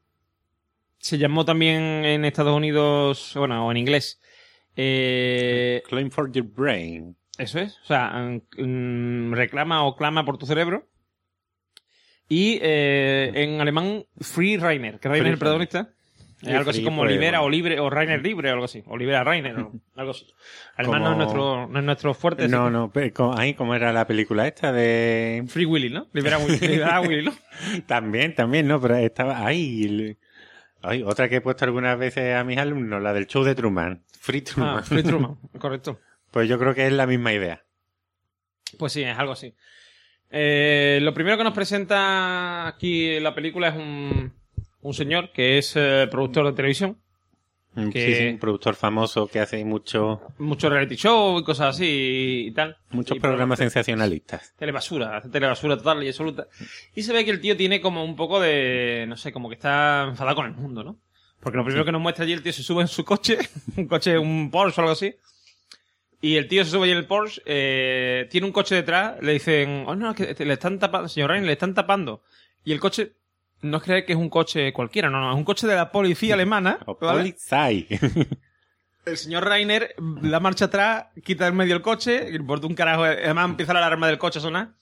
Se 1.01 1.17
llamó 1.17 1.45
también 1.45 2.05
en 2.05 2.25
Estados 2.25 2.55
Unidos, 2.55 3.33
bueno, 3.35 3.65
o 3.67 3.71
en 3.71 3.77
inglés. 3.77 4.21
eh, 4.75 5.81
Claim 5.89 6.09
for 6.11 6.31
your 6.31 6.45
brain. 6.45 7.15
eso 7.37 7.59
es, 7.59 7.77
o 7.83 7.85
sea, 7.87 8.11
mm, 8.57 9.33
reclama 9.33 9.83
o 9.85 9.95
clama 9.95 10.23
por 10.25 10.37
tu 10.37 10.45
cerebro. 10.45 10.87
Y 12.29 12.59
eh, 12.61 13.31
en 13.35 13.59
alemán, 13.59 14.05
Free 14.19 14.55
Rainer, 14.57 14.99
que 14.99 15.09
Rainer 15.09 15.27
es 15.27 15.33
el 15.33 15.39
protagonista. 15.39 15.89
Algo 16.47 16.71
así 16.71 16.83
como 16.83 17.05
libera 17.05 17.41
o 17.43 17.49
libre, 17.49 17.79
o 17.79 17.89
Rainer 17.89 18.23
libre 18.23 18.49
o 18.49 18.53
algo 18.53 18.65
así. 18.65 18.81
O 18.87 18.97
libera 18.97 19.23
Rainer 19.23 19.59
o 19.59 19.71
algo 19.95 20.11
así. 20.11 20.25
Alemán 20.75 21.03
no 21.03 21.11
es 21.11 21.17
nuestro, 21.17 21.67
no 21.67 21.79
es 21.79 21.85
nuestro 21.85 22.13
fuerte. 22.13 22.47
No, 22.47 22.69
no, 22.71 22.91
pero 22.91 23.37
ahí 23.37 23.53
como 23.53 23.75
era 23.75 23.91
la 23.93 24.07
película 24.07 24.47
esta 24.47 24.71
de... 24.71 25.43
Free 25.47 25.65
Willy, 25.65 25.89
¿no? 25.89 26.07
Libera 26.13 26.37
a 26.37 26.39
Willy, 26.39 26.57
libera 26.59 26.95
a 26.95 27.01
Willy, 27.07 27.25
¿no? 27.25 27.33
También, 27.85 28.33
también, 28.33 28.67
no, 28.67 28.79
pero 28.81 28.95
estaba 28.95 29.45
ahí. 29.45 30.17
Ay, 30.81 31.03
otra 31.03 31.29
que 31.29 31.37
he 31.37 31.41
puesto 31.41 31.65
algunas 31.65 31.97
veces 31.97 32.35
a 32.35 32.43
mis 32.43 32.57
alumnos, 32.57 33.01
la 33.01 33.13
del 33.13 33.27
show 33.27 33.43
de 33.43 33.55
Truman. 33.55 34.03
Free 34.19 34.41
Truman. 34.41 34.77
Ah, 34.79 34.83
Free 34.83 35.03
Truman, 35.03 35.35
correcto. 35.59 35.99
Pues 36.31 36.47
yo 36.49 36.57
creo 36.57 36.73
que 36.73 36.87
es 36.87 36.93
la 36.93 37.05
misma 37.05 37.33
idea. 37.33 37.63
Pues 38.77 38.93
sí, 38.93 39.03
es 39.03 39.17
algo 39.17 39.33
así. 39.33 39.53
Eh, 40.29 40.99
lo 41.01 41.13
primero 41.13 41.37
que 41.37 41.43
nos 41.43 41.53
presenta 41.53 42.67
aquí 42.67 43.19
la 43.19 43.35
película 43.35 43.67
es 43.67 43.75
un, 43.75 44.33
un 44.81 44.93
señor 44.93 45.31
que 45.33 45.57
es 45.57 45.73
eh, 45.75 46.07
productor 46.09 46.45
de 46.47 46.53
televisión. 46.53 46.97
Que- 47.91 48.05
Sí, 48.05 48.15
sí, 48.15 48.27
un 48.31 48.39
productor 48.39 48.75
famoso 48.75 49.27
que 49.27 49.39
hace 49.39 49.63
mucho, 49.63 50.21
Mucho 50.39 50.69
reality 50.69 50.95
show 50.95 51.39
y 51.39 51.43
cosas 51.43 51.75
así 51.75 52.47
y 52.47 52.51
tal. 52.51 52.75
muchos 52.89 53.15
Y 53.15 53.19
programas 53.21 53.59
te- 53.59 53.63
sensacionalistas. 53.63 54.53
Telebasura, 54.57 55.15
hace 55.17 55.29
telebasura 55.29 55.77
total 55.77 56.03
y 56.03 56.09
absoluta. 56.09 56.47
Y 56.95 57.03
se 57.03 57.13
ve 57.13 57.23
que 57.23 57.31
el 57.31 57.39
tío 57.39 57.55
tiene 57.55 57.79
como 57.79 58.03
un 58.03 58.15
poco 58.17 58.41
de. 58.41 59.05
No 59.07 59.15
sé, 59.15 59.31
como 59.31 59.47
que 59.47 59.55
está 59.55 60.03
enfadado 60.09 60.35
con 60.35 60.47
el 60.47 60.53
mundo, 60.53 60.83
¿no? 60.83 60.97
Porque 61.39 61.57
lo 61.57 61.63
primero 61.63 61.85
que 61.85 61.91
nos 61.93 62.01
muestra 62.01 62.23
allí, 62.25 62.33
el 62.33 62.43
tío 62.43 62.51
se 62.53 62.61
sube 62.61 62.81
en 62.81 62.87
su 62.89 63.05
coche, 63.05 63.37
un 63.77 63.87
coche, 63.87 64.17
un 64.17 64.51
Porsche 64.51 64.81
o 64.81 64.83
algo 64.83 64.91
así. 64.93 65.15
Y 66.23 66.35
el 66.35 66.47
tío 66.47 66.63
se 66.65 66.71
sube 66.71 66.83
allí 66.83 66.91
en 66.91 66.97
el 66.99 67.07
Porsche, 67.07 67.41
eh, 67.45 68.27
tiene 68.29 68.45
un 68.45 68.53
coche 68.53 68.75
detrás, 68.75 69.15
le 69.23 69.31
dicen, 69.33 69.85
oh 69.87 69.95
no, 69.95 70.13
que 70.13 70.35
te- 70.35 70.45
le 70.45 70.53
están 70.53 70.77
tapando, 70.77 71.07
señor 71.09 71.31
Ryan, 71.31 71.45
le 71.47 71.53
están 71.53 71.73
tapando. 71.73 72.21
Y 72.63 72.73
el 72.73 72.79
coche, 72.79 73.13
no 73.61 73.77
es 73.77 73.83
creer 73.83 74.05
que 74.05 74.13
es 74.13 74.17
un 74.17 74.29
coche 74.29 74.73
cualquiera, 74.73 75.09
no, 75.09 75.19
no, 75.19 75.31
es 75.31 75.37
un 75.37 75.43
coche 75.43 75.67
de 75.67 75.75
la 75.75 75.91
policía 75.91 76.33
alemana. 76.33 76.79
O 76.85 76.97
¿vale? 76.99 77.19
Polizei. 77.19 77.87
El 79.05 79.17
señor 79.17 79.45
Rainer 79.45 79.95
da 79.97 80.39
marcha 80.39 80.65
atrás, 80.65 81.05
quita 81.23 81.45
del 81.45 81.55
medio 81.55 81.75
el 81.75 81.81
coche, 81.81 82.29
importa 82.35 82.67
un 82.67 82.75
carajo, 82.75 83.03
además 83.03 83.49
empieza 83.49 83.73
la 83.73 83.79
alarma 83.79 84.07
del 84.07 84.19
coche 84.19 84.37
a 84.37 84.43
sonar. 84.43 84.73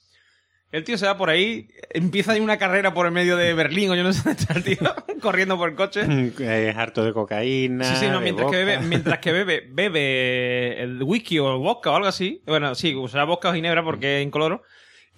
El 0.72 0.84
tío 0.84 0.98
se 0.98 1.08
va 1.08 1.18
por 1.18 1.30
ahí, 1.30 1.70
empieza 1.92 2.36
una 2.36 2.58
carrera 2.58 2.94
por 2.94 3.06
el 3.06 3.12
medio 3.12 3.38
de 3.38 3.54
Berlín 3.54 3.90
o 3.90 3.96
yo 3.96 4.04
no 4.04 4.14
sé 4.14 4.22
dónde 4.24 4.42
está 4.42 4.54
el 4.54 4.64
tío, 4.64 4.78
corriendo 5.22 5.58
por 5.58 5.70
el 5.70 5.76
coche. 5.76 6.02
es 6.40 6.76
harto 6.78 7.04
de 7.04 7.14
cocaína. 7.14 7.86
Sí, 7.86 7.96
sí, 7.96 8.08
no, 8.08 8.20
mientras 8.20 8.52
que, 8.52 8.58
bebe, 8.58 8.80
mientras 8.80 9.20
que 9.20 9.32
bebe, 9.32 9.68
bebe 9.72 10.84
el 10.84 11.02
whisky 11.02 11.40
o 11.40 11.54
el 11.54 11.60
vodka 11.60 11.92
o 11.92 11.96
algo 11.96 12.08
así. 12.08 12.44
Bueno, 12.46 12.76
sí, 12.76 12.94
usará 12.94 13.24
vodka 13.24 13.50
o 13.50 13.54
ginebra 13.54 13.84
porque 13.84 14.20
es 14.20 14.26
incoloro. 14.26 14.64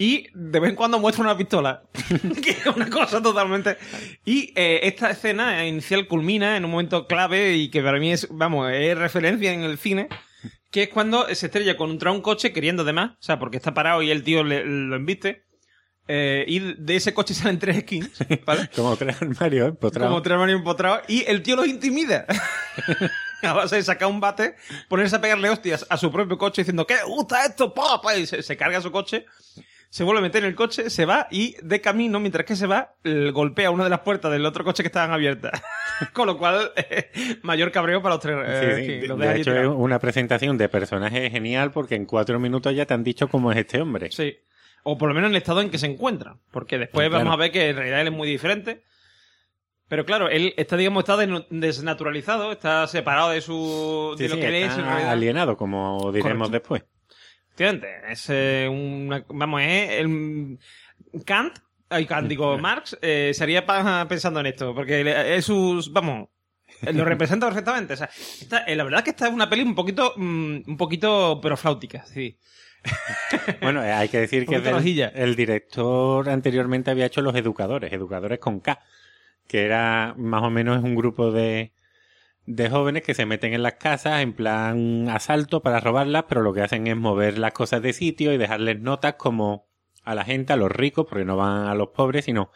Y 0.02 0.26
de 0.34 0.60
vez 0.60 0.72
en 0.72 0.76
cuando 0.76 0.98
muestra 0.98 1.24
una 1.24 1.38
pistola. 1.38 1.84
que 2.44 2.50
es 2.50 2.66
una 2.66 2.90
cosa 2.90 3.22
totalmente. 3.22 3.78
Y 4.26 4.52
eh, 4.56 4.80
esta 4.82 5.12
escena 5.12 5.64
inicial 5.68 6.08
culmina 6.08 6.58
en 6.58 6.66
un 6.66 6.72
momento 6.72 7.06
clave 7.06 7.54
y 7.54 7.70
que 7.70 7.84
para 7.84 8.00
mí 8.00 8.12
es, 8.12 8.28
vamos, 8.32 8.72
es 8.74 8.98
referencia 8.98 9.52
en 9.54 9.62
el 9.62 9.78
cine. 9.78 10.10
Que 10.72 10.84
es 10.84 10.90
cuando 10.90 11.28
se 11.36 11.46
estrella 11.46 11.78
contra 11.78 12.12
un 12.12 12.22
coche 12.22 12.52
queriendo 12.52 12.84
de 12.84 12.94
más. 12.94 13.12
O 13.12 13.18
sea, 13.20 13.38
porque 13.38 13.58
está 13.58 13.76
parado 13.76 14.02
y 14.02 14.10
el 14.10 14.24
tío 14.24 14.44
le- 14.44 14.66
lo 14.66 14.96
embiste. 14.96 15.44
Eh, 16.08 16.46
y 16.48 16.60
de 16.60 16.96
ese 16.96 17.14
coche 17.14 17.36
salen 17.36 17.60
tres 17.60 17.82
skins. 17.82 18.10
¿vale? 18.46 18.72
Como 18.76 18.96
tres 18.98 19.22
armarios 19.22 19.70
empotrados. 19.70 20.10
Como 20.10 20.24
tres 20.24 20.34
hermanos 20.34 20.56
empotrados. 20.56 21.02
Y 21.10 21.26
el 21.28 21.44
tío 21.44 21.56
los 21.58 21.68
intimida. 21.68 22.26
a 23.44 23.54
base 23.54 23.76
de 23.76 23.84
sacar 23.84 24.08
un 24.08 24.20
bate, 24.20 24.56
ponerse 24.88 25.16
a 25.16 25.22
pegarle 25.22 25.50
hostias 25.50 25.86
a 25.90 25.98
su 25.98 26.12
propio 26.12 26.38
coche 26.38 26.62
diciendo, 26.62 26.88
¿qué 26.88 26.96
gusta 27.06 27.46
esto? 27.46 27.74
Pa", 27.74 28.00
Y 28.18 28.26
se, 28.26 28.42
se 28.44 28.58
carga 28.58 28.82
su 28.82 28.92
coche, 28.92 29.26
se 29.92 30.06
vuelve 30.06 30.20
a 30.20 30.22
meter 30.22 30.44
en 30.44 30.50
el 30.50 30.56
coche, 30.56 30.90
se 30.90 31.06
va 31.06 31.28
y 31.32 31.58
de 31.62 31.82
camino, 31.82 32.22
mientras 32.22 32.46
que 32.46 32.56
se 32.56 32.66
va, 32.66 32.96
golpea 33.34 33.72
una 33.72 33.84
de 33.84 33.90
las 33.90 34.00
puertas 34.00 34.32
del 34.32 34.46
otro 34.46 34.64
coche 34.64 34.84
que 34.84 34.88
estaban 34.88 35.12
abiertas. 35.12 35.62
Con 36.14 36.28
lo 36.28 36.38
cual, 36.38 36.72
eh, 36.78 37.12
mayor 37.42 37.74
cabreo 37.74 38.02
para 38.02 38.16
los 38.16 38.22
tres. 38.22 38.38
Eh, 38.42 38.76
sí. 38.78 38.88
que 38.88 39.02
De, 39.02 39.08
los 39.10 39.22
hecho, 39.22 39.54
es 39.54 39.68
una 39.68 40.00
presentación 40.00 40.58
de 40.58 40.70
personaje 40.70 41.30
genial 41.30 41.72
porque 41.72 41.96
en 41.96 42.06
cuatro 42.06 42.40
minutos 42.40 42.74
ya 42.74 42.86
te 42.86 42.94
han 42.94 43.04
dicho 43.04 43.28
cómo 43.28 43.52
es 43.52 43.58
este 43.58 43.82
hombre. 43.82 44.10
Sí. 44.12 44.38
O 44.84 44.98
por 44.98 45.10
lo 45.10 45.14
menos 45.14 45.28
en 45.28 45.36
el 45.36 45.42
estado 45.42 45.60
en 45.60 45.70
que 45.70 45.78
se 45.78 45.88
encuentra. 45.88 46.38
Porque 46.52 46.78
después 46.78 47.10
vamos 47.10 47.34
a 47.34 47.36
ver 47.36 47.52
que 47.52 47.70
en 47.70 47.76
realidad 47.76 48.00
él 48.00 48.08
es 48.08 48.14
muy 48.14 48.30
diferente. 48.30 48.84
Pero 49.90 50.06
claro, 50.06 50.30
él 50.30 50.54
está, 50.56 50.78
digamos, 50.78 51.04
está 51.04 51.18
desnaturalizado, 51.50 52.54
está 52.54 52.88
separado 52.88 53.32
de 53.32 53.42
su. 53.42 54.16
Sí, 54.18 54.24
de 54.24 54.30
lo 54.30 54.36
que 54.38 54.48
él 54.48 54.56
es 54.56 54.72
alienado, 54.72 55.58
como 55.58 56.14
diremos 56.14 56.48
Correcto. 56.48 56.50
después. 56.50 56.84
Efectivamente, 57.54 57.88
es 58.12 58.26
eh, 58.30 58.68
una, 58.70 59.24
vamos, 59.30 59.62
es 59.62 59.92
el 60.00 60.58
Kant, 61.26 61.60
ay, 61.90 62.06
Kant, 62.06 62.28
digo, 62.28 62.58
Marx, 62.58 62.98
eh, 63.02 63.32
sería 63.34 63.66
pa- 63.66 64.08
pensando 64.08 64.40
en 64.40 64.46
esto, 64.48 64.74
porque 64.74 65.36
es 65.36 65.46
sus, 65.46 65.92
vamos, 65.92 66.30
eh, 66.82 66.94
lo 66.94 67.04
representa 67.06 67.46
perfectamente. 67.48 67.94
O 67.94 67.98
sea, 67.98 68.10
esta- 68.42 68.64
eh, 68.64 68.76
la 68.76 68.84
verdad 68.84 69.00
es 69.00 69.04
que 69.04 69.10
esta 69.12 69.28
es 69.28 69.34
una 69.34 69.50
peli 69.50 69.64
un 69.64 69.76
poquito, 69.76 70.14
mm, 70.16 70.58
un 70.68 70.78
poquito, 70.78 71.40
pero 71.42 71.58
flautica, 71.58 72.06
sí. 72.06 72.38
Bueno, 73.62 73.84
eh, 73.84 73.92
hay 73.92 74.10
que 74.10 74.20
decir 74.20 74.46
que 74.46 74.56
del- 74.64 74.74
el 75.14 75.36
director 75.36 76.28
anteriormente 76.30 76.90
había 76.90 77.06
hecho 77.06 77.22
Los 77.22 77.36
Educadores, 77.36 77.92
Educadores 77.94 78.40
con 78.40 78.60
K, 78.62 78.80
que 79.48 79.66
era 79.66 80.16
más 80.18 80.42
o 80.44 80.50
menos 80.50 80.82
un 80.84 80.96
grupo 80.96 81.32
de, 81.32 81.74
de 82.46 82.70
jóvenes 82.70 83.04
que 83.04 83.14
se 83.14 83.26
meten 83.26 83.54
en 83.54 83.64
las 83.64 83.76
casas 83.76 84.22
en 84.22 84.34
plan 84.34 85.10
asalto 85.10 85.62
para 85.62 85.80
robarlas, 85.80 86.26
pero 86.28 86.42
lo 86.42 86.54
que 86.54 86.62
hacen 86.62 86.88
es 86.88 86.98
mover 86.98 87.38
las 87.38 87.54
cosas 87.54 87.82
de 87.82 87.94
sitio 87.94 88.34
y 88.34 88.38
dejarles 88.38 88.80
notas 88.80 89.16
como 89.16 89.68
a 90.04 90.16
la 90.16 90.24
gente, 90.24 90.54
a 90.54 90.58
los 90.58 90.72
ricos, 90.72 91.06
porque 91.08 91.26
no 91.26 91.38
van 91.38 91.68
a 91.68 91.76
los 91.76 91.90
pobres, 91.90 92.26
sino 92.26 92.52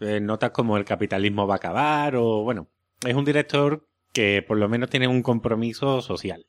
eh, 0.00 0.20
notas 0.20 0.50
como 0.50 0.76
el 0.76 0.84
capitalismo 0.84 1.46
va 1.46 1.54
a 1.54 1.58
acabar 1.58 2.16
o 2.16 2.42
bueno, 2.42 2.68
es 3.06 3.14
un 3.14 3.24
director 3.24 3.86
que 4.12 4.42
por 4.46 4.56
lo 4.56 4.68
menos 4.68 4.88
tiene 4.88 5.08
un 5.08 5.22
compromiso 5.22 6.00
social, 6.00 6.46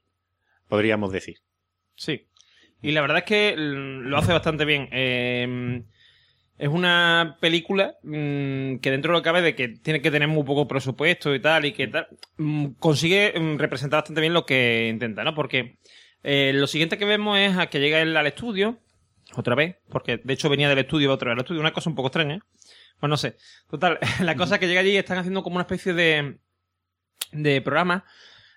podríamos 0.68 1.12
decir. 1.12 1.40
Sí. 1.96 2.28
Y 2.82 2.92
la 2.92 3.02
verdad 3.02 3.20
es 3.20 3.24
que 3.24 3.56
lo 3.58 4.18
hace 4.18 4.32
bastante 4.32 4.64
bien. 4.64 4.88
Eh, 4.92 5.84
es 6.58 6.70
una 6.70 7.38
película 7.40 7.96
mm, 8.04 8.78
que 8.78 8.92
dentro 8.92 9.14
de 9.14 9.20
lo 9.20 9.24
cabe 9.24 9.42
de 9.42 9.56
que 9.56 9.68
tiene 9.70 10.02
que 10.02 10.12
tener 10.12 10.28
muy 10.28 10.44
poco 10.44 10.68
presupuesto 10.68 11.34
y 11.36 11.42
tal, 11.42 11.66
y 11.66 11.74
que 11.74 11.88
tal, 11.88 12.08
mm, 12.38 12.68
consigue 12.80 13.34
mm, 13.40 13.58
representar 13.58 14.00
bastante 14.00 14.22
bien 14.22 14.34
lo 14.34 14.46
que 14.46 14.88
intenta, 14.90 15.24
¿no? 15.24 15.36
Porque 15.36 15.78
eh, 16.24 16.52
lo 16.54 16.68
siguiente 16.68 16.98
que 16.98 17.06
vemos 17.06 17.38
es 17.38 17.58
a 17.58 17.68
que 17.68 17.80
llega 17.80 18.02
él 18.02 18.18
al 18.18 18.28
estudio, 18.28 18.80
otra 19.36 19.56
vez, 19.56 19.78
porque 19.90 20.20
de 20.24 20.34
hecho 20.34 20.50
venía 20.50 20.70
del 20.70 20.80
estudio 20.80 21.12
otra 21.12 21.30
vez 21.30 21.34
al 21.34 21.42
estudio, 21.42 21.62
una 21.62 21.74
cosa 21.74 21.90
un 21.90 21.96
poco 21.96 22.08
extraña. 22.08 22.40
Pues 23.00 23.10
no 23.10 23.18
sé. 23.18 23.38
Total, 23.70 24.00
la 24.22 24.36
cosa 24.36 24.56
es 24.56 24.60
que 24.60 24.68
llega 24.68 24.82
allí 24.82 24.98
están 24.98 25.20
haciendo 25.20 25.44
como 25.44 25.56
una 25.56 25.64
especie 25.64 25.94
de, 25.94 26.40
de 27.32 27.62
programa 27.62 28.06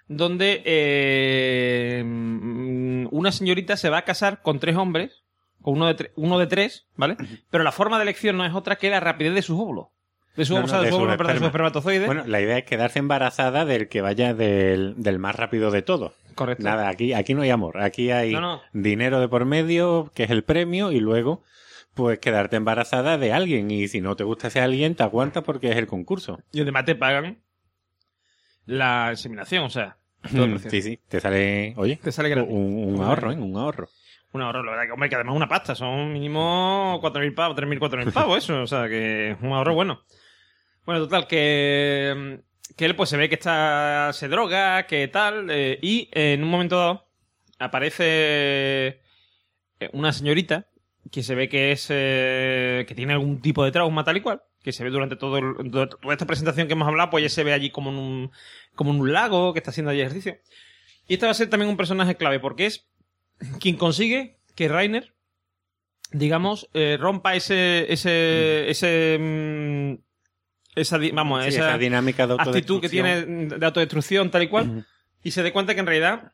donde 0.08 0.62
eh, 0.64 2.02
mm, 2.04 3.08
una 3.12 3.30
señorita 3.30 3.76
se 3.76 3.90
va 3.90 3.98
a 3.98 4.04
casar 4.04 4.42
con 4.42 4.58
tres 4.58 4.76
hombres, 4.76 5.22
uno 5.62 5.92
de, 5.92 6.10
uno 6.16 6.38
de 6.38 6.46
tres, 6.46 6.86
¿vale? 6.96 7.16
Pero 7.50 7.64
la 7.64 7.72
forma 7.72 7.96
de 7.98 8.02
elección 8.04 8.36
no 8.36 8.44
es 8.44 8.54
otra 8.54 8.76
que 8.76 8.90
la 8.90 9.00
rapidez 9.00 9.34
de 9.34 9.42
sus 9.42 9.58
óvulos. 9.58 9.88
De 10.36 10.44
sus 10.44 10.50
No, 10.56 10.60
óvulos, 10.64 10.72
no, 10.72 10.78
o 10.78 11.24
sea, 11.24 11.34
de 11.34 11.46
espermatozoides. 11.46 12.06
Bueno, 12.06 12.24
la 12.26 12.40
idea 12.40 12.58
es 12.58 12.64
quedarse 12.64 12.98
embarazada 12.98 13.64
del 13.64 13.88
que 13.88 14.00
vaya 14.00 14.32
del, 14.34 14.94
del 14.96 15.18
más 15.18 15.34
rápido 15.34 15.70
de 15.70 15.82
todos. 15.82 16.12
Correcto. 16.34 16.62
Nada, 16.64 16.88
aquí, 16.88 17.12
aquí 17.12 17.34
no 17.34 17.42
hay 17.42 17.50
amor, 17.50 17.80
aquí 17.82 18.10
hay 18.10 18.32
No, 18.32 18.62
dinero 18.72 19.20
de 19.20 19.28
por 19.28 19.44
medio, 19.44 20.10
que 20.14 20.22
es 20.24 20.30
el 20.30 20.44
premio, 20.44 20.92
y 20.92 21.00
luego, 21.00 21.42
pues 21.94 22.18
quedarte 22.20 22.56
embarazada 22.56 23.18
de 23.18 23.32
alguien. 23.32 23.70
Y 23.70 23.88
si 23.88 24.00
no 24.00 24.14
te 24.16 24.24
gusta 24.24 24.48
ese 24.48 24.60
alguien, 24.60 24.94
te 24.94 25.02
aguantas 25.02 25.42
porque 25.44 25.70
es 25.70 25.76
el 25.76 25.86
concurso. 25.88 26.38
Y 26.52 26.60
además 26.62 26.84
te 26.84 26.94
pagan 26.94 27.38
la 28.66 29.08
inseminación, 29.10 29.64
o 29.64 29.70
sea, 29.70 29.96
todo 30.34 30.46
Mm, 30.46 30.58
sí, 30.58 30.82
sí, 30.82 31.00
te 31.08 31.20
sale, 31.20 31.74
oye, 31.76 31.96
Te 32.02 32.12
sale 32.12 32.40
un, 32.40 32.94
un 32.94 33.02
ahorro, 33.02 33.32
¿eh? 33.32 33.36
Un 33.36 33.56
ahorro. 33.56 33.88
Un 34.32 34.42
ahorro, 34.42 34.62
la 34.62 34.70
verdad 34.72 34.86
que, 34.86 34.92
hombre, 34.92 35.08
que 35.08 35.14
además 35.16 35.34
una 35.34 35.48
pasta, 35.48 35.74
son 35.74 36.12
mínimo 36.12 36.98
4.000 37.00 37.34
pavos, 37.34 37.56
3.000, 37.56 37.78
4.000 37.80 38.12
pavos, 38.12 38.38
eso, 38.38 38.62
o 38.62 38.66
sea, 38.66 38.88
que 38.88 39.36
un 39.42 39.52
ahorro 39.52 39.74
bueno. 39.74 40.02
Bueno, 40.86 41.00
total, 41.02 41.26
que, 41.26 42.40
que 42.76 42.84
él 42.84 42.94
pues 42.96 43.10
se 43.10 43.16
ve 43.16 43.28
que 43.28 43.34
está, 43.34 44.10
se 44.12 44.28
droga, 44.28 44.86
que 44.86 45.08
tal, 45.08 45.48
eh, 45.50 45.78
y 45.82 46.08
en 46.12 46.42
un 46.44 46.50
momento 46.50 46.76
dado 46.78 47.06
aparece 47.58 48.04
eh, 49.80 49.90
una 49.92 50.12
señorita 50.12 50.66
que 51.10 51.22
se 51.22 51.34
ve 51.34 51.48
que 51.48 51.72
es, 51.72 51.86
eh, 51.90 52.84
que 52.86 52.94
tiene 52.94 53.12
algún 53.14 53.40
tipo 53.40 53.64
de 53.64 53.72
trauma 53.72 54.04
tal 54.04 54.16
y 54.16 54.20
cual, 54.20 54.42
que 54.62 54.72
se 54.72 54.84
ve 54.84 54.90
durante 54.90 55.16
todo 55.16 55.38
el- 55.38 55.70
toda 55.70 55.88
esta 56.12 56.26
presentación 56.26 56.66
que 56.68 56.74
hemos 56.74 56.86
hablado, 56.88 57.10
pues 57.10 57.22
ella 57.22 57.30
se 57.30 57.44
ve 57.44 57.52
allí 57.52 57.70
como 57.70 57.90
en 57.90 57.96
un, 57.96 58.30
como 58.74 58.92
en 58.92 59.00
un 59.00 59.12
lago, 59.12 59.52
que 59.52 59.58
está 59.58 59.70
haciendo 59.70 59.90
allí 59.90 60.00
ejercicio. 60.02 60.38
Y 61.08 61.14
este 61.14 61.26
va 61.26 61.32
a 61.32 61.34
ser 61.34 61.50
también 61.50 61.70
un 61.70 61.76
personaje 61.76 62.14
clave, 62.16 62.38
porque 62.38 62.66
es 62.66 62.88
quien 63.60 63.76
consigue 63.76 64.38
que 64.54 64.68
Rainer 64.68 65.14
digamos, 66.12 66.68
eh, 66.74 66.96
rompa 67.00 67.36
ese, 67.36 67.92
ese, 67.92 68.68
ese, 68.68 69.16
mm, 69.20 69.94
esa, 70.74 70.98
vamos, 71.12 71.44
Sí, 71.44 71.50
esa, 71.50 71.68
esa 71.68 71.78
dinámica 71.78 72.26
de 72.26 72.34
actitud 72.36 72.80
que 72.80 72.88
tiene 72.88 73.24
de 73.24 73.64
autodestrucción 73.66 74.28
tal 74.30 74.42
y 74.42 74.48
cual, 74.48 74.86
y 75.22 75.30
se 75.30 75.42
dé 75.44 75.52
cuenta 75.52 75.72
que 75.74 75.80
en 75.80 75.86
realidad 75.86 76.32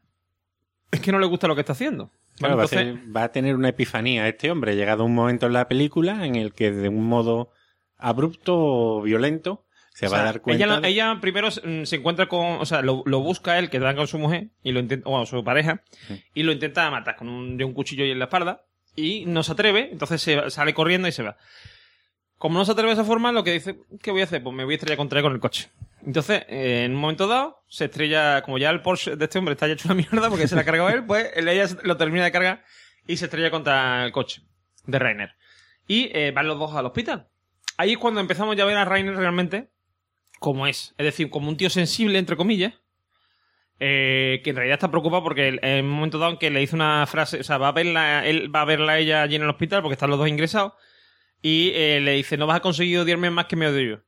es 0.91 1.01
que 1.01 1.13
no 1.13 1.19
le 1.19 1.27
gusta 1.27 1.47
lo 1.47 1.55
que 1.55 1.61
está 1.61 1.73
haciendo. 1.75 2.11
Claro, 2.39 2.57
¿vale? 2.57 2.57
va, 2.57 2.65
a 2.65 2.69
ser- 2.69 3.17
va 3.17 3.25
a 3.25 3.33
tener 3.33 3.55
una 3.55 3.69
epifanía 3.69 4.27
este 4.29 4.51
hombre, 4.51 4.77
llegado 4.77 5.05
un 5.05 5.15
momento 5.15 5.47
en 5.47 5.53
la 5.53 5.69
película 5.69 6.25
en 6.27 6.37
el 6.37 6.55
que 6.55 6.71
de 6.73 6.89
un 6.89 7.05
modo 7.07 7.51
abrupto 7.99 8.55
o 8.57 9.03
violento 9.03 9.66
se 9.99 10.07
o 10.07 10.11
va 10.11 10.21
a 10.21 10.25
dar 10.25 10.41
cuenta. 10.43 10.65
Ella, 10.65 10.81
de- 10.81 10.89
ella 10.89 11.19
primero 11.21 11.49
mm, 11.49 11.85
se 11.85 11.97
encuentra 11.97 12.27
con, 12.29 12.61
o 12.61 12.67
sea, 12.67 12.83
lo, 12.83 13.03
lo 13.07 13.21
busca 13.21 13.59
él, 13.59 13.71
que 13.71 13.79
va 13.79 13.95
con 13.95 14.07
su 14.07 14.19
mujer, 14.19 14.49
y 14.63 14.73
lo 14.73 14.81
intenta, 14.81 15.09
o 15.09 15.25
su 15.27 15.43
pareja, 15.43 15.83
Sí. 16.07 16.23
y 16.35 16.43
lo 16.43 16.53
intenta 16.53 16.91
matar 16.91 17.17
con 17.17 17.29
un, 17.29 17.57
de 17.57 17.65
un 17.65 17.73
cuchillo 17.73 18.05
y 18.05 18.11
en 18.11 18.19
la 18.19 18.27
espalda, 18.27 18.65
y 18.95 19.25
no 19.27 19.43
se 19.43 19.53
atreve, 19.53 19.89
entonces 19.93 20.21
se 20.23 20.51
sale 20.51 20.73
corriendo 20.75 21.09
y 21.09 21.13
se 21.13 21.23
va. 21.23 21.37
Como 22.39 22.59
no 22.59 22.65
se 22.67 22.73
atreve 22.73 22.89
de 22.91 22.95
esa 22.95 23.05
forma, 23.05 23.33
lo 23.33 23.43
que 23.45 23.53
dice, 23.53 23.79
¿qué 24.03 24.11
voy 24.11 24.21
a 24.21 24.25
hacer? 24.25 24.43
Pues 24.43 24.55
me 24.55 24.65
voy 24.65 24.75
a 24.75 24.77
estrellar 24.77 24.99
contra 24.99 25.19
él 25.19 25.23
con 25.25 25.33
el 25.33 25.41
coche. 25.41 25.71
Entonces, 26.05 26.45
eh, 26.49 26.83
en 26.85 26.95
un 26.95 27.01
momento 27.01 27.27
dado, 27.27 27.63
se 27.67 27.87
estrella, 27.87 28.43
como 28.43 28.59
ya 28.59 28.69
el 28.71 28.83
Porsche 28.83 29.17
de 29.17 29.25
este 29.25 29.39
hombre 29.39 29.55
está 29.55 29.67
ya 29.67 29.73
hecho 29.73 29.89
una 29.89 29.95
mierda 29.95 30.29
porque 30.29 30.47
se 30.47 30.55
la 30.55 30.61
ha 30.61 30.65
cargado 30.65 30.91
él, 30.91 31.05
pues 31.05 31.31
él- 31.35 31.49
ella 31.49 31.67
lo 31.83 31.97
termina 31.97 32.25
de 32.25 32.33
cargar 32.33 32.63
y 33.07 33.17
se 33.17 33.25
estrella 33.25 33.51
contra 33.51 34.05
el 34.05 34.13
coche 34.13 34.43
de 34.85 34.99
Rainer. 34.99 35.35
Y 35.89 36.11
eh, 36.13 36.31
van 36.33 36.47
los 36.47 36.59
dos 36.59 36.75
al 36.75 36.85
hospital. 36.87 37.27
Ahí 37.79 37.93
es 37.93 37.99
cuando 37.99 38.21
empezamos 38.21 38.55
ya 38.57 38.65
a 38.65 38.67
ver 38.67 38.77
a 38.77 38.85
Rainer 38.85 39.17
realmente 39.17 39.71
como 40.39 40.67
es. 40.67 40.95
Es 40.99 41.05
decir, 41.05 41.31
como 41.31 41.49
un 41.49 41.57
tío 41.57 41.71
sensible, 41.71 42.19
entre 42.19 42.37
comillas, 42.37 42.75
eh, 43.79 44.41
que 44.43 44.51
en 44.51 44.57
realidad 44.57 44.77
está 44.77 44.91
preocupado 44.91 45.23
porque 45.23 45.59
en 45.61 45.85
un 45.85 45.91
momento 45.91 46.19
dado 46.19 46.33
en 46.33 46.39
que 46.39 46.51
le 46.51 46.61
dice 46.61 46.75
una 46.75 47.07
frase, 47.07 47.41
o 47.41 47.45
sea, 47.45 47.59
va 47.59 47.69
a 47.69 47.73
verla, 47.73 48.27
él 48.27 48.55
va 48.55 48.63
a 48.63 48.65
verla 48.65 48.99
ella 48.99 49.23
allí 49.23 49.37
en 49.37 49.43
el 49.43 49.51
hospital 49.51 49.83
porque 49.83 49.95
están 49.95 50.11
los 50.11 50.19
dos 50.19 50.29
ingresados 50.29 50.73
y 51.43 51.73
eh, 51.75 52.01
le 52.01 52.13
dice, 52.13 52.37
no 52.37 52.47
vas 52.47 52.57
a 52.57 52.61
conseguir 52.61 52.99
odiarme 52.99 53.31
más 53.31 53.47
que 53.47 53.57
me 53.57 53.69
odio 53.69 53.97
yo. 53.97 54.03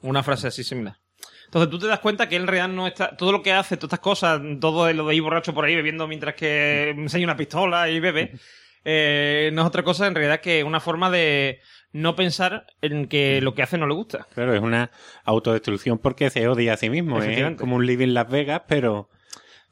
Una 0.00 0.22
frase 0.24 0.48
así 0.48 0.64
similar. 0.64 0.96
Entonces 1.44 1.70
tú 1.70 1.78
te 1.78 1.86
das 1.86 2.00
cuenta 2.00 2.28
que 2.28 2.36
él 2.36 2.42
en 2.42 2.48
realidad 2.48 2.74
no 2.74 2.86
está. 2.86 3.16
Todo 3.16 3.30
lo 3.30 3.42
que 3.42 3.52
hace, 3.52 3.76
todas 3.76 3.92
estas 3.92 4.00
cosas, 4.00 4.40
todo 4.60 4.92
lo 4.92 5.06
de 5.06 5.14
ir 5.14 5.22
borracho 5.22 5.54
por 5.54 5.64
ahí 5.64 5.76
bebiendo 5.76 6.08
mientras 6.08 6.34
que 6.34 6.90
enseña 6.90 7.24
una 7.24 7.36
pistola 7.36 7.88
y 7.88 8.00
bebe, 8.00 8.32
eh, 8.84 9.50
no 9.52 9.62
es 9.62 9.68
otra 9.68 9.82
cosa 9.82 10.06
en 10.06 10.14
realidad 10.14 10.40
que 10.40 10.64
una 10.64 10.80
forma 10.80 11.10
de 11.10 11.60
no 11.92 12.16
pensar 12.16 12.66
en 12.80 13.06
que 13.06 13.40
lo 13.40 13.54
que 13.54 13.62
hace 13.62 13.78
no 13.78 13.86
le 13.86 13.94
gusta. 13.94 14.26
Claro, 14.34 14.54
es 14.54 14.60
una 14.60 14.90
autodestrucción 15.24 15.98
porque 15.98 16.30
se 16.30 16.48
odia 16.48 16.74
a 16.74 16.76
sí 16.76 16.90
mismo. 16.90 17.18
Es 17.18 17.24
Efectivamente. 17.24 17.60
como 17.60 17.76
un 17.76 17.86
living 17.86 18.08
Las 18.08 18.30
Vegas, 18.30 18.62
pero, 18.66 19.10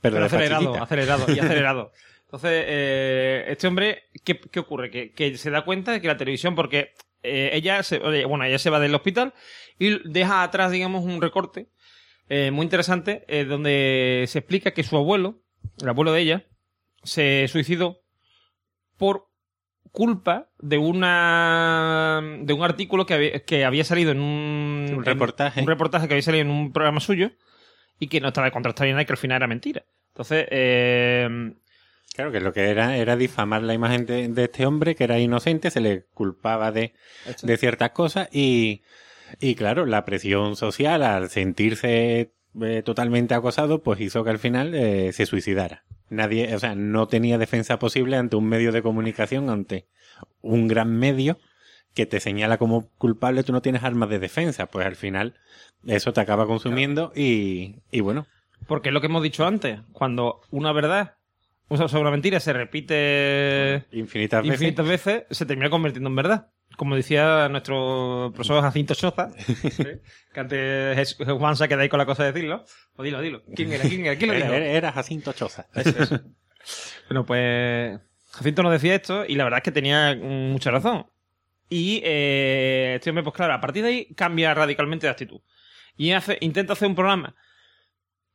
pero, 0.01 0.25
acelerado, 0.25 0.83
acelerado 0.83 1.25
y 1.29 1.39
acelerado. 1.41 1.93
Entonces, 2.23 2.65
eh, 2.67 3.45
este 3.49 3.67
hombre, 3.67 4.05
¿qué, 4.25 4.39
qué 4.39 4.61
ocurre? 4.61 4.91
Que, 4.91 5.13
que 5.13 5.37
se 5.37 5.51
da 5.51 5.65
cuenta 5.65 5.93
de 5.93 6.01
que 6.01 6.07
la 6.07 6.17
televisión, 6.17 6.55
porque 6.55 6.93
eh, 7.23 7.51
ella, 7.53 7.83
se, 7.83 7.99
bueno, 7.99 8.45
ella 8.45 8.59
se 8.59 8.71
va 8.71 8.81
del 8.81 8.95
hospital 8.95 9.35
y 9.79 10.09
deja 10.09 10.43
atrás, 10.43 10.71
digamos, 10.71 11.05
un 11.05 11.21
recorte 11.21 11.69
eh, 12.29 12.51
muy 12.51 12.65
interesante 12.65 13.25
eh, 13.29 13.45
donde 13.45 14.25
se 14.29 14.39
explica 14.39 14.71
que 14.71 14.85
su 14.85 14.97
abuelo, 14.97 15.43
el 15.83 15.89
abuelo 15.89 16.13
de 16.13 16.21
ella, 16.21 16.47
se 17.03 17.49
suicidó 17.49 18.03
por 18.97 19.30
culpa 19.93 20.49
de 20.59 20.79
una 20.79 22.21
de 22.43 22.53
un 22.53 22.63
artículo 22.63 23.07
que 23.07 23.15
había, 23.15 23.41
que 23.45 23.65
había 23.65 23.85
salido 23.85 24.13
en 24.13 24.21
un, 24.21 24.87
Un 24.91 24.95
en- 24.99 25.05
reportaje. 25.05 25.61
un 25.61 25.67
reportaje 25.67 26.07
que 26.09 26.15
había 26.15 26.23
salido 26.23 26.43
en 26.43 26.51
un 26.51 26.73
programa 26.73 27.01
suyo 27.01 27.31
y 27.99 28.07
que 28.09 28.21
no 28.21 28.29
estaba 28.29 28.51
contrastado 28.51 28.87
ni 28.87 28.93
nada 28.93 29.03
y 29.03 29.07
que 29.07 29.13
al 29.13 29.19
final 29.19 29.37
era 29.37 29.47
mentira. 29.47 29.85
Entonces, 30.09 30.47
eh, 30.51 31.55
Claro, 32.15 32.33
que 32.33 32.41
lo 32.41 32.53
que 32.53 32.69
era 32.69 32.97
era 32.97 33.17
difamar 33.17 33.63
la 33.63 33.73
imagen 33.73 34.05
de, 34.05 34.29
de 34.29 34.45
este 34.45 34.67
hombre, 34.67 34.95
que 34.97 35.05
era 35.05 35.19
inocente, 35.21 35.71
se 35.71 35.81
le 35.81 36.05
culpaba 36.13 36.73
de, 36.73 36.93
de 37.43 37.57
ciertas 37.57 37.91
cosas 37.93 38.29
y, 38.33 38.83
y 39.39 39.55
claro, 39.55 39.87
la 39.87 40.05
presión 40.05 40.57
social 40.57 41.05
al 41.05 41.31
sentirse 41.31 42.33
eh, 42.61 42.83
totalmente 42.85 43.35
acosado, 43.35 43.83
pues 43.83 44.01
hizo 44.01 44.25
que 44.25 44.31
al 44.31 44.39
final 44.39 44.75
eh, 44.75 45.13
se 45.13 45.27
suicidara. 45.27 45.85
Nadie, 46.09 46.55
o 46.55 46.59
sea, 46.59 46.75
no 46.75 47.07
tenía 47.07 47.39
defensa 47.39 47.79
posible 47.79 48.17
ante 48.17 48.37
un 48.37 48.49
medio 48.49 48.73
de 48.73 48.83
comunicación, 48.83 49.49
ante 49.51 49.87
un 50.41 50.67
gran 50.67 50.97
medio 50.99 51.39
que 51.95 52.07
te 52.07 52.21
señala 52.21 52.59
como 52.59 52.89
culpable, 52.99 53.43
tú 53.43 53.53
no 53.53 53.63
tienes 53.63 53.85
armas 53.85 54.09
de 54.11 54.19
defensa, 54.19 54.67
pues 54.67 54.87
al 54.87 54.97
final 54.97 55.35
eso 55.87 56.13
te 56.13 56.21
acaba 56.21 56.47
consumiendo 56.47 57.13
y, 57.15 57.77
y 57.91 58.01
bueno, 58.01 58.27
porque 58.67 58.91
es 58.91 58.93
lo 58.93 59.01
que 59.01 59.07
hemos 59.07 59.23
dicho 59.23 59.47
antes, 59.47 59.81
cuando 59.93 60.41
una 60.51 60.73
verdad, 60.73 61.15
o 61.69 61.77
sea, 61.77 61.89
sobre 61.89 62.03
una 62.03 62.11
mentira 62.11 62.41
se 62.41 62.53
repite 62.53 63.85
infinitas 63.93 64.43
veces. 64.43 64.61
infinitas 64.61 64.87
veces, 64.87 65.25
se 65.31 65.47
termina 65.47 65.71
convirtiendo 65.71 66.09
en 66.09 66.17
verdad. 66.17 66.49
Como 66.81 66.97
decía 66.97 67.47
nuestro 67.51 68.33
profesor 68.35 68.63
Jacinto 68.63 68.95
Choza, 68.95 69.29
¿eh? 69.81 70.01
que 70.33 70.41
antes 70.41 70.99
es- 70.99 71.17
Juan 71.29 71.55
se 71.55 71.65
ha 71.65 71.69
quedado 71.69 71.83
ahí 71.83 71.91
con 71.91 71.99
la 71.99 72.07
cosa 72.07 72.25
de 72.25 72.33
decirlo. 72.33 72.65
Pues 72.97 73.05
dilo, 73.05 73.21
dilo. 73.21 73.43
¿Quién 73.55 73.71
era? 73.71 73.85
¿Quién 73.87 74.07
era? 74.07 74.17
¿Quién 74.17 74.31
lo 74.31 74.37
dijo? 74.37 74.47
era- 74.51 74.65
era 74.65 74.91
Jacinto 74.93 75.35
Choza. 75.35 75.67
Eso, 75.75 76.03
eso. 76.03 76.21
Bueno, 77.11 77.27
pues 77.27 78.01
Jacinto 78.31 78.63
nos 78.63 78.73
decía 78.73 78.95
esto 78.95 79.27
y 79.29 79.35
la 79.35 79.45
verdad 79.45 79.59
es 79.59 79.65
que 79.65 79.73
tenía 79.73 80.17
mucha 80.17 80.71
razón. 80.71 81.07
Y 81.69 82.01
eh, 82.03 82.95
este 82.97 83.11
hombre, 83.11 83.25
pues 83.25 83.37
claro, 83.37 83.53
a 83.53 83.61
partir 83.61 83.83
de 83.83 83.89
ahí 83.91 84.15
cambia 84.15 84.55
radicalmente 84.55 85.07
de 85.07 85.11
actitud. 85.11 85.41
Y 85.99 86.13
hace, 86.13 86.39
intenta 86.41 86.73
hacer 86.73 86.89
un 86.89 86.95
programa 86.95 87.37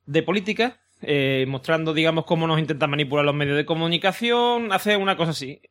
de 0.05 0.21
política, 0.21 0.81
eh, 1.01 1.45
mostrando, 1.47 1.95
digamos, 1.95 2.25
cómo 2.25 2.45
nos 2.45 2.59
intentan 2.59 2.91
manipular 2.91 3.25
los 3.25 3.33
medios 3.33 3.57
de 3.57 3.65
comunicación, 3.65 4.71
hace 4.71 4.97
una 4.97 5.17
cosa 5.17 5.31
así. 5.31 5.61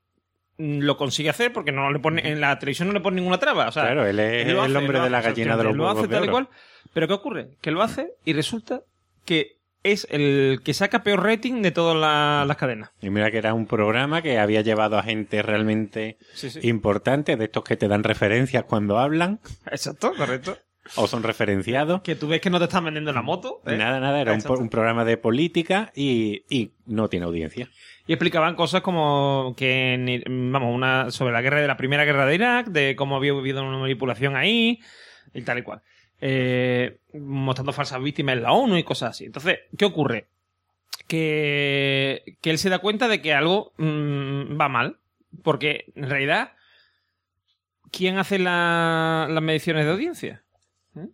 Mm, 0.58 0.80
Lo 0.80 0.96
consigue 0.96 1.30
hacer 1.30 1.52
porque 1.52 1.72
no 1.72 1.90
le 1.90 1.98
pone, 1.98 2.28
en 2.30 2.40
la 2.40 2.58
televisión 2.58 2.88
no 2.88 2.94
le 2.94 3.00
pone 3.00 3.16
ninguna 3.16 3.38
traba. 3.38 3.68
O 3.68 3.72
sea, 3.72 3.84
claro, 3.84 4.06
él 4.06 4.18
es 4.20 4.46
él 4.46 4.50
el 4.58 4.76
hombre 4.76 5.00
de 5.00 5.10
la 5.10 5.20
gallina 5.20 5.56
de 5.56 5.64
los 5.64 5.76
lo 5.76 5.88
hace 5.88 6.06
tal 6.08 6.24
y 6.24 6.28
cual. 6.28 6.48
Pero 6.92 7.08
¿qué 7.08 7.14
ocurre? 7.14 7.48
Que 7.60 7.70
lo 7.72 7.82
hace 7.82 8.12
y 8.24 8.32
resulta 8.34 8.82
que 9.24 9.58
es 9.82 10.06
el 10.10 10.60
que 10.64 10.72
saca 10.72 11.02
peor 11.02 11.22
rating 11.24 11.60
de 11.60 11.70
todas 11.72 11.96
la- 11.96 12.44
las 12.46 12.56
cadenas. 12.56 12.90
Y 13.02 13.10
mira 13.10 13.30
que 13.30 13.38
era 13.38 13.52
un 13.52 13.66
programa 13.66 14.22
que 14.22 14.38
había 14.38 14.60
llevado 14.62 14.96
a 14.96 15.02
gente 15.02 15.42
realmente 15.42 16.18
Sí, 16.34 16.48
sí. 16.50 16.60
importante, 16.62 17.36
de 17.36 17.44
estos 17.44 17.64
que 17.64 17.76
te 17.76 17.88
dan 17.88 18.02
referencias 18.04 18.64
cuando 18.64 18.98
hablan 18.98 19.40
Exacto, 19.66 20.14
correcto. 20.16 20.56
o 20.96 21.06
son 21.06 21.22
referenciados. 21.22 22.00
Que 22.02 22.14
tú 22.14 22.28
ves 22.28 22.40
que 22.40 22.48
no 22.48 22.58
te 22.58 22.64
están 22.64 22.84
vendiendo 22.84 23.12
la 23.12 23.20
moto. 23.22 23.60
¿eh? 23.66 23.76
Nada, 23.76 24.00
nada, 24.00 24.20
era 24.20 24.32
un, 24.32 24.42
un 24.58 24.68
programa 24.70 25.04
de 25.04 25.16
política 25.18 25.90
y, 25.94 26.44
y 26.48 26.72
no 26.86 27.08
tiene 27.08 27.26
audiencia. 27.26 27.68
Y 28.06 28.12
explicaban 28.12 28.54
cosas 28.54 28.82
como 28.82 29.54
que, 29.56 30.22
vamos, 30.28 30.74
una 30.74 31.10
sobre 31.10 31.32
la 31.32 31.40
guerra 31.40 31.60
de 31.62 31.66
la 31.66 31.76
primera 31.78 32.04
guerra 32.04 32.26
de 32.26 32.34
Irak, 32.34 32.66
de 32.66 32.94
cómo 32.96 33.16
había 33.16 33.32
habido 33.32 33.62
una 33.62 33.78
manipulación 33.78 34.36
ahí, 34.36 34.80
y 35.32 35.42
tal 35.42 35.58
y 35.58 35.62
cual. 35.62 35.80
Eh, 36.20 36.98
mostrando 37.14 37.72
falsas 37.72 38.02
víctimas 38.02 38.36
en 38.36 38.42
la 38.42 38.52
ONU 38.52 38.76
y 38.76 38.82
cosas 38.84 39.10
así. 39.10 39.24
Entonces, 39.24 39.60
¿qué 39.78 39.84
ocurre? 39.86 40.26
Que, 41.08 42.36
que 42.40 42.50
él 42.50 42.58
se 42.58 42.68
da 42.70 42.78
cuenta 42.78 43.08
de 43.08 43.20
que 43.22 43.32
algo 43.34 43.72
mm, 43.78 44.60
va 44.60 44.68
mal. 44.68 44.98
Porque, 45.42 45.86
en 45.96 46.08
realidad, 46.08 46.52
¿quién 47.90 48.18
hace 48.18 48.38
la- 48.38 49.26
las 49.30 49.42
mediciones 49.42 49.84
de 49.84 49.92
audiencia? 49.92 50.42
¿Eh? 50.96 51.08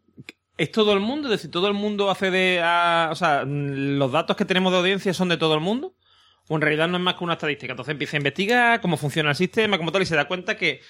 ¿Es 0.59 0.72
todo 0.72 0.93
el 0.93 1.01
mundo? 1.01 1.28
Es 1.28 1.32
decir, 1.38 1.51
¿todo 1.51 1.68
el 1.68 1.74
mundo 1.74 2.11
accede 2.11 2.61
a... 2.62 3.09
O 3.11 3.14
sea, 3.14 3.45
¿los 3.47 4.12
datos 4.12 4.36
que 4.36 4.45
tenemos 4.45 4.72
de 4.72 4.78
audiencia 4.78 5.14
son 5.14 5.28
de 5.28 5.36
todo 5.38 5.55
el 5.55 5.61
mundo? 5.61 5.95
O 6.51 6.57
en 6.57 6.63
realidad 6.63 6.89
no 6.89 6.97
es 6.97 7.03
más 7.03 7.15
que 7.15 7.23
una 7.23 7.35
estadística. 7.35 7.73
Entonces 7.73 7.93
empieza 7.93 8.17
a 8.17 8.19
investigar 8.19 8.81
cómo 8.81 8.97
funciona 8.97 9.31
el 9.31 9.37
sistema, 9.37 9.79
como 9.79 9.93
tal, 9.93 10.03
y 10.03 10.07
se 10.07 10.17
da 10.17 10.27
cuenta 10.27 10.57
que 10.57 10.81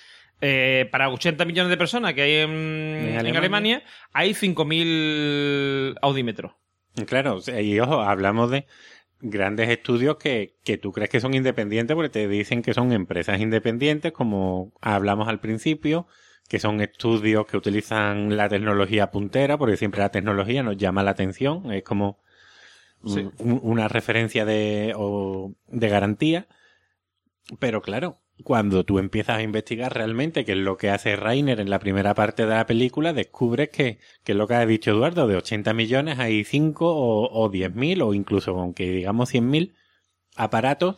eh, 0.41 0.89
para 0.91 1.11
80 1.11 1.45
millones 1.45 1.69
de 1.69 1.77
personas 1.77 2.15
que 2.15 2.23
hay 2.23 2.35
en, 2.37 2.51
en 2.51 3.19
Alemania. 3.19 3.39
Alemania. 3.39 3.83
hay 4.15 4.31
5.000 4.31 5.99
audímetros. 6.01 6.53
Claro, 7.07 7.41
y 7.61 7.79
ojo, 7.79 8.01
hablamos 8.01 8.51
de 8.51 8.65
grandes 9.21 9.69
estudios 9.69 10.17
que, 10.17 10.57
que 10.65 10.79
tú 10.79 10.93
crees 10.93 11.11
que 11.11 11.21
son 11.21 11.35
independientes 11.35 11.95
porque 11.95 12.09
te 12.09 12.27
dicen 12.27 12.63
que 12.63 12.73
son 12.73 12.93
empresas 12.93 13.39
independientes, 13.39 14.13
como 14.13 14.73
hablamos 14.81 15.29
al 15.29 15.41
principio, 15.41 16.07
que 16.49 16.59
son 16.59 16.81
estudios 16.81 17.45
que 17.47 17.59
utilizan 17.59 18.35
la 18.35 18.49
tecnología 18.49 19.11
puntera, 19.11 19.59
porque 19.59 19.77
siempre 19.77 20.01
la 20.01 20.09
tecnología 20.09 20.63
nos 20.63 20.79
llama 20.79 21.03
la 21.03 21.11
atención, 21.11 21.71
es 21.71 21.83
como 21.83 22.23
Sí. 23.07 23.29
un- 23.39 23.61
una 23.63 23.89
referencia 23.89 24.45
de, 24.45 24.93
o 24.97 25.55
de 25.69 25.89
garantía. 25.89 26.49
Pero 27.59 27.83
claro, 27.83 28.21
cuando 28.45 28.85
tú 28.85 28.99
empiezas 28.99 29.39
a 29.39 29.43
investigar 29.43 29.93
realmente 29.95 30.45
qué 30.45 30.53
es 30.53 30.59
lo 30.59 30.77
que 30.77 30.91
hace 30.91 31.17
Rainer 31.17 31.61
en 31.61 31.71
la 31.71 31.79
primera 31.79 32.15
parte 32.15 32.45
de 32.47 32.55
la 32.55 32.67
película, 32.67 33.13
descubres 33.13 33.71
que, 33.71 33.99
que 34.25 34.33
es 34.33 34.39
lo 34.39 34.47
que 34.47 34.55
ha 34.55 34.67
dicho 34.67 34.91
Eduardo, 34.93 35.27
de 35.27 35.37
80 35.37 35.73
millones 35.75 36.19
hay 36.19 36.45
5 36.45 36.87
o, 36.95 37.29
o 37.33 37.49
10 37.49 37.75
mil 37.75 38.03
o 38.03 38.15
incluso 38.15 38.53
aunque 38.59 38.91
digamos 38.91 39.29
100 39.31 39.51
mil 39.51 39.75
aparatos 40.37 40.97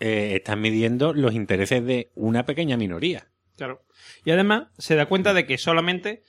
eh, 0.00 0.34
están 0.36 0.60
midiendo 0.60 1.12
los 1.14 1.34
intereses 1.34 1.84
de 1.84 2.10
una 2.14 2.44
pequeña 2.46 2.76
minoría. 2.76 3.28
Claro. 3.56 3.82
Y 4.24 4.30
además 4.30 4.68
se 4.78 4.94
da 4.94 5.06
cuenta 5.06 5.34
de 5.34 5.46
que 5.46 5.58
solamente. 5.58 6.22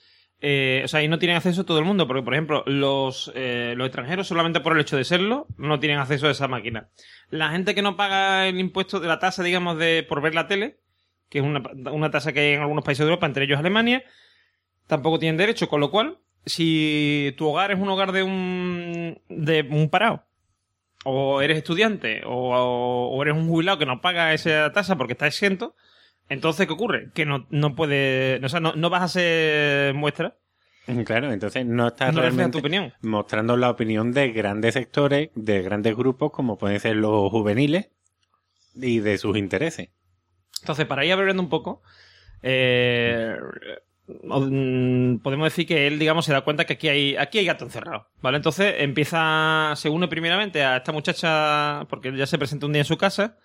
Eh, 0.46 0.82
o 0.84 0.90
sea, 0.90 1.00
ahí 1.00 1.08
no 1.08 1.20
tienen 1.20 1.38
acceso 1.38 1.64
todo 1.64 1.80
el 1.80 1.86
mundo, 1.86 2.06
porque, 2.06 2.22
por 2.22 2.34
ejemplo, 2.34 2.66
los, 2.68 3.32
eh, 3.34 3.76
los 3.78 3.88
extranjeros, 3.88 4.28
solamente 4.28 4.60
por 4.60 4.74
el 4.74 4.82
hecho 4.82 4.98
de 4.98 5.06
serlo, 5.06 5.48
no 5.56 5.80
tienen 5.80 6.00
acceso 6.00 6.28
a 6.28 6.32
esa 6.32 6.50
máquina. 6.50 6.90
La 7.30 7.52
gente 7.52 7.74
que 7.74 7.82
no 7.82 7.96
paga 7.96 8.46
el 8.50 8.60
impuesto 8.60 9.00
de 9.00 9.08
la 9.08 9.20
tasa, 9.20 9.42
digamos, 9.42 9.78
de 9.78 10.06
por 10.08 10.22
ver 10.22 10.36
la 10.36 10.48
tele, 10.48 10.80
que 11.30 11.40
es 11.40 11.46
una, 11.46 11.64
una 11.90 12.12
tasa 12.12 12.34
que 12.34 12.42
hay 12.42 12.54
en 12.56 12.62
algunos 12.62 12.84
países 12.84 13.06
de 13.06 13.10
Europa, 13.10 13.26
entre 13.26 13.46
ellos 13.46 13.58
Alemania, 13.58 14.04
tampoco 14.86 15.18
tienen 15.18 15.38
derecho, 15.38 15.70
con 15.70 15.80
lo 15.80 15.90
cual, 15.90 16.18
si 16.46 17.34
tu 17.38 17.48
hogar 17.48 17.72
es 17.72 17.80
un 17.80 17.88
hogar 17.88 18.12
de 18.12 18.24
un, 18.24 19.22
de 19.30 19.62
un 19.62 19.90
parado, 19.90 20.26
o 21.06 21.42
eres 21.42 21.58
estudiante, 21.58 22.22
o, 22.26 23.10
o 23.14 23.22
eres 23.22 23.34
un 23.34 23.48
jubilado 23.48 23.78
que 23.78 23.86
no 23.86 24.02
paga 24.02 24.34
esa 24.34 24.74
tasa 24.74 24.98
porque 24.98 25.14
está 25.14 25.26
exento, 25.26 25.74
entonces, 26.30 26.68
¿qué 26.68 26.74
ocurre? 26.74 27.10
Que 27.14 27.26
no, 27.26 27.46
no 27.50 27.76
puede, 27.76 28.40
o 28.44 28.50
sea, 28.50 28.60
no, 28.60 28.74
no 28.76 28.90
vas 28.90 29.04
a 29.04 29.08
ser 29.08 29.94
muestra. 29.94 30.38
Claro, 31.06 31.32
entonces 31.32 31.66
no 31.66 31.88
estás 31.88 32.14
No 32.14 32.20
realmente 32.22 32.52
tu 32.54 32.60
opinión. 32.60 32.92
mostrando 33.02 33.56
la 33.56 33.70
opinión 33.70 34.12
de 34.12 34.34
grandes 34.34 34.74
sectores, 34.74 35.30
de 35.34 35.62
grandes 35.62 35.96
grupos, 35.96 36.32
como 36.32 36.58
pueden 36.58 36.80
ser 36.82 36.98
los 36.98 37.30
juveniles, 37.32 37.90
y 38.76 39.00
de 39.00 39.18
sus 39.18 39.38
intereses. 39.38 39.90
Entonces, 40.62 40.86
para 40.86 41.06
ir 41.06 41.14
abriendo 41.14 41.42
un 41.42 41.50
poco, 41.50 41.84
eh, 42.42 43.38
mm, 44.08 45.18
podemos 45.18 45.46
decir 45.46 45.66
que 45.68 45.88
él, 45.88 46.00
digamos, 46.00 46.26
se 46.26 46.34
da 46.34 46.42
cuenta 46.42 46.66
que 46.66 46.74
aquí 46.74 46.90
hay, 46.90 47.16
aquí 47.16 47.40
hay 47.40 47.46
gato 47.46 47.64
encerrado, 47.66 48.08
¿vale? 48.22 48.38
Entonces 48.38 48.76
empieza, 48.80 49.74
se 49.76 49.90
une 49.90 50.08
primeramente 50.08 50.64
a 50.64 50.78
esta 50.78 50.92
muchacha, 50.92 51.86
porque 51.90 52.10
él 52.10 52.18
ya 52.18 52.26
se 52.26 52.38
presenta 52.38 52.66
un 52.66 52.74
día 52.74 52.82
en 52.82 52.86
su 52.86 52.98
casa, 52.98 53.38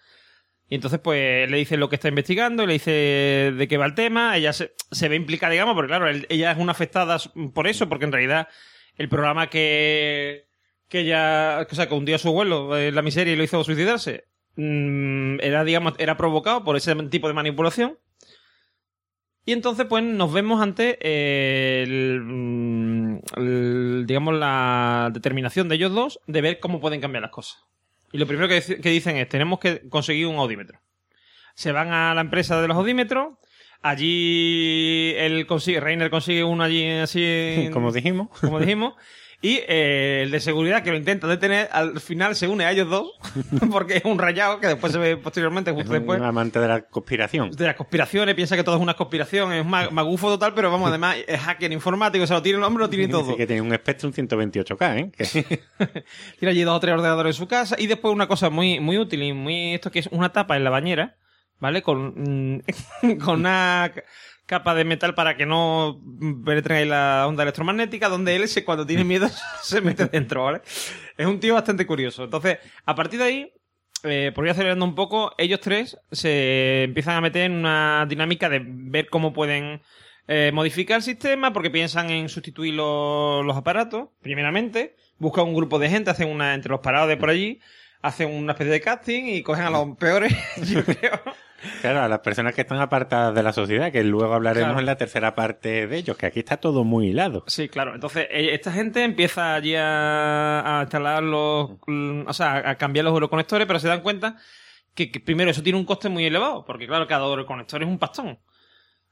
y 0.69 0.75
entonces 0.75 1.01
pues 1.01 1.51
le 1.51 1.57
dice 1.57 1.77
lo 1.77 1.89
que 1.89 1.97
está 1.97 2.09
investigando, 2.09 2.67
le 2.67 2.75
dice 2.75 2.91
de 3.57 3.69
qué 3.69 3.79
va 3.79 3.87
el 3.87 3.95
tema, 3.95 4.37
ella 4.37 4.53
se, 4.53 5.09
ve 5.09 5.17
implicada, 5.17 5.53
digamos, 5.53 5.75
porque 5.75 5.89
claro, 5.89 6.09
ella 6.09 6.53
es 6.53 6.59
una 6.59 6.73
afectada 6.73 7.19
por 7.55 7.67
eso, 7.67 7.89
porque 7.89 8.05
en 8.05 8.13
realidad 8.13 8.49
el 8.97 9.09
programa 9.09 9.49
que, 9.49 10.47
que 10.89 11.01
ella, 11.01 11.67
o 11.71 11.75
sea, 11.75 11.89
que 11.89 11.95
hundió 11.95 12.17
a 12.17 12.19
su 12.19 12.29
abuelo 12.29 12.77
en 12.77 12.95
la 12.95 13.03
miseria 13.03 13.33
y 13.33 13.37
lo 13.37 13.45
hizo 13.45 13.65
suicidarse, 13.65 14.27
mm, 14.57 15.41
era, 15.41 15.65
digamos, 15.65 15.95
era 15.99 16.17
provocado 16.17 16.65
por 16.65 16.77
ese 16.77 16.95
tipo 17.07 17.29
de 17.29 17.35
manipulación. 17.35 17.99
Y 19.47 19.53
entonces, 19.53 19.87
pues, 19.87 20.05
nos 20.05 20.31
vemos 20.31 20.61
ante 20.61 20.99
el, 21.83 22.21
mm, 22.23 24.05
digamos, 24.05 24.35
la 24.35 25.09
determinación 25.15 25.71
de 25.71 25.77
ellos 25.77 25.95
dos 25.95 26.21
de 26.27 26.43
ver 26.43 26.61
cómo 26.61 26.81
pueden 26.81 27.01
cambiar 27.01 27.23
las 27.23 27.31
cosas. 27.31 27.65
Y 28.13 28.19
lo 28.19 28.27
primero 28.27 28.49
que, 28.49 28.59
dic- 28.63 28.81
que 28.81 28.91
dicen 28.91 29.17
es, 29.17 29.29
tenemos 29.29 29.59
que 29.59 29.89
conseguir 29.89 30.27
un 30.27 30.37
audímetro. 30.37 30.81
Se 31.55 31.73
van 31.73 31.93
a 31.93 32.15
la 32.15 32.21
empresa 32.21 32.61
de 32.61 32.69
los 32.69 32.77
audímetros, 32.77 33.35
allí 33.83 35.13
él 35.17 35.47
consigue, 35.47 35.81
Reiner 35.81 36.11
consigue 36.11 36.45
uno 36.45 36.65
allí 36.65 36.89
así... 36.91 37.69
Como 37.73 37.93
dijimos. 37.93 38.29
como 38.41 38.61
dijimos. 38.61 38.95
Y 39.41 39.61
eh, 39.69 40.23
el 40.25 40.33
de 40.33 40.41
seguridad 40.41 40.83
que 40.83 40.91
lo 40.91 40.97
intenta 40.97 41.29
detener, 41.29 41.69
al 41.71 42.01
final 42.01 42.35
se 42.35 42.49
une 42.49 42.65
a 42.65 42.73
ellos 42.73 42.91
dos, 42.91 43.13
porque 43.71 43.99
es 43.99 44.05
un 44.05 44.19
rayado 44.19 44.59
que 44.59 44.67
después 44.67 44.93
se 44.93 44.99
ve 44.99 45.17
posteriormente, 45.17 45.71
Es 45.71 45.77
justo 45.77 45.93
un 45.93 45.99
después, 45.99 46.21
amante 46.21 46.59
de 46.59 46.67
la 46.67 46.81
conspiración. 46.83 47.53
de 47.53 47.67
las 47.67 47.77
conspiraciones, 47.77 48.35
piensa 48.35 48.57
que 48.57 48.65
todo 48.65 48.75
es 48.75 48.83
una 48.83 48.95
conspiración, 48.95 49.53
es 49.53 49.65
ma- 49.65 49.91
magufo 49.91 50.27
total, 50.29 50.55
pero 50.55 50.73
vamos, 50.73 50.89
además 50.89 51.19
es 51.29 51.39
hacker 51.41 51.71
informático, 51.71 52.25
o 52.25 52.27
sea, 52.27 52.39
lo 52.39 52.43
tiene 52.43 52.59
el 52.59 52.65
hombre, 52.65 52.83
lo 52.83 52.91
tiene 52.91 53.07
todo. 53.07 53.37
Que 53.37 53.47
tiene 53.47 53.63
un 53.63 53.73
Spectrum 53.73 54.13
128K, 54.13 54.99
¿eh? 54.99 55.63
Tiene 56.41 56.51
allí 56.51 56.63
dos 56.63 56.77
o 56.77 56.81
tres 56.81 56.95
ordenadores 56.95 57.37
en 57.37 57.39
su 57.39 57.47
casa. 57.47 57.77
Y 57.79 57.87
después 57.87 58.13
una 58.13 58.27
cosa 58.27 58.51
muy, 58.51 58.81
muy 58.81 58.99
útil 58.99 59.23
y 59.23 59.33
muy 59.33 59.75
esto 59.75 59.93
que 59.93 60.01
es 60.01 60.09
una 60.09 60.33
tapa 60.33 60.57
en 60.57 60.65
la 60.65 60.71
bañera, 60.71 61.17
¿vale? 61.61 61.83
Con, 61.83 62.57
mm, 62.57 63.19
con 63.25 63.39
una 63.41 63.93
capa 64.49 64.75
de 64.75 64.85
metal 64.85 65.15
para 65.15 65.37
que 65.37 65.45
no 65.45 66.01
penetren 66.45 66.79
ahí 66.79 66.85
la 66.87 67.27
onda 67.29 67.43
electromagnética, 67.43 68.09
donde 68.09 68.35
él 68.35 68.49
se, 68.49 68.65
cuando 68.65 68.87
tiene 68.87 69.05
miedo 69.05 69.29
se 69.63 69.83
mete 69.83 70.07
dentro, 70.07 70.45
¿vale? 70.45 70.63
Es 71.19 71.27
un 71.27 71.39
tío 71.39 71.53
bastante 71.53 71.87
curioso. 71.87 72.25
Entonces, 72.25 72.59
a 72.87 72.95
partir 72.95 73.19
de 73.19 73.25
ahí, 73.27 73.53
eh, 74.05 74.33
por 74.35 74.47
ir 74.47 74.51
acelerando 74.51 74.87
un 74.87 74.95
poco, 74.95 75.35
ellos 75.37 75.61
tres 75.61 75.99
se 76.11 76.85
empiezan 76.85 77.17
a 77.17 77.21
meter 77.21 77.43
en 77.43 77.53
una 77.53 78.07
dinámica 78.09 78.49
de 78.49 78.63
ver 78.65 79.11
cómo 79.11 79.35
pueden 79.35 79.83
eh, 80.29 80.51
modificar 80.55 80.97
el 80.97 81.03
sistema, 81.03 81.53
porque 81.53 81.71
piensan 81.71 82.09
en 82.09 82.31
sustituir 82.31 82.73
los, 82.73 83.45
los 83.45 83.57
aparatos, 83.57 84.09
primeramente, 84.23 84.97
buscan 85.19 85.45
un 85.45 85.55
grupo 85.55 85.79
de 85.79 85.91
gente, 85.91 86.11
hacen 86.11 86.29
una 86.29 86.55
entre 86.55 86.71
los 86.71 86.81
parados 86.81 87.11
de 87.11 87.19
por 87.19 87.29
allí, 87.29 87.61
hacen 88.01 88.31
una 88.31 88.53
especie 88.53 88.73
de 88.73 88.81
casting 88.81 89.25
y 89.25 89.43
cogen 89.43 89.65
a 89.67 89.71
los 89.71 89.95
peores, 89.99 90.35
yo 90.63 90.83
creo. 90.85 91.21
Claro, 91.81 92.03
a 92.03 92.09
las 92.09 92.21
personas 92.21 92.55
que 92.55 92.61
están 92.61 92.81
apartadas 92.81 93.35
de 93.35 93.43
la 93.43 93.53
sociedad, 93.53 93.91
que 93.91 94.05
luego 94.05 94.33
hablaremos 94.35 94.67
Claro. 94.69 94.81
en 94.81 94.87
la 94.87 94.97
tercera 94.97 95.35
parte 95.35 95.87
de 95.87 95.97
ellos, 95.97 96.17
que 96.17 96.27
aquí 96.27 96.39
está 96.39 96.57
todo 96.59 96.85
muy 96.85 97.09
hilado. 97.09 97.45
Sí, 97.49 97.69
claro. 97.69 97.95
Entonces, 97.95 98.29
eh, 98.31 98.51
esta 98.55 98.71
gente 98.73 99.03
empieza 99.03 99.55
allí 99.55 99.75
a, 99.75 100.79
a 100.79 100.83
instalar 100.83 101.23
los. 101.23 101.71
O 102.27 102.33
sea, 102.33 102.71
a 102.71 102.75
cambiar 102.77 103.05
los 103.05 103.13
euroconectores, 103.15 103.67
pero 103.67 103.79
se 103.81 103.89
dan 103.89 104.03
cuenta 104.03 104.37
que, 104.95 105.11
que 105.11 105.21
primero 105.21 105.51
eso 105.51 105.63
tiene 105.63 105.79
un 105.79 105.85
coste 105.85 106.09
muy 106.09 106.25
elevado, 106.27 106.65
porque 106.65 106.87
claro, 106.87 107.07
cada 107.07 107.25
euroconector 107.27 107.83
es 107.83 107.89
un 107.89 107.99
pastón. 107.99 108.39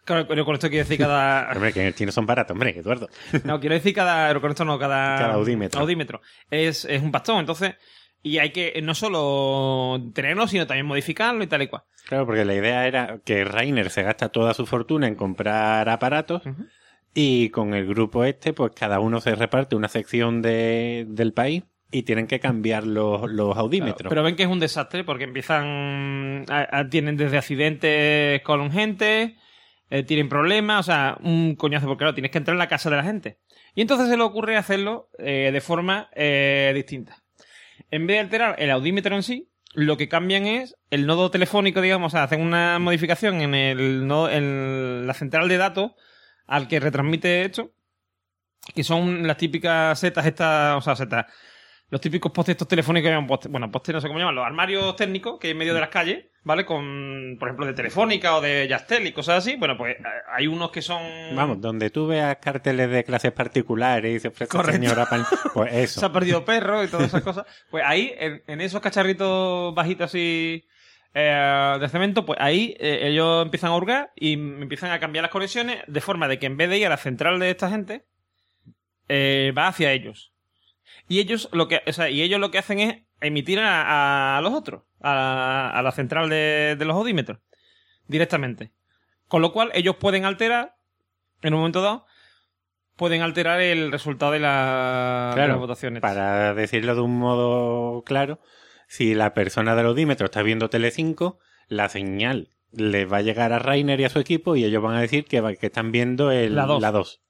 Claro, 0.05 0.25
euroconector 0.31 0.71
quiere 0.71 0.85
decir 0.85 0.99
cada. 0.99 1.51
Hombre, 1.55 1.73
que 1.73 1.81
en 1.81 1.87
el 1.89 1.95
chino 1.97 2.13
son 2.13 2.27
baratos, 2.27 2.53
hombre, 2.53 2.79
Eduardo. 2.79 3.09
No, 3.43 3.59
quiero 3.59 3.75
decir 3.75 3.93
cada 3.93 4.29
euroconector, 4.29 4.65
no, 4.67 4.79
cada. 4.79 5.19
Cada 5.19 5.35
audímetro. 5.35 5.81
audímetro. 5.81 6.21
Es, 6.49 6.85
es 6.85 7.03
un 7.03 7.11
pastón. 7.11 7.41
Entonces, 7.41 7.75
y 8.27 8.39
hay 8.39 8.51
que 8.51 8.81
no 8.83 8.95
solo 8.95 10.01
tenerlo, 10.15 10.47
sino 10.49 10.67
también 10.67 10.87
modificarlo 10.87 11.43
y 11.43 11.47
tal 11.47 11.63
y 11.63 11.69
cual. 11.69 11.83
Claro, 12.09 12.27
porque 12.27 12.45
la 12.45 12.55
idea 12.55 12.87
era 12.87 13.19
que 13.25 13.45
Rainer 13.45 13.91
se 13.91 14.03
gasta 14.03 14.29
toda 14.29 14.55
su 14.55 14.67
fortuna 14.67 15.07
en 15.09 15.15
comprar 15.15 15.89
aparatos 15.89 16.43
y 17.15 17.49
con 17.51 17.75
el 17.75 17.87
grupo 17.87 18.25
este, 18.25 18.53
pues 18.53 18.73
cada 18.75 19.01
uno 19.01 19.21
se 19.21 19.35
reparte 19.35 19.75
una 19.77 19.89
sección 19.89 20.43
de, 20.43 21.07
del 21.09 21.33
país 21.33 21.65
y 21.91 22.03
tienen 22.03 22.27
que 22.27 22.41
cambiar 22.41 22.85
los, 22.87 23.31
los 23.31 23.57
audímetros. 23.57 24.09
Pero 24.11 24.23
ven 24.23 24.37
que 24.37 24.43
es 24.43 24.49
un 24.49 24.61
desastre 24.61 25.05
porque 25.05 25.25
empiezan. 25.25 26.45
a- 26.49 26.69
a- 26.81 26.89
tienen 26.89 27.17
desde 27.17 27.39
accidentes 27.39 28.43
con 28.43 28.71
gente, 28.71 29.37
eh, 29.91 30.03
tienen 30.03 30.29
problemas, 30.29 30.81
o 30.81 30.83
sea, 30.83 31.17
un 31.23 31.55
coñazo, 31.57 31.87
porque 31.87 31.99
claro, 32.01 32.15
tienes 32.15 32.31
que 32.33 32.39
entrar 32.39 32.55
en 32.55 32.59
la 32.59 32.69
casa 32.69 32.91
de 32.91 32.97
la 32.97 33.03
gente. 33.05 33.39
Y 33.75 33.83
entonces 33.83 34.09
se 34.09 34.17
le 34.17 34.23
ocurre 34.23 34.57
hacerlo 34.57 35.09
eh, 35.19 35.51
de 35.53 35.61
forma 35.61 36.09
eh, 36.15 36.73
distinta. 36.75 37.23
En 37.91 38.07
vez 38.07 38.17
de 38.17 38.21
alterar 38.21 38.57
el 38.59 38.71
audímetro 38.71 39.15
en 39.15 39.23
sí, 39.23 39.49
lo 39.75 39.97
que 39.97 40.09
cambian 40.09 40.47
es 40.47 40.75
el 40.91 41.07
nodo 41.07 41.31
telefónico, 41.31 41.81
digamos, 41.81 42.13
o 42.13 42.17
sea, 42.17 42.25
hacen 42.25 42.41
una 42.41 42.79
modificación 42.79 43.41
en, 43.43 43.55
el 43.55 44.07
nodo, 44.07 44.31
en 44.31 45.07
la 45.07 45.15
central 45.15 45.49
de 45.49 45.59
datos 45.59 45.93
al 46.47 46.67
que 46.67 46.81
retransmite 46.81 47.45
esto, 47.45 47.73
que 48.75 48.83
son 48.83 49.27
las 49.27 49.37
típicas 49.37 49.99
setas 49.99 50.27
estas, 50.27 50.77
o 50.77 50.81
sea, 50.81 50.97
setas, 50.97 51.27
los 51.91 52.01
típicos 52.01 52.33
postes 52.33 52.57
telefónicos 52.57 53.11
llaman 53.11 53.27
postes, 53.27 53.51
bueno, 53.51 53.71
postes 53.71 53.95
no 53.95 54.01
sé 54.01 54.09
cómo 54.09 54.19
llaman, 54.19 54.35
los 54.35 54.47
armarios 54.47 54.97
técnicos 54.97 55.39
que 55.39 55.49
hay 55.49 55.53
en 55.53 55.59
medio 55.59 55.75
de 55.75 55.81
las 55.81 55.91
calles, 55.91 56.27
¿vale? 56.47 56.65
Con, 56.65 57.37
por 57.41 57.49
ejemplo, 57.49 57.67
de 57.67 57.73
Telefónica 57.75 58.37
o 58.37 58.41
de 58.41 58.69
Yastel 58.69 59.05
y 59.07 59.13
cosas 59.13 59.39
así. 59.39 59.57
Bueno, 59.57 59.77
pues 59.77 59.97
eh, 59.97 60.03
hay 60.33 60.47
unos 60.47 60.71
que 60.71 60.81
son... 60.81 61.03
Vamos, 61.35 61.61
donde 61.61 61.91
tú 61.91 62.07
veas 62.07 62.37
carteles 62.37 62.89
de 62.89 63.03
clases 63.03 63.33
particulares 63.33 64.25
y 64.25 64.29
ofrece 64.29 64.51
Correcto. 64.53 64.81
señora 64.81 65.07
pan- 65.07 65.27
pues 65.53 65.73
eso. 65.75 65.99
se 66.01 66.07
ha 66.07 66.13
perdido 66.13 66.45
perro 66.45 66.85
y 66.85 66.89
todas 66.89 67.09
esas 67.09 67.23
cosas. 67.23 67.47
Pues 67.69 67.83
ahí, 67.85 68.15
en, 68.17 68.43
en 68.47 68.61
esos 68.61 68.81
cacharritos 68.81 69.75
bajitos 69.75 70.05
así 70.07 70.65
eh, 71.15 71.77
de 71.81 71.89
cemento, 71.89 72.25
pues 72.25 72.39
ahí 72.41 72.77
eh, 72.79 73.01
ellos 73.09 73.45
empiezan 73.45 73.73
a 73.73 73.77
hurgar 73.77 74.13
y 74.15 74.35
empiezan 74.35 74.93
a 74.93 75.01
cambiar 75.01 75.23
las 75.25 75.33
conexiones 75.33 75.79
de 75.89 76.01
forma 76.01 76.29
de 76.29 76.39
que 76.39 76.47
en 76.47 76.57
vez 76.57 76.71
de 76.71 76.79
ir 76.79 76.87
a 76.87 76.91
la 76.91 76.97
central 76.97 77.41
de 77.41 77.51
esta 77.51 77.69
gente, 77.71 78.05
eh, 79.09 79.53
va 79.57 79.67
hacia 79.67 79.91
ellos. 79.93 80.33
Y 81.09 81.19
ellos 81.21 81.49
lo 81.53 81.67
que, 81.69 81.83
o 81.87 81.93
sea, 81.93 82.09
y 82.11 82.23
ellos 82.23 82.39
lo 82.39 82.51
que 82.53 82.59
hacen 82.59 82.79
es 82.81 83.03
emitir 83.21 83.61
a, 83.61 84.39
a 84.39 84.41
los 84.41 84.53
otros, 84.53 84.83
a, 85.01 85.71
a 85.75 85.83
la 85.83 85.93
central 85.93 86.29
de, 86.29 86.77
de 86.79 86.85
los 86.85 86.97
audímetros, 86.97 87.39
directamente. 88.07 88.73
Con 89.29 89.43
lo 89.43 89.53
cual 89.53 89.71
ellos 89.75 89.97
pueden 89.97 90.25
alterar, 90.25 90.77
en 91.43 91.55
un 91.55 91.61
momento 91.61 91.83
dado, 91.83 92.07
pueden 92.97 93.23
alterar 93.23 93.61
el 93.61 93.93
resultado 93.93 94.33
de, 94.33 94.41
la, 94.41 95.29
de 95.31 95.35
Claro, 95.37 95.53
las 95.53 95.61
votaciones. 95.61 96.01
Para 96.01 96.55
decirlo 96.55 96.95
de 96.95 97.01
un 97.01 97.19
modo 97.19 98.03
claro, 98.05 98.41
si 98.89 99.15
la 99.15 99.35
persona 99.35 99.75
del 99.75 99.87
audímetro 99.87 100.27
está 100.27 100.43
viendo 100.43 100.71
Telecinco, 100.71 101.39
la 101.69 101.89
señal 101.89 102.51
le 102.73 103.05
va 103.05 103.19
a 103.19 103.23
llegar 103.23 103.53
a 103.53 103.59
Rainer 103.59 104.01
y 104.01 104.05
a 104.05 104.09
su 104.09 104.19
equipo 104.19 104.57
y 104.57 104.65
ellos 104.65 104.83
van 104.83 104.97
a 104.97 105.01
decir 105.01 105.25
que, 105.25 105.57
que 105.59 105.67
están 105.67 105.93
viendo 105.93 106.31
el, 106.31 106.55
la 106.55 106.67
2. 106.67 107.23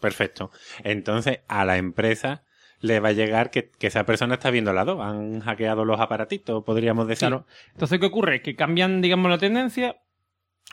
Perfecto. 0.00 0.50
Entonces, 0.82 1.40
a 1.48 1.64
la 1.64 1.76
empresa 1.78 2.44
le 2.80 3.00
va 3.00 3.10
a 3.10 3.12
llegar 3.12 3.50
que, 3.50 3.70
que 3.70 3.86
esa 3.86 4.04
persona 4.04 4.34
está 4.34 4.50
viendo 4.50 4.72
la 4.72 4.84
2. 4.84 5.00
Han 5.00 5.40
hackeado 5.40 5.84
los 5.84 6.00
aparatitos, 6.00 6.64
podríamos 6.64 7.08
decir. 7.08 7.28
Claro. 7.28 7.46
Entonces, 7.72 7.98
¿qué 7.98 8.06
ocurre? 8.06 8.42
Que 8.42 8.56
cambian, 8.56 9.00
digamos, 9.00 9.30
la 9.30 9.38
tendencia. 9.38 9.96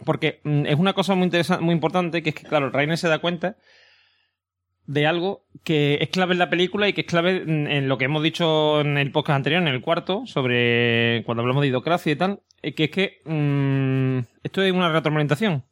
Porque 0.05 0.41
mm, 0.43 0.65
es 0.65 0.75
una 0.75 0.93
cosa 0.93 1.15
muy 1.15 1.25
interesante, 1.25 1.63
muy 1.63 1.73
importante, 1.73 2.23
que 2.23 2.29
es 2.29 2.35
que, 2.35 2.43
claro, 2.43 2.69
Rainer 2.69 2.97
se 2.97 3.07
da 3.07 3.19
cuenta 3.19 3.57
de 4.87 5.05
algo 5.05 5.45
que 5.63 5.99
es 6.01 6.09
clave 6.09 6.33
en 6.33 6.39
la 6.39 6.49
película 6.49 6.87
y 6.87 6.93
que 6.93 7.01
es 7.01 7.07
clave 7.07 7.43
en, 7.43 7.67
en 7.67 7.87
lo 7.87 7.97
que 7.97 8.05
hemos 8.05 8.23
dicho 8.23 8.81
en 8.81 8.97
el 8.97 9.11
podcast 9.11 9.37
anterior, 9.37 9.61
en 9.61 9.67
el 9.67 9.81
cuarto, 9.81 10.25
sobre 10.25 11.23
cuando 11.25 11.41
hablamos 11.41 11.61
de 11.61 11.67
idocracia 11.67 12.11
y 12.11 12.15
tal, 12.15 12.41
eh, 12.61 12.73
que 12.73 12.85
es 12.85 12.91
que 12.91 13.21
mm, 13.25 14.19
esto 14.43 14.61
es 14.61 14.71
una 14.71 14.91
retroalimentación. 14.91 15.63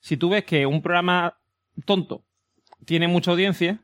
Si 0.00 0.16
tú 0.16 0.30
ves 0.30 0.44
que 0.44 0.66
un 0.66 0.82
programa 0.82 1.38
tonto 1.84 2.24
tiene 2.84 3.08
mucha 3.08 3.30
audiencia, 3.30 3.80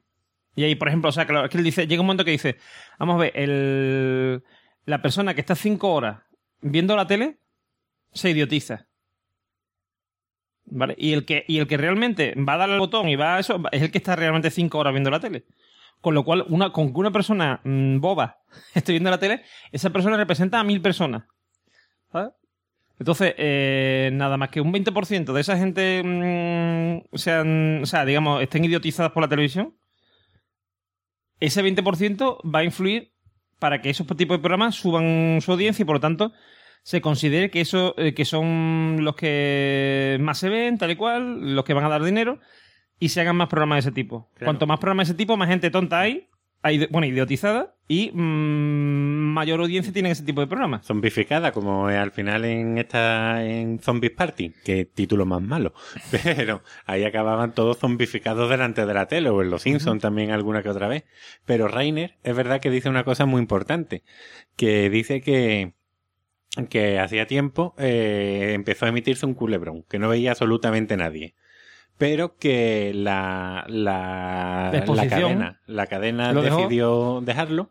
y 0.56 0.64
ahí, 0.64 0.74
por 0.74 0.88
ejemplo, 0.88 1.10
o 1.10 1.12
sea, 1.12 1.26
claro, 1.26 1.44
es 1.44 1.50
que 1.50 1.58
él 1.58 1.64
dice, 1.64 1.86
llega 1.86 2.00
un 2.00 2.06
momento 2.06 2.24
que 2.24 2.30
dice, 2.30 2.56
vamos 2.98 3.16
a 3.16 3.18
ver, 3.18 3.32
el, 3.34 4.42
la 4.86 5.02
persona 5.02 5.34
que 5.34 5.42
está 5.42 5.54
cinco 5.54 5.92
horas 5.92 6.22
viendo 6.62 6.96
la 6.96 7.06
tele 7.06 7.38
se 8.12 8.30
idiotiza. 8.30 8.88
¿Vale? 10.64 10.94
Y 10.98 11.12
el 11.12 11.26
que, 11.26 11.44
y 11.46 11.58
el 11.58 11.68
que 11.68 11.76
realmente 11.76 12.34
va 12.36 12.54
a 12.54 12.56
darle 12.56 12.74
al 12.74 12.80
botón 12.80 13.08
y 13.08 13.16
va 13.16 13.36
a 13.36 13.38
eso, 13.38 13.62
es 13.70 13.82
el 13.82 13.90
que 13.90 13.98
está 13.98 14.16
realmente 14.16 14.50
cinco 14.50 14.78
horas 14.78 14.94
viendo 14.94 15.10
la 15.10 15.20
tele. 15.20 15.44
Con 16.00 16.14
lo 16.14 16.24
cual, 16.24 16.44
una, 16.48 16.72
con 16.72 16.92
que 16.92 16.98
una 16.98 17.12
persona 17.12 17.60
mm, 17.62 18.00
boba 18.00 18.38
esté 18.74 18.92
viendo 18.92 19.10
la 19.10 19.18
tele, 19.18 19.42
esa 19.72 19.90
persona 19.90 20.16
representa 20.16 20.58
a 20.58 20.64
mil 20.64 20.80
personas. 20.80 21.24
¿Sabes? 22.10 22.32
Entonces, 22.98 23.34
eh, 23.36 24.08
nada 24.14 24.38
más 24.38 24.48
que 24.48 24.62
un 24.62 24.72
20% 24.72 25.34
de 25.34 25.40
esa 25.42 25.58
gente 25.58 26.02
mm, 26.02 27.16
sean, 27.16 27.82
o 27.82 27.86
sea, 27.86 28.06
digamos, 28.06 28.42
estén 28.42 28.64
idiotizadas 28.64 29.12
por 29.12 29.22
la 29.22 29.28
televisión, 29.28 29.74
ese 31.40 31.62
20% 31.62 32.38
va 32.42 32.60
a 32.60 32.64
influir 32.64 33.12
para 33.58 33.80
que 33.80 33.90
esos 33.90 34.06
tipos 34.06 34.36
de 34.36 34.42
programas 34.42 34.74
suban 34.74 35.40
su 35.40 35.52
audiencia 35.52 35.82
y 35.82 35.86
por 35.86 35.96
lo 35.96 36.00
tanto 36.00 36.32
se 36.82 37.00
considere 37.00 37.50
que 37.50 37.60
eso 37.60 37.94
eh, 37.98 38.14
que 38.14 38.24
son 38.24 38.98
los 39.00 39.16
que 39.16 40.18
más 40.20 40.38
se 40.38 40.48
ven, 40.48 40.78
tal 40.78 40.92
y 40.92 40.96
cual, 40.96 41.54
los 41.54 41.64
que 41.64 41.74
van 41.74 41.84
a 41.84 41.88
dar 41.88 42.02
dinero 42.02 42.38
y 43.00 43.08
se 43.08 43.20
hagan 43.20 43.36
más 43.36 43.48
programas 43.48 43.76
de 43.76 43.88
ese 43.88 43.92
tipo. 43.92 44.30
Claro. 44.34 44.46
Cuanto 44.46 44.66
más 44.66 44.78
programas 44.78 45.08
de 45.08 45.12
ese 45.12 45.18
tipo, 45.18 45.36
más 45.36 45.48
gente 45.48 45.70
tonta 45.70 46.00
hay, 46.00 46.12
hay 46.12 46.28
bueno, 46.90 47.06
idiotizada 47.06 47.74
y 47.88 48.10
mm, 48.12 49.32
mayor 49.32 49.60
audiencia 49.60 49.92
tienen 49.92 50.12
ese 50.12 50.24
tipo 50.24 50.40
de 50.40 50.46
programas. 50.46 50.84
Zombificada, 50.86 51.52
como 51.52 51.86
al 51.86 52.10
final 52.10 52.44
en 52.44 52.78
esta 52.78 53.44
en 53.44 53.78
Zombies 53.78 54.12
Party, 54.12 54.52
que 54.64 54.84
título 54.84 55.26
más 55.26 55.42
malo. 55.42 55.72
Pero 56.10 56.62
ahí 56.86 57.04
acababan 57.04 57.52
todos 57.52 57.78
zombificados 57.78 58.50
delante 58.50 58.86
de 58.86 58.94
la 58.94 59.06
tele, 59.06 59.30
o 59.30 59.42
en 59.42 59.50
Los 59.50 59.62
Simpsons 59.62 60.02
también 60.02 60.30
alguna 60.32 60.62
que 60.62 60.70
otra 60.70 60.88
vez. 60.88 61.04
Pero 61.44 61.68
Rainer 61.68 62.16
es 62.24 62.34
verdad 62.34 62.60
que 62.60 62.70
dice 62.70 62.88
una 62.88 63.04
cosa 63.04 63.26
muy 63.26 63.40
importante, 63.40 64.02
que 64.56 64.90
dice 64.90 65.20
que 65.20 65.74
que 66.70 66.98
hacía 66.98 67.26
tiempo 67.26 67.74
eh, 67.76 68.52
empezó 68.54 68.86
a 68.86 68.88
emitirse 68.88 69.26
un 69.26 69.34
culebrón, 69.34 69.82
que 69.82 69.98
no 69.98 70.08
veía 70.08 70.30
absolutamente 70.30 70.96
nadie. 70.96 71.34
Pero 71.98 72.36
que 72.36 72.92
la, 72.94 73.64
la, 73.68 74.70
La 74.72 75.08
cadena, 75.08 75.60
la 75.66 75.86
cadena 75.86 76.32
dejó. 76.34 76.56
decidió 76.58 77.20
dejarlo 77.22 77.70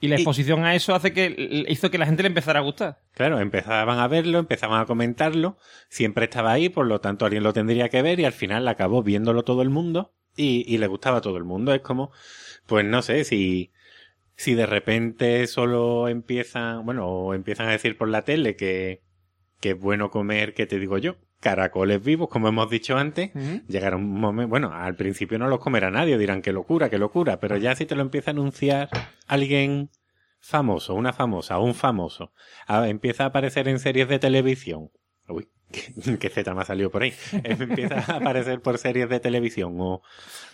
Y 0.00 0.08
la 0.08 0.14
Y- 0.16 0.18
exposición 0.22 0.64
a 0.64 0.74
eso 0.74 0.94
hace 0.94 1.12
que 1.12 1.64
hizo 1.68 1.90
que 1.90 1.98
la 1.98 2.06
gente 2.06 2.22
le 2.22 2.28
empezara 2.28 2.60
a 2.60 2.62
gustar. 2.62 3.00
Claro, 3.14 3.38
empezaban 3.40 3.98
a 3.98 4.08
verlo, 4.08 4.38
empezaban 4.38 4.80
a 4.80 4.86
comentarlo, 4.86 5.56
siempre 5.88 6.24
estaba 6.24 6.52
ahí, 6.52 6.68
por 6.68 6.86
lo 6.86 7.00
tanto 7.00 7.24
alguien 7.26 7.42
lo 7.42 7.52
tendría 7.52 7.88
que 7.88 8.02
ver 8.02 8.18
y 8.20 8.24
al 8.24 8.32
final 8.32 8.66
acabó 8.68 9.02
viéndolo 9.02 9.42
todo 9.42 9.62
el 9.62 9.70
mundo 9.70 10.12
y, 10.36 10.64
y 10.72 10.78
le 10.78 10.86
gustaba 10.86 11.18
a 11.18 11.20
todo 11.22 11.36
el 11.38 11.44
mundo. 11.44 11.72
Es 11.74 11.80
como, 11.82 12.12
pues 12.66 12.84
no 12.84 13.00
sé, 13.02 13.24
si, 13.24 13.72
si 14.36 14.54
de 14.54 14.66
repente 14.66 15.46
solo 15.46 16.08
empiezan, 16.08 16.84
bueno, 16.84 17.06
o 17.08 17.34
empiezan 17.34 17.68
a 17.68 17.72
decir 17.72 17.96
por 17.96 18.08
la 18.08 18.22
tele 18.22 18.54
que, 18.56 19.02
que 19.60 19.70
es 19.70 19.78
bueno 19.80 20.10
comer, 20.10 20.52
¿qué 20.54 20.66
te 20.66 20.78
digo 20.78 20.98
yo? 20.98 21.16
Caracoles 21.40 22.02
vivos, 22.02 22.28
como 22.28 22.48
hemos 22.48 22.70
dicho 22.70 22.96
antes, 22.96 23.30
llegará 23.68 23.96
un 23.96 24.10
momento, 24.18 24.48
bueno, 24.48 24.72
al 24.72 24.96
principio 24.96 25.38
no 25.38 25.48
los 25.48 25.60
comerá 25.60 25.90
nadie, 25.90 26.16
dirán 26.18 26.42
qué 26.42 26.52
locura, 26.52 26.88
qué 26.90 26.98
locura, 26.98 27.38
pero 27.40 27.56
ya 27.56 27.74
si 27.76 27.86
te 27.86 27.94
lo 27.94 28.02
empieza 28.02 28.30
a 28.30 28.32
anunciar 28.32 28.88
alguien 29.26 29.90
famoso, 30.40 30.94
una 30.94 31.12
famosa, 31.12 31.58
un 31.58 31.74
famoso, 31.74 32.32
a- 32.66 32.88
empieza 32.88 33.24
a 33.24 33.26
aparecer 33.28 33.68
en 33.68 33.78
series 33.78 34.08
de 34.08 34.18
televisión, 34.18 34.90
uy, 35.28 35.48
qué, 36.20 36.30
Z 36.30 36.54
me 36.54 36.62
ha 36.62 36.64
salido 36.64 36.90
por 36.90 37.02
ahí, 37.02 37.12
Em, 37.44 37.60
empieza 37.62 37.96
a 38.12 38.16
aparecer 38.16 38.60
por 38.62 38.78
series 38.78 39.08
de 39.08 39.20
televisión 39.20 39.76
o, 39.78 40.02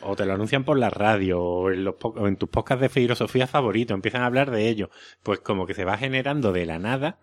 o 0.01 0.17
te 0.17 0.25
lo 0.27 0.33
anuncian 0.35 0.65
por 0.65 0.79
la 0.79 0.91
radio 0.91 1.41
o 1.43 1.71
en, 1.71 1.85
los, 1.85 1.95
po- 1.95 2.15
o 2.17 2.27
en 2.27 2.37
tus 2.37 2.49
podcasts 2.49 2.81
de 2.83 2.89
filosofía 2.89 3.47
favorito, 3.47 3.95
empiezan 3.95 4.23
a 4.23 4.27
hablar 4.27 4.51
de 4.51 4.69
ello, 4.69 4.91
pues 5.23 5.39
como 5.41 5.67
que 5.67 5.75
se 5.75 5.85
va 5.85 5.97
generando 5.99 6.53
de 6.53 6.67
la 6.67 6.79
nada 6.79 7.19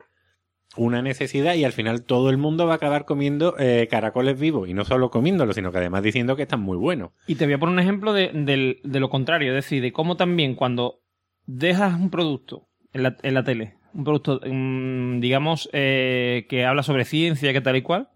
una 0.78 1.02
necesidad 1.02 1.56
y 1.56 1.64
al 1.64 1.74
final 1.74 2.04
todo 2.04 2.30
el 2.30 2.38
mundo 2.38 2.68
va 2.68 2.74
a 2.74 2.76
acabar 2.76 3.06
comiendo 3.06 3.56
eh, 3.58 3.88
caracoles 3.90 4.40
vivos 4.40 4.70
y 4.70 4.74
no 4.74 4.86
solo 4.86 5.10
comiéndolos, 5.10 5.56
sino 5.56 5.72
que 5.72 5.80
además 5.80 6.04
diciendo 6.04 6.36
que 6.36 6.44
están 6.44 6.62
muy 6.62 6.78
buenos. 6.78 7.12
Y 7.28 7.36
te 7.36 7.46
voy 7.46 7.56
a 7.56 7.60
poner 7.60 7.74
un 7.74 7.80
ejemplo 7.80 8.14
de, 8.14 8.80
lo 8.84 9.10
contrario, 9.10 9.50
es 9.50 9.66
decir, 9.66 9.82
de 9.82 9.92
cómo 9.92 10.16
también 10.16 10.56
cuando 10.56 11.02
dejas 11.46 11.96
un 11.96 12.10
producto 12.10 12.68
en 12.94 13.04
la, 13.04 13.18
en 13.24 13.34
la 13.34 13.44
tele, 13.44 13.76
un 13.94 14.04
producto, 14.04 14.42
mm, 14.46 15.20
digamos, 15.20 15.70
eh, 15.74 16.46
que 16.50 16.66
habla 16.66 16.84
sobre 16.84 17.06
ciencia, 17.06 17.52
que 17.52 17.62
tal 17.62 17.76
y 17.76 17.82
cual, 17.82 18.10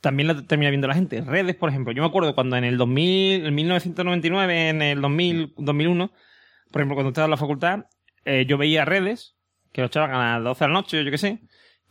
también 0.00 0.26
la 0.26 0.42
termina 0.42 0.70
viendo 0.70 0.88
la 0.88 0.94
gente. 0.94 1.20
Redes, 1.20 1.54
por 1.54 1.68
ejemplo. 1.68 1.92
Yo 1.92 2.02
me 2.02 2.08
acuerdo 2.08 2.34
cuando 2.34 2.56
en 2.56 2.64
el 2.64 2.76
2000, 2.76 3.46
en 3.46 3.54
1999, 3.54 4.68
en 4.70 4.82
el 4.82 5.00
2000, 5.00 5.54
2001, 5.56 6.10
por 6.70 6.80
ejemplo, 6.80 6.96
cuando 6.96 7.10
estaba 7.10 7.26
en 7.26 7.30
la 7.30 7.36
facultad, 7.36 7.86
eh, 8.24 8.46
yo 8.46 8.58
veía 8.58 8.84
redes, 8.84 9.36
que 9.72 9.80
lo 9.80 9.86
echaban 9.86 10.10
a 10.10 10.38
las 10.38 10.44
12 10.44 10.64
de 10.64 10.68
la 10.68 10.74
noche, 10.74 11.04
yo 11.04 11.10
qué 11.10 11.18
sé, 11.18 11.40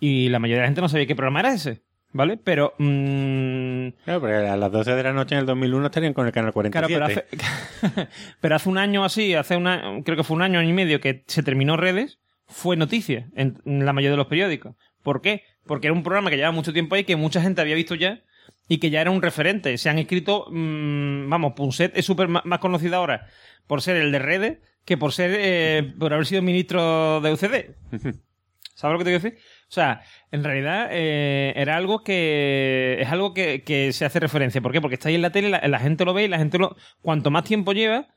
y 0.01 0.29
la 0.29 0.39
mayoría 0.39 0.57
de 0.57 0.61
la 0.63 0.67
gente 0.67 0.81
no 0.81 0.89
sabía 0.89 1.05
qué 1.05 1.15
programa 1.15 1.41
era 1.41 1.53
ese, 1.53 1.83
¿vale? 2.11 2.35
Pero... 2.35 2.73
mm, 2.79 3.89
Claro, 4.03 4.19
porque 4.19 4.35
a 4.35 4.57
las 4.57 4.71
12 4.71 4.95
de 4.95 5.03
la 5.03 5.13
noche 5.13 5.35
en 5.35 5.41
el 5.41 5.45
2001 5.45 5.85
estarían 5.85 6.13
con 6.13 6.25
el 6.25 6.33
canal 6.33 6.51
47. 6.51 6.97
Claro, 6.97 7.07
pero 7.07 7.95
hace, 7.95 8.07
pero 8.41 8.55
hace 8.55 8.67
un 8.67 8.79
año 8.79 9.05
así, 9.05 9.35
hace 9.35 9.55
una, 9.55 10.01
creo 10.03 10.17
que 10.17 10.23
fue 10.23 10.35
un 10.35 10.41
año, 10.41 10.59
año 10.59 10.69
y 10.69 10.73
medio 10.73 10.99
que 10.99 11.23
se 11.27 11.43
terminó 11.43 11.77
redes, 11.77 12.17
fue 12.47 12.75
noticia 12.77 13.29
en, 13.35 13.61
la 13.63 13.93
mayoría 13.93 14.11
de 14.11 14.17
los 14.17 14.27
periódicos. 14.27 14.75
¿Por 15.03 15.21
qué? 15.21 15.43
Porque 15.67 15.85
era 15.85 15.93
un 15.93 16.01
programa 16.01 16.31
que 16.31 16.35
llevaba 16.35 16.55
mucho 16.55 16.73
tiempo 16.73 16.95
ahí, 16.95 17.03
que 17.03 17.15
mucha 17.15 17.39
gente 17.39 17.61
había 17.61 17.75
visto 17.75 17.93
ya 17.93 18.23
y 18.67 18.79
que 18.79 18.89
ya 18.89 19.01
era 19.01 19.11
un 19.11 19.21
referente. 19.21 19.77
Se 19.77 19.87
han 19.87 19.99
escrito, 19.99 20.47
mm, 20.49 21.29
vamos, 21.29 21.53
Punset 21.53 21.95
es 21.95 22.05
súper 22.05 22.27
más 22.27 22.59
conocido 22.59 22.95
ahora 22.97 23.27
por 23.67 23.83
ser 23.83 23.97
el 23.97 24.11
de 24.11 24.19
redes 24.19 24.57
que 24.83 24.97
por 24.97 25.13
ser, 25.13 25.31
eh, 25.35 25.93
por 25.99 26.11
haber 26.11 26.25
sido 26.25 26.41
ministro 26.41 27.21
de 27.21 27.33
UCD. 27.33 27.75
¿Sabes 28.75 28.93
lo 28.93 28.97
que 28.97 29.03
te 29.05 29.11
quiero 29.11 29.23
decir? 29.23 29.39
O 29.71 29.73
sea, 29.73 30.01
en 30.31 30.43
realidad 30.43 30.89
eh, 30.91 31.53
era 31.55 31.77
algo 31.77 32.03
que 32.03 32.97
es 32.99 33.07
algo 33.09 33.33
que, 33.33 33.63
que 33.63 33.93
se 33.93 34.03
hace 34.03 34.19
referencia. 34.19 34.59
¿Por 34.59 34.73
qué? 34.73 34.81
Porque 34.81 34.95
está 34.95 35.07
ahí 35.07 35.15
en 35.15 35.21
la 35.21 35.29
tele, 35.29 35.47
la, 35.47 35.65
la 35.65 35.79
gente 35.79 36.03
lo 36.03 36.13
ve 36.13 36.25
y 36.25 36.27
la 36.27 36.37
gente 36.37 36.57
lo... 36.57 36.75
Cuanto 37.01 37.31
más 37.31 37.45
tiempo 37.45 37.71
lleva, 37.71 38.07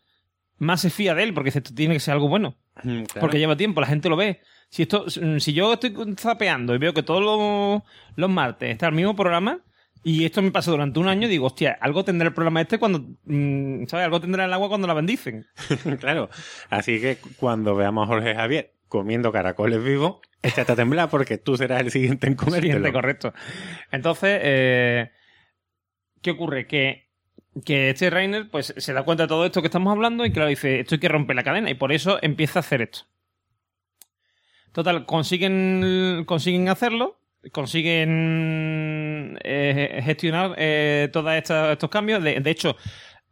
más 0.59 0.81
se 0.81 0.91
fía 0.91 1.15
de 1.15 1.23
él, 1.23 1.33
porque 1.33 1.51
esto 1.51 1.73
tiene 1.73 1.95
que 1.95 2.01
ser 2.01 2.15
algo 2.15 2.29
bueno. 2.29 2.57
Mm, 2.83 3.05
claro. 3.05 3.21
Porque 3.21 3.39
lleva 3.39 3.57
tiempo, 3.57 3.81
la 3.81 3.87
gente 3.87 4.09
lo 4.09 4.17
ve. 4.17 4.41
Si 4.69 4.83
esto, 4.83 5.09
si 5.09 5.53
yo 5.53 5.73
estoy 5.75 5.95
zapeando 6.19 6.75
y 6.75 6.79
veo 6.79 6.93
que 6.93 7.05
todos 7.05 7.23
los, 7.23 7.83
los 8.17 8.31
martes 8.31 8.73
está 8.73 8.89
el 8.89 8.95
mismo 8.95 9.15
programa, 9.15 9.61
y 10.03 10.25
esto 10.25 10.43
me 10.43 10.51
pasa 10.51 10.73
durante 10.73 10.99
un 10.99 11.07
año, 11.07 11.29
digo, 11.29 11.47
hostia, 11.47 11.79
algo 11.81 12.05
tendrá 12.05 12.27
el 12.27 12.35
programa 12.35 12.63
este 12.63 12.79
cuando, 12.81 13.07
mm, 13.27 13.87
¿sabes? 13.87 14.07
Algo 14.07 14.21
tendrá 14.21 14.45
el 14.45 14.53
agua 14.53 14.69
cuando 14.69 14.89
la 14.89 14.95
bendicen. 14.95 15.47
claro. 16.01 16.31
Así 16.69 17.01
que 17.01 17.19
cuando 17.37 17.77
veamos 17.77 18.05
a 18.05 18.07
Jorge 18.09 18.35
Javier 18.35 18.75
comiendo 18.89 19.31
caracoles 19.31 19.83
vivos, 19.83 20.17
échate 20.45 20.73
a 20.73 20.77
temblar 20.77 21.09
porque 21.11 21.39
tú 21.39 21.57
serás 21.57 21.81
el 21.81 21.91
siguiente 21.91 22.27
en 22.29 22.35
comértelo. 22.35 22.75
Siguiente, 22.75 22.93
correcto. 22.93 23.35
Entonces, 23.91 24.39
eh, 24.43 25.11
¿qué 26.23 26.31
ocurre? 26.31 26.67
Que, 26.67 27.09
que 27.65 27.91
este 27.91 28.11
Rainer 28.11 28.49
pues, 28.51 28.73
se 28.77 28.93
da 28.93 29.03
cuenta 29.03 29.25
de 29.25 29.29
todo 29.29 29.45
esto 29.47 29.61
que 29.63 29.69
estamos 29.69 29.91
hablando 29.93 30.25
y 30.25 30.33
claro, 30.33 30.49
dice, 30.49 30.81
esto 30.81 30.95
hay 30.95 31.01
que 31.01 31.09
romper 31.09 31.35
la 31.37 31.43
cadena 31.45 31.71
y 31.71 31.75
por 31.75 31.91
eso 31.93 32.19
empieza 32.23 32.59
a 32.59 32.61
hacer 32.61 32.83
esto. 32.83 33.01
Total, 34.73 35.07
consiguen, 35.07 36.25
consiguen 36.27 36.69
hacerlo, 36.69 37.21
consiguen 37.53 39.39
eh, 39.45 40.01
gestionar 40.05 40.55
eh, 40.57 41.09
todos 41.13 41.33
estos, 41.33 41.71
estos 41.73 41.91
cambios. 41.91 42.23
De, 42.23 42.41
de 42.41 42.51
hecho, 42.51 42.77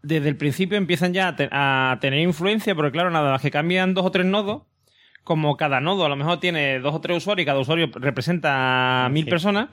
desde 0.03 0.29
el 0.29 0.37
principio 0.37 0.79
empiezan 0.79 1.13
ya 1.13 1.29
a, 1.29 1.37
te- 1.37 1.49
a 1.51 1.99
tener 2.01 2.21
influencia, 2.21 2.75
porque 2.77 2.93
claro, 2.93 3.11
nada 3.11 3.33
más 3.33 3.43
que 3.43 3.51
cambian 3.51 3.93
dos 3.93 4.07
o 4.07 4.11
tres 4.13 4.27
nodos, 4.27 4.63
como 5.25 5.57
cada 5.57 5.81
nodo 5.81 6.05
a 6.05 6.09
lo 6.09 6.17
mejor 6.17 6.41
tiene 6.41 6.79
dos 6.81 6.95
o 6.95 7.01
tres 7.01 7.17
usuarios 7.19 7.43
y 7.45 7.47
cada 7.47 7.61
usuario 7.61 7.91
representa 7.95 9.07
a 9.07 9.09
mil 9.09 9.25
Sí. 9.25 9.31
personas, 9.31 9.69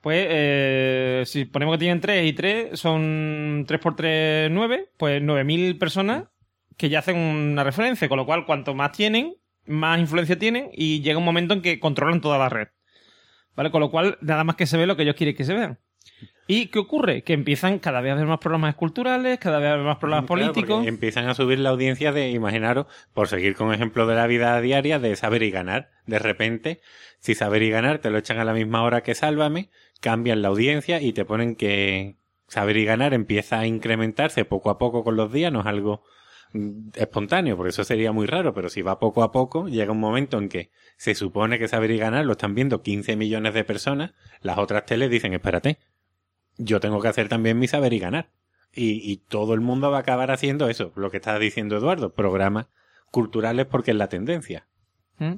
pues 0.00 0.26
eh, 0.30 1.22
si 1.26 1.44
ponemos 1.44 1.74
que 1.74 1.78
tienen 1.80 2.00
tres 2.00 2.26
y 2.28 2.32
tres 2.32 2.78
son 2.80 3.64
3 3.66 3.80
por 3.80 3.96
3, 3.96 4.50
9, 4.50 4.90
pues 4.96 5.22
9.000 5.22 5.78
personas 5.78 6.24
que 6.76 6.88
ya 6.88 7.00
hacen 7.00 7.16
una 7.16 7.62
referencia, 7.64 8.08
con 8.08 8.16
lo 8.16 8.24
cual 8.26 8.46
cuanto 8.46 8.74
más 8.74 8.92
tienen, 8.92 9.34
más 9.66 10.00
influencia 10.00 10.38
tienen 10.38 10.70
y 10.72 11.02
llega 11.02 11.18
un 11.18 11.24
momento 11.24 11.52
en 11.54 11.60
que 11.62 11.78
controlan 11.78 12.20
toda 12.22 12.38
la 12.38 12.48
red. 12.48 12.68
¿Vale? 13.56 13.70
Con 13.70 13.80
lo 13.80 13.90
cual, 13.90 14.16
nada 14.22 14.44
más 14.44 14.56
que 14.56 14.66
se 14.66 14.78
ve 14.78 14.86
lo 14.86 14.96
que 14.96 15.02
ellos 15.02 15.16
quieren 15.16 15.36
que 15.36 15.44
se 15.44 15.52
vean. 15.52 15.78
¿Y 16.52 16.66
qué 16.66 16.80
ocurre? 16.80 17.22
Que 17.22 17.32
empiezan 17.32 17.78
cada 17.78 18.00
vez 18.00 18.10
a 18.10 18.14
haber 18.16 18.26
más 18.26 18.40
programas 18.40 18.74
culturales, 18.74 19.38
cada 19.38 19.60
vez 19.60 19.68
a 19.68 19.74
haber 19.74 19.86
más 19.86 19.98
programas 19.98 20.26
Claro, 20.26 20.46
porque 20.52 20.52
políticos. 20.52 20.84
empiezan 20.84 21.28
a 21.28 21.34
subir 21.34 21.60
la 21.60 21.70
audiencia 21.70 22.10
de, 22.10 22.30
imaginaros, 22.30 22.86
por 23.14 23.28
seguir 23.28 23.54
con 23.54 23.72
ejemplo 23.72 24.04
de 24.08 24.16
la 24.16 24.26
vida 24.26 24.60
diaria, 24.60 24.98
de 24.98 25.14
saber 25.14 25.44
y 25.44 25.52
ganar. 25.52 25.90
De 26.06 26.18
repente, 26.18 26.80
si 27.20 27.36
saber 27.36 27.62
y 27.62 27.70
ganar 27.70 28.00
te 28.00 28.10
lo 28.10 28.18
echan 28.18 28.38
a 28.38 28.44
la 28.44 28.52
misma 28.52 28.82
hora 28.82 29.04
que 29.04 29.14
Sálvame, 29.14 29.70
cambian 30.00 30.42
la 30.42 30.48
audiencia 30.48 31.00
y 31.00 31.12
te 31.12 31.24
ponen 31.24 31.54
que 31.54 32.16
saber 32.48 32.76
y 32.78 32.84
ganar 32.84 33.14
empieza 33.14 33.60
a 33.60 33.66
incrementarse 33.68 34.44
poco 34.44 34.70
a 34.70 34.78
poco 34.78 35.04
con 35.04 35.14
los 35.14 35.32
días, 35.32 35.52
no 35.52 35.60
es 35.60 35.66
algo 35.66 36.02
mm, 36.52 36.88
espontáneo, 36.96 37.56
porque 37.56 37.70
eso 37.70 37.84
sería 37.84 38.10
muy 38.10 38.26
raro, 38.26 38.54
pero 38.54 38.70
si 38.70 38.82
va 38.82 38.98
poco 38.98 39.22
a 39.22 39.30
poco, 39.30 39.68
llega 39.68 39.92
un 39.92 40.00
momento 40.00 40.36
en 40.38 40.48
que 40.48 40.72
se 40.96 41.14
supone 41.14 41.60
que 41.60 41.68
saber 41.68 41.92
y 41.92 41.98
ganar 41.98 42.24
lo 42.24 42.32
están 42.32 42.56
viendo 42.56 42.82
15 42.82 43.14
millones 43.14 43.54
de 43.54 43.62
personas, 43.62 44.14
las 44.40 44.58
otras 44.58 44.84
teles 44.84 45.10
dicen, 45.10 45.32
espérate, 45.32 45.78
yo 46.56 46.80
tengo 46.80 47.00
que 47.00 47.08
hacer 47.08 47.28
también 47.28 47.58
mi 47.58 47.68
saber 47.68 47.92
y 47.92 47.98
ganar. 47.98 48.30
Y, 48.72 49.16
todo 49.28 49.54
el 49.54 49.60
mundo 49.60 49.90
va 49.90 49.96
a 49.96 50.00
acabar 50.00 50.30
haciendo 50.30 50.68
eso, 50.68 50.92
lo 50.94 51.10
que 51.10 51.16
está 51.16 51.36
diciendo 51.40 51.76
Eduardo, 51.76 52.14
programas 52.14 52.66
culturales 53.10 53.66
porque 53.66 53.90
es 53.90 53.96
la 53.96 54.08
tendencia. 54.08 54.68
¿Mm? 55.18 55.34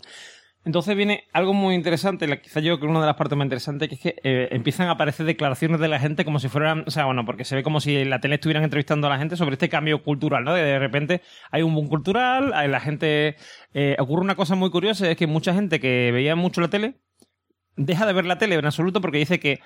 Entonces 0.65 0.95
viene 0.95 1.25
algo 1.33 1.55
muy 1.55 1.75
interesante, 1.75 2.41
quizá 2.41 2.61
yo 2.61 2.79
creo 2.79 2.81
que 2.81 2.87
una 2.87 3.01
de 3.01 3.07
las 3.07 3.17
partes 3.17 3.37
más 3.37 3.47
interesantes, 3.47 3.89
que 3.89 3.95
es 3.97 4.01
que 4.01 4.15
eh, 4.23 4.49
empiezan 4.53 4.89
a 4.89 4.93
aparecer 4.93 5.27
declaraciones 5.27 5.81
de 5.81 5.89
la 5.89 5.99
gente 5.99 6.25
como 6.25 6.39
si 6.39 6.49
fueran, 6.49 6.85
o 6.87 6.91
sea, 6.91 7.07
bueno, 7.07 7.25
porque 7.25 7.45
se 7.45 7.57
ve 7.57 7.63
como 7.65 7.81
si 7.81 7.97
en 7.97 8.11
la 8.11 8.21
tele 8.21 8.37
estuvieran 8.37 8.63
entrevistando 8.63 9.09
a 9.09 9.11
la 9.11 9.19
gente 9.19 9.37
sobre 9.37 9.55
este 9.55 9.69
cambio 9.69 10.05
cultural, 10.05 10.45
¿no? 10.45 10.55
De, 10.55 10.63
de 10.63 10.79
repente 10.79 11.23
hay 11.51 11.63
un 11.63 11.75
boom 11.75 11.89
cultural, 11.89 12.53
hay 12.55 12.69
la 12.69 12.81
gente... 12.81 13.37
eh, 13.75 13.97
ocurre 13.99 14.23
una 14.23 14.37
cosa 14.37 14.55
muy 14.55 14.71
curiosa, 14.71 15.11
es 15.11 15.17
que 15.17 15.27
mucha 15.27 15.53
gente 15.53 15.81
que 15.81 16.11
veía 16.13 16.37
mucho 16.37 16.61
la 16.61 16.69
tele 16.69 17.01
deja 17.77 18.07
de 18.07 18.13
ver 18.13 18.25
la 18.27 18.39
tele 18.39 18.55
en 18.57 18.65
absoluto 18.67 19.01
porque 19.01 19.19
dice 19.19 19.41
que 19.41 19.61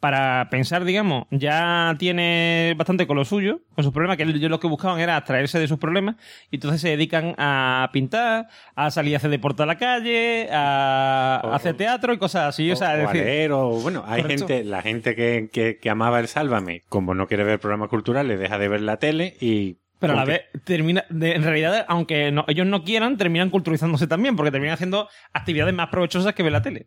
para 0.00 0.48
pensar, 0.50 0.84
digamos, 0.84 1.26
ya 1.30 1.94
tiene 1.98 2.72
bastante 2.78 3.06
con 3.06 3.18
lo 3.18 3.24
suyo, 3.26 3.60
con 3.74 3.84
sus 3.84 3.92
problemas, 3.92 4.16
que 4.16 4.22
ellos 4.22 4.50
lo 4.50 4.58
que 4.58 4.66
buscaban 4.66 4.98
era 4.98 5.14
abstraerse 5.14 5.58
de 5.58 5.68
sus 5.68 5.78
problemas, 5.78 6.16
y 6.50 6.56
entonces 6.56 6.80
se 6.80 6.88
dedican 6.88 7.34
a 7.36 7.90
pintar, 7.92 8.48
a 8.74 8.90
salir 8.90 9.12
a 9.14 9.16
hacer 9.18 9.28
deporte 9.30 9.62
a 9.62 9.66
la 9.66 9.76
calle, 9.76 10.48
a, 10.50 11.42
O- 11.44 11.52
hacer 11.52 11.76
teatro 11.76 12.14
y 12.14 12.18
cosas 12.18 12.44
así. 12.48 12.70
O, 12.72 12.76
sea, 12.76 12.94
es 12.98 13.04
o 13.04 13.08
a 13.10 13.12
decir, 13.12 13.26
leer, 13.26 13.52
o 13.52 13.68
bueno, 13.80 14.02
hay 14.06 14.22
Correcto. 14.22 14.46
gente, 14.48 14.64
la 14.64 14.80
gente 14.80 15.14
que, 15.14 15.50
que, 15.52 15.76
que 15.78 15.90
amaba 15.90 16.18
el 16.20 16.28
Sálvame, 16.28 16.80
como 16.88 17.14
no 17.14 17.26
quiere 17.26 17.44
ver 17.44 17.60
programas 17.60 17.90
culturales, 17.90 18.40
deja 18.40 18.56
de 18.58 18.68
ver 18.68 18.80
la 18.80 18.96
tele 18.96 19.36
y... 19.38 19.76
pero 19.98 20.14
a 20.14 20.16
la 20.16 20.24
vez 20.24 20.42
termina, 20.64 21.04
de- 21.10 21.32
en 21.34 21.42
realidad, 21.42 21.84
aunque 21.88 22.32
no- 22.32 22.46
ellos 22.48 22.66
no 22.66 22.84
quieran, 22.84 23.18
terminan 23.18 23.50
culturizándose 23.50 24.06
también, 24.06 24.34
porque 24.34 24.50
terminan 24.50 24.72
haciendo 24.74 25.10
actividades 25.34 25.74
más 25.74 25.88
provechosas 25.90 26.32
que 26.32 26.42
ver 26.42 26.52
la 26.52 26.62
tele. 26.62 26.86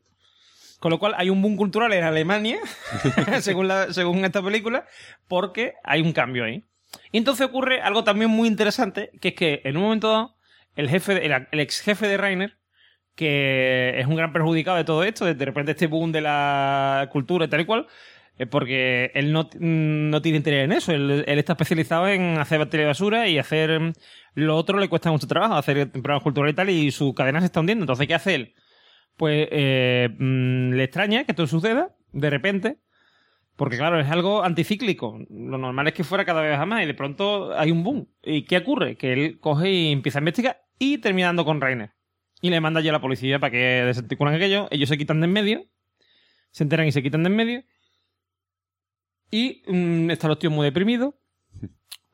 Con 0.84 0.90
lo 0.92 1.00
cual 1.00 1.14
hay 1.16 1.30
un 1.30 1.42
boom 1.42 1.56
cultural 1.56 1.94
en 1.94 2.04
Alemania, 2.04 2.58
según, 3.40 3.70
según 3.92 4.26
esta 4.26 4.42
película, 4.44 4.86
porque 5.30 5.76
hay 5.82 6.02
un 6.02 6.12
cambio 6.12 6.44
ahí. 6.44 6.66
Y 7.14 7.20
entonces 7.20 7.48
ocurre 7.48 7.80
algo 7.80 8.04
también 8.04 8.30
muy 8.30 8.50
interesante, 8.50 9.10
que 9.22 9.30
es 9.30 9.34
que 9.34 9.62
en 9.64 9.78
un 9.78 9.84
momento 9.84 10.10
dado, 10.10 10.36
el 10.76 10.90
jefe, 10.90 11.14
de- 11.16 11.26
el, 11.26 11.48
el 11.54 11.60
ex 11.62 11.80
jefe 11.80 12.06
de 12.06 12.18
Rainer, 12.18 12.58
que 13.16 13.98
es 13.98 14.06
un 14.08 14.18
gran 14.18 14.34
perjudicado 14.34 14.76
de 14.76 14.84
todo 14.84 15.06
esto, 15.06 15.24
de, 15.24 15.36
de 15.36 15.46
repente 15.46 15.72
este 15.72 15.88
boom 15.88 16.12
de 16.12 16.20
la 16.20 17.08
cultura 17.14 17.46
y 17.46 17.48
tal 17.48 17.62
y 17.62 17.66
cual, 17.66 17.88
porque 18.50 19.10
él 19.14 19.32
no, 19.32 19.44
mm, 19.44 20.10
no 20.10 20.22
tiene 20.22 20.40
interés 20.40 20.66
en 20.66 20.74
eso. 20.74 20.92
Él, 20.92 21.24
está 21.26 21.54
especializado 21.54 22.10
en 22.10 22.40
hacer 22.40 22.66
telebasura 22.70 23.30
y 23.30 23.38
hacer 23.40 23.80
mm, 23.80 23.94
lo 24.36 24.58
otro 24.58 24.80
le 24.80 24.90
cuesta 24.90 25.10
mucho 25.12 25.28
trabajo, 25.28 25.56
hacer 25.56 25.90
programas 25.92 26.24
culturales 26.24 26.52
y 26.52 26.56
tal, 26.58 26.70
y 26.70 26.92
su 26.92 27.14
cadena 27.14 27.40
se 27.40 27.46
está 27.46 27.62
hundiendo. 27.62 27.84
Entonces, 27.84 28.06
¿qué 28.06 28.16
hace 28.16 28.36
él? 28.36 28.54
Pues 29.18 29.48
eh, 29.52 30.10
mm, 30.18 30.72
le 30.74 30.84
extraña 30.84 31.24
que 31.24 31.32
esto 31.32 31.48
suceda 31.48 31.96
de 32.12 32.30
repente, 32.30 32.78
porque 33.56 33.78
claro, 33.78 34.00
es 34.00 34.10
algo 34.10 34.44
anticíclico. 34.44 35.20
Lo 35.30 35.58
normal 35.58 35.88
es 35.88 35.94
que 35.94 36.04
fuera 36.04 36.26
cada 36.26 36.42
vez 36.42 36.58
más 36.66 36.84
y 36.84 36.88
de 36.88 36.94
pronto 36.94 37.58
hay 37.58 37.72
un 37.72 37.84
boom. 37.84 38.08
¿Y 38.24 38.44
qué 38.44 38.58
ocurre? 38.58 38.98
Que 38.98 39.14
él 39.14 39.40
coge 39.40 39.72
y 39.72 39.92
empieza 39.92 40.20
a 40.20 40.22
investigar 40.22 40.64
y 40.80 40.98
termina 40.98 41.28
dando 41.28 41.46
con 41.46 41.62
Rainer. 41.62 41.92
Y 42.42 42.50
le 42.50 42.60
manda 42.60 42.82
ya 42.82 42.90
a 42.90 42.94
la 42.94 43.02
policía 43.02 43.40
para 43.40 43.52
que 43.52 43.58
desarticulan 43.58 44.34
aquello. 44.34 44.68
Ellos 44.72 44.90
se 44.90 44.98
quitan 44.98 45.22
de 45.22 45.26
en 45.26 45.34
medio. 45.34 45.66
Se 46.52 46.64
enteran 46.64 46.88
y 46.88 46.92
se 46.92 47.02
quitan 47.02 47.24
de 47.24 47.30
en 47.30 47.36
medio. 47.36 47.64
Y 49.32 49.64
mm, 49.68 50.12
están 50.12 50.30
los 50.30 50.40
tíos 50.40 50.52
muy 50.52 50.66
deprimidos. 50.66 51.14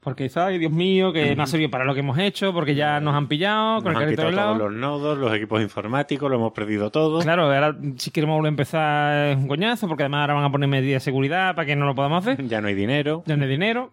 Porque 0.01 0.23
dice, 0.23 0.39
ay, 0.39 0.57
Dios 0.59 0.71
mío, 0.71 1.11
que 1.11 1.35
no 1.35 1.43
ha 1.43 1.47
servido 1.47 1.69
para 1.69 1.83
lo 1.83 1.93
que 1.93 1.99
hemos 1.99 2.17
hecho, 2.17 2.53
porque 2.53 2.73
ya 2.73 3.01
nos 3.01 3.13
han 3.15 3.27
pillado 3.27 3.81
con 3.83 3.91
Nos 3.91 4.01
el 4.01 4.07
han 4.07 4.13
quitado 4.13 4.31
lado. 4.31 4.57
todos 4.57 4.71
los 4.71 4.79
nodos, 4.79 5.17
los 5.17 5.33
equipos 5.35 5.61
informáticos, 5.61 6.29
lo 6.29 6.37
hemos 6.37 6.53
perdido 6.53 6.89
todo. 6.89 7.19
Claro, 7.19 7.43
ahora 7.51 7.77
si 7.97 8.09
queremos 8.09 8.37
volver 8.37 8.47
a 8.47 8.49
empezar 8.49 9.27
es 9.27 9.37
un 9.37 9.47
coñazo, 9.49 9.89
porque 9.89 10.03
además 10.03 10.21
ahora 10.21 10.35
van 10.35 10.45
a 10.45 10.51
poner 10.51 10.69
medidas 10.69 11.01
de 11.03 11.05
seguridad 11.05 11.53
para 11.53 11.65
que 11.65 11.75
no 11.75 11.85
lo 11.85 11.95
podamos 11.95 12.25
hacer. 12.25 12.45
Ya 12.47 12.61
no 12.61 12.69
hay 12.69 12.75
dinero. 12.75 13.23
Ya 13.25 13.35
no 13.35 13.43
hay 13.43 13.49
dinero. 13.49 13.91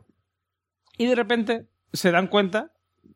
Y 0.97 1.07
de 1.07 1.15
repente 1.17 1.67
se 1.93 2.13
dan 2.13 2.29
cuenta, 2.29 2.71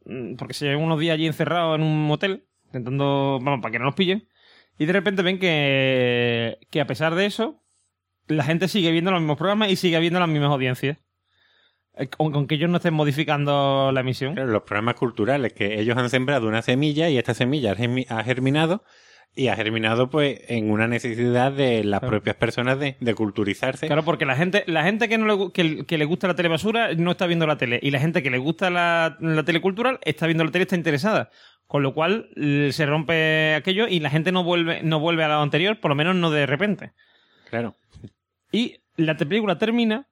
mm, 0.07 0.34
porque 0.34 0.55
se 0.55 0.66
llevan 0.66 0.82
unos 0.82 0.99
días 0.99 1.14
allí 1.14 1.26
encerrados 1.26 1.76
en 1.78 1.84
un 1.84 2.07
motel, 2.07 2.45
intentando, 2.66 3.38
vamos, 3.41 3.61
para 3.62 3.70
que 3.70 3.78
no 3.78 3.84
nos 3.84 3.95
pillen. 3.95 4.26
Y 4.78 4.86
de 4.86 4.93
repente 4.93 5.22
ven 5.22 5.38
que, 5.38 6.59
que 6.70 6.80
a 6.80 6.86
pesar 6.88 7.14
de 7.14 7.26
eso, 7.26 7.62
la 8.26 8.43
gente 8.43 8.66
sigue 8.66 8.91
viendo 8.91 9.12
los 9.12 9.20
mismos 9.20 9.38
programas 9.38 9.70
y 9.70 9.76
sigue 9.76 9.99
viendo 10.01 10.18
las 10.18 10.28
mismas 10.28 10.51
audiencias. 10.51 10.99
Eh, 12.01 12.09
Con, 12.09 12.46
que 12.46 12.55
ellos 12.55 12.70
no 12.70 12.76
estén 12.78 12.94
modificando 12.94 13.90
la 13.92 14.01
emisión. 14.01 14.34
Claro, 14.34 14.51
los 14.51 14.62
programas 14.62 14.94
culturales 14.96 15.53
que 15.53 15.80
ellos 15.80 15.96
han 15.96 16.11
sembrado 16.11 16.48
una 16.48 16.62
semilla 16.62 17.09
y 17.09 17.18
esta 17.18 17.34
semilla 17.34 17.72
ha 17.72 17.76
germi- 17.76 18.07
ha 18.09 18.22
germinado 18.24 18.82
y 19.34 19.46
ha 19.46 19.55
germinado 19.55 20.11
pues 20.11 20.40
en 20.48 20.70
una 20.72 20.88
necesidad 20.88 21.53
de 21.53 21.84
las 21.84 22.01
Claro. 22.01 22.11
propias 22.11 22.34
personas 22.36 22.80
de, 22.80 22.96
de 22.98 23.14
culturizarse. 23.14 23.86
Claro, 23.86 24.05
porque 24.05 24.26
la 24.26 24.34
gente, 24.34 24.64
la 24.66 24.82
gente 24.82 25.09
que 25.09 25.18
no 25.18 25.26
le, 25.26 25.53
que, 25.53 25.86
que 25.86 25.98
le 25.98 26.05
gusta 26.05 26.26
la 26.26 26.34
telebasura 26.34 26.94
no 26.94 27.12
está 27.12 27.26
viendo 27.26 27.46
la 27.46 27.57
tele. 27.57 27.78
Y 27.80 27.90
la 27.92 28.01
gente 28.01 28.22
que 28.24 28.30
le 28.30 28.38
gusta 28.38 28.70
la, 28.70 29.16
la 29.20 29.44
tele 29.44 29.61
cultural 29.61 30.01
está 30.03 30.26
viendo 30.26 30.42
la 30.44 30.51
tele, 30.51 30.62
está 30.64 30.74
interesada. 30.76 31.30
Con 31.68 31.84
lo 31.84 31.94
cual 31.94 32.28
se 32.72 32.84
rompe 32.86 33.55
aquello 33.55 33.86
y 33.86 34.01
la 34.01 34.11
gente 34.11 34.32
no 34.32 34.42
vuelve, 34.42 34.82
no 34.82 34.98
vuelve 34.98 35.22
a 35.22 35.28
lo 35.28 35.40
anterior, 35.40 35.78
por 35.78 35.90
lo 35.90 35.94
menos 35.94 36.16
no 36.16 36.32
de 36.32 36.44
repente. 36.46 36.90
Claro. 37.48 37.76
Y 38.51 38.78
la 38.96 39.16
película 39.16 39.57
termina, 39.59 40.09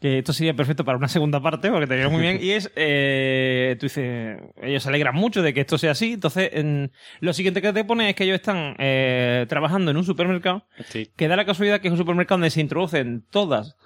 que 0.00 0.18
esto 0.18 0.32
sería 0.34 0.54
perfecto 0.54 0.84
para 0.84 0.98
una 0.98 1.08
segunda 1.08 1.40
parte, 1.40 1.70
porque 1.70 1.86
termina 1.86 2.10
muy 2.10 2.20
bien, 2.20 2.38
y 2.40 2.50
es, 2.50 2.70
eh, 2.76 3.76
tú 3.80 3.86
dices, 3.86 4.38
ellos 4.62 4.82
se 4.82 4.88
alegran 4.90 5.14
mucho 5.14 5.42
de 5.42 5.54
que 5.54 5.60
esto 5.62 5.78
sea 5.78 5.92
así, 5.92 6.12
entonces 6.12 6.50
en- 6.52 6.92
lo 7.20 7.32
siguiente 7.32 7.62
que 7.62 7.72
te 7.72 7.82
pone 7.84 8.10
es 8.10 8.14
que 8.16 8.24
ellos 8.24 8.34
están 8.36 8.74
eh, 8.78 9.46
trabajando 9.48 9.90
en 9.90 9.96
un 9.96 10.04
supermercado 10.04 10.66
Sí. 10.88 11.08
que 11.16 11.28
da 11.28 11.36
la 11.36 11.46
casualidad 11.46 11.80
que 11.80 11.88
es 11.88 11.92
un 11.92 11.98
supermercado 11.98 12.36
donde 12.38 12.50
se 12.50 12.60
introducen 12.60 13.24
todas 13.30 13.76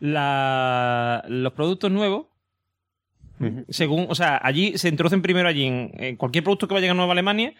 la- 0.00 1.24
los 1.28 1.52
productos 1.54 1.90
nuevos. 1.90 2.26
Según, 3.68 4.06
o 4.08 4.14
sea, 4.14 4.40
allí 4.42 4.78
se 4.78 4.88
introducen 4.88 5.20
primero 5.20 5.48
allí 5.48 5.64
en, 5.66 5.90
en 5.98 6.16
cualquier 6.16 6.44
producto 6.44 6.66
que 6.68 6.74
vaya 6.74 6.90
a 6.90 6.94
Nueva 6.94 7.12
Alemania. 7.12 7.52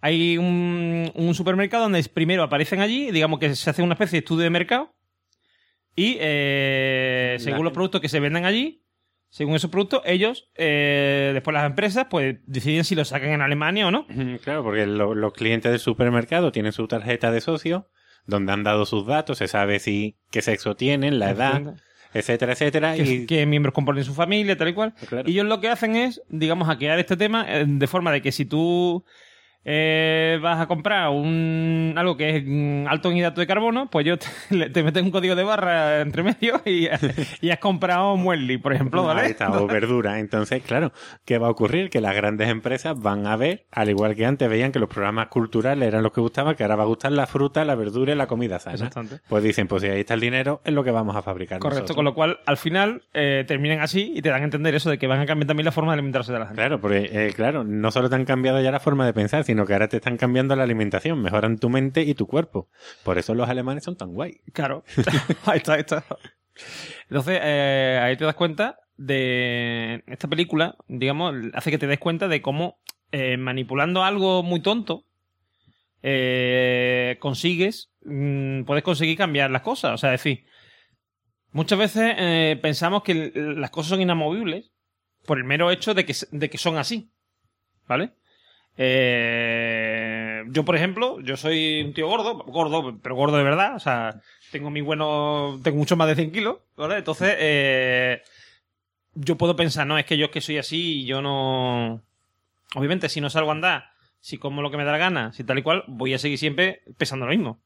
Hay 0.00 0.36
un, 0.36 1.10
un 1.14 1.34
supermercado 1.34 1.84
donde 1.84 2.02
primero 2.12 2.42
aparecen 2.42 2.80
allí, 2.80 3.10
digamos 3.12 3.38
que 3.38 3.54
se 3.54 3.70
hace 3.70 3.82
una 3.82 3.94
especie 3.94 4.16
de 4.16 4.24
estudio 4.24 4.42
de 4.44 4.50
mercado. 4.50 4.92
Y 5.94 6.16
eh, 6.20 7.36
según 7.38 7.64
los 7.64 7.72
productos 7.72 8.00
que 8.00 8.08
se 8.08 8.20
venden 8.20 8.44
allí, 8.44 8.82
según 9.28 9.54
esos 9.56 9.70
productos, 9.70 10.02
ellos, 10.04 10.50
eh, 10.56 11.30
después 11.34 11.54
las 11.54 11.64
empresas, 11.66 12.06
pues 12.10 12.36
deciden 12.46 12.84
si 12.84 12.94
los 12.94 13.08
sacan 13.08 13.30
en 13.30 13.40
Alemania 13.40 13.86
o 13.86 13.90
no. 13.90 14.06
Claro, 14.42 14.62
porque 14.62 14.86
lo- 14.86 15.14
los 15.14 15.32
clientes 15.32 15.70
del 15.70 15.80
supermercado 15.80 16.52
tienen 16.52 16.72
su 16.72 16.86
tarjeta 16.86 17.30
de 17.30 17.40
socio 17.40 17.88
donde 18.26 18.52
han 18.52 18.62
dado 18.62 18.86
sus 18.86 19.06
datos, 19.06 19.38
se 19.38 19.48
sabe 19.48 19.78
si 19.80 20.16
qué 20.30 20.42
sexo 20.42 20.76
tienen, 20.76 21.18
la 21.18 21.30
edad, 21.30 21.74
etcétera, 22.14 22.52
etcétera. 22.52 22.94
qué, 22.94 23.02
y 23.02 23.26
qué 23.26 23.46
miembros 23.46 23.74
componen 23.74 24.04
su 24.04 24.14
familia, 24.14 24.56
tal 24.56 24.68
y 24.68 24.74
cual. 24.74 24.94
Claro. 25.08 25.28
Y 25.28 25.32
ellos 25.32 25.46
lo 25.46 25.60
que 25.60 25.68
hacen 25.68 25.96
es, 25.96 26.22
digamos, 26.28 26.68
hackear 26.68 26.98
este 26.98 27.16
tema 27.16 27.44
eh, 27.48 27.64
de 27.66 27.86
forma 27.86 28.12
de 28.12 28.22
que 28.22 28.30
si 28.32 28.44
tú 28.44 29.04
eh, 29.64 30.38
vas 30.42 30.60
a 30.60 30.66
comprar 30.66 31.10
un 31.10 31.94
algo 31.96 32.16
que 32.16 32.36
es 32.36 32.44
mm, 32.46 32.86
alto 32.88 33.10
en 33.10 33.16
hidrato 33.18 33.40
de 33.40 33.46
carbono, 33.46 33.88
pues 33.90 34.04
ellos 34.06 34.18
te, 34.48 34.70
te 34.70 34.82
meten 34.82 35.04
un 35.04 35.10
código 35.10 35.34
de 35.34 35.44
barra 35.44 36.00
entre 36.00 36.22
medio 36.22 36.60
y, 36.64 36.88
y 37.40 37.50
has 37.50 37.58
comprado 37.58 38.16
muesli, 38.16 38.58
por 38.58 38.72
ejemplo, 38.72 39.04
¿vale? 39.04 39.22
Ahí 39.22 39.30
está, 39.30 39.50
o 39.50 39.66
verdura. 39.66 40.18
Entonces, 40.18 40.62
claro, 40.62 40.92
¿qué 41.24 41.38
va 41.38 41.46
a 41.48 41.50
ocurrir? 41.50 41.90
Que 41.90 42.00
las 42.00 42.14
grandes 42.14 42.48
empresas 42.48 42.98
van 42.98 43.26
a 43.26 43.36
ver, 43.36 43.66
al 43.70 43.88
igual 43.88 44.14
que 44.14 44.26
antes 44.26 44.48
veían 44.48 44.72
que 44.72 44.78
los 44.78 44.88
programas 44.88 45.28
culturales 45.28 45.86
eran 45.88 46.02
los 46.02 46.12
que 46.12 46.20
gustaban, 46.20 46.54
que 46.54 46.64
ahora 46.64 46.76
va 46.76 46.82
a 46.82 46.86
gustar 46.86 47.12
la 47.12 47.26
fruta, 47.26 47.64
la 47.64 47.74
verdura 47.74 48.12
y 48.12 48.16
la 48.16 48.26
comida 48.26 48.58
sana. 48.58 48.74
Exactamente. 48.74 49.20
Pues 49.28 49.42
dicen, 49.44 49.68
pues 49.68 49.82
si 49.82 49.88
ahí 49.88 50.00
está 50.00 50.14
el 50.14 50.20
dinero, 50.20 50.60
es 50.64 50.72
lo 50.72 50.82
que 50.84 50.90
vamos 50.90 51.14
a 51.16 51.22
fabricar 51.22 51.58
Correcto, 51.60 51.82
nosotros. 51.82 51.96
con 51.96 52.04
lo 52.04 52.14
cual 52.14 52.40
al 52.46 52.56
final 52.56 53.02
eh, 53.14 53.44
terminan 53.46 53.80
así 53.80 54.12
y 54.14 54.22
te 54.22 54.28
dan 54.30 54.42
a 54.42 54.44
entender 54.44 54.74
eso 54.74 54.90
de 54.90 54.98
que 54.98 55.06
van 55.06 55.20
a 55.20 55.26
cambiar 55.26 55.46
también 55.46 55.64
la 55.66 55.72
forma 55.72 55.92
de 55.92 55.94
alimentarse 55.94 56.32
de 56.32 56.38
la 56.38 56.46
gente. 56.46 56.60
Claro, 56.60 56.80
porque, 56.80 57.08
eh, 57.12 57.32
claro, 57.34 57.64
no 57.64 57.90
solo 57.90 58.08
te 58.10 58.16
han 58.16 58.24
cambiado 58.24 58.60
ya 58.60 58.70
la 58.70 58.80
forma 58.80 59.06
de 59.06 59.12
pensar, 59.12 59.44
sino 59.52 59.66
que 59.66 59.74
ahora 59.74 59.88
te 59.88 59.98
están 59.98 60.16
cambiando 60.16 60.56
la 60.56 60.62
alimentación, 60.62 61.20
mejoran 61.20 61.58
tu 61.58 61.68
mente 61.68 62.00
y 62.04 62.14
tu 62.14 62.26
cuerpo. 62.26 62.70
Por 63.04 63.18
eso 63.18 63.34
los 63.34 63.50
alemanes 63.50 63.84
son 63.84 63.98
tan 63.98 64.14
guay. 64.14 64.40
Claro. 64.54 64.82
ahí 65.44 65.58
está, 65.58 65.78
está. 65.78 66.06
Entonces, 67.10 67.38
eh, 67.42 68.00
ahí 68.02 68.16
te 68.16 68.24
das 68.24 68.34
cuenta 68.34 68.78
de 68.96 70.02
esta 70.06 70.28
película, 70.28 70.76
digamos, 70.88 71.34
hace 71.52 71.70
que 71.70 71.76
te 71.76 71.86
des 71.86 71.98
cuenta 71.98 72.28
de 72.28 72.40
cómo 72.40 72.78
eh, 73.10 73.36
manipulando 73.36 74.04
algo 74.04 74.42
muy 74.42 74.60
tonto 74.60 75.04
eh, 76.02 77.18
consigues, 77.20 77.92
mm, 78.06 78.62
puedes 78.62 78.82
conseguir 78.82 79.18
cambiar 79.18 79.50
las 79.50 79.60
cosas. 79.60 79.92
O 79.92 79.98
sea, 79.98 80.14
es 80.14 80.22
decir, 80.22 80.46
muchas 81.50 81.78
veces 81.78 82.56
pensamos 82.62 83.02
que 83.02 83.30
las 83.34 83.68
cosas 83.68 83.90
son 83.90 84.00
inamovibles 84.00 84.72
por 85.26 85.36
el 85.36 85.44
mero 85.44 85.70
hecho 85.70 85.92
de 85.92 86.06
que, 86.06 86.14
de 86.30 86.48
que 86.48 86.56
son 86.56 86.78
así. 86.78 87.12
¿Vale? 87.86 88.14
Eh, 88.76 90.44
yo, 90.48 90.64
por 90.64 90.76
ejemplo, 90.76 91.20
yo 91.20 91.36
soy 91.36 91.82
un 91.82 91.92
tío 91.92 92.08
gordo, 92.08 92.38
gordo, 92.38 92.98
pero 93.02 93.14
gordo 93.14 93.36
de 93.36 93.44
verdad. 93.44 93.76
O 93.76 93.80
sea, 93.80 94.20
tengo 94.50 94.70
mi 94.70 94.80
bueno, 94.80 95.60
tengo 95.62 95.78
mucho 95.78 95.96
más 95.96 96.08
de 96.08 96.14
100 96.14 96.32
kilos, 96.32 96.58
¿vale? 96.76 96.98
Entonces, 96.98 97.34
eh, 97.38 98.22
yo 99.14 99.36
puedo 99.36 99.56
pensar, 99.56 99.86
no, 99.86 99.98
es 99.98 100.06
que 100.06 100.16
yo 100.16 100.26
es 100.26 100.30
que 100.30 100.40
soy 100.40 100.58
así 100.58 101.02
y 101.02 101.06
yo 101.06 101.22
no... 101.22 102.02
Obviamente, 102.74 103.08
si 103.08 103.20
no 103.20 103.28
salgo 103.28 103.50
a 103.50 103.54
andar, 103.54 103.90
si 104.20 104.38
como 104.38 104.62
lo 104.62 104.70
que 104.70 104.78
me 104.78 104.84
da 104.84 104.92
la 104.92 104.98
gana, 104.98 105.32
si 105.32 105.44
tal 105.44 105.58
y 105.58 105.62
cual, 105.62 105.84
voy 105.88 106.14
a 106.14 106.18
seguir 106.18 106.38
siempre 106.38 106.82
pesando 106.96 107.26
lo 107.26 107.32
mismo. 107.32 107.62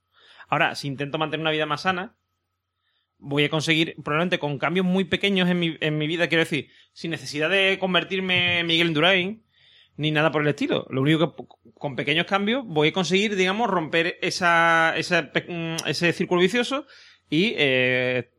Ahora, 0.48 0.74
si 0.74 0.88
intento 0.88 1.18
mantener 1.18 1.42
una 1.42 1.50
vida 1.50 1.66
más 1.66 1.82
sana, 1.82 2.16
voy 3.18 3.44
a 3.44 3.50
conseguir, 3.50 3.94
probablemente 4.02 4.38
con 4.38 4.58
cambios 4.58 4.84
muy 4.84 5.04
pequeños 5.04 5.48
en 5.48 5.58
mi, 5.58 5.76
en 5.80 5.98
mi 5.98 6.06
vida, 6.06 6.28
quiero 6.28 6.42
decir, 6.42 6.70
sin 6.92 7.10
necesidad 7.10 7.50
de 7.50 7.78
convertirme 7.78 8.60
en 8.60 8.66
Miguel 8.66 8.92
ni 9.96 10.10
nada 10.10 10.30
por 10.30 10.42
el 10.42 10.48
estilo. 10.48 10.86
Lo 10.90 11.02
único 11.02 11.34
que 11.34 11.44
con 11.74 11.96
pequeños 11.96 12.26
cambios 12.26 12.64
voy 12.66 12.88
a 12.88 12.92
conseguir, 12.92 13.36
digamos, 13.36 13.68
romper 13.68 14.18
esa, 14.22 14.94
esa 14.96 15.22
mm, 15.22 15.76
ese 15.86 16.12
círculo 16.12 16.40
vicioso 16.40 16.86
y, 17.30 17.54
eh, 17.56 18.30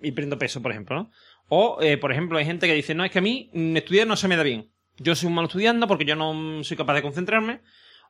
y 0.00 0.12
prendo 0.12 0.38
peso, 0.38 0.62
por 0.62 0.72
ejemplo, 0.72 0.96
¿no? 0.96 1.10
O, 1.48 1.78
eh, 1.80 1.96
por 1.96 2.10
ejemplo, 2.10 2.38
hay 2.38 2.44
gente 2.44 2.66
que 2.66 2.74
dice, 2.74 2.94
no, 2.94 3.04
es 3.04 3.10
que 3.10 3.20
a 3.20 3.22
mí 3.22 3.50
mm, 3.52 3.76
estudiar 3.76 4.06
no 4.06 4.16
se 4.16 4.28
me 4.28 4.36
da 4.36 4.42
bien. 4.42 4.70
Yo 4.98 5.14
soy 5.14 5.28
un 5.28 5.34
mal 5.34 5.46
estudiante 5.46 5.86
porque 5.86 6.04
yo 6.04 6.16
no 6.16 6.64
soy 6.64 6.76
capaz 6.76 6.94
de 6.94 7.02
concentrarme. 7.02 7.60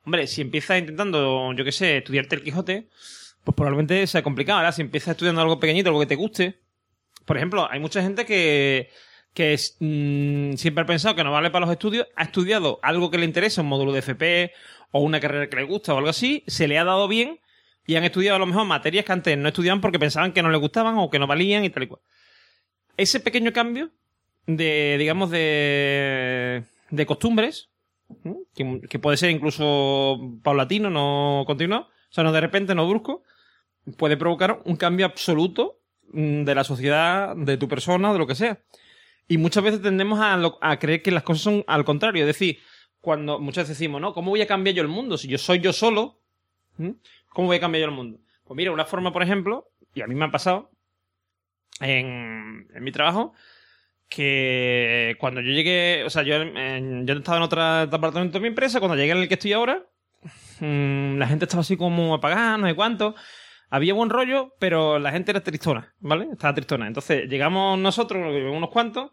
Hombre, 0.05 0.25
si 0.27 0.41
empiezas 0.41 0.79
intentando, 0.79 1.53
yo 1.53 1.63
qué 1.63 1.71
sé, 1.71 1.97
estudiarte 1.97 2.35
el 2.35 2.43
Quijote, 2.43 2.87
pues 3.43 3.55
probablemente 3.55 4.07
sea 4.07 4.23
complicado. 4.23 4.59
Ahora, 4.59 4.71
si 4.71 4.81
empiezas 4.81 5.11
estudiando 5.11 5.41
algo 5.41 5.59
pequeñito, 5.59 5.89
algo 5.89 5.99
que 5.99 6.05
te 6.05 6.15
guste. 6.15 6.61
Por 7.25 7.35
ejemplo, 7.35 7.67
hay 7.69 7.79
mucha 7.79 8.01
gente 8.01 8.25
que, 8.25 8.89
que 9.37 9.55
mm, 9.79 10.55
siempre 10.55 10.81
ha 10.81 10.87
pensado 10.87 11.15
que 11.15 11.23
no 11.23 11.31
vale 11.31 11.51
para 11.51 11.67
los 11.67 11.71
estudios, 11.71 12.07
ha 12.15 12.23
estudiado 12.23 12.79
algo 12.81 13.11
que 13.11 13.19
le 13.19 13.25
interesa, 13.25 13.61
un 13.61 13.67
módulo 13.67 13.91
de 13.91 13.99
FP 13.99 14.51
o 14.89 15.01
una 15.01 15.19
carrera 15.19 15.47
que 15.47 15.57
le 15.57 15.63
gusta 15.63 15.93
o 15.93 15.97
algo 15.99 16.09
así, 16.09 16.43
se 16.47 16.67
le 16.67 16.79
ha 16.79 16.83
dado 16.83 17.07
bien 17.07 17.39
y 17.85 17.97
han 17.97 18.03
estudiado 18.03 18.37
a 18.37 18.39
lo 18.39 18.47
mejor 18.47 18.65
materias 18.65 19.05
que 19.05 19.11
antes 19.11 19.37
no 19.37 19.47
estudiaban 19.47 19.79
porque 19.79 19.99
pensaban 19.99 20.31
que 20.33 20.41
no 20.41 20.49
les 20.49 20.59
gustaban 20.59 20.97
o 20.97 21.11
que 21.11 21.19
no 21.19 21.27
valían 21.27 21.63
y 21.63 21.69
tal 21.69 21.83
y 21.83 21.87
cual. 21.87 22.01
Ese 22.97 23.19
pequeño 23.19 23.53
cambio 23.53 23.91
de, 24.47 24.95
digamos, 24.97 25.29
de, 25.29 26.63
de 26.89 27.05
costumbres, 27.05 27.69
que, 28.55 28.97
puede 28.97 29.17
ser 29.17 29.29
incluso 29.29 30.19
paulatino, 30.41 30.89
no 30.89 31.43
continuo, 31.45 31.81
o 31.81 31.87
sea, 32.09 32.23
no 32.23 32.31
de 32.31 32.41
repente, 32.41 32.73
no 32.73 32.89
brusco, 32.89 33.21
puede 33.97 34.17
provocar 34.17 34.63
un 34.65 34.77
cambio 34.77 35.05
absoluto 35.05 35.77
mm, 36.11 36.43
de 36.43 36.55
la 36.55 36.63
sociedad, 36.63 37.35
de 37.35 37.57
tu 37.57 37.67
persona, 37.67 38.11
de 38.13 38.17
lo 38.17 38.25
que 38.25 38.33
sea. 38.33 38.63
Y 39.27 39.37
muchas 39.37 39.63
veces 39.63 39.81
tendemos 39.81 40.19
a, 40.19 40.39
a 40.61 40.79
creer 40.79 41.01
que 41.01 41.11
las 41.11 41.23
cosas 41.23 41.43
son 41.43 41.63
al 41.67 41.83
contrario. 41.83 42.23
Es 42.23 42.27
decir, 42.27 42.59
cuando 43.01 43.39
muchas 43.39 43.63
veces 43.63 43.77
decimos, 43.77 44.01
¿no? 44.01 44.13
¿Cómo 44.13 44.31
voy 44.31 44.41
a 44.41 44.47
cambiar 44.47 44.75
yo 44.75 44.81
el 44.81 44.87
mundo? 44.87 45.17
Si 45.17 45.27
yo 45.27 45.37
soy 45.37 45.59
yo 45.59 45.73
solo, 45.73 46.21
¿cómo 47.29 47.47
voy 47.47 47.57
a 47.57 47.59
cambiar 47.59 47.81
yo 47.81 47.89
el 47.89 47.95
mundo? 47.95 48.19
Pues 48.43 48.55
mira, 48.55 48.71
una 48.71 48.85
forma, 48.85 49.11
por 49.11 49.23
ejemplo, 49.23 49.71
y 49.93 50.01
a 50.01 50.07
mí 50.07 50.15
me 50.15 50.25
ha 50.25 50.31
pasado 50.31 50.71
en, 51.81 52.67
en 52.73 52.83
mi 52.83 52.91
trabajo, 52.91 53.33
que 54.09 55.15
cuando 55.19 55.41
yo 55.41 55.51
llegué, 55.51 56.03
o 56.05 56.09
sea, 56.09 56.23
yo, 56.23 56.43
yo 56.43 57.13
estaba 57.13 57.37
en 57.37 57.43
otro 57.43 57.87
departamento 57.87 58.37
de 58.37 58.41
mi 58.41 58.47
empresa, 58.47 58.79
cuando 58.79 58.95
llegué 58.95 59.11
en 59.11 59.17
el 59.19 59.27
que 59.27 59.33
estoy 59.33 59.53
ahora, 59.53 59.85
mm, 60.59 61.17
la 61.17 61.27
gente 61.27 61.45
estaba 61.45 61.61
así 61.61 61.75
como 61.75 62.15
apagada, 62.15 62.57
no 62.57 62.67
sé 62.67 62.75
cuánto. 62.75 63.15
Había 63.69 63.93
buen 63.93 64.09
rollo, 64.09 64.53
pero 64.59 64.99
la 64.99 65.11
gente 65.11 65.31
era 65.31 65.41
tristona, 65.41 65.93
¿vale? 65.99 66.27
Estaba 66.31 66.53
tristona. 66.53 66.87
Entonces 66.87 67.29
llegamos 67.29 67.77
nosotros, 67.77 68.33
unos 68.51 68.69
cuantos, 68.69 69.11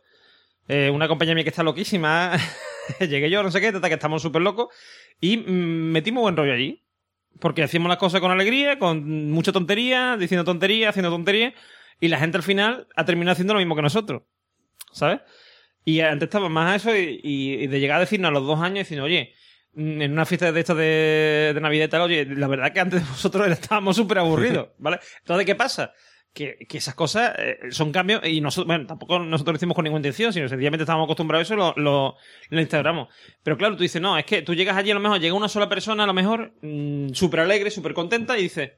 eh, 0.69 0.91
una 0.91 1.09
compañía 1.09 1.35
mía 1.35 1.45
que 1.45 1.51
está 1.51 1.63
loquísima, 1.63 2.33
llegué 3.01 3.31
yo, 3.31 3.43
no 3.43 3.51
sé 3.51 3.61
qué, 3.61 3.69
hasta 3.69 3.89
que 3.89 3.95
estamos 3.95 4.23
súper 4.23 4.43
locos, 4.43 4.69
y 5.21 5.37
mm, 5.39 5.93
metimos 5.93 6.23
buen 6.23 6.37
rollo 6.37 6.53
allí. 6.53 6.83
Porque 7.41 7.65
hacíamos 7.65 7.89
las 7.89 7.99
cosas 7.99 8.21
con 8.21 8.31
alegría, 8.31 8.79
con 8.79 9.31
mucha 9.33 9.51
tontería, 9.51 10.17
diciendo 10.17 10.45
tontería, 10.45 10.91
haciendo 10.91 11.11
tontería, 11.11 11.53
y 11.99 12.07
la 12.07 12.19
gente 12.19 12.37
al 12.37 12.45
final 12.45 12.87
ha 12.95 13.05
terminado 13.05 13.33
haciendo 13.33 13.55
lo 13.55 13.59
mismo 13.59 13.75
que 13.75 13.83
nosotros. 13.83 14.23
¿sabes? 14.95 15.21
Y 15.85 16.01
antes 16.01 16.29
estaba 16.29 16.49
más 16.49 16.73
a 16.73 16.77
eso 16.77 16.97
y, 16.97 17.67
de 17.67 17.81
llegar 17.81 17.99
a 17.99 18.01
decirnos 18.01 18.31
a 18.31 18.33
los 18.33 18.47
dos 18.47 18.61
años, 18.61 18.87
diciendo, 18.87 19.05
oye, 19.05 19.35
en 19.77 20.13
una 20.13 20.27
fiesta 20.27 20.53
de 20.53 20.61
estas 20.61 20.77
de, 20.77 21.53
de 21.55 21.61
Navidad 21.61 21.87
y 21.87 21.89
tal, 21.89 22.01
oye, 22.03 22.25
la 22.27 22.47
verdad 22.47 22.73
que 22.73 22.81
antes 22.81 23.03
de 23.03 23.11
vosotros 23.11 23.47
estábamos 23.51 23.97
súper 23.97 24.19
aburridos, 24.19 24.69
¿vale? 24.79 24.99
Entonces, 25.21 25.47
¿qué 25.47 25.55
pasa? 25.55 25.93
Que, 26.33 26.67
que 26.69 26.79
esas 26.79 26.97
cosas 26.97 27.33
eh, 27.39 27.59
son 27.71 27.93
cambios 27.93 28.21
y 28.27 28.41
nosotros, 28.41 28.67
bueno, 28.67 28.87
tampoco 28.87 29.21
nosotros 29.21 29.55
lo 29.55 29.57
hicimos 29.57 29.77
con 29.77 29.85
ninguna 29.85 30.01
intención, 30.01 30.33
sino 30.33 30.49
sencillamente 30.49 30.83
estábamos 30.83 31.07
acostumbrados 31.07 31.49
a 31.49 31.55
eso 31.55 31.55
y 31.55 31.57
lo, 31.59 31.75
lo, 31.77 32.17
lo 32.51 32.61
instauramos. 32.61 33.09
Pero 33.43 33.57
claro, 33.57 33.77
tú 33.77 33.85
dices, 33.85 34.03
no, 34.03 34.19
es 34.19 34.25
que 34.25 34.43
tú 34.43 34.55
llegas 34.55 34.77
allí 34.77 34.91
a 34.91 34.95
lo 34.95 35.01
mejor, 35.01 35.21
llega 35.21 35.35
una 35.35 35.49
sola 35.49 35.69
persona 35.69 36.03
a 36.03 36.07
lo 36.09 36.15
mejor 36.15 36.55
mmm, 36.61 37.11
súper 37.11 37.41
alegre, 37.41 37.71
súper 37.71 37.95
contenta 37.95 38.37
y 38.37 38.43
dices, 38.43 38.73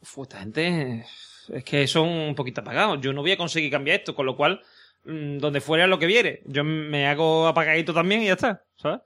esta 0.00 0.38
gente 0.38 1.04
es 1.52 1.64
que 1.64 1.86
son 1.86 2.08
un 2.08 2.34
poquito 2.34 2.62
apagados, 2.62 2.98
yo 3.02 3.12
no 3.12 3.20
voy 3.20 3.32
a 3.32 3.36
conseguir 3.36 3.70
cambiar 3.70 3.98
esto, 3.98 4.14
con 4.14 4.24
lo 4.24 4.34
cual 4.34 4.62
Mm, 5.06 5.38
donde 5.38 5.60
fuera 5.60 5.86
lo 5.86 5.98
que 5.98 6.06
viere. 6.06 6.42
Yo 6.46 6.64
me 6.64 7.06
hago 7.06 7.46
apagadito 7.46 7.94
también 7.94 8.22
y 8.22 8.26
ya 8.26 8.32
está, 8.32 8.64
¿sabes? 8.76 9.00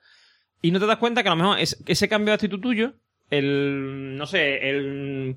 Y 0.63 0.71
no 0.71 0.81
te 0.81 0.87
das 0.87 0.99
cuenta 0.99 1.23
que 1.23 1.29
a 1.29 1.35
lo 1.35 1.43
mejor 1.43 1.59
ese 1.59 2.09
cambio 2.09 2.33
de 2.33 2.35
actitud 2.35 2.61
tuyo, 2.61 2.95
el, 3.31 4.17
no 4.17 4.27
sé, 4.27 4.69
el, 4.69 5.37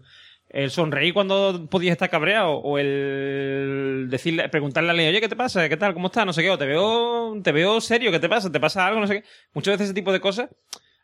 el 0.53 0.69
sonreír 0.69 1.13
cuando 1.15 1.67
podías 1.69 1.93
estar 1.93 2.11
cabreado 2.11 2.51
o 2.51 2.77
el 2.77 4.07
decirle, 4.09 4.47
preguntarle 4.49 4.89
a 4.89 4.91
alguien, 4.91 5.09
oye, 5.09 5.19
¿qué 5.19 5.27
te 5.27 5.35
pasa? 5.35 5.67
¿Qué 5.67 5.77
tal? 5.77 5.95
¿Cómo 5.95 6.07
estás? 6.07 6.25
No 6.27 6.31
sé 6.31 6.43
qué, 6.43 6.51
o 6.51 6.57
te 6.57 6.67
veo, 6.67 7.39
te 7.41 7.51
veo 7.51 7.81
serio, 7.81 8.11
¿qué 8.11 8.19
te 8.19 8.29
pasa? 8.29 8.51
¿Te 8.51 8.59
pasa 8.59 8.85
algo? 8.85 8.99
No 8.99 9.07
sé 9.07 9.21
qué. 9.21 9.27
Muchas 9.53 9.73
veces 9.73 9.85
ese 9.85 9.95
tipo 9.95 10.11
de 10.11 10.19
cosas 10.19 10.49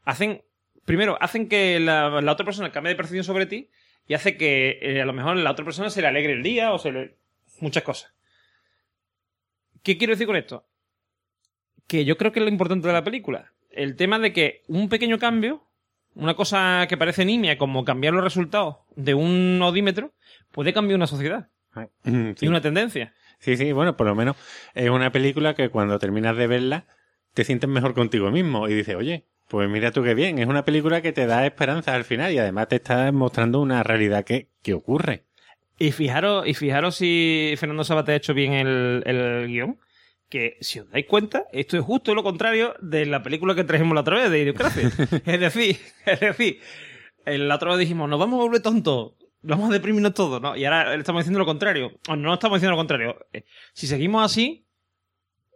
hacen, 0.03 0.43
primero, 0.85 1.17
hacen 1.19 1.49
que 1.49 1.79
la, 1.79 2.09
otra 2.31 2.45
persona 2.45 2.71
cambie 2.71 2.91
de 2.91 2.95
percepción 2.95 3.23
sobre 3.23 3.47
ti 3.47 3.69
y 4.07 4.13
hace 4.13 4.37
que 4.37 4.77
eh, 4.81 5.01
a 5.01 5.05
lo 5.05 5.13
mejor 5.13 5.37
la 5.37 5.51
otra 5.51 5.65
persona 5.65 5.89
se 5.89 6.01
le 6.01 6.07
alegre 6.07 6.33
el 6.33 6.43
día 6.43 6.71
o 6.71 6.77
se 6.77 6.91
le... 6.91 7.15
muchas 7.59 7.81
cosas. 7.81 8.13
¿Qué 9.81 9.97
quiero 9.97 10.11
decir 10.11 10.27
con 10.27 10.35
esto? 10.35 10.67
Que 11.87 12.05
yo 12.05 12.17
creo 12.17 12.31
que 12.31 12.39
es 12.39 12.43
lo 12.43 12.51
importante 12.51 12.87
de 12.87 12.93
la 12.93 13.03
película. 13.03 13.51
El 13.71 13.95
tema 13.95 14.19
de 14.19 14.33
que 14.33 14.63
un 14.67 14.89
pequeño 14.89 15.19
cambio, 15.19 15.63
una 16.15 16.35
cosa 16.35 16.85
que 16.89 16.97
parece 16.97 17.25
nimia, 17.25 17.57
como 17.57 17.85
cambiar 17.85 18.13
los 18.13 18.23
resultados 18.23 18.77
de 18.95 19.13
un 19.13 19.59
odímetro, 19.61 20.13
puede 20.51 20.73
cambiar 20.73 20.97
una 20.97 21.07
sociedad. 21.07 21.49
Y 22.03 22.47
una 22.47 22.61
tendencia. 22.61 23.13
Sí, 23.39 23.55
sí, 23.55 23.71
bueno, 23.71 23.95
por 23.95 24.07
lo 24.07 24.15
menos 24.15 24.35
es 24.73 24.89
una 24.89 25.11
película 25.11 25.53
que 25.53 25.69
cuando 25.69 25.99
terminas 25.99 26.35
de 26.35 26.47
verla 26.47 26.85
te 27.33 27.43
sientes 27.43 27.69
mejor 27.69 27.93
contigo 27.93 28.31
mismo 28.31 28.67
y 28.67 28.73
dices, 28.73 28.95
oye, 28.95 29.27
pues 29.47 29.69
mira 29.69 29.91
tú 29.91 30.03
qué 30.03 30.13
bien, 30.13 30.39
es 30.39 30.47
una 30.47 30.65
película 30.65 31.01
que 31.01 31.13
te 31.13 31.25
da 31.25 31.45
esperanza 31.45 31.95
al 31.95 32.03
final 32.03 32.33
y 32.33 32.37
además 32.37 32.67
te 32.67 32.75
está 32.75 33.11
mostrando 33.11 33.61
una 33.61 33.81
realidad 33.83 34.25
que, 34.25 34.49
que 34.61 34.73
ocurre. 34.73 35.23
Y 35.77 35.91
fijaros, 35.91 36.45
y 36.45 36.53
fijaros 36.53 36.95
si 36.95 37.53
Fernando 37.57 37.85
Sabate 37.85 38.11
ha 38.11 38.15
hecho 38.15 38.33
bien 38.33 38.53
el, 38.53 39.03
el 39.05 39.47
guion. 39.47 39.79
Que 40.29 40.57
si 40.61 40.79
os 40.79 40.89
dais 40.91 41.05
cuenta, 41.07 41.45
esto 41.51 41.77
es 41.77 41.83
justo 41.83 42.13
lo 42.13 42.21
contrario 42.21 42.75
de 42.81 43.05
la 43.05 43.23
película 43.23 43.55
que 43.55 43.63
trajimos 43.63 43.95
la 43.95 44.01
otra 44.01 44.17
vez, 44.17 44.29
de 44.29 44.39
Idiocracia. 44.39 44.87
es 45.25 45.39
decir, 45.39 45.79
es 46.05 46.19
decir, 46.19 46.59
la 47.25 47.55
otra 47.55 47.71
vez 47.71 47.79
dijimos, 47.79 48.07
nos 48.07 48.19
vamos 48.19 48.39
a 48.39 48.43
volver 48.43 48.61
tontos, 48.61 49.13
vamos 49.41 49.69
a 49.69 49.73
deprimirnos 49.73 50.13
todos, 50.13 50.41
¿no? 50.41 50.55
Y 50.55 50.65
ahora 50.65 50.93
estamos 50.95 51.21
diciendo 51.21 51.39
lo 51.39 51.45
contrario. 51.45 51.99
O 52.07 52.15
no 52.15 52.33
estamos 52.33 52.57
diciendo 52.57 52.71
lo 52.71 52.77
contrario. 52.77 53.27
Eh, 53.33 53.45
si 53.73 53.87
seguimos 53.87 54.23
así, 54.23 54.67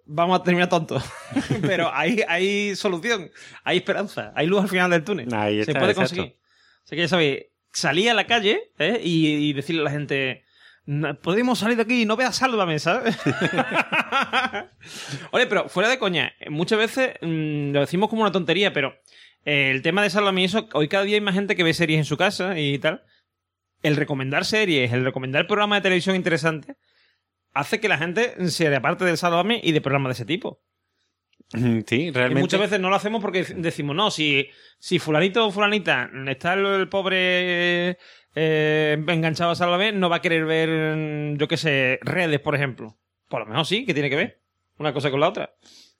vamos 0.06 0.40
a 0.40 0.44
terminar 0.44 0.70
tontos. 0.70 1.04
Pero 1.62 1.94
hay, 1.94 2.24
hay 2.28 2.76
solución, 2.76 3.32
hay 3.64 3.78
esperanza, 3.78 4.32
hay 4.36 4.48
luz 4.48 4.62
al 4.62 4.70
final 4.70 4.92
del 4.92 5.04
túnel. 5.04 5.30
Se 5.66 5.76
puede 5.76 5.96
conseguir. 5.96 6.38
Así 6.84 6.96
que 6.96 7.02
ya 7.02 7.08
sabéis, 7.08 7.46
salía 7.72 8.12
a 8.12 8.16
la 8.16 8.28
calle 8.28 8.72
¿eh? 8.78 9.00
y, 9.04 9.54
decirle 9.54 9.82
a 9.82 9.86
la 9.86 9.92
gente, 9.92 10.44
podemos 11.22 11.60
salir 11.60 11.78
de 11.78 11.84
aquí, 11.84 12.06
no 12.06 12.16
veas, 12.16 12.36
sálvame, 12.36 12.80
¿sabes? 12.80 13.18
Oye, 15.32 15.48
pero 15.48 15.70
fuera 15.70 15.90
de 15.90 15.98
coña, 15.98 16.34
muchas 16.50 16.78
veces 16.78 17.14
mm, 17.22 17.72
lo 17.72 17.80
decimos 17.82 18.10
como 18.10 18.22
una 18.22 18.32
tontería, 18.32 18.74
pero 18.74 18.94
eh, 19.46 19.72
el 19.72 19.82
tema 19.82 20.04
de 20.04 20.10
sálvame 20.10 20.42
y 20.42 20.46
eso, 20.46 20.68
hoy 20.74 20.88
cada 20.88 21.06
día 21.06 21.16
hay 21.16 21.22
más 21.22 21.36
gente 21.36 21.56
que 21.56 21.64
ve 21.64 21.74
series 21.74 22.00
en 22.00 22.06
su 22.06 22.18
casa 22.18 22.60
y 22.60 22.78
tal. 22.80 23.04
El 23.82 23.96
recomendar 23.96 24.46
series, 24.46 24.92
el 24.94 25.06
recomendar 25.06 25.48
programas 25.48 25.80
de 25.80 25.84
televisión 25.84 26.16
interesantes, 26.16 26.76
hace 27.54 27.80
que 27.80 27.90
la 27.90 27.98
gente 27.98 28.50
se 28.50 28.74
aparte 28.74 29.06
del 29.06 29.18
sálvame 29.18 29.60
y 29.64 29.72
de 29.72 29.82
programas 29.82 30.10
de 30.10 30.24
ese 30.24 30.26
tipo. 30.26 30.62
Sí, 31.86 32.12
realmente. 32.12 32.42
muchas 32.42 32.60
veces 32.60 32.80
no 32.80 32.90
lo 32.90 32.96
hacemos 32.96 33.22
porque 33.22 33.44
decimos, 33.44 33.96
no, 33.96 34.10
si, 34.10 34.50
si 34.80 34.98
fulanito 34.98 35.46
o 35.46 35.52
fulanita 35.52 36.10
está 36.28 36.54
el, 36.54 36.90
pobre 36.90 38.00
eh, 38.36 39.04
enganchado 39.08 39.52
a 39.52 39.56
Sálvame, 39.56 39.92
no 39.92 40.10
va 40.10 40.18
a 40.18 40.22
querer 40.22 40.46
ver, 40.46 41.38
yo 41.38 41.48
qué 41.48 41.58
sé, 41.58 42.00
redes, 42.02 42.40
por 42.40 42.56
ejemplo. 42.56 42.98
Por 43.30 43.42
lo 43.42 43.46
menos 43.48 43.68
sí, 43.68 43.86
que 43.86 43.94
tiene 43.94 44.10
que 44.10 44.16
ver 44.16 44.42
una 44.78 44.94
cosa 44.94 45.12
con 45.12 45.20
la 45.20 45.30
otra. 45.30 45.56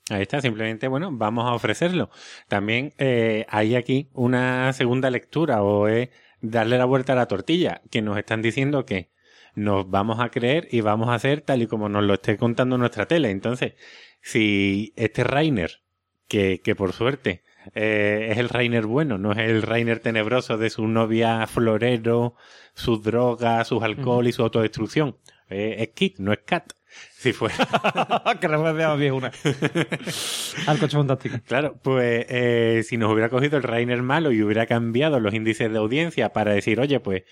Ahí 0.10 0.24
está, 0.24 0.42
simplemente, 0.42 0.88
bueno, 0.88 1.10
vamos 1.12 1.46
a 1.46 1.54
ofrecerlo. 1.54 2.10
También 2.48 2.94
eh, 2.98 3.46
hay 3.50 3.76
aquí 3.76 4.10
una 4.14 4.74
segunda 4.74 5.10
lectura 5.10 5.64
o 5.64 5.88
es 5.88 6.10
darle 6.42 6.78
la 6.78 6.86
vuelta 6.86 7.14
a 7.14 7.16
la 7.16 7.28
tortilla, 7.28 7.82
que 7.90 8.02
nos 8.02 8.18
están 8.18 8.42
diciendo 8.42 8.86
que 8.86 9.12
nos 9.56 9.90
vamos 9.90 10.20
a 10.20 10.30
creer 10.30 10.68
y 10.72 10.82
vamos 10.82 11.10
a 11.10 11.14
hacer 11.14 11.42
tal 11.42 11.62
y 11.62 11.68
como 11.68 11.88
nos 11.88 12.04
lo 12.04 12.16
esté 12.16 12.38
contando 12.38 12.78
nuestra 12.78 13.08
tele. 13.08 13.30
Entonces, 13.30 13.76
si 14.22 14.94
este 14.98 15.24
Rainer, 15.24 15.84
que, 16.28 16.62
que 16.62 16.76
por 16.76 16.92
suerte 16.92 17.44
eh, 17.74 18.30
es 18.32 18.38
el 18.38 18.50
Rainer 18.50 18.86
bueno, 18.86 19.18
no 19.18 19.32
es 19.32 19.40
el 19.40 19.62
Rainer 19.62 20.00
tenebroso 20.00 20.58
de 20.58 20.70
su 20.70 20.88
novia 20.88 21.46
florero, 21.48 22.36
sus 22.74 23.04
drogas, 23.04 23.68
sus 23.68 23.84
alcohol 23.84 24.28
y 24.28 24.32
su 24.32 24.44
autodestrucción. 24.44 25.18
Eh, 25.50 25.76
es 25.80 25.90
Kit, 25.90 26.20
no 26.20 26.34
es 26.34 26.40
Cat. 26.46 26.74
Si 27.18 27.34
fuera. 27.34 27.56
que 28.40 28.48
referencia 28.48 28.94
bien 28.96 29.14
una. 29.14 29.32
Al 30.68 30.78
coche 30.78 30.98
fantástico. 30.98 31.38
Claro, 31.48 31.80
pues 31.82 32.26
eh, 32.30 32.84
si 32.88 32.98
nos 32.98 33.12
hubiera 33.12 33.30
cogido 33.30 33.58
el 33.58 33.64
Rainer 33.64 34.04
malo 34.04 34.32
y 34.32 34.44
hubiera 34.44 34.68
cambiado 34.68 35.20
los 35.20 35.34
índices 35.34 35.72
de 35.72 35.78
audiencia 35.80 36.34
para 36.34 36.54
decir, 36.54 36.80
oye, 36.80 37.00
pues 37.00 37.24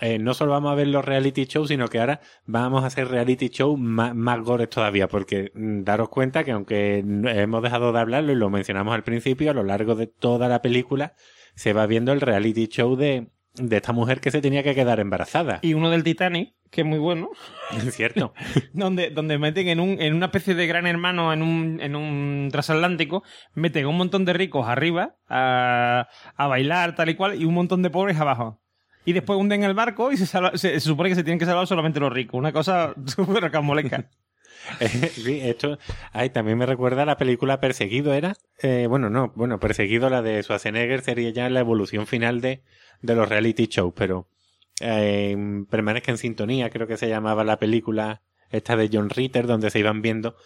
eh, 0.00 0.18
no 0.18 0.34
solo 0.34 0.52
vamos 0.52 0.72
a 0.72 0.74
ver 0.74 0.88
los 0.88 1.04
reality 1.04 1.44
shows, 1.44 1.68
sino 1.68 1.88
que 1.88 2.00
ahora 2.00 2.20
vamos 2.46 2.82
a 2.82 2.88
hacer 2.88 3.08
reality 3.08 3.48
shows 3.48 3.78
más, 3.78 4.14
más 4.14 4.40
gores 4.40 4.68
todavía, 4.68 5.08
porque 5.08 5.52
mm, 5.54 5.84
daros 5.84 6.08
cuenta 6.08 6.42
que 6.44 6.50
aunque 6.50 6.98
hemos 6.98 7.62
dejado 7.62 7.92
de 7.92 8.00
hablarlo 8.00 8.32
y 8.32 8.36
lo 8.36 8.50
mencionamos 8.50 8.94
al 8.94 9.04
principio, 9.04 9.50
a 9.50 9.54
lo 9.54 9.62
largo 9.62 9.94
de 9.94 10.06
toda 10.06 10.48
la 10.48 10.62
película 10.62 11.14
se 11.54 11.72
va 11.72 11.86
viendo 11.86 12.12
el 12.12 12.20
reality 12.20 12.66
show 12.66 12.96
de, 12.96 13.28
de 13.54 13.76
esta 13.76 13.92
mujer 13.92 14.20
que 14.20 14.30
se 14.30 14.40
tenía 14.40 14.62
que 14.62 14.74
quedar 14.74 14.98
embarazada. 14.98 15.60
Y 15.62 15.74
uno 15.74 15.90
del 15.90 16.02
Titanic, 16.02 16.54
que 16.70 16.80
es 16.80 16.86
muy 16.86 16.98
bueno, 16.98 17.30
Es 17.70 17.94
cierto. 17.94 18.34
donde, 18.72 19.10
donde 19.10 19.38
meten 19.38 19.68
en, 19.68 19.78
un, 19.78 20.00
en 20.00 20.14
una 20.14 20.26
especie 20.26 20.56
de 20.56 20.66
gran 20.66 20.88
hermano 20.88 21.32
en 21.32 21.42
un, 21.42 21.80
en 21.80 21.94
un 21.94 22.48
transatlántico, 22.50 23.22
meten 23.54 23.86
un 23.86 23.96
montón 23.96 24.24
de 24.24 24.32
ricos 24.32 24.66
arriba 24.66 25.16
a, 25.28 26.08
a 26.34 26.46
bailar 26.48 26.96
tal 26.96 27.10
y 27.10 27.14
cual 27.14 27.40
y 27.40 27.44
un 27.44 27.54
montón 27.54 27.82
de 27.82 27.90
pobres 27.90 28.18
abajo. 28.18 28.60
Y 29.04 29.12
después 29.12 29.38
hunden 29.38 29.64
el 29.64 29.74
barco 29.74 30.12
y 30.12 30.16
se, 30.16 30.26
salva- 30.26 30.56
se, 30.56 30.80
supone 30.80 31.10
que 31.10 31.14
se 31.14 31.24
tienen 31.24 31.38
que 31.38 31.44
salvar 31.46 31.66
solamente 31.66 32.00
los 32.00 32.12
ricos. 32.12 32.38
Una 32.38 32.52
cosa 32.52 32.94
súper 33.06 33.50
camolesca. 33.50 34.08
sí, 35.12 35.40
esto 35.42 35.78
ay, 36.12 36.30
también 36.30 36.56
me 36.56 36.64
recuerda 36.64 37.02
a 37.02 37.06
la 37.06 37.18
película 37.18 37.60
Perseguido, 37.60 38.14
¿era? 38.14 38.34
Eh, 38.62 38.86
bueno, 38.88 39.10
no, 39.10 39.30
bueno, 39.36 39.60
Perseguido, 39.60 40.08
la 40.08 40.22
de 40.22 40.42
Schwarzenegger, 40.42 41.02
sería 41.02 41.28
ya 41.30 41.50
la 41.50 41.60
evolución 41.60 42.06
final 42.06 42.40
de, 42.40 42.62
de 43.02 43.14
los 43.14 43.28
reality 43.28 43.66
shows, 43.66 43.92
pero 43.94 44.26
eh, 44.80 45.36
Permanezca 45.68 46.12
en 46.12 46.18
sintonía, 46.18 46.70
creo 46.70 46.86
que 46.86 46.96
se 46.96 47.08
llamaba 47.10 47.44
la 47.44 47.58
película 47.58 48.22
esta 48.50 48.76
de 48.76 48.90
John 48.92 49.10
Ritter, 49.10 49.46
donde 49.46 49.70
se 49.70 49.78
iban 49.78 50.02
viendo 50.02 50.36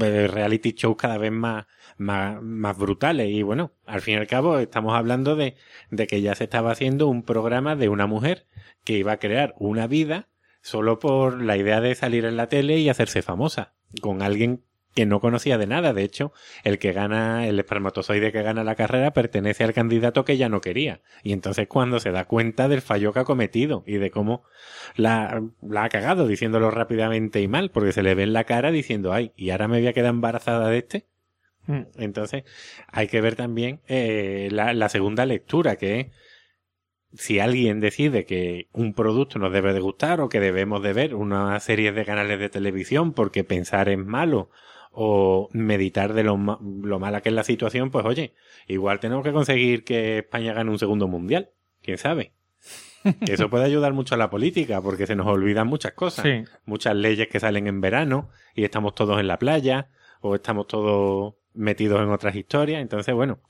eh, 0.00 0.26
reality 0.26 0.72
shows 0.72 0.96
cada 0.96 1.18
vez 1.18 1.32
más, 1.32 1.66
más, 1.98 2.42
más 2.42 2.76
brutales. 2.76 3.30
Y 3.30 3.42
bueno, 3.42 3.72
al 3.86 4.00
fin 4.00 4.14
y 4.14 4.16
al 4.18 4.26
cabo 4.26 4.58
estamos 4.58 4.94
hablando 4.94 5.36
de, 5.36 5.56
de 5.90 6.06
que 6.06 6.20
ya 6.20 6.34
se 6.34 6.44
estaba 6.44 6.72
haciendo 6.72 7.08
un 7.08 7.22
programa 7.22 7.76
de 7.76 7.88
una 7.88 8.06
mujer 8.06 8.46
que 8.84 8.94
iba 8.94 9.12
a 9.12 9.18
crear 9.18 9.54
una 9.58 9.86
vida 9.86 10.28
solo 10.62 10.98
por 10.98 11.42
la 11.42 11.56
idea 11.56 11.80
de 11.80 11.94
salir 11.94 12.24
en 12.24 12.36
la 12.36 12.48
tele 12.48 12.78
y 12.78 12.88
hacerse 12.88 13.22
famosa, 13.22 13.74
con 14.00 14.22
alguien 14.22 14.64
que 14.94 15.06
no 15.06 15.20
conocía 15.20 15.58
de 15.58 15.66
nada. 15.66 15.92
De 15.92 16.02
hecho, 16.02 16.32
el 16.64 16.78
que 16.78 16.92
gana, 16.92 17.46
el 17.46 17.58
espermatozoide 17.58 18.32
que 18.32 18.42
gana 18.42 18.64
la 18.64 18.74
carrera 18.74 19.12
pertenece 19.12 19.64
al 19.64 19.72
candidato 19.72 20.24
que 20.24 20.32
ella 20.32 20.48
no 20.48 20.60
quería. 20.60 21.00
Y 21.22 21.32
entonces 21.32 21.68
cuando 21.68 22.00
se 22.00 22.10
da 22.10 22.26
cuenta 22.26 22.68
del 22.68 22.82
fallo 22.82 23.12
que 23.12 23.20
ha 23.20 23.24
cometido 23.24 23.84
y 23.86 23.96
de 23.96 24.10
cómo 24.10 24.44
la, 24.96 25.42
la 25.62 25.84
ha 25.84 25.88
cagado, 25.88 26.26
diciéndolo 26.26 26.70
rápidamente 26.70 27.40
y 27.40 27.48
mal, 27.48 27.70
porque 27.70 27.92
se 27.92 28.02
le 28.02 28.14
ve 28.14 28.24
en 28.24 28.32
la 28.32 28.44
cara 28.44 28.70
diciendo, 28.70 29.12
ay, 29.12 29.32
y 29.36 29.50
ahora 29.50 29.68
me 29.68 29.78
voy 29.78 29.86
a 29.86 29.92
quedar 29.92 30.10
embarazada 30.10 30.68
de 30.68 30.78
este. 30.78 31.06
Mm. 31.66 31.82
Entonces, 31.98 32.44
hay 32.88 33.08
que 33.08 33.20
ver 33.20 33.36
también 33.36 33.80
eh, 33.86 34.48
la, 34.50 34.74
la 34.74 34.88
segunda 34.88 35.26
lectura, 35.26 35.76
que 35.76 36.00
es 36.00 36.06
si 37.14 37.40
alguien 37.40 37.80
decide 37.80 38.24
que 38.24 38.68
un 38.72 38.94
producto 38.94 39.38
nos 39.38 39.52
debe 39.52 39.72
de 39.72 39.80
gustar 39.80 40.20
o 40.20 40.28
que 40.28 40.40
debemos 40.40 40.82
de 40.82 40.92
ver 40.92 41.14
una 41.14 41.58
serie 41.60 41.92
de 41.92 42.04
canales 42.04 42.38
de 42.38 42.48
televisión 42.48 43.12
porque 43.12 43.44
pensar 43.44 43.88
es 43.88 43.98
malo 43.98 44.50
o 44.92 45.48
meditar 45.52 46.12
de 46.12 46.22
lo, 46.22 46.36
ma- 46.36 46.58
lo 46.62 46.98
mala 46.98 47.20
que 47.22 47.30
es 47.30 47.34
la 47.34 47.44
situación, 47.44 47.90
pues 47.90 48.04
oye, 48.04 48.34
igual 48.68 49.00
tenemos 49.00 49.24
que 49.24 49.32
conseguir 49.32 49.84
que 49.84 50.18
España 50.18 50.52
gane 50.52 50.70
un 50.70 50.78
segundo 50.78 51.08
mundial. 51.08 51.50
¿Quién 51.82 51.98
sabe? 51.98 52.32
Que 53.24 53.32
Eso 53.32 53.50
puede 53.50 53.64
ayudar 53.64 53.92
mucho 53.94 54.14
a 54.14 54.18
la 54.18 54.30
política 54.30 54.80
porque 54.80 55.06
se 55.06 55.16
nos 55.16 55.26
olvidan 55.26 55.66
muchas 55.66 55.92
cosas 55.92 56.24
Sí. 56.24 56.44
muchas 56.66 56.94
leyes 56.94 57.26
que 57.28 57.40
salen 57.40 57.66
en 57.66 57.80
verano 57.80 58.30
y 58.54 58.62
estamos 58.64 58.94
todos 58.94 59.18
en 59.18 59.26
la 59.26 59.38
playa 59.38 59.88
o 60.20 60.36
estamos 60.36 60.68
todos 60.68 61.34
metidos 61.54 62.00
en 62.00 62.10
otras 62.10 62.36
historias. 62.36 62.80
Entonces, 62.80 63.12
bueno, 63.14 63.40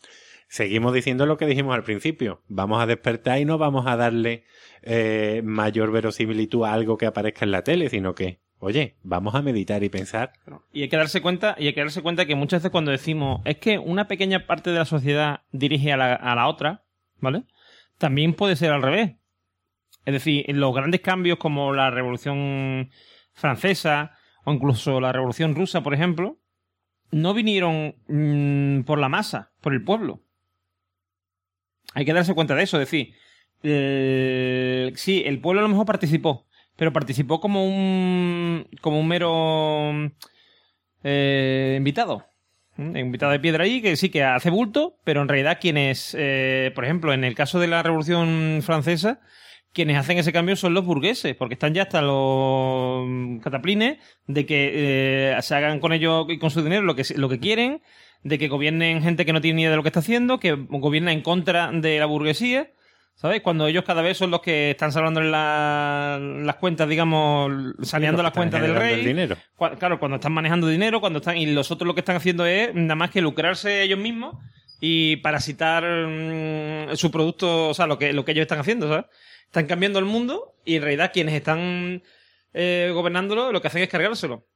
seguimos 0.48 0.94
diciendo 0.94 1.26
lo 1.26 1.36
que 1.36 1.46
dijimos 1.46 1.74
al 1.74 1.82
principio. 1.82 2.42
Vamos 2.48 2.82
a 2.82 2.86
despertar 2.86 3.40
y 3.40 3.44
no 3.44 3.58
vamos 3.58 3.86
a 3.86 3.96
darle 3.96 4.44
eh, 4.82 5.42
mayor 5.44 5.90
verosimilitud 5.92 6.64
a 6.64 6.72
algo 6.72 6.96
que 6.96 7.06
aparezca 7.06 7.44
en 7.44 7.50
la 7.50 7.62
tele, 7.62 7.90
sino 7.90 8.14
que, 8.14 8.40
oye, 8.62 8.96
vamos 9.02 9.34
a 9.34 9.42
meditar 9.42 9.82
y 9.82 9.88
pensar. 9.88 10.32
Y 10.72 10.82
hay 10.82 10.88
que 10.88 10.96
darse 10.96 11.20
cuenta, 11.20 11.56
y 11.58 11.66
hay 11.66 11.74
que 11.74 11.80
darse 11.80 12.00
cuenta 12.00 12.26
que 12.26 12.36
muchas 12.36 12.60
veces 12.60 12.70
cuando 12.70 12.92
decimos 12.92 13.40
es 13.44 13.56
que 13.56 13.78
una 13.78 14.06
pequeña 14.06 14.46
parte 14.46 14.70
de 14.70 14.78
la 14.78 14.84
sociedad 14.84 15.40
dirige 15.50 15.92
a 15.92 15.96
la, 15.96 16.14
a 16.14 16.36
la 16.36 16.46
otra, 16.46 16.84
¿vale? 17.18 17.42
También 17.98 18.34
puede 18.34 18.54
ser 18.54 18.70
al 18.70 18.82
revés. 18.82 19.16
Es 20.04 20.12
decir, 20.14 20.44
los 20.48 20.72
grandes 20.72 21.00
cambios 21.00 21.38
como 21.38 21.72
la 21.72 21.90
Revolución 21.90 22.90
Francesa 23.32 24.12
o 24.44 24.52
incluso 24.52 25.00
la 25.00 25.10
Revolución 25.10 25.56
Rusa, 25.56 25.82
por 25.82 25.92
ejemplo, 25.92 26.38
no 27.10 27.34
vinieron 27.34 27.96
mm, 28.06 28.82
por 28.82 29.00
la 29.00 29.08
masa, 29.08 29.50
por 29.60 29.72
el 29.72 29.82
pueblo. 29.82 30.22
Hay 31.94 32.04
que 32.04 32.12
darse 32.12 32.34
cuenta 32.34 32.54
de 32.54 32.62
eso, 32.62 32.76
es 32.76 32.88
decir, 32.88 33.14
eh, 33.64 34.92
sí, 34.94 35.24
el 35.26 35.40
pueblo 35.40 35.60
a 35.60 35.64
lo 35.64 35.68
mejor 35.68 35.84
participó, 35.84 36.46
pero 36.76 36.92
participó 36.92 37.40
como 37.40 37.64
un 37.64 38.66
como 38.80 39.00
un 39.00 39.08
mero 39.08 40.12
eh, 41.04 41.74
invitado. 41.78 42.26
Invitado 42.78 43.32
de 43.32 43.40
piedra 43.40 43.64
allí, 43.64 43.82
que 43.82 43.96
sí 43.96 44.08
que 44.08 44.24
hace 44.24 44.48
bulto, 44.48 44.96
pero 45.04 45.20
en 45.20 45.28
realidad 45.28 45.58
quienes, 45.60 46.16
eh, 46.18 46.72
por 46.74 46.84
ejemplo, 46.84 47.12
en 47.12 47.22
el 47.22 47.34
caso 47.34 47.60
de 47.60 47.66
la 47.66 47.82
Revolución 47.82 48.60
Francesa, 48.62 49.20
quienes 49.72 49.98
hacen 49.98 50.18
ese 50.18 50.32
cambio 50.32 50.56
son 50.56 50.72
los 50.72 50.84
burgueses, 50.84 51.36
porque 51.36 51.54
están 51.54 51.74
ya 51.74 51.82
hasta 51.82 52.00
los 52.00 53.42
cataplines 53.42 53.98
de 54.26 54.46
que 54.46 54.70
eh, 55.34 55.42
se 55.42 55.54
hagan 55.54 55.80
con 55.80 55.92
ellos 55.92 56.26
y 56.28 56.38
con 56.38 56.50
su 56.50 56.62
dinero 56.62 56.82
lo 56.82 56.94
que, 56.94 57.04
lo 57.16 57.28
que 57.28 57.40
quieren, 57.40 57.82
de 58.22 58.38
que 58.38 58.48
gobiernen 58.48 59.02
gente 59.02 59.26
que 59.26 59.32
no 59.32 59.40
tiene 59.40 59.56
ni 59.56 59.62
idea 59.62 59.70
de 59.70 59.76
lo 59.76 59.82
que 59.82 59.88
está 59.90 60.00
haciendo, 60.00 60.38
que 60.40 60.52
gobierna 60.52 61.12
en 61.12 61.22
contra 61.22 61.70
de 61.72 61.98
la 61.98 62.06
burguesía, 62.06 62.70
¿sabes? 63.14 63.40
Cuando 63.42 63.66
ellos 63.66 63.84
cada 63.84 64.02
vez 64.02 64.16
son 64.18 64.30
los 64.30 64.40
que 64.40 64.70
están 64.72 64.90
salvando 64.92 65.20
la- 65.20 66.18
las 66.20 66.56
cuentas, 66.56 66.88
digamos, 66.88 67.50
saneando 67.82 68.22
las 68.22 68.32
cuentas 68.32 68.60
del 68.62 68.74
rey. 68.74 68.94
el 69.00 69.04
dinero. 69.06 69.36
Cua- 69.56 69.76
Claro, 69.78 69.98
cuando 69.98 70.16
están 70.16 70.32
manejando 70.32 70.66
dinero, 70.68 71.00
cuando 71.00 71.18
están. 71.20 71.36
Y 71.36 71.46
los 71.46 71.70
otros 71.70 71.86
lo 71.86 71.94
que 71.94 72.00
están 72.00 72.16
haciendo 72.16 72.44
es 72.46 72.74
nada 72.74 72.94
más 72.96 73.10
que 73.10 73.20
lucrarse 73.20 73.82
ellos 73.82 73.98
mismos 73.98 74.36
y 74.80 75.16
parasitar 75.16 75.84
mm, 75.84 76.96
su 76.96 77.10
producto, 77.10 77.68
o 77.68 77.74
sea, 77.74 77.86
lo 77.86 77.98
que, 77.98 78.12
lo 78.12 78.24
que 78.24 78.32
ellos 78.32 78.42
están 78.42 78.58
haciendo, 78.58 78.88
¿sabes? 78.88 79.04
Están 79.46 79.66
cambiando 79.66 79.98
el 79.98 80.04
mundo 80.06 80.54
y 80.64 80.76
en 80.76 80.82
realidad 80.82 81.10
quienes 81.12 81.34
están 81.34 82.02
eh, 82.54 82.90
gobernándolo 82.92 83.52
lo 83.52 83.60
que 83.62 83.68
hacen 83.68 83.82
es 83.82 83.88
cargárselo. 83.88 84.46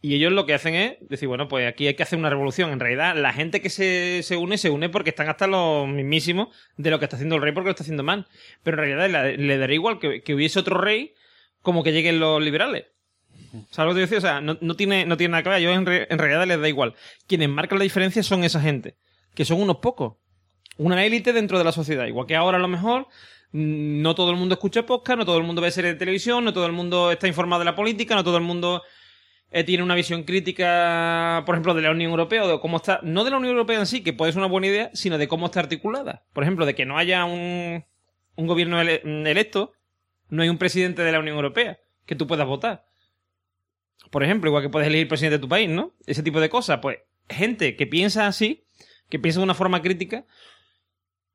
Y 0.00 0.14
ellos 0.14 0.32
lo 0.32 0.46
que 0.46 0.54
hacen 0.54 0.74
es 0.74 0.96
decir, 1.08 1.26
bueno, 1.26 1.48
pues 1.48 1.66
aquí 1.66 1.88
hay 1.88 1.94
que 1.94 2.04
hacer 2.04 2.18
una 2.18 2.30
revolución. 2.30 2.70
En 2.70 2.78
realidad, 2.78 3.16
la 3.16 3.32
gente 3.32 3.60
que 3.60 3.68
se, 3.68 4.22
se 4.22 4.36
une, 4.36 4.56
se 4.56 4.70
une 4.70 4.88
porque 4.88 5.10
están 5.10 5.28
hasta 5.28 5.48
los 5.48 5.88
mismísimos 5.88 6.48
de 6.76 6.90
lo 6.90 6.98
que 7.00 7.06
está 7.06 7.16
haciendo 7.16 7.34
el 7.36 7.42
rey 7.42 7.52
porque 7.52 7.66
lo 7.66 7.70
está 7.72 7.82
haciendo 7.82 8.04
mal. 8.04 8.28
Pero 8.62 8.80
en 8.80 8.88
realidad 8.88 9.36
le, 9.36 9.58
daría 9.58 9.74
igual 9.74 9.98
que, 9.98 10.22
que 10.22 10.34
hubiese 10.34 10.60
otro 10.60 10.80
rey 10.80 11.14
como 11.62 11.82
que 11.82 11.92
lleguen 11.92 12.20
los 12.20 12.40
liberales. 12.40 12.84
¿Sabes 13.70 13.90
lo 13.90 13.94
que 13.94 14.02
decía? 14.02 14.18
O 14.18 14.20
sea, 14.20 14.40
no, 14.40 14.56
no 14.60 14.76
tiene, 14.76 15.04
no 15.04 15.16
tiene 15.16 15.32
nada 15.32 15.42
que 15.42 15.48
ver. 15.48 15.60
Yo 15.62 15.70
en, 15.72 15.84
re- 15.84 16.06
en 16.08 16.18
realidad 16.18 16.46
les 16.46 16.60
da 16.60 16.68
igual. 16.68 16.94
Quienes 17.26 17.48
marcan 17.48 17.78
la 17.78 17.84
diferencia 17.84 18.22
son 18.22 18.44
esa 18.44 18.60
gente, 18.60 18.96
que 19.34 19.44
son 19.44 19.60
unos 19.60 19.78
pocos. 19.78 20.14
Una 20.76 21.04
élite 21.04 21.32
dentro 21.32 21.58
de 21.58 21.64
la 21.64 21.72
sociedad. 21.72 22.06
Igual 22.06 22.28
que 22.28 22.36
ahora 22.36 22.58
a 22.58 22.60
lo 22.60 22.68
mejor 22.68 23.08
mm, 23.50 24.00
no 24.00 24.14
todo 24.14 24.30
el 24.30 24.36
mundo 24.36 24.54
escucha 24.54 24.86
podcast, 24.86 25.18
no 25.18 25.24
todo 25.24 25.38
el 25.38 25.44
mundo 25.44 25.60
ve 25.60 25.72
series 25.72 25.94
de 25.94 25.98
televisión, 25.98 26.44
no 26.44 26.52
todo 26.52 26.66
el 26.66 26.72
mundo 26.72 27.10
está 27.10 27.26
informado 27.26 27.58
de 27.60 27.64
la 27.64 27.74
política, 27.74 28.14
no 28.14 28.22
todo 28.22 28.36
el 28.36 28.44
mundo 28.44 28.82
eh, 29.50 29.64
tiene 29.64 29.82
una 29.82 29.94
visión 29.94 30.24
crítica, 30.24 31.42
por 31.46 31.54
ejemplo, 31.54 31.74
de 31.74 31.82
la 31.82 31.90
Unión 31.90 32.10
Europea 32.10 32.44
o 32.44 32.48
de 32.48 32.60
cómo 32.60 32.76
está, 32.76 33.00
no 33.02 33.24
de 33.24 33.30
la 33.30 33.38
Unión 33.38 33.52
Europea 33.52 33.78
en 33.78 33.86
sí, 33.86 34.02
que 34.02 34.12
puede 34.12 34.32
ser 34.32 34.40
una 34.40 34.48
buena 34.48 34.66
idea, 34.66 34.90
sino 34.92 35.18
de 35.18 35.28
cómo 35.28 35.46
está 35.46 35.60
articulada. 35.60 36.24
Por 36.32 36.42
ejemplo, 36.42 36.66
de 36.66 36.74
que 36.74 36.84
no 36.84 36.98
haya 36.98 37.24
un, 37.24 37.84
un 38.36 38.46
gobierno 38.46 38.80
ele- 38.80 39.02
electo, 39.04 39.72
no 40.28 40.42
hay 40.42 40.48
un 40.48 40.58
presidente 40.58 41.02
de 41.02 41.12
la 41.12 41.20
Unión 41.20 41.36
Europea 41.36 41.78
que 42.04 42.14
tú 42.14 42.26
puedas 42.26 42.46
votar. 42.46 42.84
Por 44.10 44.22
ejemplo, 44.22 44.48
igual 44.48 44.62
que 44.62 44.70
puedes 44.70 44.88
elegir 44.88 45.08
presidente 45.08 45.36
de 45.38 45.42
tu 45.42 45.48
país, 45.48 45.68
¿no? 45.68 45.92
Ese 46.06 46.22
tipo 46.22 46.40
de 46.40 46.48
cosas. 46.48 46.78
Pues 46.80 46.98
gente 47.28 47.76
que 47.76 47.86
piensa 47.86 48.26
así, 48.26 48.64
que 49.08 49.18
piensa 49.18 49.40
de 49.40 49.44
una 49.44 49.54
forma 49.54 49.82
crítica, 49.82 50.24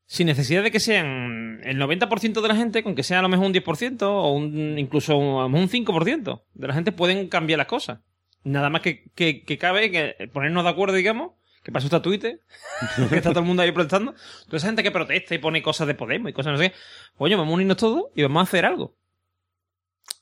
sin 0.05 0.27
necesidad 0.27 0.63
de 0.63 0.71
que 0.71 0.79
sean 0.79 1.61
el 1.63 1.77
90% 1.79 2.41
de 2.41 2.47
la 2.47 2.55
gente, 2.55 2.83
con 2.83 2.93
que 2.95 3.03
sea 3.03 3.19
a 3.19 3.21
lo 3.21 3.29
mejor 3.29 3.45
un 3.47 3.53
10% 3.53 4.01
o 4.03 4.31
un, 4.33 4.77
incluso 4.77 5.17
un, 5.17 5.53
un 5.55 5.69
5% 5.69 6.41
de 6.53 6.67
la 6.67 6.73
gente 6.73 6.91
pueden 6.91 7.27
cambiar 7.29 7.57
las 7.57 7.67
cosas. 7.67 7.99
Nada 8.43 8.69
más 8.69 8.81
que, 8.81 9.05
que, 9.15 9.57
cabe 9.57 9.89
que 9.89 10.27
ponernos 10.33 10.63
de 10.65 10.69
acuerdo, 10.69 10.95
digamos, 10.95 11.31
que 11.63 11.71
eso 11.71 11.87
está 11.87 12.01
Twitter, 12.01 12.41
que 13.09 13.15
está 13.15 13.29
todo 13.29 13.39
el 13.39 13.45
mundo 13.45 13.63
ahí 13.63 13.71
protestando. 13.71 14.13
Toda 14.45 14.57
esa 14.57 14.67
gente 14.67 14.83
que 14.83 14.91
protesta 14.91 15.33
y 15.33 15.37
pone 15.37 15.61
cosas 15.63 15.87
de 15.87 15.95
Podemos 15.95 16.29
y 16.29 16.33
cosas 16.33 16.51
no 16.51 16.57
sé 16.59 16.69
qué. 16.71 16.75
Oye, 17.17 17.35
vamos 17.35 17.51
a 17.51 17.55
unirnos 17.55 17.77
todos 17.77 18.05
y 18.15 18.21
vamos 18.21 18.41
a 18.41 18.43
hacer 18.43 18.65
algo. 18.65 18.95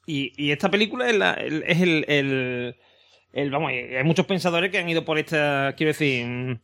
Y, 0.05 0.33
y 0.37 0.51
esta 0.51 0.69
película 0.69 1.09
es, 1.09 1.15
la- 1.15 1.33
el, 1.33 1.63
es 1.65 1.81
el, 1.81 2.05
el- 2.07 3.49
Vamos, 3.49 3.71
hay 3.71 4.03
muchos 4.03 4.25
pensadores 4.25 4.69
que 4.71 4.77
han 4.77 4.89
ido 4.89 5.05
por 5.05 5.17
esta. 5.17 5.73
Quiero 5.77 5.89
decir. 5.91 6.59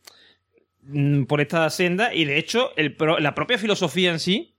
Mm, 0.88 1.24
Por 1.24 1.40
esta 1.40 1.68
senda. 1.70 2.12
Y 2.12 2.24
de 2.24 2.36
hecho, 2.38 2.72
la 3.20 3.34
propia 3.34 3.56
filosofía 3.58 4.10
en 4.10 4.18
sí. 4.18 4.54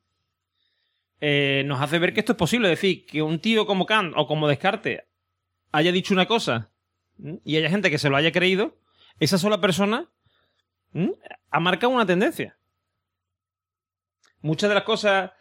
eh, 1.22 1.64
nos 1.66 1.82
hace 1.82 2.00
ver 2.00 2.14
que 2.14 2.22
esto 2.22 2.32
es 2.32 2.38
posible. 2.38 2.72
Es 2.72 2.80
decir, 2.80 3.06
que 3.06 3.22
un 3.22 3.40
tío 3.40 3.66
como 3.66 3.86
Kant 3.86 4.14
o 4.16 4.26
como 4.26 4.48
Descartes 4.48 5.02
haya 5.72 5.92
dicho 5.92 6.14
una 6.14 6.26
cosa 6.28 6.72
¿m? 7.22 7.40
y 7.44 7.58
haya 7.58 7.70
gente 7.70 7.92
que 7.92 7.98
se 8.00 8.10
lo 8.10 8.16
haya 8.16 8.32
creído, 8.32 8.78
esa 9.20 9.38
sola 9.38 9.60
persona 9.60 10.10
¿m? 10.94 11.14
ha 11.52 11.60
marcado 11.60 11.92
una 11.94 12.06
tendencia. 12.06 12.58
Muchas 14.42 14.70
de 14.70 14.76
las 14.76 14.84
cosas 14.86 15.32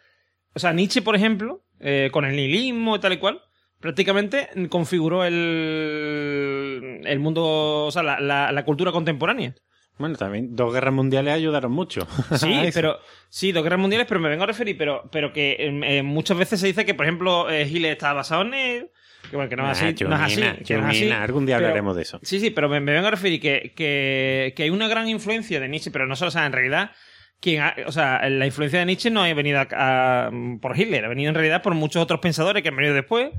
O 0.53 0.59
sea, 0.59 0.73
Nietzsche, 0.73 1.01
por 1.01 1.15
ejemplo, 1.15 1.63
eh, 1.79 2.09
con 2.11 2.25
el 2.25 2.35
nihilismo 2.35 2.95
y 2.95 2.99
tal 2.99 3.13
y 3.13 3.17
cual, 3.17 3.41
prácticamente 3.79 4.49
configuró 4.69 5.23
el, 5.23 7.01
el 7.05 7.19
mundo, 7.19 7.85
o 7.85 7.91
sea, 7.91 8.03
la- 8.03 8.51
la 8.51 8.65
cultura 8.65 8.91
contemporánea. 8.91 9.55
Bueno, 9.99 10.15
también 10.15 10.55
dos 10.55 10.73
guerras 10.73 10.93
mundiales 10.93 11.33
ayudaron 11.35 11.71
mucho. 11.71 12.07
Sí, 12.37 12.59
pero 12.73 12.97
sí, 13.29 13.51
dos 13.51 13.61
guerras 13.63 13.79
mundiales, 13.79 14.07
pero 14.07 14.19
me 14.19 14.29
vengo 14.29 14.43
a 14.43 14.47
referir, 14.47 14.75
pero, 14.77 15.07
pero 15.11 15.31
que 15.33 15.51
eh, 15.59 15.81
eh, 15.97 16.03
muchas 16.03 16.37
veces 16.37 16.59
se 16.59 16.65
dice 16.67 16.85
que, 16.85 16.93
por 16.95 17.05
ejemplo, 17.05 17.49
eh, 17.49 17.67
Hitler 17.67 17.91
estaba 17.91 18.13
basado 18.13 18.41
en 18.43 18.53
él, 18.55 18.89
que 19.29 19.35
bueno, 19.35 19.49
que 19.49 19.55
no 19.57 19.63
es 19.63 19.67
Ah, 19.67 19.71
así, 19.89 20.03
no 20.05 20.15
es 20.15 20.21
así, 20.21 20.41
que 20.65 20.73
no 20.77 20.89
es 20.89 20.95
así, 20.97 21.11
algún 21.11 21.45
día 21.45 21.57
pero- 21.57 21.67
hablaremos 21.67 21.95
de 21.97 22.01
eso. 22.01 22.19
Sí, 22.23 22.39
sí, 22.39 22.49
pero 22.49 22.69
me, 22.69 22.79
me 22.79 22.93
vengo 22.93 23.07
a 23.07 23.11
referir 23.11 23.39
que, 23.41 23.73
que, 23.75 24.53
que 24.55 24.63
hay 24.63 24.69
una 24.71 24.87
gran 24.87 25.07
influencia 25.09 25.59
de 25.59 25.67
Nietzsche, 25.67 25.91
pero 25.91 26.07
no 26.07 26.15
solo, 26.15 26.29
o 26.29 26.31
sea, 26.31 26.45
en 26.45 26.53
realidad, 26.53 26.91
quien 27.41 27.61
ha- 27.61 27.75
o 27.85 27.91
sea, 27.91 28.27
la 28.29 28.45
influencia 28.45 28.79
de 28.79 28.85
Nietzsche 28.85 29.09
no 29.09 29.21
ha 29.23 29.33
venido 29.33 29.59
a- 29.59 29.67
a- 30.27 30.31
por 30.61 30.79
Hitler, 30.79 31.03
ha 31.03 31.09
venido 31.09 31.27
en 31.29 31.35
realidad 31.35 31.61
por 31.61 31.73
muchos 31.75 32.01
otros 32.01 32.21
pensadores 32.21 32.63
que 32.63 32.69
han 32.69 32.75
venido 32.77 32.93
después. 32.95 33.31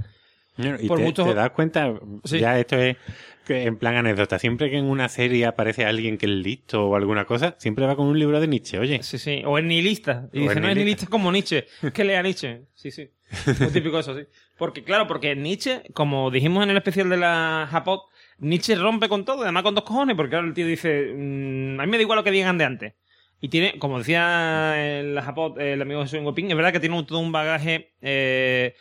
Y 0.58 0.88
por 0.88 0.98
te, 0.98 1.04
muchos- 1.04 1.26
te 1.26 1.32
das 1.34 1.50
cuenta, 1.50 1.90
Sí. 2.24 2.38
ya 2.38 2.58
esto 2.58 2.76
es 2.76 2.94
que 3.54 3.64
en 3.64 3.76
plan 3.76 3.96
anécdota, 3.96 4.38
siempre 4.38 4.70
que 4.70 4.76
en 4.78 4.84
una 4.84 5.08
serie 5.08 5.46
aparece 5.46 5.84
alguien 5.84 6.18
que 6.18 6.26
es 6.26 6.32
listo 6.32 6.86
o 6.86 6.96
alguna 6.96 7.24
cosa, 7.24 7.56
siempre 7.58 7.86
va 7.86 7.96
con 7.96 8.06
un 8.06 8.18
libro 8.18 8.40
de 8.40 8.46
Nietzsche, 8.48 8.78
oye. 8.78 9.02
Sí, 9.02 9.18
sí. 9.18 9.42
O 9.44 9.58
es 9.58 9.64
nihilista. 9.64 10.28
Y 10.32 10.38
O 10.38 10.42
dice, 10.42 10.54
es 10.54 10.60
no 10.60 10.68
es 10.68 10.76
nihilista. 10.76 11.06
como 11.06 11.30
Nietzsche. 11.32 11.66
Que 11.92 12.04
lea 12.04 12.22
Nietzsche. 12.22 12.62
Sí, 12.74 12.90
sí. 12.90 13.10
Muy 13.60 13.68
típico 13.72 13.98
eso, 13.98 14.16
sí. 14.16 14.24
Porque, 14.58 14.84
claro, 14.84 15.06
porque 15.06 15.34
Nietzsche, 15.36 15.82
como 15.94 16.30
dijimos 16.30 16.62
en 16.64 16.70
el 16.70 16.76
especial 16.76 17.08
de 17.08 17.16
la 17.16 17.68
Japot, 17.70 18.02
Nietzsche 18.38 18.74
rompe 18.74 19.08
con 19.08 19.24
todo, 19.24 19.42
además 19.42 19.62
con 19.62 19.74
dos 19.74 19.84
cojones, 19.84 20.16
porque 20.16 20.30
claro, 20.30 20.46
el 20.46 20.54
tío 20.54 20.66
dice, 20.66 21.12
mm, 21.14 21.80
a 21.80 21.84
mí 21.86 21.90
me 21.90 21.96
da 21.98 22.02
igual 22.02 22.16
lo 22.18 22.24
que 22.24 22.30
digan 22.30 22.56
de 22.58 22.64
antes. 22.64 22.94
Y 23.42 23.48
tiene, 23.48 23.78
como 23.78 23.98
decía 23.98 24.98
en 25.00 25.14
la 25.14 25.22
Japot 25.22 25.58
el 25.58 25.80
amigo 25.80 26.02
Jesús 26.02 26.20
Ngopín, 26.20 26.50
es 26.50 26.56
verdad 26.56 26.72
que 26.72 26.80
tiene 26.80 26.94
un- 26.98 27.06
todo 27.06 27.20
un 27.20 27.32
bagaje 27.32 27.92
eh, 28.02 28.74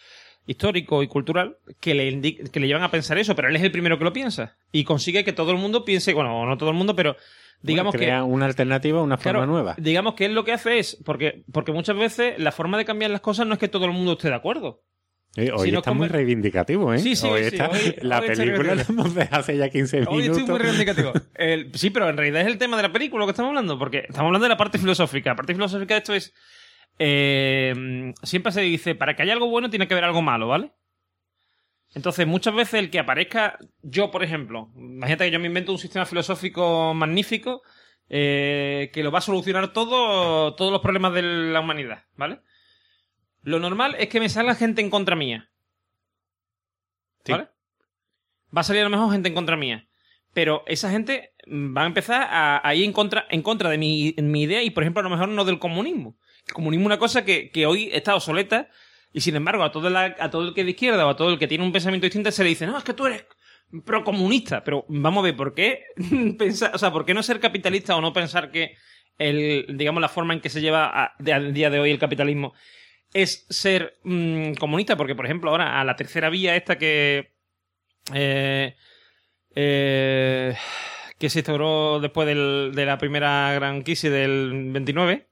histórico 0.50 1.04
y 1.04 1.08
cultural 1.08 1.58
que 1.80 1.94
le, 1.94 2.22
que 2.50 2.60
le 2.60 2.68
llevan 2.68 2.84
a 2.84 2.92
pensar 2.92 3.18
eso, 3.18 3.36
pero 3.36 3.50
él 3.50 3.56
es 3.56 3.62
el 3.64 3.72
primero 3.72 3.98
que 3.98 4.04
lo 4.04 4.14
piensa. 4.14 4.58
Y 4.72 4.84
consigue 4.84 5.24
que 5.24 5.34
todo 5.34 5.52
el 5.52 5.58
mundo 5.58 5.86
piense, 5.86 6.14
bueno, 6.14 6.46
no 6.46 6.58
todo 6.58 6.70
el 6.72 6.76
mundo, 6.76 6.96
pero 6.96 7.16
digamos 7.62 7.92
Bueno, 7.94 8.00
que... 8.00 8.06
crea 8.08 8.24
una 8.24 8.46
alternativa, 8.46 9.02
una 9.02 9.18
forma 9.18 9.40
Claro, 9.40 9.52
nueva. 9.52 9.76
Digamos 9.78 10.16
que 10.16 10.26
él 10.26 10.34
lo 10.34 10.44
que 10.46 10.54
hace 10.54 10.80
es, 10.80 10.98
porque, 11.06 11.44
porque 11.52 11.72
muchas 11.72 11.96
veces 11.98 12.40
la 12.40 12.52
forma 12.52 12.78
de 12.78 12.86
cambiar 12.86 13.12
las 13.12 13.22
cosas 13.22 13.46
no 13.46 13.54
es 13.54 13.60
que 13.60 13.68
todo 13.68 13.86
el 13.86 13.92
mundo 13.92 14.14
esté 14.14 14.30
de 14.30 14.36
acuerdo. 14.36 14.82
Eh, 15.36 15.52
Hoy 15.54 15.70
si 15.70 15.76
está 15.76 15.92
come- 15.92 16.00
muy 16.00 16.08
reivindicativo, 16.08 16.92
¿eh? 16.92 16.98
Sí, 16.98 17.16
sí, 17.16 17.28
hoy 17.28 17.42
sí, 17.42 17.48
está, 17.56 17.70
hoy- 17.70 17.96
la 18.02 18.20
hoy 18.20 18.28
película 18.30 18.74
la 18.74 18.82
hemos 18.90 19.14
de 19.14 19.22
hace 19.30 19.56
ya 19.58 19.70
15 19.70 20.06
Hoy 20.08 20.22
minutos. 20.24 20.38
estoy 20.40 20.52
muy 20.52 20.60
reivindicativo. 20.60 21.14
El- 21.36 21.72
sí, 21.76 21.92
pero 21.92 22.10
en 22.10 22.18
realidad 22.18 22.42
es 22.42 22.48
el 22.48 22.58
tema 22.58 22.76
de 22.78 22.84
la 22.84 22.92
película 22.92 23.20
lo 23.22 23.28
que 23.28 23.32
estamos 23.34 23.50
hablando, 23.50 23.78
porque 23.78 24.00
estamos 24.00 24.26
hablando 24.26 24.46
de 24.46 24.50
la 24.50 24.58
parte 24.58 24.80
filosófica. 24.80 25.30
La 25.30 25.36
parte 25.36 25.54
filosófica 25.54 25.94
de 25.94 25.98
esto 26.00 26.16
es. 26.16 26.34
Eh, 27.00 28.14
siempre 28.24 28.52
se 28.52 28.62
dice, 28.62 28.94
para 28.94 29.16
que 29.16 29.24
haya 29.24 29.34
algo 29.34 29.50
bueno 29.50 29.70
tiene 29.70 29.88
que 29.88 29.94
haber 29.94 30.04
algo 30.04 30.22
malo, 30.22 30.50
¿vale? 30.50 30.74
Entonces, 31.96 32.28
muchas 32.28 32.54
veces 32.54 32.76
el 32.76 32.92
que 32.92 33.00
aparezca, 33.00 33.58
yo, 33.82 34.12
por 34.12 34.24
ejemplo, 34.24 34.70
imagínate 34.76 35.26
que 35.26 35.32
yo 35.32 35.40
me 35.40 35.48
invento 35.48 35.72
un 35.72 35.80
sistema 35.80 36.06
filosófico 36.06 36.94
magnífico 36.94 37.64
eh, 38.10 38.92
que 38.94 39.02
lo 39.02 39.12
va 39.12 39.20
a 39.20 39.24
solucionar 39.24 39.74
todo, 39.74 40.54
todos 40.56 40.72
los 40.72 40.82
problemas 40.82 41.14
de 41.14 41.24
la 41.24 41.62
humanidad, 41.62 42.04
¿vale? 42.16 42.42
Lo 43.42 43.60
normal 43.60 43.96
es 43.98 44.10
que 44.10 44.20
me 44.20 44.30
salga 44.30 44.54
gente 44.54 44.82
en 44.82 44.90
contra 44.90 45.16
mía. 45.16 45.50
Sí. 47.24 47.32
¿Vale? 47.32 47.48
Va 48.56 48.62
a 48.62 48.64
salir 48.64 48.82
a 48.82 48.86
lo 48.86 48.90
mejor 48.90 49.12
gente 49.12 49.30
en 49.30 49.36
contra 49.36 49.56
mía. 49.56 49.88
Pero 50.34 50.64
esa 50.68 50.92
gente 50.92 51.34
va 51.48 51.84
a 51.84 51.88
empezar 51.88 52.28
a, 52.30 52.68
a 52.68 52.76
ir 52.76 52.84
en 52.84 52.94
contra, 52.94 53.26
en 53.30 53.42
contra 53.42 53.70
de 53.70 53.78
mi, 53.78 54.14
mi 54.18 54.44
idea 54.44 54.62
y, 54.62 54.70
por 54.70 54.84
ejemplo, 54.84 55.00
a 55.00 55.04
lo 55.04 55.10
mejor 55.10 55.30
no 55.30 55.46
del 55.46 55.60
comunismo. 55.60 56.18
Comunismo 56.54 56.86
una 56.86 56.98
cosa 57.00 57.24
que, 57.26 57.50
que 57.52 57.66
hoy 57.66 57.90
está 57.94 58.16
obsoleta 58.16 58.70
y, 59.14 59.22
sin 59.22 59.36
embargo, 59.36 59.64
a 59.64 59.72
todo, 59.72 59.90
la- 59.90 60.16
a 60.20 60.30
todo 60.30 60.48
el 60.48 60.54
que 60.54 60.62
es 60.62 60.66
de 60.66 60.72
izquierda 60.72 61.06
o 61.06 61.10
a 61.10 61.16
todo 61.16 61.30
el 61.30 61.40
que 61.40 61.48
tiene 61.48 61.64
un 61.64 61.72
pensamiento 61.72 62.06
distinto 62.06 62.32
se 62.32 62.44
le 62.44 62.50
dice, 62.50 62.66
no, 62.68 62.78
es 62.78 62.84
que 62.84 62.94
tú 62.94 63.06
eres 63.08 63.26
procomunista. 63.86 64.64
Pero 64.64 64.86
vamos 64.90 65.22
a 65.22 65.26
ver, 65.26 65.36
¿por 65.36 65.54
qué 65.54 65.84
pensar, 66.38 66.72
o 66.74 66.78
sea, 66.78 66.92
por 66.92 67.06
qué 67.06 67.14
no 67.14 67.24
ser 67.24 67.40
capitalista 67.40 67.96
o 67.96 68.02
no 68.02 68.14
pensar 68.14 68.52
que 68.52 68.76
el, 69.18 69.66
digamos, 69.78 70.02
la 70.02 70.10
forma 70.10 70.34
en 70.34 70.42
que 70.42 70.50
se 70.50 70.62
lleva 70.62 70.86
a, 71.04 71.16
de- 71.20 71.34
al 71.34 71.54
día 71.54 71.70
de 71.70 71.80
hoy 71.80 71.92
el 71.92 72.00
capitalismo 72.00 72.54
es 73.14 73.46
ser 73.50 73.98
mm, 74.04 74.54
comunista? 74.54 74.96
Porque, 74.98 75.16
por 75.16 75.26
ejemplo, 75.26 75.52
ahora 75.52 75.80
a 75.80 75.84
la 75.84 75.96
tercera 75.96 76.30
vía 76.30 76.56
esta 76.56 76.78
que... 76.78 77.32
eh, 78.14 78.76
eh, 79.56 80.56
que 81.18 81.30
se 81.30 81.40
instauró 81.40 82.00
después 82.00 82.28
del- 82.28 82.72
de 82.76 82.86
la 82.86 82.98
primera 82.98 83.52
gran 83.54 83.82
crisis 83.82 84.12
del 84.12 84.52
29. 84.72 85.29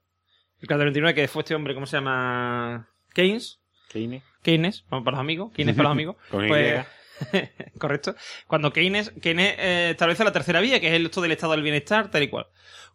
El 0.60 0.68
del 0.68 0.78
29, 0.78 1.14
que 1.14 1.28
fue 1.28 1.42
este 1.42 1.54
hombre, 1.54 1.74
¿cómo 1.74 1.86
se 1.86 1.96
llama? 1.96 2.88
Keynes. 3.14 3.60
Keynes, 3.88 4.22
Keynes, 4.42 4.84
vamos 4.90 5.04
para 5.04 5.16
los 5.16 5.20
amigos. 5.20 5.52
Keynes 5.54 5.74
para 5.74 5.88
los 5.88 5.92
amigos. 5.92 6.16
con 6.30 6.46
Pues, 6.48 6.84
correcto. 7.78 8.14
Cuando 8.46 8.72
Keynes, 8.72 9.12
Keynes 9.22 9.54
eh, 9.58 9.90
establece 9.90 10.24
la 10.24 10.32
tercera 10.32 10.60
vía, 10.60 10.80
que 10.80 10.88
es 10.88 10.94
el 10.94 11.06
esto 11.06 11.20
del 11.20 11.32
estado 11.32 11.52
del 11.52 11.62
bienestar, 11.62 12.10
tal 12.10 12.22
y 12.22 12.28
cual. 12.28 12.48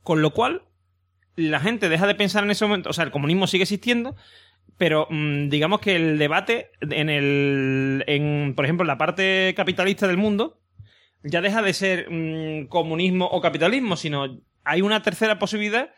Con 0.03 0.22
lo 0.22 0.31
cual, 0.31 0.64
la 1.35 1.60
gente 1.60 1.90
deja 1.90 2.06
de 2.06 2.15
pensar 2.15 2.44
en 2.44 2.52
ese 2.52 2.65
momento. 2.65 2.90
O 2.90 2.94
sea, 2.94 3.06
el 3.06 3.11
comunismo 3.11 3.48
sigue 3.48 3.64
existiendo, 3.64 4.15
pero 4.77 5.07
mm, 5.10 5.49
digamos 5.49 5.80
que 5.80 5.95
el 5.95 6.18
debate 6.18 6.72
en 6.81 7.10
el. 7.10 8.03
En, 8.07 8.53
por 8.56 8.65
ejemplo, 8.65 8.84
en 8.84 8.88
la 8.88 8.98
parte 8.98 9.53
capitalista 9.56 10.07
del 10.07 10.18
mundo 10.18 10.60
ya 11.23 11.41
deja 11.41 11.61
de 11.61 11.73
ser 11.73 12.07
mm, 12.11 12.68
comunismo 12.68 13.26
o 13.26 13.41
capitalismo, 13.41 13.95
sino 13.95 14.41
hay 14.64 14.81
una 14.81 15.02
tercera 15.02 15.40
posibilidad 15.40 15.91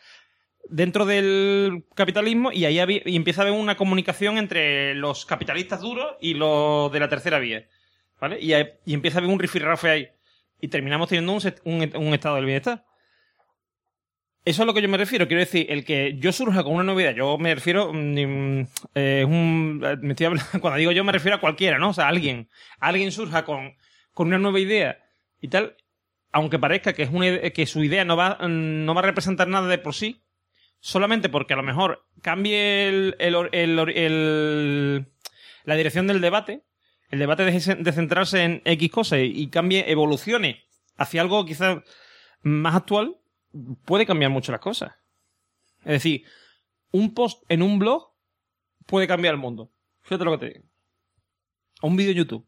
dentro 0.70 1.06
del 1.06 1.84
capitalismo 1.96 2.52
y 2.52 2.66
ahí 2.66 2.80
había- 2.80 3.02
y 3.06 3.16
empieza 3.16 3.42
a 3.42 3.48
haber 3.48 3.60
una 3.60 3.76
comunicación 3.78 4.38
entre 4.38 4.96
los 4.96 5.26
capitalistas 5.26 5.82
duros 5.82 6.16
y 6.22 6.34
los 6.34 6.92
de 6.92 7.00
la 7.00 7.10
tercera 7.10 7.40
vía. 7.40 7.68
¿Vale? 8.20 8.40
Y, 8.42 8.54
y 8.86 8.94
empieza 8.94 9.18
a 9.18 9.20
haber 9.20 9.32
un 9.34 9.40
rifirrafe 9.40 9.90
ahí. 9.90 10.08
Y 10.62 10.70
terminamos 10.70 11.10
teniendo 11.10 11.34
un, 11.34 11.42
un- 11.66 11.98
un 12.08 12.14
estado 12.14 12.36
del 12.38 12.46
bienestar. 12.46 12.86
Eso 14.46 14.58
es 14.58 14.60
a 14.62 14.66
lo 14.66 14.74
que 14.76 14.82
yo 14.82 14.90
me 14.90 14.98
refiero. 14.98 15.28
Quiero 15.28 15.40
decir, 15.40 15.66
el 15.70 15.84
que 15.86 16.18
yo 16.20 16.32
surja 16.32 16.64
con 16.64 16.74
una 16.76 16.84
novedad, 16.84 17.14
yo 17.16 17.38
me 17.38 17.54
refiero. 17.56 17.92
mm, 17.92 18.60
eh, 18.60 18.66
eh, 18.96 19.28
me 19.28 20.12
estoy 20.12 20.28
hablando- 20.28 20.46
cuando 20.62 20.78
digo 20.78 20.92
yo, 20.92 21.04
me 21.04 21.12
refiero 21.12 21.38
a 21.38 21.40
cualquiera, 21.42 21.78
¿no? 21.80 21.90
O 21.90 21.94
sea, 21.94 22.08
alguien. 22.08 22.48
Alguien 22.80 23.12
surja 23.12 23.44
con, 23.44 23.76
con 24.14 24.28
una 24.28 24.38
nueva 24.38 24.60
idea 24.60 25.00
y 25.42 25.48
tal, 25.48 25.76
aunque 26.32 26.60
parezca 26.60 26.94
que, 26.94 27.04
es 27.04 27.10
una, 27.12 27.40
que 27.52 27.66
su 27.66 27.84
idea 27.84 28.06
no 28.06 28.16
va, 28.16 28.38
no 28.48 28.94
va 28.94 29.02
a 29.02 29.06
representar 29.06 29.48
nada 29.48 29.68
de 29.68 29.78
por 29.80 29.94
sí, 29.96 30.22
solamente 30.86 31.30
porque 31.30 31.54
a 31.56 31.58
lo 31.58 31.64
mejor 31.64 32.06
cambie 32.22 32.88
el, 32.88 33.16
el, 33.18 33.50
el 33.90 35.08
la 35.64 35.76
dirección 35.76 36.06
del 36.06 36.22
debate, 36.22 36.64
el 37.10 37.18
debate 37.18 37.44
deje 37.44 37.74
de 37.74 37.92
centrarse 37.92 38.44
en 38.44 38.62
X 38.66 38.92
cosas 38.92 39.18
y, 39.18 39.32
y 39.36 39.50
cambie, 39.50 39.90
evolucione 39.90 40.64
hacia 40.96 41.22
algo 41.22 41.44
quizás 41.44 41.80
más 42.44 42.76
actual, 42.76 43.18
puede 43.84 44.06
cambiar 44.06 44.30
mucho 44.30 44.52
las 44.52 44.62
cosas. 44.62 44.94
Es 45.80 45.94
decir, 45.94 46.24
un 46.92 47.16
post 47.16 47.44
en 47.50 47.64
un 47.64 47.80
blog 47.80 48.14
puede 48.86 49.08
cambiar 49.08 49.34
el 49.34 49.40
mundo. 49.40 49.72
Fíjate 50.04 50.24
lo 50.24 50.38
que 50.38 50.46
te 50.46 50.54
digo. 50.54 50.70
O 51.82 51.88
un 51.88 51.96
vídeo 51.96 52.12
en 52.12 52.18
YouTube. 52.18 52.48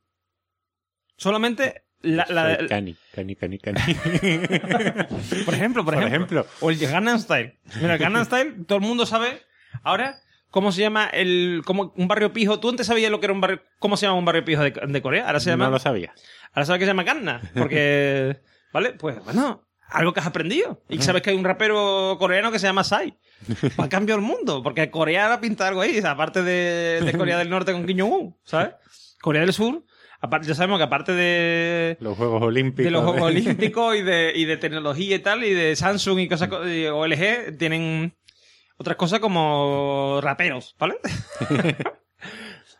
Solamente 1.16 1.87
la, 2.02 2.26
la- 2.30 2.58
Soy 2.58 2.68
Cani, 2.68 2.96
Cani, 3.14 3.36
Cani, 3.36 3.58
Cani. 3.60 3.80
por 5.46 5.54
ejemplo, 5.54 5.84
por, 5.86 5.94
Por 5.96 6.04
ejemplo, 6.04 6.42
ejemplo. 6.42 6.46
O 6.62 6.70
el 6.70 6.78
Gangnam 6.78 7.20
Style. 7.20 7.58
Mira, 7.82 7.94
el 7.94 8.00
Gangnam 8.00 8.26
Style, 8.26 8.56
todo 8.68 8.78
el 8.78 8.84
mundo 8.84 9.06
sabe 9.06 9.42
ahora 9.84 10.20
cómo 10.50 10.72
se 10.72 10.82
llama 10.82 11.06
el 11.08 11.62
cómo, 11.66 11.94
un 11.98 12.08
barrio 12.08 12.34
pijo. 12.34 12.60
¿Tú 12.60 12.70
antes 12.70 12.88
sabías 12.88 13.12
lo 13.12 13.20
que 13.20 13.26
era 13.26 13.34
un 13.34 13.42
barrio, 13.42 13.62
cómo 13.80 13.98
se 13.98 14.06
llama 14.06 14.18
un 14.20 14.26
barrio 14.26 14.46
pijo 14.46 14.64
de, 14.64 14.72
de 14.72 15.02
Corea? 15.02 15.26
Ahora 15.28 15.40
se 15.40 15.50
llama, 15.50 15.66
No 15.66 15.72
lo 15.72 15.80
sabía. 15.80 16.14
ahora 16.54 16.66
sabes 16.66 16.80
que 16.80 16.86
se 16.86 16.90
llama 16.92 17.04
Gangnam, 17.04 17.42
porque, 17.56 18.38
¿vale? 18.74 18.92
Pues 18.94 19.24
bueno, 19.24 19.64
algo 19.90 20.14
que 20.14 20.20
has 20.20 20.28
aprendido. 20.28 20.82
Y 20.90 21.02
sabes 21.02 21.22
que 21.22 21.32
hay 21.32 21.36
un 21.36 21.44
rapero 21.44 22.16
coreano 22.20 22.52
que 22.52 22.60
se 22.60 22.68
llama 22.68 22.84
Psy. 22.84 23.14
Ha 23.78 23.90
cambiado 23.90 24.20
el 24.20 24.26
mundo, 24.26 24.64
porque 24.64 24.90
Corea 24.90 25.26
ahora 25.26 25.40
pinta 25.40 25.68
algo 25.68 25.82
ahí, 25.82 26.00
aparte 26.00 26.42
de, 26.44 27.02
de 27.04 27.14
Corea 27.18 27.38
del 27.38 27.50
Norte 27.50 27.72
con 27.72 27.86
Kim 27.86 28.00
Jong-un, 28.00 28.36
¿sabes? 28.44 28.70
Corea 29.22 29.42
del 29.42 29.54
Sur, 29.54 29.84
aparte, 30.20 30.48
ya 30.48 30.56
sabemos 30.56 30.80
que 30.80 30.84
aparte 30.84 31.12
de, 31.14 31.98
Los 32.00 32.18
Juegos 32.18 32.42
Olímpicos. 32.42 32.86
de 32.86 32.92
los 32.92 33.04
Juegos 33.04 33.22
Olímpicos 33.22 33.96
y 33.96 34.02
de, 34.02 34.32
y 34.36 34.46
de 34.46 34.58
tecnología 34.58 35.16
y 35.16 35.20
tal, 35.20 35.44
y 35.44 35.54
de 35.54 35.76
Samsung 35.76 36.20
y 36.20 36.28
cosas, 36.28 36.48
co- 36.50 36.68
y 36.68 36.86
OLG, 36.88 37.58
tienen 37.58 38.14
otras 38.78 38.96
cosas 38.98 39.20
como 39.20 40.20
raperos, 40.22 40.76
¿vale? 40.80 40.96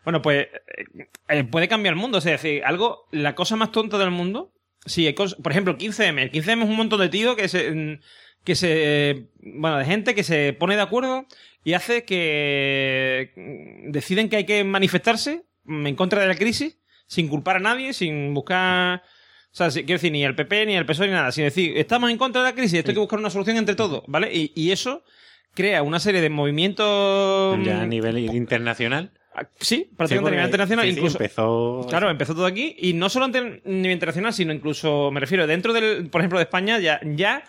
bueno, 0.04 0.22
pues 0.22 0.46
eh, 0.46 1.06
eh, 1.28 1.44
puede 1.44 1.68
cambiar 1.68 1.94
el 1.94 2.00
mundo, 2.00 2.18
o 2.18 2.20
sea, 2.20 2.34
es 2.34 2.42
decir, 2.42 2.64
algo, 2.64 3.06
la 3.10 3.34
cosa 3.34 3.56
más 3.56 3.72
tonta 3.72 3.98
del 3.98 4.10
mundo, 4.10 4.52
sí, 4.86 5.06
hay 5.06 5.14
cosas- 5.14 5.38
por 5.42 5.52
ejemplo, 5.52 5.76
15M, 5.76 6.20
el 6.22 6.30
15M 6.32 6.62
es 6.64 6.68
un 6.70 6.76
montón 6.76 7.00
de 7.00 7.08
tíos 7.08 7.36
que 7.36 7.48
se, 7.48 7.70
mm, 7.70 8.00
que 8.44 8.54
se, 8.54 9.26
bueno, 9.40 9.78
de 9.78 9.84
gente 9.84 10.14
que 10.14 10.22
se 10.22 10.52
pone 10.54 10.76
de 10.76 10.82
acuerdo 10.82 11.26
y 11.64 11.74
hace 11.74 12.04
que 12.04 13.32
mm, 13.36 13.90
deciden 13.90 14.28
que 14.28 14.36
hay 14.36 14.44
que 14.46 14.64
manifestarse 14.64 15.44
en 15.66 15.94
contra 15.96 16.22
de 16.22 16.28
la 16.28 16.34
crisis 16.36 16.77
sin 17.08 17.26
culpar 17.26 17.56
a 17.56 17.60
nadie, 17.60 17.92
sin 17.92 18.32
buscar... 18.32 19.02
O 19.50 19.56
sea, 19.58 19.70
quiero 19.70 19.94
decir, 19.94 20.12
ni 20.12 20.24
el 20.24 20.36
PP, 20.36 20.66
ni 20.66 20.76
el 20.76 20.86
PSOE, 20.86 21.08
ni 21.08 21.14
nada. 21.14 21.32
Sin 21.32 21.42
decir, 21.42 21.76
estamos 21.76 22.10
en 22.10 22.18
contra 22.18 22.42
de 22.42 22.50
la 22.50 22.54
crisis, 22.54 22.78
esto 22.78 22.92
hay 22.92 22.94
que 22.94 23.00
buscar 23.00 23.18
una 23.18 23.30
solución 23.30 23.56
entre 23.56 23.74
todos, 23.74 24.04
¿vale? 24.06 24.32
Y, 24.32 24.52
y 24.54 24.70
eso 24.70 25.02
crea 25.54 25.82
una 25.82 25.98
serie 25.98 26.20
de 26.20 26.30
movimientos... 26.30 27.58
Ya 27.64 27.82
a 27.82 27.86
nivel 27.86 28.18
internacional. 28.18 29.12
Ah, 29.34 29.48
Sí, 29.58 29.76
Sí, 29.76 29.90
prácticamente 29.96 30.28
a 30.28 30.30
nivel 30.32 30.46
internacional. 30.46 30.84
sí, 30.84 30.92
sí, 30.92 30.98
incluso, 30.98 31.18
empezó. 31.18 31.86
Claro, 31.88 32.10
empezó 32.10 32.34
todo 32.34 32.46
aquí 32.46 32.76
y 32.78 32.92
no 32.92 33.08
solo 33.08 33.24
a 33.24 33.28
nivel 33.28 33.90
internacional, 33.90 34.32
sino 34.32 34.52
incluso, 34.52 35.10
me 35.10 35.18
refiero, 35.18 35.46
dentro 35.46 35.72
del, 35.72 36.08
por 36.10 36.20
ejemplo, 36.20 36.38
de 36.38 36.44
España, 36.44 36.78
ya, 36.78 37.00
ya 37.02 37.42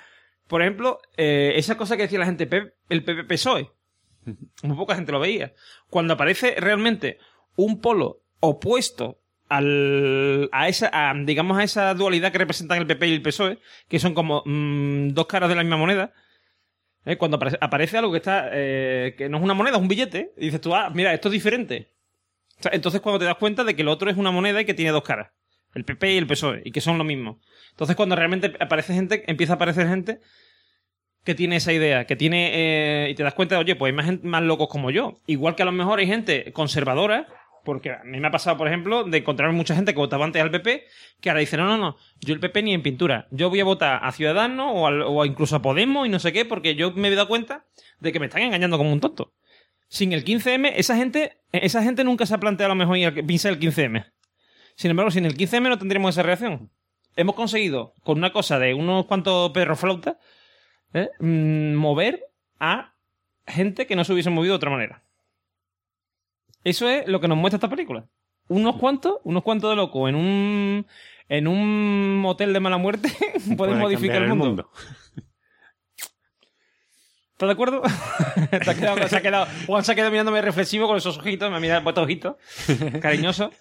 por 0.50 0.64
ejemplo, 0.64 1.00
eh, 1.16 1.54
esa 1.58 1.78
cosa 1.78 1.96
que 1.96 2.02
decía 2.04 2.18
la 2.18 2.26
gente, 2.26 2.50
el 2.90 3.04
PP 3.04 3.26
PSOE, 3.26 3.70
muy 4.64 4.76
poca 4.76 4.96
gente 4.96 5.12
lo 5.12 5.20
veía. 5.20 5.54
Cuando 5.92 6.16
aparece 6.16 6.56
realmente 6.58 7.20
un 7.56 7.80
polo 7.80 8.24
opuesto 8.40 9.22
al, 9.50 10.50
a 10.52 10.68
esa, 10.70 10.90
a, 10.94 11.14
digamos, 11.16 11.58
a 11.58 11.64
esa 11.64 11.94
dualidad 11.94 12.32
que 12.32 12.38
representan 12.38 12.78
el 12.80 12.88
PP 12.88 13.08
y 13.08 13.14
el 13.16 13.22
PSOE, 13.22 13.60
que 13.88 14.00
son 14.00 14.14
como 14.14 14.44
mm, 14.46 15.10
dos 15.10 15.26
caras 15.28 15.50
de 15.50 15.56
la 15.56 15.64
misma 15.64 15.78
moneda, 15.78 16.14
¿eh? 17.06 17.18
cuando 17.18 17.38
aparece, 17.38 17.58
aparece 17.60 17.98
algo 17.98 18.12
que 18.12 18.18
está, 18.18 18.50
eh, 18.54 19.16
que 19.18 19.28
no 19.30 19.38
es 19.38 19.44
una 19.44 19.54
moneda, 19.54 19.76
es 19.78 19.82
un 19.82 19.88
billete, 19.88 20.32
y 20.38 20.46
dices 20.46 20.62
tú, 20.62 20.74
ah, 20.76 20.90
mira, 20.94 21.14
esto 21.14 21.28
es 21.30 21.34
diferente. 21.34 21.92
Entonces 22.72 23.02
cuando 23.02 23.20
te 23.20 23.26
das 23.26 23.36
cuenta 23.38 23.64
de 23.64 23.76
que 23.76 23.82
el 23.82 23.88
otro 23.88 24.10
es 24.10 24.18
una 24.18 24.32
moneda 24.32 24.62
y 24.62 24.66
que 24.66 24.74
tiene 24.74 24.92
dos 24.92 25.04
caras. 25.04 25.32
El 25.74 25.86
PP 25.86 26.14
y 26.14 26.18
el 26.18 26.28
PSOE, 26.28 26.62
y 26.66 26.72
que 26.72 26.82
son 26.82 26.98
lo 26.98 27.04
mismo. 27.04 27.40
Entonces 27.72 27.96
cuando 27.96 28.16
realmente 28.16 28.54
aparece 28.60 28.94
gente, 28.94 29.24
empieza 29.28 29.54
a 29.54 29.56
aparecer 29.56 29.88
gente 29.88 30.20
que 31.24 31.36
tiene 31.36 31.58
esa 31.58 31.74
idea, 31.74 32.06
que 32.06 32.16
tiene... 32.16 32.52
eh, 32.54 33.10
y 33.12 33.16
te 33.16 33.24
das 33.24 33.34
cuenta 33.34 33.56
de, 33.56 33.62
oye, 33.62 33.76
pues 33.76 33.92
hay 33.92 33.96
más, 33.96 34.06
gen- 34.06 34.22
más 34.24 34.42
locos 34.42 34.68
como 34.70 34.90
yo. 34.90 35.20
Igual 35.28 35.56
que 35.56 35.62
a 35.64 35.66
lo 35.66 35.72
mejor 35.72 36.00
hay 36.00 36.08
gente 36.08 36.52
conservadora, 36.54 37.28
porque 37.64 37.92
a 37.92 38.04
mí 38.04 38.20
me 38.20 38.28
ha 38.28 38.32
pasado, 38.32 38.58
por 38.58 38.68
ejemplo, 38.68 39.04
de 39.04 39.18
encontrarme 39.20 39.56
mucha 39.56 39.76
gente 39.76 39.94
que 39.94 40.00
votaba 40.00 40.26
antes 40.26 40.42
al 40.42 40.52
PP, 40.52 40.86
que 41.22 41.30
ahora 41.30 41.40
dice, 41.40 41.58
no, 41.58 41.66
no, 41.66 41.78
no, 41.78 41.98
yo 42.20 42.34
el 42.34 42.40
PP 42.40 42.64
ni 42.64 42.74
en 42.74 42.82
pintura. 42.82 43.28
Yo 43.32 43.50
voy 43.50 43.60
a 43.60 43.66
votar 43.66 44.00
a 44.04 44.12
Ciudadanos 44.12 44.72
o, 44.74 45.26
incluso 45.26 45.56
a 45.56 45.62
Podemos 45.62 46.08
y 46.08 46.10
no 46.10 46.20
sé 46.20 46.34
qué, 46.34 46.46
porque 46.46 46.76
yo 46.76 46.92
me 46.92 47.08
he 47.08 47.16
dado 47.16 47.28
cuenta 47.28 47.66
de 48.00 48.12
que 48.12 48.20
me 48.20 48.28
están 48.28 48.42
engañando 48.42 48.78
como 48.78 48.92
un 48.92 49.00
tonto. 49.00 49.34
Sin 49.88 50.14
el 50.14 50.24
15M, 50.24 50.74
esa 50.76 50.96
gente, 50.96 51.38
esa 51.52 51.84
gente 51.84 52.04
nunca 52.04 52.26
se 52.26 52.36
ha 52.36 52.40
planteado 52.40 52.72
a 52.72 52.76
lo 52.76 52.80
mejor 52.80 52.98
ir 52.98 53.26
pinzar 53.26 53.54
el 53.54 53.60
15M. 53.60 54.12
Sin 54.76 54.92
embargo, 54.92 55.12
sin 55.12 55.26
el 55.26 55.36
15M 55.36 55.70
no 55.70 55.78
tendríamos 55.78 56.16
esa 56.16 56.24
reacción. 56.24 56.72
Hemos 57.16 57.36
conseguido, 57.36 57.94
con 58.04 58.18
una 58.18 58.32
cosa 58.32 58.60
de 58.60 58.74
unos 58.74 59.06
cuantos 59.06 59.52
perros 59.52 59.80
flautas, 59.80 60.16
¿eh? 60.94 61.10
Mm, 61.20 61.76
mover 61.76 62.28
a 62.60 62.94
gente 63.48 63.88
que 63.88 63.96
no 63.96 64.04
se 64.04 64.14
hubiese 64.14 64.30
movido 64.30 64.54
de 64.54 64.58
otra 64.58 64.70
manera. 64.70 65.04
Eso 66.64 66.88
es 66.90 67.08
lo 67.08 67.20
que 67.22 67.28
nos 67.28 67.38
muestra 67.38 67.58
esta 67.58 67.70
película. 67.70 68.06
Unos 68.48 68.78
cuantos, 68.78 69.18
unos 69.24 69.44
cuantos 69.44 69.70
de 69.70 69.76
locos 69.76 70.10
en 70.10 70.16
un 70.16 70.88
en 71.30 71.48
un 71.48 72.18
motel 72.18 72.54
de 72.54 72.60
mala 72.60 72.78
muerte 72.78 73.10
pueden 73.34 73.58
Puede 73.58 73.76
modificar 73.76 74.22
el 74.24 74.34
mundo. 74.34 74.72
¿Estás 77.34 77.48
de 77.48 77.54
acuerdo? 77.54 77.82
Te 78.50 78.70
has 78.70 78.76
quedado- 78.78 79.08
se 79.08 79.16
ha 79.16 79.22
quedado, 79.22 79.48
Juan 79.66 79.84
se 79.86 79.92
ha 79.92 79.96
quedado 79.96 80.12
mirándome 80.12 80.42
reflexivo 80.42 80.88
con 80.88 80.98
esos 80.98 81.18
ojitos, 81.18 81.50
me 81.50 81.56
ha 81.58 81.60
mirado 81.60 81.84
puesto 81.84 82.02
ojitos, 82.02 82.36
cariñoso. 83.02 83.52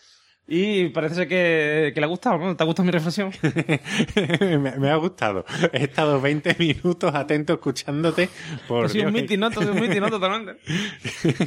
Y 0.50 0.88
parece 0.88 1.14
ser 1.14 1.28
que, 1.28 1.92
que 1.92 2.00
le 2.00 2.06
ha 2.06 2.08
gustado, 2.08 2.38
¿no? 2.38 2.56
¿Te 2.56 2.62
ha 2.62 2.66
gustado 2.66 2.86
mi 2.86 2.90
reflexión? 2.90 3.30
me, 4.40 4.78
me 4.78 4.90
ha 4.90 4.96
gustado. 4.96 5.44
He 5.74 5.84
estado 5.84 6.22
20 6.22 6.56
minutos 6.58 7.14
atento 7.14 7.52
escuchándote. 7.52 8.30
Por 8.66 8.86
Ha 8.86 8.88
sido 8.88 9.08
un 9.08 9.12
sido 9.60 9.74
un. 9.74 10.08
Totalmente. 10.08 10.56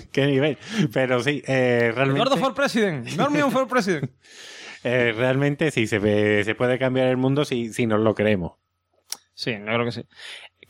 qué 0.11 0.28
nivel. 0.28 0.60
Pero 0.94 1.23
sí, 1.23 1.41
eh, 1.48 1.91
realmente, 1.95 2.22
Eduardo 2.22 2.38
for 2.38 2.53
President. 2.53 3.10
Normion 3.18 3.52
for 3.52 3.68
President. 3.68 4.11
eh, 4.84 5.14
realmente 5.18 5.72
sí 5.72 5.88
se, 5.88 6.44
se 6.44 6.53
puede 6.53 6.78
cambiar 6.78 7.07
el 7.07 7.18
mundo 7.18 7.44
si, 7.44 7.73
si 7.73 7.88
nos 7.88 8.02
lo 8.02 8.14
creemos. 8.14 8.53
Sí, 9.34 9.52
yo 9.52 9.65
creo 9.65 9.86
que 9.86 9.91
sí. 9.91 10.06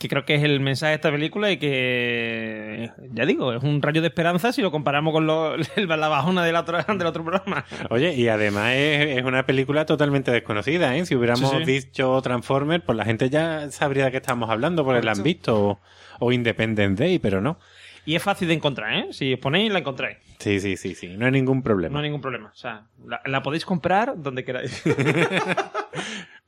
Que 0.01 0.09
creo 0.09 0.25
que 0.25 0.33
es 0.33 0.43
el 0.43 0.59
mensaje 0.61 0.89
de 0.89 0.95
esta 0.95 1.11
película 1.11 1.51
y 1.51 1.57
que, 1.57 2.89
ya 3.11 3.23
digo, 3.27 3.53
es 3.53 3.61
un 3.61 3.83
rayo 3.83 4.01
de 4.01 4.07
esperanza 4.07 4.51
si 4.51 4.63
lo 4.63 4.71
comparamos 4.71 5.13
con 5.13 5.27
lo- 5.27 5.55
la 5.75 6.07
bajona 6.07 6.43
del 6.43 6.55
otro, 6.55 6.79
del 6.81 7.05
otro 7.05 7.23
programa. 7.23 7.63
Oye, 7.91 8.15
y 8.15 8.27
además 8.27 8.71
es, 8.73 9.19
es 9.19 9.23
una 9.23 9.45
película 9.45 9.85
totalmente 9.85 10.31
desconocida, 10.31 10.97
¿eh? 10.97 11.05
Si 11.05 11.13
hubiéramos 11.15 11.51
Sí, 11.51 11.57
sí. 11.59 11.63
visto 11.65 12.19
Transformers, 12.23 12.83
pues 12.83 12.97
la 12.97 13.05
gente 13.05 13.29
ya 13.29 13.69
sabría 13.69 14.05
de 14.05 14.11
qué 14.11 14.17
estamos 14.17 14.49
hablando 14.49 14.83
porque 14.83 15.03
la 15.03 15.11
han 15.11 15.21
visto. 15.21 15.61
O, 15.67 15.79
o 16.19 16.31
Independence 16.31 17.03
Day, 17.03 17.19
pero 17.19 17.39
no. 17.39 17.59
Y 18.03 18.15
es 18.15 18.23
fácil 18.23 18.47
de 18.47 18.55
encontrar, 18.55 18.93
¿eh? 18.95 19.07
Si 19.11 19.33
os 19.33 19.39
ponéis, 19.39 19.71
la 19.71 19.77
encontráis. 19.79 20.17
Sí, 20.39 20.59
sí, 20.59 20.77
sí, 20.77 20.95
sí. 20.95 21.09
No 21.15 21.27
hay 21.27 21.31
ningún 21.31 21.61
problema. 21.61 21.93
No 21.93 21.99
hay 21.99 22.05
ningún 22.05 22.21
problema. 22.21 22.49
O 22.51 22.57
sea, 22.57 22.85
la, 23.05 23.21
la 23.25 23.43
podéis 23.43 23.65
comprar 23.65 24.15
donde 24.17 24.43
queráis. 24.43 24.81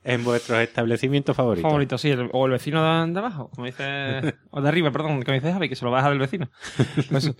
En 0.05 0.23
vuestros 0.23 0.59
establecimientos 0.59 1.35
favoritos. 1.35 1.69
Favorito, 1.69 1.97
sí. 1.97 2.09
el- 2.09 2.29
o 2.33 2.45
el 2.45 2.51
vecino 2.51 2.83
de, 3.05 3.11
de 3.13 3.19
abajo, 3.19 3.49
como 3.55 3.65
dice... 3.65 4.35
O 4.51 4.61
de 4.61 4.67
arriba, 4.69 4.91
perdón, 4.91 5.21
como 5.23 5.33
dice 5.35 5.51
Javi, 5.51 5.69
que 5.69 5.75
se 5.75 5.85
lo 5.85 5.91
baja 5.91 6.09
del 6.09 6.19
vecino. 6.19 6.49
Eso. 7.11 7.35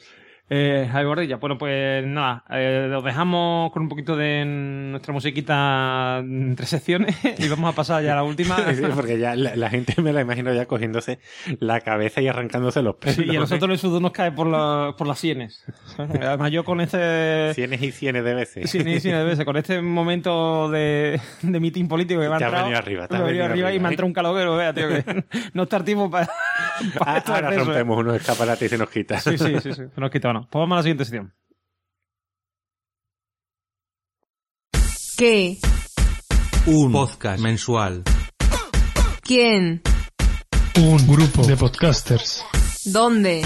Eh, 0.49 0.87
Javi 0.91 1.05
Gordilla. 1.05 1.37
Bueno, 1.37 1.57
pues 1.57 2.05
nada, 2.05 2.43
eh, 2.51 2.91
os 2.95 3.03
dejamos 3.03 3.71
con 3.71 3.83
un 3.83 3.89
poquito 3.89 4.15
de 4.17 4.43
nuestra 4.45 5.13
musiquita 5.13 6.17
entre 6.19 6.65
secciones 6.65 7.15
y 7.39 7.47
vamos 7.47 7.71
a 7.71 7.75
pasar 7.75 8.03
ya 8.03 8.13
a 8.13 8.15
la 8.17 8.23
última. 8.23 8.57
Sí, 8.73 8.81
porque 8.95 9.17
ya 9.19 9.35
la, 9.35 9.55
la 9.55 9.69
gente 9.69 10.01
me 10.01 10.11
la 10.13 10.21
imagino 10.21 10.53
ya 10.53 10.65
cogiéndose 10.65 11.19
la 11.59 11.79
cabeza 11.81 12.21
y 12.21 12.27
arrancándose 12.27 12.81
los 12.81 12.95
pelos. 12.95 13.15
Sí, 13.15 13.23
y 13.25 13.35
a 13.35 13.39
nosotros 13.39 13.69
el 13.71 13.77
sudor 13.77 14.01
nos 14.01 14.11
cae 14.11 14.31
por, 14.31 14.47
la- 14.47 14.95
por 14.97 15.07
las 15.07 15.19
sienes. 15.19 15.63
Además, 15.97 16.51
yo 16.51 16.63
con 16.63 16.81
este. 16.81 17.53
Cienes 17.53 17.81
y 17.81 17.91
cienes 17.91 18.23
de 18.23 18.33
veces. 18.33 18.69
Cienes 18.69 18.97
y 18.97 18.99
cienes 18.99 19.21
de 19.21 19.25
veces, 19.25 19.45
con 19.45 19.57
este 19.57 19.81
momento 19.81 20.69
de, 20.69 21.19
de 21.41 21.59
mitin 21.59 21.87
político 21.87 22.19
que 22.21 22.29
me 22.29 22.35
ha 22.35 22.37
Te 22.37 22.43
ha 22.45 22.47
entrado. 22.47 22.65
venido 22.65 22.79
arriba, 22.79 23.07
te 23.07 23.15
me 23.15 23.21
ha 23.21 23.25
venido 23.25 23.45
arriba 23.45 23.73
y 23.73 23.79
me 23.79 23.87
ha 23.87 23.91
¿eh? 23.91 23.93
entrado 23.93 24.31
un 24.31 24.43
no 24.45 24.57
vea, 24.57 24.73
tío. 24.73 24.87
Que 24.89 25.23
no 25.53 25.63
está 25.63 25.77
el 25.77 25.83
tiempo 25.83 26.09
para. 26.09 26.27
Ah, 27.05 27.23
ahora 27.25 27.51
rompemos 27.51 27.97
unos 27.99 28.15
escaparates 28.17 28.65
y 28.65 28.69
se 28.69 28.77
nos 28.77 28.89
quita. 28.89 29.19
Sí, 29.19 29.37
sí, 29.37 29.59
sí, 29.61 29.73
sí. 29.73 29.83
Se 29.93 30.01
nos 30.01 30.09
quita, 30.11 30.32
bueno. 30.33 30.47
Pues 30.49 30.61
vamos 30.61 30.73
a 30.73 30.77
la 30.77 30.83
siguiente 30.83 31.05
sección. 31.05 31.33
¿Qué? 35.17 35.59
Un 36.65 36.91
podcast 36.91 37.39
mensual. 37.39 38.03
¿Quién? 39.21 39.81
Un 40.77 41.07
grupo 41.07 41.45
de 41.45 41.55
podcasters. 41.55 42.43
¿Dónde? 42.85 43.45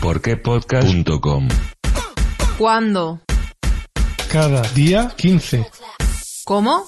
Porquepodcast.com 0.00 1.48
¿Cuándo? 2.58 3.20
Cada 4.30 4.62
día 4.72 5.12
15. 5.16 5.66
¿Cómo? 6.44 6.84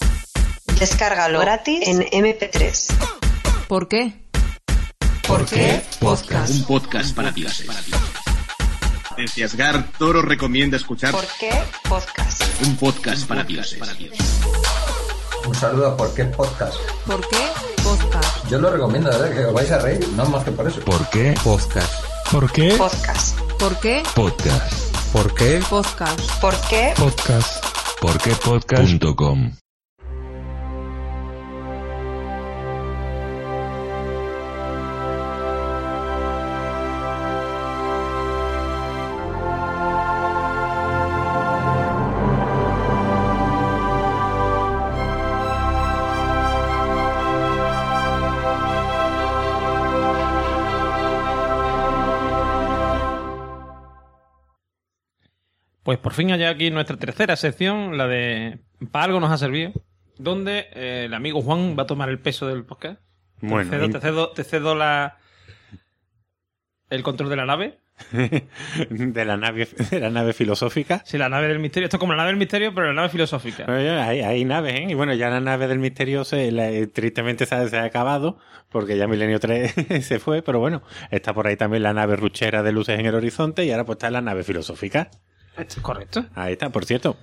Descárgalo 0.78 1.40
gratis 1.40 1.86
en 1.86 2.00
MP3. 2.00 2.94
¿Por 3.68 3.88
qué? 3.88 4.28
¿Por 5.26 5.46
qué? 5.46 5.82
Podcast. 6.00 6.54
Un 6.54 6.64
podcast 6.64 7.14
para 7.14 7.32
dioses. 9.18 9.34
Desciasgar 9.34 9.92
Toro 9.98 10.22
recomienda 10.22 10.76
escuchar 10.76 11.12
¿Por 11.12 11.26
qué 11.38 11.50
podcast? 11.88 12.42
un 12.66 12.76
podcast 12.76 13.26
para 13.26 13.44
dioses. 13.44 13.80
Un 15.46 15.54
saludo 15.54 15.88
a 15.88 15.96
Por 15.96 16.14
qué 16.14 16.24
Podcast. 16.24 16.74
¿Por 17.06 17.20
qué? 17.28 17.46
Podcast. 17.82 18.50
Yo 18.50 18.58
lo 18.58 18.70
recomiendo, 18.70 19.08
¿verdad? 19.10 19.32
Que 19.32 19.44
os 19.46 19.54
vais 19.54 19.70
a 19.70 19.78
reír, 19.78 20.06
no 20.14 20.26
más 20.26 20.44
que 20.44 20.52
por 20.52 20.68
eso. 20.68 20.80
¿Por 20.80 21.08
qué? 21.10 21.34
Podcast. 21.42 22.04
¿Por 22.30 22.52
qué? 22.52 22.74
Podcast. 22.76 23.38
¿Por 23.58 23.80
qué? 23.80 24.02
Podcast. 24.14 24.94
¿Por 25.12 25.34
qué? 25.34 25.60
Podcast. 25.70 26.40
¿Por 26.40 26.54
qué? 26.68 26.92
Podcast. 26.96 27.64
Porquepodcast.com 28.00 29.67
Pues 55.88 55.96
por 55.96 56.12
fin 56.12 56.30
hay 56.32 56.44
aquí 56.44 56.70
nuestra 56.70 56.98
tercera 56.98 57.34
sección, 57.34 57.96
la 57.96 58.06
de 58.06 58.58
Para 58.90 59.06
algo 59.06 59.20
nos 59.20 59.30
ha 59.30 59.38
servido, 59.38 59.72
donde 60.18 60.66
eh, 60.74 61.04
el 61.06 61.14
amigo 61.14 61.40
Juan 61.40 61.76
va 61.78 61.84
a 61.84 61.86
tomar 61.86 62.10
el 62.10 62.18
peso 62.18 62.46
del 62.46 62.62
podcast. 62.66 63.00
Bueno, 63.40 63.70
te 63.70 63.78
cedo, 63.78 63.88
te 63.88 64.00
cedo, 64.00 64.30
te 64.32 64.44
cedo 64.44 64.74
la, 64.74 65.16
el 66.90 67.02
control 67.02 67.30
de 67.30 67.36
la 67.36 67.46
nave. 67.46 67.78
de 68.90 69.24
la 69.24 69.38
nave 69.38 69.66
de 69.90 69.98
la 69.98 70.10
nave 70.10 70.34
filosófica. 70.34 71.00
Sí, 71.06 71.16
la 71.16 71.30
nave 71.30 71.48
del 71.48 71.58
misterio. 71.58 71.86
Esto 71.86 71.96
es 71.96 72.00
como 72.00 72.12
la 72.12 72.18
nave 72.18 72.32
del 72.32 72.36
misterio, 72.38 72.74
pero 72.74 72.88
la 72.88 72.92
nave 72.92 73.08
filosófica. 73.08 73.64
Hay, 73.66 74.20
hay 74.20 74.44
naves, 74.44 74.74
¿eh? 74.74 74.86
Y 74.90 74.92
bueno, 74.92 75.14
ya 75.14 75.30
la 75.30 75.40
nave 75.40 75.68
del 75.68 75.78
misterio 75.78 76.22
se, 76.24 76.52
la- 76.52 76.68
tristemente 76.92 77.46
se 77.46 77.54
ha, 77.54 77.66
se 77.66 77.78
ha 77.78 77.84
acabado, 77.84 78.36
porque 78.68 78.98
ya 78.98 79.06
Milenio 79.06 79.40
3 79.40 79.72
se 80.04 80.18
fue, 80.18 80.42
pero 80.42 80.58
bueno, 80.60 80.82
está 81.10 81.32
por 81.32 81.46
ahí 81.46 81.56
también 81.56 81.82
la 81.82 81.94
nave 81.94 82.16
ruchera 82.16 82.62
de 82.62 82.72
luces 82.72 83.00
en 83.00 83.06
el 83.06 83.14
horizonte 83.14 83.64
y 83.64 83.70
ahora 83.70 83.86
pues 83.86 83.96
está 83.96 84.10
la 84.10 84.20
nave 84.20 84.42
filosófica. 84.44 85.10
Correcto. 85.82 86.26
Ahí 86.34 86.52
está, 86.52 86.70
por 86.70 86.84
cierto. 86.84 87.16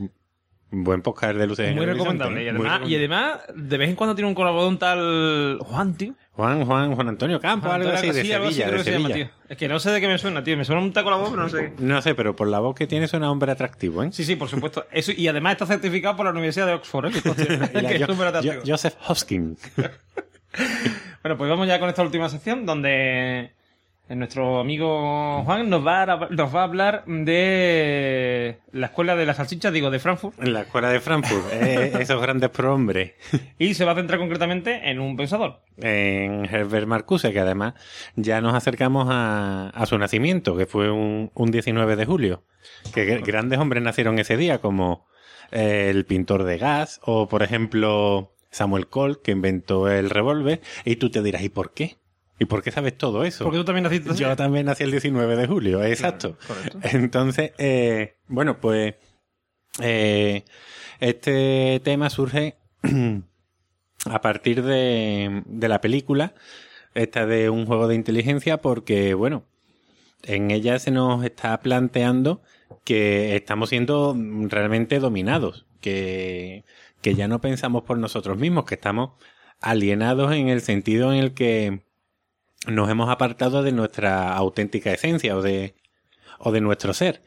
Buen 0.72 1.02
podcast 1.02 1.38
de 1.38 1.48
luces. 1.48 1.76
Muy 1.76 1.86
recomendable. 1.86 2.48
Y. 2.48 2.52
Muy 2.52 2.68
además, 2.68 2.90
y 2.90 2.96
además, 2.96 3.40
de 3.56 3.78
vez 3.78 3.90
en 3.90 3.96
cuando 3.96 4.16
tiene 4.16 4.28
un 4.28 4.36
colaborador 4.36 4.70
un 4.70 4.78
tal 4.80 5.60
Juan, 5.62 5.96
tío. 5.96 6.16
Juan, 6.32 6.66
Juan, 6.66 6.96
Juan 6.96 7.08
Antonio 7.08 7.40
Campos, 7.40 7.72
algo 7.72 7.90
así, 7.92 8.08
de 8.08 8.14
Sevilla, 8.24 8.72
de 8.72 8.84
Sevilla. 8.84 9.32
Es 9.48 9.58
que 9.58 9.68
no 9.70 9.80
sé 9.80 9.92
de 9.92 10.02
qué 10.02 10.08
me 10.08 10.18
suena, 10.18 10.44
tío. 10.44 10.58
Me 10.58 10.66
suena 10.66 10.82
un 10.82 10.92
taco 10.92 11.12
la 11.12 11.18
voz, 11.18 11.30
pero 11.30 11.44
no 11.44 11.50
sé. 11.50 11.74
No 11.78 12.02
sé, 12.02 12.14
pero 12.16 12.36
por 12.36 12.48
la 12.48 12.60
voz 12.60 12.76
que 12.76 12.88
tiene 12.88 13.08
suena 13.08 13.32
hombre 13.32 13.52
atractivo, 13.52 14.04
¿eh? 14.04 14.10
Sí, 14.12 14.26
sí, 14.26 14.36
por 14.36 14.50
supuesto. 14.50 14.86
Eso, 14.92 15.14
y 15.16 15.28
además 15.28 15.54
está 15.54 15.66
certificado 15.68 16.18
por 16.18 16.26
la 16.26 16.32
Universidad 16.32 16.66
de 16.66 16.74
Oxford, 16.74 17.06
¿eh? 17.06 17.12
Que, 17.88 17.96
es 17.96 18.06
súper 18.06 18.28
atractivo. 18.28 18.56
Jo- 18.56 18.62
Joseph 18.66 18.96
Hoskin. 19.08 19.58
Bueno, 21.22 21.38
pues 21.38 21.50
vamos 21.50 21.68
ya 21.68 21.80
con 21.80 21.90
esta 21.90 22.04
última 22.04 22.30
sección 22.30 22.66
donde 22.66 23.52
nuestro 24.10 24.60
amigo 24.60 25.44
Juan 25.44 25.70
nos 25.70 25.86
va 25.86 26.04
a, 26.04 26.28
nos 26.30 26.56
va 26.56 26.62
a 26.62 26.64
hablar 26.64 27.04
de 27.56 28.60
la 28.72 28.88
escuela 28.88 29.16
de 29.16 29.26
las 29.26 29.38
salchichas, 29.38 29.74
digo, 29.74 29.90
de 29.90 30.00
Frankfurt, 30.00 30.40
la 30.44 30.62
escuela 30.62 30.90
de 30.90 31.00
Frankfurt, 31.00 31.46
eh, 31.54 31.92
esos 32.00 32.22
grandes 32.22 32.50
prohombres. 32.50 33.14
y 33.58 33.74
se 33.74 33.86
va 33.86 33.94
a 33.94 33.96
centrar 33.96 34.20
concretamente 34.20 34.90
en 34.90 35.00
un 35.00 35.18
pensador. 35.18 35.62
En 35.78 36.46
Herbert 36.46 36.88
Marcuse, 36.88 37.34
que 37.34 37.40
además 37.40 37.74
ya 38.16 38.42
nos 38.42 38.54
acercamos 38.54 39.08
a, 39.10 39.70
a 39.70 39.86
su 39.86 39.98
nacimiento, 39.98 40.56
que 40.56 40.66
fue 40.66 40.92
un, 40.92 41.32
un 41.34 41.52
19 41.52 41.96
de 41.96 42.06
julio. 42.06 42.44
Que 42.94 43.08
gr- 43.08 43.26
grandes 43.26 43.60
hombres 43.60 43.82
nacieron 43.84 44.20
ese 44.20 44.38
día, 44.38 44.60
como 44.60 45.08
eh, 45.52 45.88
el 45.90 46.06
pintor 46.06 46.44
de 46.44 46.58
gas, 46.58 47.00
o 47.04 47.28
por 47.28 47.44
ejemplo 47.44 48.34
Samuel 48.52 48.88
Colt, 48.88 49.22
que 49.22 49.32
inventó 49.32 49.90
el 49.90 50.10
revólver. 50.10 50.62
Y 50.86 50.96
tú 50.98 51.10
te 51.10 51.22
dirás, 51.24 51.42
¿y 51.44 51.50
por 51.50 51.74
qué? 51.74 51.98
¿Y 52.38 52.46
por 52.46 52.62
qué 52.62 52.72
sabes 52.72 52.98
todo 52.98 53.24
eso? 53.24 53.46
Porque 53.46 53.60
tú 53.60 53.66
también 53.66 53.84
naciste. 53.84 54.14
Yo 54.16 54.36
también 54.36 54.66
nací 54.66 54.84
el 54.84 54.92
19 54.92 55.36
de 55.38 55.48
julio, 55.48 55.84
exacto. 55.84 56.38
correcto. 56.48 56.80
Entonces, 56.84 57.54
eh, 57.58 58.18
bueno, 58.28 58.60
pues 58.60 58.96
eh, 59.82 60.44
este 61.00 61.82
tema 61.84 62.10
surge 62.10 62.58
a 64.06 64.22
partir 64.22 64.64
de, 64.64 65.44
de 65.46 65.70
la 65.70 65.80
película, 65.80 66.34
esta 66.94 67.26
de 67.26 67.50
un 67.50 67.66
juego 67.66 67.88
de 67.88 67.96
inteligencia, 67.96 68.58
porque, 68.58 69.14
bueno, 69.14 69.44
en 70.24 70.52
ella 70.52 70.80
se 70.80 70.92
nos 70.92 71.24
está 71.24 71.60
planteando 71.62 72.42
que 72.84 73.36
estamos 73.36 73.70
siendo 73.70 74.16
realmente 74.50 75.00
dominados, 75.00 75.66
que, 75.80 76.66
que 77.02 77.16
ya 77.16 77.28
no 77.28 77.40
pensamos 77.40 77.84
por 77.84 77.98
nosotros 77.98 78.38
mismos, 78.38 78.66
que 78.66 78.76
estamos 78.76 79.12
alienados 79.62 80.34
en 80.34 80.50
el 80.50 80.62
sentido 80.62 81.14
en 81.14 81.20
el 81.20 81.34
que 81.34 81.85
nos 82.68 82.90
hemos 82.90 83.10
apartado 83.10 83.64
de 83.64 83.72
nuestra 83.72 84.34
auténtica 84.36 84.92
esencia 84.94 85.36
o 85.36 85.42
de, 85.42 85.76
o 86.40 86.52
de 86.52 86.62
nuestro 86.62 86.94
ser. 86.94 87.22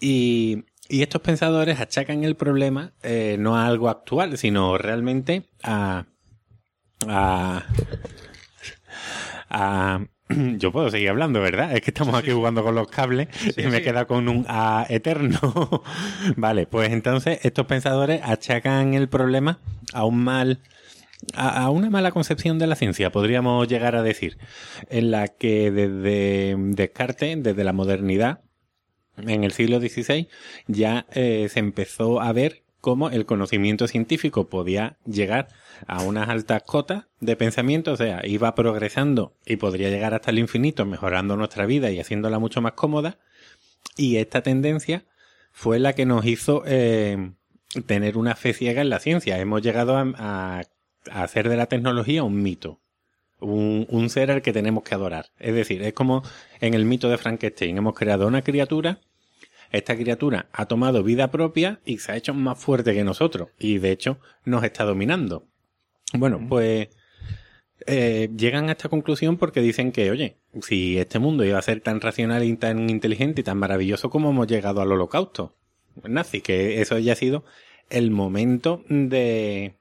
Y, 0.00 0.64
y 0.88 1.02
estos 1.02 1.22
pensadores 1.22 1.80
achacan 1.80 2.24
el 2.24 2.36
problema 2.36 2.92
eh, 3.02 3.36
no 3.38 3.56
a 3.56 3.66
algo 3.66 3.88
actual, 3.88 4.36
sino 4.38 4.76
realmente 4.78 5.44
a, 5.62 6.06
a, 7.08 7.64
a- 9.50 10.00
yo 10.56 10.72
puedo 10.72 10.90
seguir 10.90 11.10
hablando, 11.10 11.40
¿verdad? 11.40 11.72
Es 11.72 11.82
que 11.82 11.90
estamos 11.90 12.14
aquí 12.14 12.30
jugando 12.30 12.62
con 12.62 12.74
los 12.74 12.88
cables 12.88 13.28
y 13.56 13.62
me 13.66 13.78
sí. 13.78 13.82
queda 13.82 14.06
con 14.06 14.28
un 14.28 14.46
A 14.48 14.86
eterno. 14.88 15.38
vale, 16.36 16.66
pues 16.66 16.90
entonces 16.92 17.40
estos 17.42 17.66
pensadores 17.66 18.20
achacan 18.24 18.94
el 18.94 19.08
problema 19.08 19.58
a 19.92 20.04
un 20.04 20.24
mal, 20.24 20.60
a, 21.34 21.70
una 21.70 21.90
mala 21.90 22.12
concepción 22.12 22.58
de 22.58 22.66
la 22.66 22.76
ciencia, 22.76 23.10
podríamos 23.10 23.68
llegar 23.68 23.96
a 23.96 24.02
decir, 24.02 24.38
en 24.90 25.10
la 25.10 25.28
que 25.28 25.70
desde 25.70 26.56
Descartes, 26.58 27.42
desde 27.42 27.64
la 27.64 27.72
modernidad, 27.72 28.42
en 29.16 29.44
el 29.44 29.52
siglo 29.52 29.80
XVI, 29.80 30.28
ya 30.66 31.06
eh, 31.12 31.48
se 31.50 31.60
empezó 31.60 32.20
a 32.20 32.32
ver 32.32 32.62
cómo 32.80 33.10
el 33.10 33.26
conocimiento 33.26 33.86
científico 33.86 34.48
podía 34.48 34.98
llegar 35.06 35.48
a 35.86 36.02
unas 36.02 36.28
altas 36.28 36.62
cotas 36.64 37.04
de 37.20 37.36
pensamiento, 37.36 37.92
o 37.92 37.96
sea, 37.96 38.26
iba 38.26 38.54
progresando 38.54 39.36
y 39.46 39.56
podría 39.56 39.88
llegar 39.88 40.14
hasta 40.14 40.30
el 40.30 40.38
infinito, 40.38 40.84
mejorando 40.84 41.36
nuestra 41.36 41.66
vida 41.66 41.90
y 41.90 42.00
haciéndola 42.00 42.38
mucho 42.38 42.60
más 42.60 42.72
cómoda. 42.72 43.18
Y 43.96 44.16
esta 44.16 44.42
tendencia 44.42 45.04
fue 45.52 45.78
la 45.78 45.92
que 45.92 46.06
nos 46.06 46.24
hizo 46.24 46.64
eh, 46.66 47.32
tener 47.86 48.16
una 48.16 48.34
fe 48.34 48.52
ciega 48.52 48.82
en 48.82 48.90
la 48.90 48.98
ciencia. 48.98 49.38
Hemos 49.38 49.62
llegado 49.62 49.96
a 49.96 50.62
hacer 51.10 51.48
de 51.48 51.56
la 51.56 51.66
tecnología 51.66 52.22
un 52.22 52.42
mito. 52.42 52.80
Un, 53.40 53.86
un 53.88 54.08
ser 54.08 54.30
al 54.30 54.42
que 54.42 54.52
tenemos 54.52 54.84
que 54.84 54.94
adorar. 54.94 55.26
Es 55.38 55.54
decir, 55.54 55.82
es 55.82 55.92
como 55.94 56.22
en 56.60 56.74
el 56.74 56.84
mito 56.84 57.08
de 57.08 57.18
Frankenstein. 57.18 57.76
Hemos 57.76 57.94
creado 57.94 58.26
una 58.26 58.42
criatura 58.42 59.00
esta 59.72 59.96
criatura 59.96 60.48
ha 60.52 60.66
tomado 60.66 61.02
vida 61.02 61.30
propia 61.30 61.80
y 61.86 61.98
se 61.98 62.12
ha 62.12 62.16
hecho 62.16 62.34
más 62.34 62.58
fuerte 62.58 62.92
que 62.92 63.04
nosotros. 63.04 63.48
Y 63.58 63.78
de 63.78 63.90
hecho 63.90 64.20
nos 64.44 64.62
está 64.64 64.84
dominando. 64.84 65.48
Bueno, 66.12 66.44
pues 66.46 66.88
eh, 67.86 68.28
llegan 68.36 68.68
a 68.68 68.72
esta 68.72 68.90
conclusión 68.90 69.38
porque 69.38 69.62
dicen 69.62 69.90
que, 69.90 70.10
oye, 70.10 70.36
si 70.60 70.98
este 70.98 71.18
mundo 71.18 71.42
iba 71.44 71.58
a 71.58 71.62
ser 71.62 71.80
tan 71.80 72.02
racional 72.02 72.44
y 72.44 72.54
tan 72.56 72.90
inteligente 72.90 73.40
y 73.40 73.44
tan 73.44 73.56
maravilloso 73.56 74.10
como 74.10 74.30
hemos 74.30 74.46
llegado 74.46 74.82
al 74.82 74.92
holocausto 74.92 75.56
nazi, 76.04 76.40
que 76.40 76.80
eso 76.80 76.98
ya 76.98 77.12
ha 77.12 77.16
sido 77.16 77.44
el 77.90 78.10
momento 78.10 78.84
de, 78.88 79.74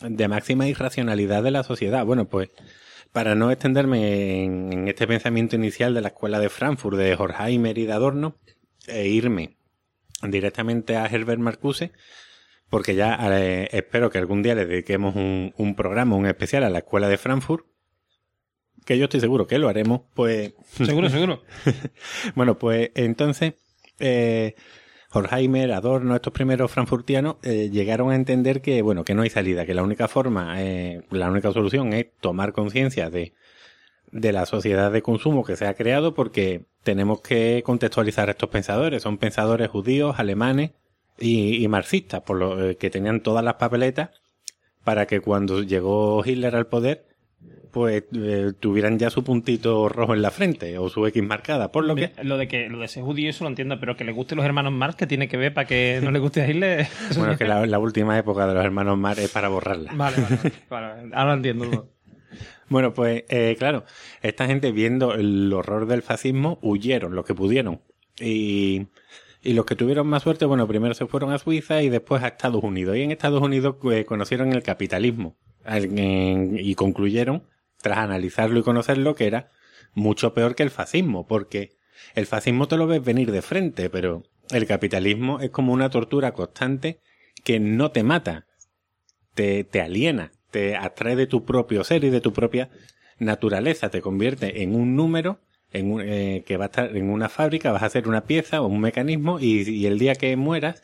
de 0.00 0.28
máxima 0.28 0.66
irracionalidad 0.66 1.42
de 1.42 1.50
la 1.50 1.62
sociedad. 1.62 2.04
Bueno, 2.04 2.28
pues 2.28 2.50
para 3.12 3.34
no 3.34 3.50
extenderme 3.50 4.44
en, 4.44 4.72
en 4.72 4.88
este 4.88 5.06
pensamiento 5.06 5.56
inicial 5.56 5.94
de 5.94 6.00
la 6.00 6.08
escuela 6.08 6.38
de 6.38 6.48
Frankfurt, 6.48 6.96
de 6.96 7.14
Horkheimer 7.14 7.78
y 7.78 7.86
de 7.86 7.92
Adorno, 7.92 8.36
e 8.86 9.08
irme 9.08 9.56
directamente 10.22 10.96
a 10.96 11.06
Herbert 11.06 11.40
Marcuse, 11.40 11.92
porque 12.68 12.94
ya 12.94 13.18
eh, 13.32 13.68
espero 13.72 14.10
que 14.10 14.18
algún 14.18 14.42
día 14.42 14.54
le 14.54 14.66
dediquemos 14.66 15.16
un, 15.16 15.54
un 15.56 15.74
programa, 15.74 16.16
un 16.16 16.26
especial 16.26 16.64
a 16.64 16.70
la 16.70 16.78
escuela 16.78 17.08
de 17.08 17.18
Frankfurt, 17.18 17.66
que 18.84 18.98
yo 18.98 19.04
estoy 19.04 19.20
seguro 19.20 19.46
que 19.46 19.58
lo 19.58 19.68
haremos, 19.68 20.02
pues 20.14 20.54
Seguro, 20.72 21.08
seguro. 21.10 21.42
bueno, 22.34 22.58
pues 22.58 22.90
entonces 22.94 23.54
eh, 23.98 24.54
Horkheimer, 25.12 25.72
Adorno, 25.72 26.14
estos 26.14 26.32
primeros 26.32 26.70
frankfurtianos 26.70 27.36
eh, 27.42 27.68
llegaron 27.70 28.10
a 28.10 28.14
entender 28.14 28.62
que 28.62 28.82
bueno 28.82 29.04
que 29.04 29.14
no 29.14 29.22
hay 29.22 29.30
salida, 29.30 29.66
que 29.66 29.74
la 29.74 29.82
única 29.82 30.08
forma, 30.08 30.62
eh, 30.62 31.02
la 31.10 31.30
única 31.30 31.52
solución 31.52 31.92
es 31.92 32.06
tomar 32.20 32.52
conciencia 32.52 33.10
de 33.10 33.32
de 34.12 34.32
la 34.32 34.46
sociedad 34.46 34.90
de 34.90 35.02
consumo 35.02 35.44
que 35.44 35.56
se 35.56 35.66
ha 35.66 35.74
creado 35.74 36.14
porque 36.14 36.66
tenemos 36.82 37.20
que 37.20 37.62
contextualizar 37.64 38.28
a 38.28 38.32
estos 38.32 38.50
pensadores. 38.50 39.02
Son 39.02 39.18
pensadores 39.18 39.68
judíos, 39.68 40.16
alemanes 40.18 40.72
y, 41.18 41.62
y 41.62 41.68
marxistas, 41.68 42.22
por 42.22 42.38
lo 42.38 42.70
eh, 42.70 42.76
que 42.76 42.90
tenían 42.90 43.22
todas 43.22 43.44
las 43.44 43.54
papeletas 43.54 44.10
para 44.84 45.06
que 45.06 45.20
cuando 45.20 45.62
llegó 45.62 46.24
Hitler 46.24 46.56
al 46.56 46.66
poder, 46.66 47.06
pues 47.70 48.04
eh, 48.14 48.52
tuvieran 48.58 48.98
ya 48.98 49.10
su 49.10 49.22
puntito 49.24 49.88
rojo 49.88 50.14
en 50.14 50.22
la 50.22 50.30
frente 50.30 50.78
o 50.78 50.88
su 50.88 51.06
X 51.06 51.22
marcada. 51.22 51.70
Por 51.72 51.84
lo 51.84 51.94
que 51.94 52.12
Lo 52.22 52.36
de 52.36 52.48
que 52.48 52.68
lo 52.68 52.78
de 52.78 52.88
ser 52.88 53.02
judío 53.02 53.30
eso 53.30 53.44
lo 53.44 53.50
entiendo, 53.50 53.78
pero 53.80 53.96
que 53.96 54.04
le 54.04 54.12
gusten 54.12 54.36
los 54.36 54.46
hermanos 54.46 54.72
Marx, 54.72 54.96
que 54.96 55.06
tiene 55.06 55.28
que 55.28 55.36
ver 55.36 55.54
para 55.54 55.66
que 55.66 56.00
no 56.02 56.10
le 56.10 56.18
guste 56.18 56.42
a 56.42 56.48
Hitler. 56.48 56.86
Bueno, 57.16 57.32
sí. 57.32 57.38
que 57.38 57.44
la, 57.44 57.66
la 57.66 57.78
última 57.78 58.18
época 58.18 58.46
de 58.46 58.54
los 58.54 58.64
hermanos 58.64 58.98
Mar 58.98 59.18
es 59.18 59.30
para 59.30 59.48
borrarla. 59.48 59.92
Vale, 59.94 60.16
vale, 60.20 60.52
vale. 60.68 61.10
Ahora 61.14 61.34
entiendo. 61.34 61.88
Bueno, 62.68 62.94
pues 62.94 63.24
eh, 63.28 63.56
claro, 63.58 63.84
esta 64.22 64.46
gente 64.46 64.70
viendo 64.72 65.14
el 65.14 65.52
horror 65.52 65.86
del 65.86 66.02
fascismo 66.02 66.58
huyeron 66.62 67.14
los 67.14 67.24
que 67.24 67.34
pudieron. 67.34 67.80
Y, 68.20 68.86
y 69.42 69.54
los 69.54 69.64
que 69.64 69.74
tuvieron 69.74 70.06
más 70.06 70.22
suerte, 70.22 70.44
bueno, 70.44 70.68
primero 70.68 70.94
se 70.94 71.06
fueron 71.06 71.32
a 71.32 71.38
Suiza 71.38 71.82
y 71.82 71.88
después 71.88 72.22
a 72.22 72.28
Estados 72.28 72.62
Unidos. 72.62 72.96
Y 72.96 73.02
en 73.02 73.10
Estados 73.10 73.42
Unidos 73.42 73.76
pues, 73.80 74.04
conocieron 74.04 74.52
el 74.52 74.62
capitalismo 74.62 75.36
y 75.66 76.74
concluyeron, 76.74 77.42
tras 77.82 77.98
analizarlo 77.98 78.60
y 78.60 78.62
conocerlo, 78.62 79.14
que 79.14 79.26
era 79.26 79.50
mucho 79.94 80.34
peor 80.34 80.54
que 80.54 80.62
el 80.62 80.70
fascismo, 80.70 81.26
porque 81.26 81.70
el 82.14 82.26
fascismo 82.26 82.68
te 82.68 82.76
lo 82.76 82.86
ves 82.86 83.04
venir 83.04 83.30
de 83.30 83.42
frente, 83.42 83.90
pero 83.90 84.22
el 84.50 84.66
capitalismo 84.66 85.40
es 85.40 85.50
como 85.50 85.72
una 85.72 85.90
tortura 85.90 86.32
constante 86.32 87.00
que 87.44 87.60
no 87.60 87.90
te 87.90 88.02
mata, 88.02 88.46
te, 89.34 89.64
te 89.64 89.80
aliena, 89.80 90.32
te 90.50 90.76
atrae 90.76 91.16
de 91.16 91.26
tu 91.26 91.44
propio 91.44 91.84
ser 91.84 92.04
y 92.04 92.10
de 92.10 92.20
tu 92.20 92.32
propia 92.32 92.70
naturaleza, 93.18 93.90
te 93.90 94.00
convierte 94.00 94.62
en 94.62 94.74
un 94.74 94.96
número 94.96 95.40
en 95.72 95.92
un- 95.92 96.02
eh, 96.02 96.42
que 96.46 96.56
va 96.56 96.64
a 96.64 96.66
estar 96.66 96.96
en 96.96 97.10
una 97.10 97.28
fábrica, 97.28 97.72
vas 97.72 97.82
a 97.82 97.86
hacer 97.86 98.08
una 98.08 98.24
pieza 98.24 98.60
o 98.60 98.66
un 98.66 98.80
mecanismo 98.80 99.38
y, 99.40 99.86
el 99.86 99.98
día 99.98 100.14
que 100.14 100.34
mueras 100.36 100.82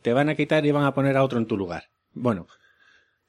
te 0.00 0.12
van 0.12 0.28
a 0.28 0.34
quitar 0.34 0.64
y 0.64 0.70
van 0.70 0.84
a 0.84 0.94
poner 0.94 1.16
a 1.16 1.24
otro 1.24 1.38
en 1.38 1.46
tu 1.46 1.56
lugar. 1.56 1.90
Bueno, 2.14 2.46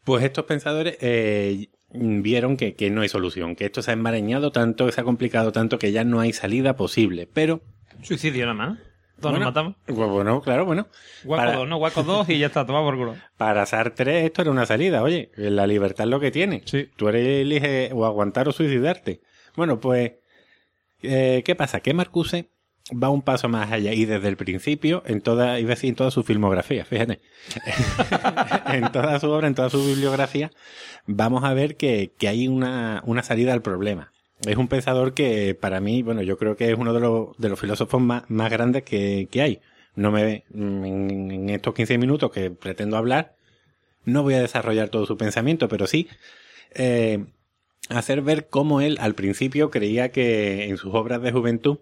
pues 0.03 0.23
estos 0.23 0.45
pensadores 0.45 0.97
eh, 1.01 1.69
vieron 1.93 2.57
que, 2.57 2.75
que 2.75 2.89
no 2.89 3.01
hay 3.01 3.09
solución, 3.09 3.55
que 3.55 3.65
esto 3.65 3.81
se 3.81 3.91
ha 3.91 3.93
enmarañado 3.93 4.51
tanto, 4.51 4.91
se 4.91 4.99
ha 5.01 5.03
complicado 5.03 5.51
tanto 5.51 5.77
que 5.79 5.91
ya 5.91 6.03
no 6.03 6.19
hay 6.19 6.33
salida 6.33 6.75
posible, 6.75 7.27
pero... 7.31 7.61
Suicidio 8.01 8.45
nada 8.45 8.53
más. 8.55 8.79
Todos 9.19 9.33
bueno, 9.33 9.45
nos 9.45 9.53
matamos. 9.53 9.75
pues 9.85 10.09
bueno, 10.09 10.41
claro, 10.41 10.65
bueno. 10.65 10.87
Guaco 11.23 11.43
para- 11.45 11.57
2, 11.57 11.67
¿no? 11.67 11.77
Guaco 11.77 12.03
2 12.03 12.29
y 12.29 12.39
ya 12.39 12.47
está, 12.47 12.65
toma 12.65 12.81
por 12.81 12.97
culo. 12.97 13.15
Para 13.37 13.65
Sartre 13.65 14.25
esto 14.25 14.41
era 14.41 14.51
una 14.51 14.65
salida, 14.65 15.01
oye, 15.03 15.31
la 15.35 15.65
libertad 15.67 16.05
es 16.05 16.09
lo 16.09 16.19
que 16.19 16.31
tiene. 16.31 16.63
Sí. 16.65 16.89
Tú 16.97 17.07
eres 17.07 17.25
elige 17.41 17.91
o 17.93 18.05
aguantar 18.05 18.49
o 18.49 18.51
suicidarte. 18.51 19.21
Bueno, 19.55 19.79
pues, 19.79 20.13
eh, 21.03 21.41
¿qué 21.45 21.55
pasa? 21.55 21.79
Que 21.79 21.93
Marcuse 21.93 22.49
va 22.91 23.09
un 23.09 23.21
paso 23.21 23.47
más 23.49 23.71
allá 23.71 23.93
y 23.93 24.05
desde 24.05 24.27
el 24.27 24.37
principio, 24.37 25.03
en 25.05 25.21
toda, 25.21 25.59
iba 25.59 25.69
decir 25.69 25.89
en 25.89 25.95
toda 25.95 26.11
su 26.11 26.23
filmografía, 26.23 26.85
fíjate, 26.85 27.21
en 28.73 28.91
toda 28.91 29.19
su 29.19 29.29
obra, 29.29 29.47
en 29.47 29.55
toda 29.55 29.69
su 29.69 29.85
bibliografía, 29.85 30.51
vamos 31.05 31.43
a 31.43 31.53
ver 31.53 31.77
que, 31.77 32.11
que 32.17 32.27
hay 32.27 32.47
una, 32.47 33.01
una 33.05 33.23
salida 33.23 33.53
al 33.53 33.61
problema. 33.61 34.11
Es 34.45 34.57
un 34.57 34.67
pensador 34.67 35.13
que 35.13 35.55
para 35.55 35.79
mí, 35.79 36.03
bueno, 36.03 36.21
yo 36.21 36.37
creo 36.37 36.57
que 36.57 36.69
es 36.71 36.77
uno 36.77 36.93
de 36.93 36.99
los, 36.99 37.37
de 37.37 37.49
los 37.49 37.59
filósofos 37.59 38.01
más, 38.01 38.23
más 38.29 38.51
grandes 38.51 38.83
que, 38.83 39.29
que 39.31 39.41
hay. 39.41 39.61
No 39.95 40.11
me, 40.11 40.43
en, 40.53 41.31
en 41.31 41.49
estos 41.49 41.73
15 41.73 41.97
minutos 41.97 42.31
que 42.31 42.51
pretendo 42.51 42.97
hablar, 42.97 43.35
no 44.03 44.23
voy 44.23 44.33
a 44.33 44.41
desarrollar 44.41 44.89
todo 44.89 45.05
su 45.05 45.15
pensamiento, 45.15 45.69
pero 45.69 45.87
sí 45.87 46.09
eh, 46.73 47.25
hacer 47.89 48.21
ver 48.21 48.47
cómo 48.47 48.81
él 48.81 48.97
al 48.99 49.15
principio 49.15 49.69
creía 49.69 50.09
que 50.09 50.65
en 50.65 50.77
sus 50.77 50.93
obras 50.93 51.21
de 51.21 51.31
juventud, 51.31 51.79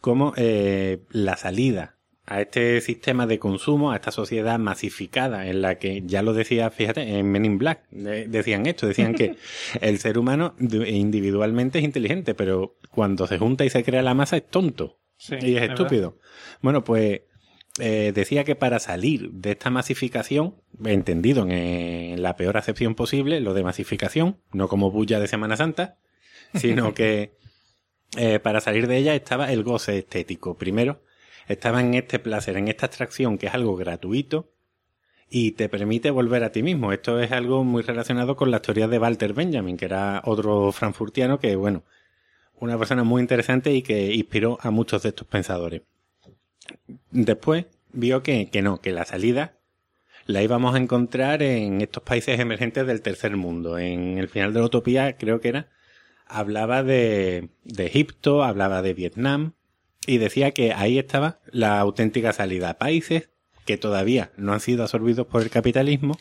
cómo 0.00 0.32
eh, 0.36 1.00
la 1.10 1.36
salida 1.36 1.96
a 2.26 2.40
este 2.42 2.80
sistema 2.80 3.26
de 3.26 3.40
consumo, 3.40 3.90
a 3.90 3.96
esta 3.96 4.12
sociedad 4.12 4.58
masificada 4.58 5.48
en 5.48 5.62
la 5.62 5.78
que, 5.78 6.02
ya 6.06 6.22
lo 6.22 6.32
decía, 6.32 6.70
fíjate, 6.70 7.18
en 7.18 7.28
Men 7.28 7.44
in 7.44 7.58
Black, 7.58 7.88
decían 7.90 8.66
esto, 8.66 8.86
decían 8.86 9.14
que 9.14 9.36
el 9.80 9.98
ser 9.98 10.16
humano 10.16 10.54
individualmente 10.60 11.80
es 11.80 11.84
inteligente, 11.84 12.34
pero 12.34 12.76
cuando 12.92 13.26
se 13.26 13.38
junta 13.38 13.64
y 13.64 13.70
se 13.70 13.82
crea 13.82 14.02
la 14.02 14.14
masa 14.14 14.36
es 14.36 14.46
tonto 14.48 15.00
Sí, 15.16 15.34
y 15.34 15.54
es 15.54 15.60
verdad. 15.60 15.76
estúpido. 15.76 16.18
Bueno, 16.62 16.82
pues 16.82 17.20
eh, 17.78 18.12
decía 18.14 18.44
que 18.44 18.54
para 18.54 18.78
salir 18.78 19.30
de 19.32 19.50
esta 19.50 19.68
masificación, 19.68 20.54
entendido 20.84 21.46
en, 21.48 22.22
la 22.22 22.36
peor 22.36 22.56
acepción 22.56 22.94
posible, 22.94 23.40
lo 23.40 23.52
de 23.52 23.62
masificación, 23.62 24.38
no 24.52 24.68
como 24.68 24.90
bulla 24.90 25.20
de 25.20 25.28
Semana 25.28 25.56
Santa, 25.56 25.98
sino 26.54 26.94
que 26.94 27.32
eh, 28.16 28.38
para 28.40 28.60
salir 28.60 28.86
de 28.86 28.96
ella 28.96 29.14
estaba 29.14 29.52
el 29.52 29.62
goce 29.62 29.98
estético. 29.98 30.54
Primero, 30.54 31.02
estaba 31.48 31.80
en 31.80 31.94
este 31.94 32.18
placer, 32.18 32.56
en 32.56 32.68
esta 32.68 32.86
abstracción 32.86 33.38
que 33.38 33.46
es 33.46 33.54
algo 33.54 33.76
gratuito 33.76 34.50
y 35.28 35.52
te 35.52 35.68
permite 35.68 36.10
volver 36.10 36.44
a 36.44 36.52
ti 36.52 36.62
mismo. 36.62 36.92
Esto 36.92 37.20
es 37.20 37.32
algo 37.32 37.64
muy 37.64 37.82
relacionado 37.82 38.36
con 38.36 38.50
las 38.50 38.62
teorías 38.62 38.90
de 38.90 38.98
Walter 38.98 39.32
Benjamin, 39.32 39.76
que 39.76 39.84
era 39.84 40.22
otro 40.24 40.72
frankfurtiano 40.72 41.38
que, 41.38 41.54
bueno, 41.56 41.84
una 42.58 42.76
persona 42.76 43.04
muy 43.04 43.22
interesante 43.22 43.72
y 43.72 43.82
que 43.82 44.12
inspiró 44.14 44.58
a 44.60 44.70
muchos 44.70 45.02
de 45.02 45.10
estos 45.10 45.26
pensadores. 45.26 45.82
Después 47.10 47.66
vio 47.92 48.22
que, 48.22 48.50
que 48.50 48.62
no, 48.62 48.80
que 48.80 48.92
la 48.92 49.04
salida 49.04 49.54
la 50.26 50.42
íbamos 50.42 50.74
a 50.74 50.78
encontrar 50.78 51.42
en 51.42 51.80
estos 51.80 52.02
países 52.02 52.38
emergentes 52.38 52.86
del 52.86 53.00
tercer 53.00 53.36
mundo. 53.36 53.78
En 53.78 54.18
el 54.18 54.28
final 54.28 54.52
de 54.52 54.60
la 54.60 54.66
utopía, 54.66 55.16
creo 55.16 55.40
que 55.40 55.48
era, 55.48 55.68
hablaba 56.30 56.82
de, 56.82 57.50
de 57.64 57.86
Egipto, 57.86 58.42
hablaba 58.42 58.82
de 58.82 58.94
Vietnam, 58.94 59.54
y 60.06 60.18
decía 60.18 60.52
que 60.52 60.72
ahí 60.72 60.98
estaba 60.98 61.40
la 61.50 61.78
auténtica 61.78 62.32
salida. 62.32 62.78
Países 62.78 63.30
que 63.66 63.76
todavía 63.76 64.32
no 64.36 64.52
han 64.52 64.60
sido 64.60 64.82
absorbidos 64.82 65.26
por 65.26 65.42
el 65.42 65.50
capitalismo, 65.50 66.18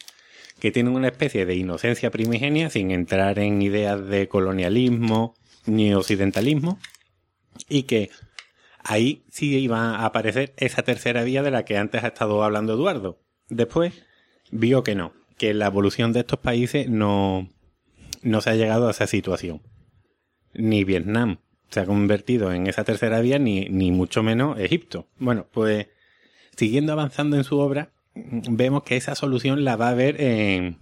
que 0.59 0.71
tienen 0.71 0.93
una 0.93 1.07
especie 1.07 1.45
de 1.45 1.55
inocencia 1.55 2.11
primigenia 2.11 2.69
sin 2.69 2.91
entrar 2.91 3.39
en 3.39 3.61
ideas 3.61 4.05
de 4.07 4.27
colonialismo 4.27 5.35
ni 5.65 5.93
occidentalismo, 5.93 6.79
y 7.67 7.83
que 7.83 8.09
ahí 8.83 9.23
sí 9.29 9.57
iba 9.57 9.95
a 9.95 10.05
aparecer 10.05 10.53
esa 10.57 10.83
tercera 10.83 11.23
vía 11.23 11.43
de 11.43 11.51
la 11.51 11.63
que 11.63 11.77
antes 11.77 12.03
ha 12.03 12.07
estado 12.07 12.43
hablando 12.43 12.73
Eduardo. 12.73 13.19
Después 13.49 13.93
vio 14.51 14.83
que 14.83 14.95
no, 14.95 15.13
que 15.37 15.53
la 15.53 15.67
evolución 15.67 16.13
de 16.13 16.21
estos 16.21 16.39
países 16.39 16.89
no, 16.89 17.49
no 18.21 18.41
se 18.41 18.49
ha 18.49 18.55
llegado 18.55 18.87
a 18.87 18.91
esa 18.91 19.07
situación. 19.07 19.61
Ni 20.53 20.83
Vietnam 20.83 21.37
se 21.69 21.81
ha 21.81 21.85
convertido 21.85 22.51
en 22.51 22.67
esa 22.67 22.83
tercera 22.83 23.21
vía, 23.21 23.39
ni, 23.39 23.69
ni 23.69 23.91
mucho 23.91 24.23
menos 24.23 24.59
Egipto. 24.59 25.07
Bueno, 25.17 25.47
pues 25.51 25.87
siguiendo 26.55 26.93
avanzando 26.93 27.37
en 27.37 27.43
su 27.43 27.59
obra, 27.59 27.91
vemos 28.15 28.83
que 28.83 28.97
esa 28.97 29.15
solución 29.15 29.63
la 29.63 29.75
va 29.75 29.89
a 29.89 29.93
ver 29.93 30.19
en, 30.21 30.79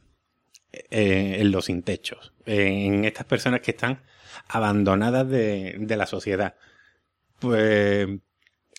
eh, 0.72 1.38
en 1.40 1.52
los 1.52 1.66
sin 1.66 1.84
techos, 1.84 2.34
en 2.46 3.06
estas 3.06 3.26
personas 3.26 3.62
que 3.62 3.72
están 3.72 4.02
abandonadas 4.48 5.30
de, 5.30 5.76
de 5.80 5.98
la 5.98 6.06
sociedad. 6.06 6.56
Pues 7.40 8.08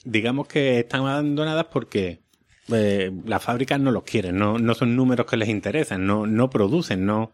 digamos 0.05 0.49
que 0.49 0.81
están 0.81 1.03
abandonadas 1.03 1.67
porque 1.67 2.21
eh, 2.73 3.11
las 3.25 3.43
fábricas 3.43 3.81
no 3.81 3.91
los 3.91 4.05
quieren, 4.05 4.37
no, 4.37 4.59
no 4.59 4.75
son 4.75 4.97
números 4.97 5.27
que 5.27 5.37
les 5.37 5.49
interesan, 5.49 6.07
no, 6.07 6.27
no 6.27 6.51
producen, 6.51 7.07
no, 7.07 7.33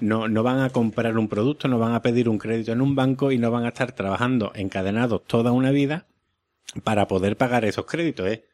no, 0.00 0.28
no 0.28 0.42
van 0.42 0.60
a 0.60 0.70
comprar 0.70 1.16
un 1.18 1.28
producto, 1.28 1.68
no 1.68 1.78
van 1.78 1.94
a 1.94 2.02
pedir 2.02 2.28
un 2.28 2.38
crédito 2.38 2.72
en 2.72 2.80
un 2.80 2.94
banco 2.94 3.32
y 3.32 3.38
no 3.38 3.50
van 3.50 3.64
a 3.64 3.68
estar 3.68 3.92
trabajando 3.92 4.52
encadenados 4.54 5.24
toda 5.24 5.52
una 5.52 5.70
vida 5.70 6.06
para 6.84 7.08
poder 7.08 7.36
pagar 7.36 7.64
esos 7.64 7.86
créditos. 7.86 8.26
¿eh? 8.28 8.44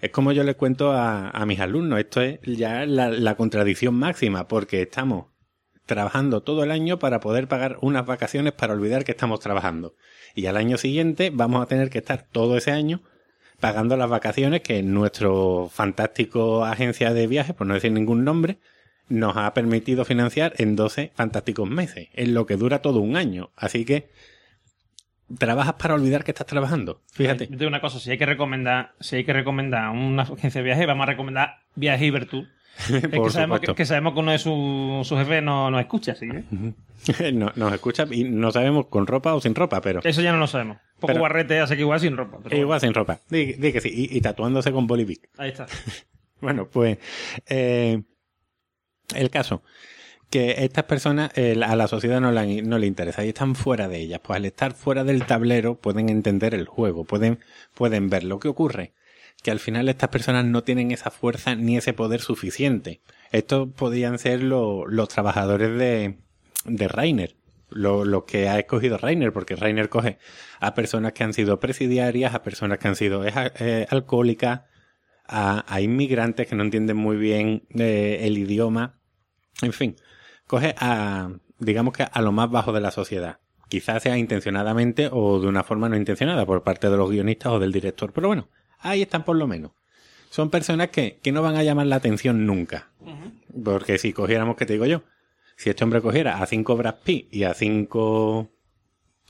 Es 0.00 0.10
como 0.10 0.32
yo 0.32 0.44
les 0.44 0.56
cuento 0.56 0.92
a, 0.92 1.30
a 1.30 1.46
mis 1.46 1.60
alumnos, 1.60 1.98
esto 1.98 2.20
es 2.20 2.40
ya 2.42 2.86
la, 2.86 3.10
la 3.10 3.36
contradicción 3.36 3.94
máxima, 3.94 4.48
porque 4.48 4.82
estamos 4.82 5.26
trabajando 5.86 6.42
todo 6.42 6.62
el 6.62 6.70
año 6.70 6.98
para 6.98 7.18
poder 7.18 7.48
pagar 7.48 7.78
unas 7.80 8.04
vacaciones 8.06 8.52
para 8.52 8.74
olvidar 8.74 9.04
que 9.04 9.12
estamos 9.12 9.40
trabajando. 9.40 9.96
Y 10.34 10.46
al 10.46 10.56
año 10.56 10.76
siguiente 10.76 11.30
vamos 11.32 11.62
a 11.62 11.66
tener 11.66 11.90
que 11.90 11.98
estar 11.98 12.22
todo 12.30 12.56
ese 12.56 12.70
año 12.70 13.02
pagando 13.58 13.96
las 13.96 14.08
vacaciones 14.08 14.60
que 14.60 14.82
nuestro 14.82 15.68
fantástico 15.72 16.64
agencia 16.64 17.12
de 17.12 17.26
viajes, 17.26 17.54
por 17.54 17.66
no 17.66 17.74
decir 17.74 17.90
ningún 17.90 18.24
nombre, 18.24 18.58
nos 19.08 19.36
ha 19.36 19.52
permitido 19.54 20.04
financiar 20.04 20.54
en 20.58 20.76
12 20.76 21.12
fantásticos 21.14 21.68
meses, 21.68 22.08
en 22.14 22.34
lo 22.34 22.46
que 22.46 22.56
dura 22.56 22.80
todo 22.82 23.00
un 23.00 23.16
año. 23.16 23.50
Así 23.56 23.84
que 23.84 24.08
trabajas 25.38 25.74
para 25.74 25.94
olvidar 25.94 26.24
que 26.24 26.30
estás 26.30 26.46
trabajando. 26.46 27.02
Fíjate. 27.12 27.44
Yo 27.46 27.50
te 27.52 27.56
digo 27.58 27.68
una 27.68 27.80
cosa, 27.80 27.98
si 28.00 28.10
hay 28.10 28.18
que 28.18 28.26
recomendar, 28.26 28.92
si 29.00 29.16
hay 29.16 29.24
que 29.24 29.32
recomendar 29.32 29.90
una 29.90 30.22
agencia 30.22 30.60
de 30.60 30.64
viaje, 30.64 30.86
vamos 30.86 31.04
a 31.04 31.10
recomendar 31.10 31.56
Viaje 31.74 32.06
Ibertour. 32.06 32.44
Es 32.88 33.02
que 33.08 33.30
sabemos 33.30 33.58
que, 33.60 33.84
sabemos 33.84 34.12
que 34.14 34.20
uno 34.20 34.30
de 34.30 34.38
sus 34.38 35.06
sus 35.08 35.18
jefes 35.18 35.42
no 35.42 35.68
nos 35.70 35.80
escucha, 35.80 36.12
así 36.12 36.28
que 36.28 37.32
No- 37.32 37.50
nos 37.56 37.72
escucha 37.72 38.06
y 38.10 38.22
no 38.24 38.52
sabemos 38.52 38.86
con 38.86 39.06
ropa 39.06 39.34
o 39.34 39.40
sin 39.40 39.54
ropa, 39.56 39.80
pero 39.80 40.00
eso 40.04 40.20
ya 40.22 40.30
no 40.32 40.38
lo 40.38 40.46
sabemos. 40.46 40.76
Poco 40.94 41.08
Pero- 41.08 41.18
guarrete 41.20 41.58
hace 41.60 41.74
que 41.74 41.82
igual 41.82 41.98
sin 42.00 42.16
ropa. 42.16 42.38
pero 42.42 42.56
igual 42.56 42.80
sin 42.80 42.94
ropa. 42.94 43.18
Di 43.28 43.54
que 43.56 43.80
sí, 43.80 43.90
y, 44.12 44.16
y 44.16 44.20
tatuándose 44.20 44.70
con 44.72 44.86
Bolivic. 44.86 45.28
ahí 45.38 45.50
está. 45.50 45.66
Bueno, 46.40 46.68
pues 46.70 46.98
eh, 47.48 48.00
el 49.14 49.30
caso 49.30 49.62
que 50.30 50.64
estas 50.64 50.84
personas 50.84 51.30
a 51.36 51.76
la 51.76 51.88
sociedad 51.88 52.20
no, 52.20 52.30
le 52.30 52.86
interesa 52.86 53.24
y 53.24 53.28
están 53.28 53.54
fuera 53.54 53.88
de 53.88 53.98
ellas. 53.98 54.20
Pues 54.22 54.36
al 54.36 54.44
estar 54.44 54.74
fuera 54.74 55.02
del 55.04 55.24
tablero 55.24 55.76
pueden 55.80 56.10
entender 56.10 56.54
el 56.54 56.66
juego, 56.66 57.04
pueden, 57.04 57.38
pueden 57.74 58.10
ver 58.10 58.24
lo 58.24 58.38
que 58.38 58.48
ocurre. 58.48 58.92
Que 59.42 59.50
al 59.50 59.58
final 59.60 59.88
estas 59.88 60.10
personas 60.10 60.44
no 60.44 60.64
tienen 60.64 60.90
esa 60.90 61.10
fuerza 61.10 61.54
ni 61.54 61.76
ese 61.76 61.92
poder 61.94 62.20
suficiente. 62.20 63.00
Estos 63.32 63.68
podrían 63.72 64.18
ser 64.18 64.42
lo- 64.42 64.86
los 64.86 65.08
trabajadores 65.08 65.78
de, 65.78 66.18
de 66.66 66.88
Rainer, 66.88 67.36
lo, 67.70 68.04
lo 68.04 68.26
que 68.26 68.48
ha 68.48 68.58
escogido 68.58 68.98
Rainer, 68.98 69.32
porque 69.32 69.56
Rainer 69.56 69.88
coge 69.88 70.18
a 70.60 70.74
personas 70.74 71.12
que 71.12 71.24
han 71.24 71.32
sido 71.32 71.60
presidiarias, 71.60 72.34
a 72.34 72.42
personas 72.42 72.78
que 72.78 72.88
han 72.88 72.96
sido 72.96 73.24
eh, 73.24 73.86
alcohólicas, 73.90 74.62
a, 75.26 75.64
a 75.72 75.80
inmigrantes 75.80 76.46
que 76.48 76.56
no 76.56 76.64
entienden 76.64 76.96
muy 76.96 77.16
bien 77.16 77.62
eh, 77.78 78.18
el 78.22 78.36
idioma. 78.38 78.97
En 79.62 79.72
fin, 79.72 79.96
coge 80.46 80.74
a, 80.78 81.30
digamos 81.58 81.94
que 81.94 82.04
a 82.10 82.22
lo 82.22 82.32
más 82.32 82.50
bajo 82.50 82.72
de 82.72 82.80
la 82.80 82.90
sociedad. 82.90 83.38
Quizás 83.68 84.02
sea 84.02 84.16
intencionadamente 84.16 85.10
o 85.12 85.40
de 85.40 85.46
una 85.46 85.62
forma 85.62 85.88
no 85.88 85.96
intencionada 85.96 86.46
por 86.46 86.62
parte 86.62 86.88
de 86.88 86.96
los 86.96 87.10
guionistas 87.10 87.52
o 87.52 87.58
del 87.58 87.72
director. 87.72 88.12
Pero 88.12 88.28
bueno, 88.28 88.48
ahí 88.78 89.02
están 89.02 89.24
por 89.24 89.36
lo 89.36 89.46
menos. 89.46 89.72
Son 90.30 90.50
personas 90.50 90.88
que, 90.88 91.18
que 91.22 91.32
no 91.32 91.42
van 91.42 91.56
a 91.56 91.62
llamar 91.62 91.86
la 91.86 91.96
atención 91.96 92.46
nunca. 92.46 92.90
Porque 93.64 93.98
si 93.98 94.12
cogiéramos, 94.12 94.56
¿qué 94.56 94.66
te 94.66 94.74
digo 94.74 94.86
yo? 94.86 95.02
Si 95.56 95.70
este 95.70 95.84
hombre 95.84 96.00
cogiera 96.00 96.40
a 96.40 96.46
cinco 96.46 96.76
Brad 96.76 96.96
Pitt 97.02 97.34
y 97.34 97.44
a 97.44 97.52
cinco 97.52 98.50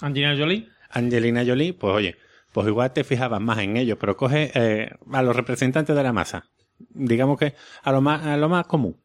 Angelina 0.01 0.37
Jolie. 0.37 0.69
Angelina 0.91 1.45
Jolie, 1.45 1.73
pues 1.73 1.95
oye, 1.95 2.17
pues 2.53 2.67
igual 2.69 2.93
te 2.93 3.05
fijabas 3.05 3.41
más 3.41 3.59
en 3.59 3.77
ellos, 3.77 3.99
pero 4.01 4.17
coge 4.17 4.51
eh, 4.55 4.91
a 5.13 5.23
los 5.23 5.35
representantes 5.35 5.95
de 5.95 6.03
la 6.03 6.13
masa. 6.13 6.45
Digamos 6.91 7.39
que 7.39 7.55
a 7.83 7.93
lo 7.93 8.01
más, 8.01 8.25
a 8.25 8.37
lo 8.37 8.49
más 8.49 8.67
común. 8.67 8.97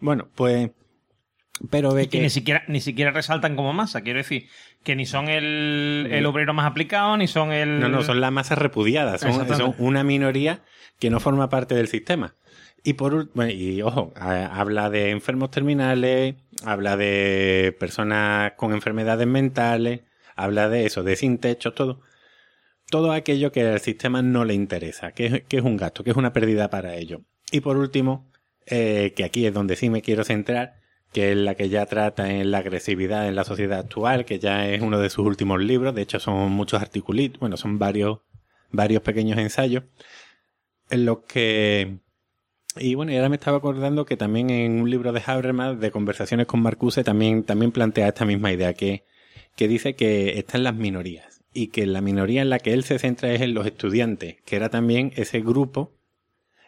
Bueno, 0.00 0.28
pues. 0.34 0.70
Pero 1.70 1.92
ve 1.92 2.04
Y 2.04 2.06
que 2.06 2.18
que. 2.18 2.20
ni 2.22 2.30
siquiera, 2.30 2.62
ni 2.68 2.80
siquiera 2.80 3.10
resaltan 3.10 3.54
como 3.54 3.72
masa. 3.74 4.00
Quiero 4.00 4.18
decir, 4.18 4.48
que 4.82 4.96
ni 4.96 5.04
son 5.04 5.28
el, 5.28 6.08
el 6.10 6.24
obrero 6.24 6.54
más 6.54 6.66
aplicado, 6.66 7.16
ni 7.18 7.26
son 7.26 7.52
el. 7.52 7.80
No, 7.80 7.88
no, 7.88 8.02
son 8.02 8.20
la 8.20 8.30
masa 8.30 8.54
repudiada, 8.54 9.18
son, 9.18 9.74
una 9.78 10.02
minoría 10.02 10.62
que 10.98 11.10
no 11.10 11.20
forma 11.20 11.48
parte 11.50 11.74
del 11.74 11.88
sistema. 11.88 12.34
Y 12.82 12.94
por 12.94 13.30
bueno, 13.34 13.52
y 13.52 13.82
ojo, 13.82 14.10
a- 14.16 14.46
habla 14.58 14.88
de 14.88 15.10
enfermos 15.10 15.50
terminales, 15.50 16.36
habla 16.64 16.96
de 16.96 17.76
personas 17.78 18.52
con 18.56 18.72
enfermedades 18.72 19.26
mentales, 19.26 20.00
habla 20.34 20.70
de 20.70 20.86
eso, 20.86 21.02
de 21.02 21.14
sin 21.16 21.36
techo, 21.38 21.74
todo. 21.74 22.00
Todo 22.90 23.12
aquello 23.12 23.52
que 23.52 23.62
al 23.68 23.80
sistema 23.80 24.22
no 24.22 24.46
le 24.46 24.54
interesa, 24.54 25.12
que 25.12 25.44
que 25.46 25.58
es 25.58 25.62
un 25.62 25.76
gasto, 25.76 26.02
que 26.04 26.10
es 26.10 26.16
una 26.16 26.32
pérdida 26.32 26.70
para 26.70 26.94
ellos. 26.96 27.20
Y 27.52 27.60
por 27.60 27.76
último, 27.76 28.29
eh, 28.70 29.12
que 29.16 29.24
aquí 29.24 29.46
es 29.46 29.54
donde 29.54 29.76
sí 29.76 29.90
me 29.90 30.02
quiero 30.02 30.24
centrar, 30.24 30.80
que 31.12 31.32
es 31.32 31.36
la 31.36 31.54
que 31.54 31.68
ya 31.68 31.86
trata 31.86 32.30
en 32.30 32.50
la 32.50 32.58
agresividad 32.58 33.28
en 33.28 33.34
la 33.34 33.44
sociedad 33.44 33.80
actual, 33.80 34.24
que 34.24 34.38
ya 34.38 34.68
es 34.68 34.80
uno 34.80 34.98
de 34.98 35.10
sus 35.10 35.26
últimos 35.26 35.60
libros, 35.60 35.94
de 35.94 36.02
hecho 36.02 36.20
son 36.20 36.52
muchos 36.52 36.80
articulitos, 36.80 37.40
bueno, 37.40 37.56
son 37.56 37.78
varios 37.78 38.20
varios 38.70 39.02
pequeños 39.02 39.38
ensayos 39.38 39.84
en 40.90 41.04
los 41.04 41.20
que 41.20 42.00
y 42.76 42.94
bueno, 42.94 43.12
y 43.12 43.16
ahora 43.16 43.28
me 43.28 43.36
estaba 43.36 43.58
acordando 43.58 44.04
que 44.04 44.16
también 44.16 44.48
en 44.50 44.80
un 44.80 44.90
libro 44.90 45.12
de 45.12 45.22
Habermas, 45.26 45.80
de 45.80 45.90
conversaciones 45.90 46.46
con 46.46 46.62
Marcuse, 46.62 47.02
también, 47.02 47.42
también 47.42 47.72
plantea 47.72 48.08
esta 48.08 48.24
misma 48.24 48.52
idea, 48.52 48.74
que, 48.74 49.04
que 49.56 49.66
dice 49.66 49.96
que 49.96 50.38
están 50.38 50.62
las 50.62 50.76
minorías. 50.76 51.42
Y 51.52 51.68
que 51.68 51.84
la 51.84 52.00
minoría 52.00 52.42
en 52.42 52.50
la 52.50 52.60
que 52.60 52.72
él 52.72 52.84
se 52.84 53.00
centra 53.00 53.32
es 53.32 53.40
en 53.40 53.54
los 53.54 53.66
estudiantes, 53.66 54.36
que 54.44 54.54
era 54.54 54.68
también 54.68 55.12
ese 55.16 55.40
grupo 55.40 55.98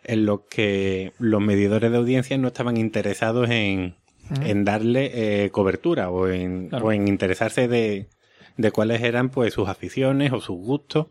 en 0.05 0.27
los 0.27 0.43
que 0.51 1.12
los 1.19 1.41
medidores 1.41 1.91
de 1.91 1.97
audiencia 1.99 2.37
no 2.39 2.49
estaban 2.49 2.77
interesados 2.77 3.49
en, 3.51 3.97
en 4.45 4.65
darle 4.65 5.45
eh, 5.45 5.51
cobertura 5.51 6.11
o 6.11 6.29
en, 6.29 6.69
Claro. 6.69 6.87
o 6.87 6.93
en 6.93 7.09
interesarse 7.09 7.69
de, 7.69 8.09
de 8.57 8.70
cuáles 8.70 9.03
eran 9.03 9.31
pues 9.31 9.55
sus 9.55 9.69
aficiones 9.69 10.33
o 10.33 10.41
sus 10.41 10.57
gustos 10.57 11.09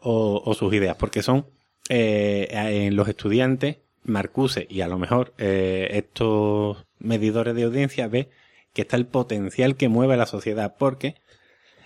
o, 0.00 0.42
o 0.44 0.54
sus 0.54 0.72
ideas, 0.74 0.96
porque 0.96 1.22
son 1.22 1.46
eh, 1.88 2.48
en 2.86 2.96
los 2.96 3.08
estudiantes, 3.08 3.78
Marcuse 4.04 4.66
y 4.70 4.80
a 4.82 4.88
lo 4.88 4.98
mejor 4.98 5.34
eh, 5.38 5.88
estos 5.92 6.86
medidores 6.98 7.54
de 7.54 7.64
audiencia 7.64 8.08
ve 8.08 8.30
que 8.72 8.82
está 8.82 8.96
el 8.96 9.06
potencial 9.06 9.76
que 9.76 9.88
mueve 9.88 10.14
a 10.14 10.18
la 10.18 10.26
sociedad, 10.26 10.76
porque 10.78 11.16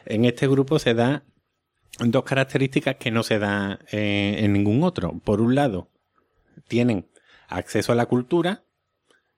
en 0.04 0.24
este 0.24 0.46
grupo 0.48 0.78
se 0.78 0.94
da 0.94 1.24
dos 2.00 2.24
características 2.24 2.96
que 2.96 3.10
no 3.10 3.22
se 3.22 3.38
dan 3.38 3.78
en 3.90 4.52
ningún 4.52 4.82
otro. 4.82 5.20
Por 5.24 5.40
un 5.40 5.54
lado, 5.54 5.88
tienen 6.68 7.08
acceso 7.48 7.92
a 7.92 7.96
la 7.96 8.06
cultura, 8.06 8.64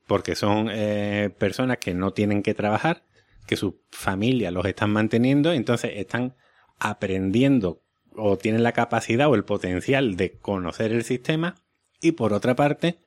porque 0.07 0.35
son 0.35 0.69
eh, 0.71 1.35
personas 1.39 1.79
que 1.79 1.95
no 1.95 2.13
tienen 2.13 2.43
que 2.43 2.55
trabajar, 2.55 3.05
que 3.47 3.57
sus 3.57 3.75
familias 3.91 4.53
los 4.53 4.67
están 4.67 4.91
manteniendo, 4.91 5.53
entonces 5.53 5.93
están 5.95 6.35
aprendiendo 6.79 7.83
o 8.17 8.39
tienen 8.39 8.63
la 8.63 8.73
capacidad 8.73 9.29
o 9.29 9.35
el 9.35 9.45
potencial 9.45 10.17
de 10.17 10.39
conocer 10.39 10.93
el 10.93 11.05
sistema 11.05 11.57
y 12.01 12.13
por 12.13 12.33
otra 12.33 12.55
parte 12.55 12.99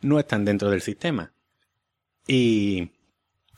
no 0.00 0.18
están 0.18 0.44
dentro 0.44 0.70
del 0.70 0.80
sistema. 0.80 1.32
Y, 2.26 2.90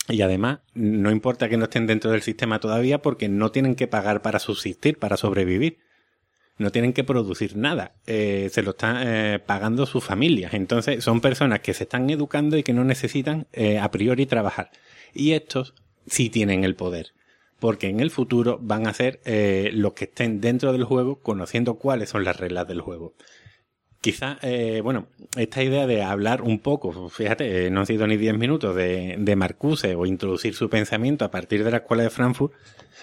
y 0.09 0.23
además 0.23 0.61
no 0.75 1.11
importa 1.11 1.49
que 1.49 1.57
no 1.57 1.65
estén 1.65 1.87
dentro 1.87 2.11
del 2.11 2.23
sistema 2.23 2.61
todavía 2.61 3.03
porque 3.03 3.29
no 3.29 3.51
tienen 3.51 3.75
que 3.75 3.89
pagar 3.89 4.23
para 4.23 4.39
subsistir, 4.39 4.99
para 4.99 5.17
sobrevivir. 5.17 5.79
No 6.59 6.71
tienen 6.71 6.93
que 6.93 7.05
producir 7.05 7.57
nada, 7.57 7.95
eh, 8.07 8.49
se 8.53 8.63
lo 8.63 8.73
están 8.73 8.97
eh, 9.01 9.39
pagando 9.39 9.87
sus 9.87 10.05
familias. 10.05 10.55
Entonces 10.55 11.03
son 11.03 11.21
personas 11.21 11.61
que 11.61 11.75
se 11.75 11.85
están 11.85 12.09
educando 12.11 12.57
y 12.57 12.63
que 12.63 12.73
no 12.73 12.85
necesitan 12.85 13.47
eh, 13.53 13.79
a 13.79 13.91
priori 13.91 14.27
trabajar. 14.27 14.71
Y 15.15 15.33
estos 15.33 15.75
sí 16.07 16.31
tienen 16.31 16.65
el 16.65 16.77
poder 16.77 17.13
porque 17.63 17.87
en 17.87 18.01
el 18.01 18.11
futuro 18.11 18.59
van 18.61 18.89
a 18.89 18.93
ser 18.93 19.21
eh, 19.25 19.71
los 19.73 19.93
que 19.93 20.07
estén 20.07 20.41
dentro 20.41 20.73
del 20.73 20.83
juego 20.83 21.21
conociendo 21.21 21.75
cuáles 21.77 22.09
son 22.09 22.25
las 22.25 22.37
reglas 22.37 22.67
del 22.67 22.81
juego. 22.81 23.15
Quizá, 24.01 24.37
eh, 24.43 24.81
bueno, 24.83 25.07
esta 25.37 25.63
idea 25.63 25.87
de 25.87 26.03
hablar 26.03 26.43
un 26.43 26.59
poco, 26.59 27.09
fíjate, 27.09 27.71
no 27.71 27.79
han 27.79 27.87
sido 27.87 28.09
ni 28.09 28.17
10 28.17 28.37
minutos 28.37 28.75
de, 28.75 29.15
de 29.17 29.37
Marcuse 29.37 29.95
o 29.95 30.07
introducir 30.07 30.57
su 30.57 30.69
pensamiento 30.69 31.25
a 31.25 31.31
partir 31.31 31.63
de 31.63 31.71
la 31.71 31.77
escuela 31.77 32.03
de 32.03 32.11
Frankfurt, 32.11 32.53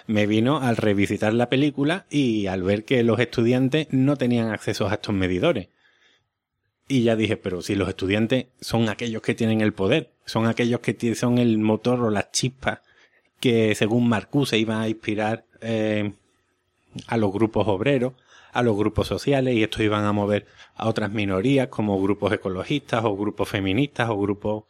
me 0.10 0.26
vino 0.26 0.60
al 0.60 0.76
revisitar 0.76 1.36
la 1.36 1.50
película 1.50 2.08
y 2.10 2.48
al 2.48 2.64
ver 2.64 2.84
que 2.84 3.04
los 3.04 3.20
estudiantes 3.20 3.90
no 3.92 4.18
tenían 4.18 4.50
acceso 4.50 4.88
a 4.88 4.96
estos 4.96 5.14
medidores. 5.14 5.68
Y 6.88 7.04
ya 7.04 7.16
dije, 7.16 7.38
pero 7.38 7.62
si 7.62 7.76
los 7.76 7.88
estudiantes 7.88 8.48
son 8.60 8.90
aquellos 8.90 9.22
que 9.22 9.36
tienen 9.36 9.62
el 9.62 9.72
poder, 9.72 10.10
son 10.26 10.48
aquellos 10.48 10.80
que 10.80 11.14
son 11.14 11.38
el 11.38 11.60
motor 11.60 12.02
o 12.02 12.10
las 12.10 12.32
chispas 12.32 12.80
que 13.40 13.76
según 13.76 14.10
Marcuse 14.10 14.58
iban 14.58 14.82
a 14.82 14.90
inspirar 14.90 15.46
eh, 15.62 16.14
a 17.06 17.16
los 17.16 17.32
grupos 17.32 17.68
obreros, 17.68 18.14
a 18.52 18.64
los 18.64 18.76
grupos 18.76 19.08
sociales 19.08 19.54
y 19.54 19.62
estos 19.62 19.82
iban 19.82 20.06
a 20.06 20.12
mover 20.12 20.48
a 20.74 20.88
otras 20.90 21.12
minorías 21.12 21.68
como 21.68 22.02
grupos 22.02 22.34
ecologistas 22.34 23.06
o 23.06 23.16
grupos 23.16 23.48
feministas 23.48 24.10
o 24.10 24.20
grupos 24.20 24.64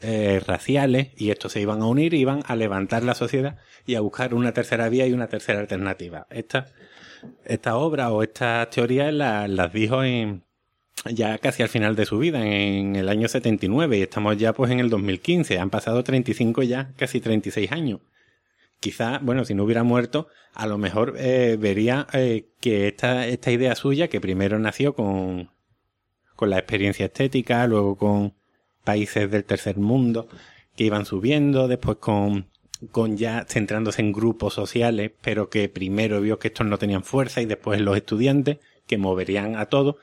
eh, 0.00 0.40
raciales 0.46 1.08
y 1.16 1.30
estos 1.30 1.52
se 1.52 1.60
iban 1.60 1.80
a 1.82 1.86
unir 1.86 2.14
iban 2.14 2.42
a 2.46 2.54
levantar 2.56 3.02
la 3.02 3.14
sociedad 3.14 3.56
y 3.86 3.94
a 3.94 4.00
buscar 4.00 4.34
una 4.34 4.52
tercera 4.52 4.88
vía 4.88 5.06
y 5.06 5.12
una 5.12 5.28
tercera 5.28 5.60
alternativa. 5.60 6.26
Esta, 6.30 6.66
esta 7.44 7.76
obra 7.76 8.10
o 8.12 8.22
estas 8.22 8.68
teorías 8.70 9.12
la- 9.12 9.48
las 9.48 9.72
dijo 9.72 10.04
en, 10.04 10.44
ya 11.10 11.38
casi 11.38 11.62
al 11.62 11.68
final 11.68 11.96
de 11.96 12.06
su 12.06 12.18
vida, 12.18 12.44
en 12.46 12.96
el 12.96 13.08
año 13.08 13.28
79, 13.28 13.98
y 13.98 14.02
estamos 14.02 14.36
ya 14.36 14.52
pues 14.52 14.70
en 14.70 14.80
el 14.80 14.90
2015, 14.90 15.58
han 15.58 15.70
pasado 15.70 16.02
35 16.04 16.62
ya, 16.62 16.92
casi 16.96 17.20
36 17.20 17.72
años. 17.72 18.00
Quizá, 18.80 19.18
bueno, 19.22 19.44
si 19.44 19.54
no 19.54 19.64
hubiera 19.64 19.82
muerto, 19.84 20.28
a 20.52 20.66
lo 20.66 20.76
mejor 20.78 21.14
eh, 21.18 21.56
vería 21.58 22.06
eh, 22.12 22.50
que 22.60 22.88
esta, 22.88 23.26
esta 23.26 23.50
idea 23.50 23.74
suya, 23.74 24.08
que 24.08 24.20
primero 24.20 24.58
nació 24.58 24.94
con, 24.94 25.50
con 26.34 26.50
la 26.50 26.58
experiencia 26.58 27.06
estética, 27.06 27.66
luego 27.66 27.96
con 27.96 28.34
países 28.86 29.28
del 29.30 29.44
tercer 29.44 29.76
mundo 29.76 30.28
que 30.76 30.84
iban 30.84 31.04
subiendo, 31.04 31.66
después 31.66 31.98
con, 31.98 32.48
con 32.92 33.16
ya 33.16 33.44
centrándose 33.48 34.00
en 34.00 34.12
grupos 34.12 34.54
sociales, 34.54 35.10
pero 35.20 35.50
que 35.50 35.68
primero 35.68 36.20
vio 36.20 36.38
que 36.38 36.48
estos 36.48 36.66
no 36.66 36.78
tenían 36.78 37.02
fuerza 37.02 37.42
y 37.42 37.46
después 37.46 37.80
los 37.80 37.96
estudiantes, 37.96 38.58
que 38.86 38.96
moverían 38.96 39.56
a 39.56 39.66
todo. 39.66 39.98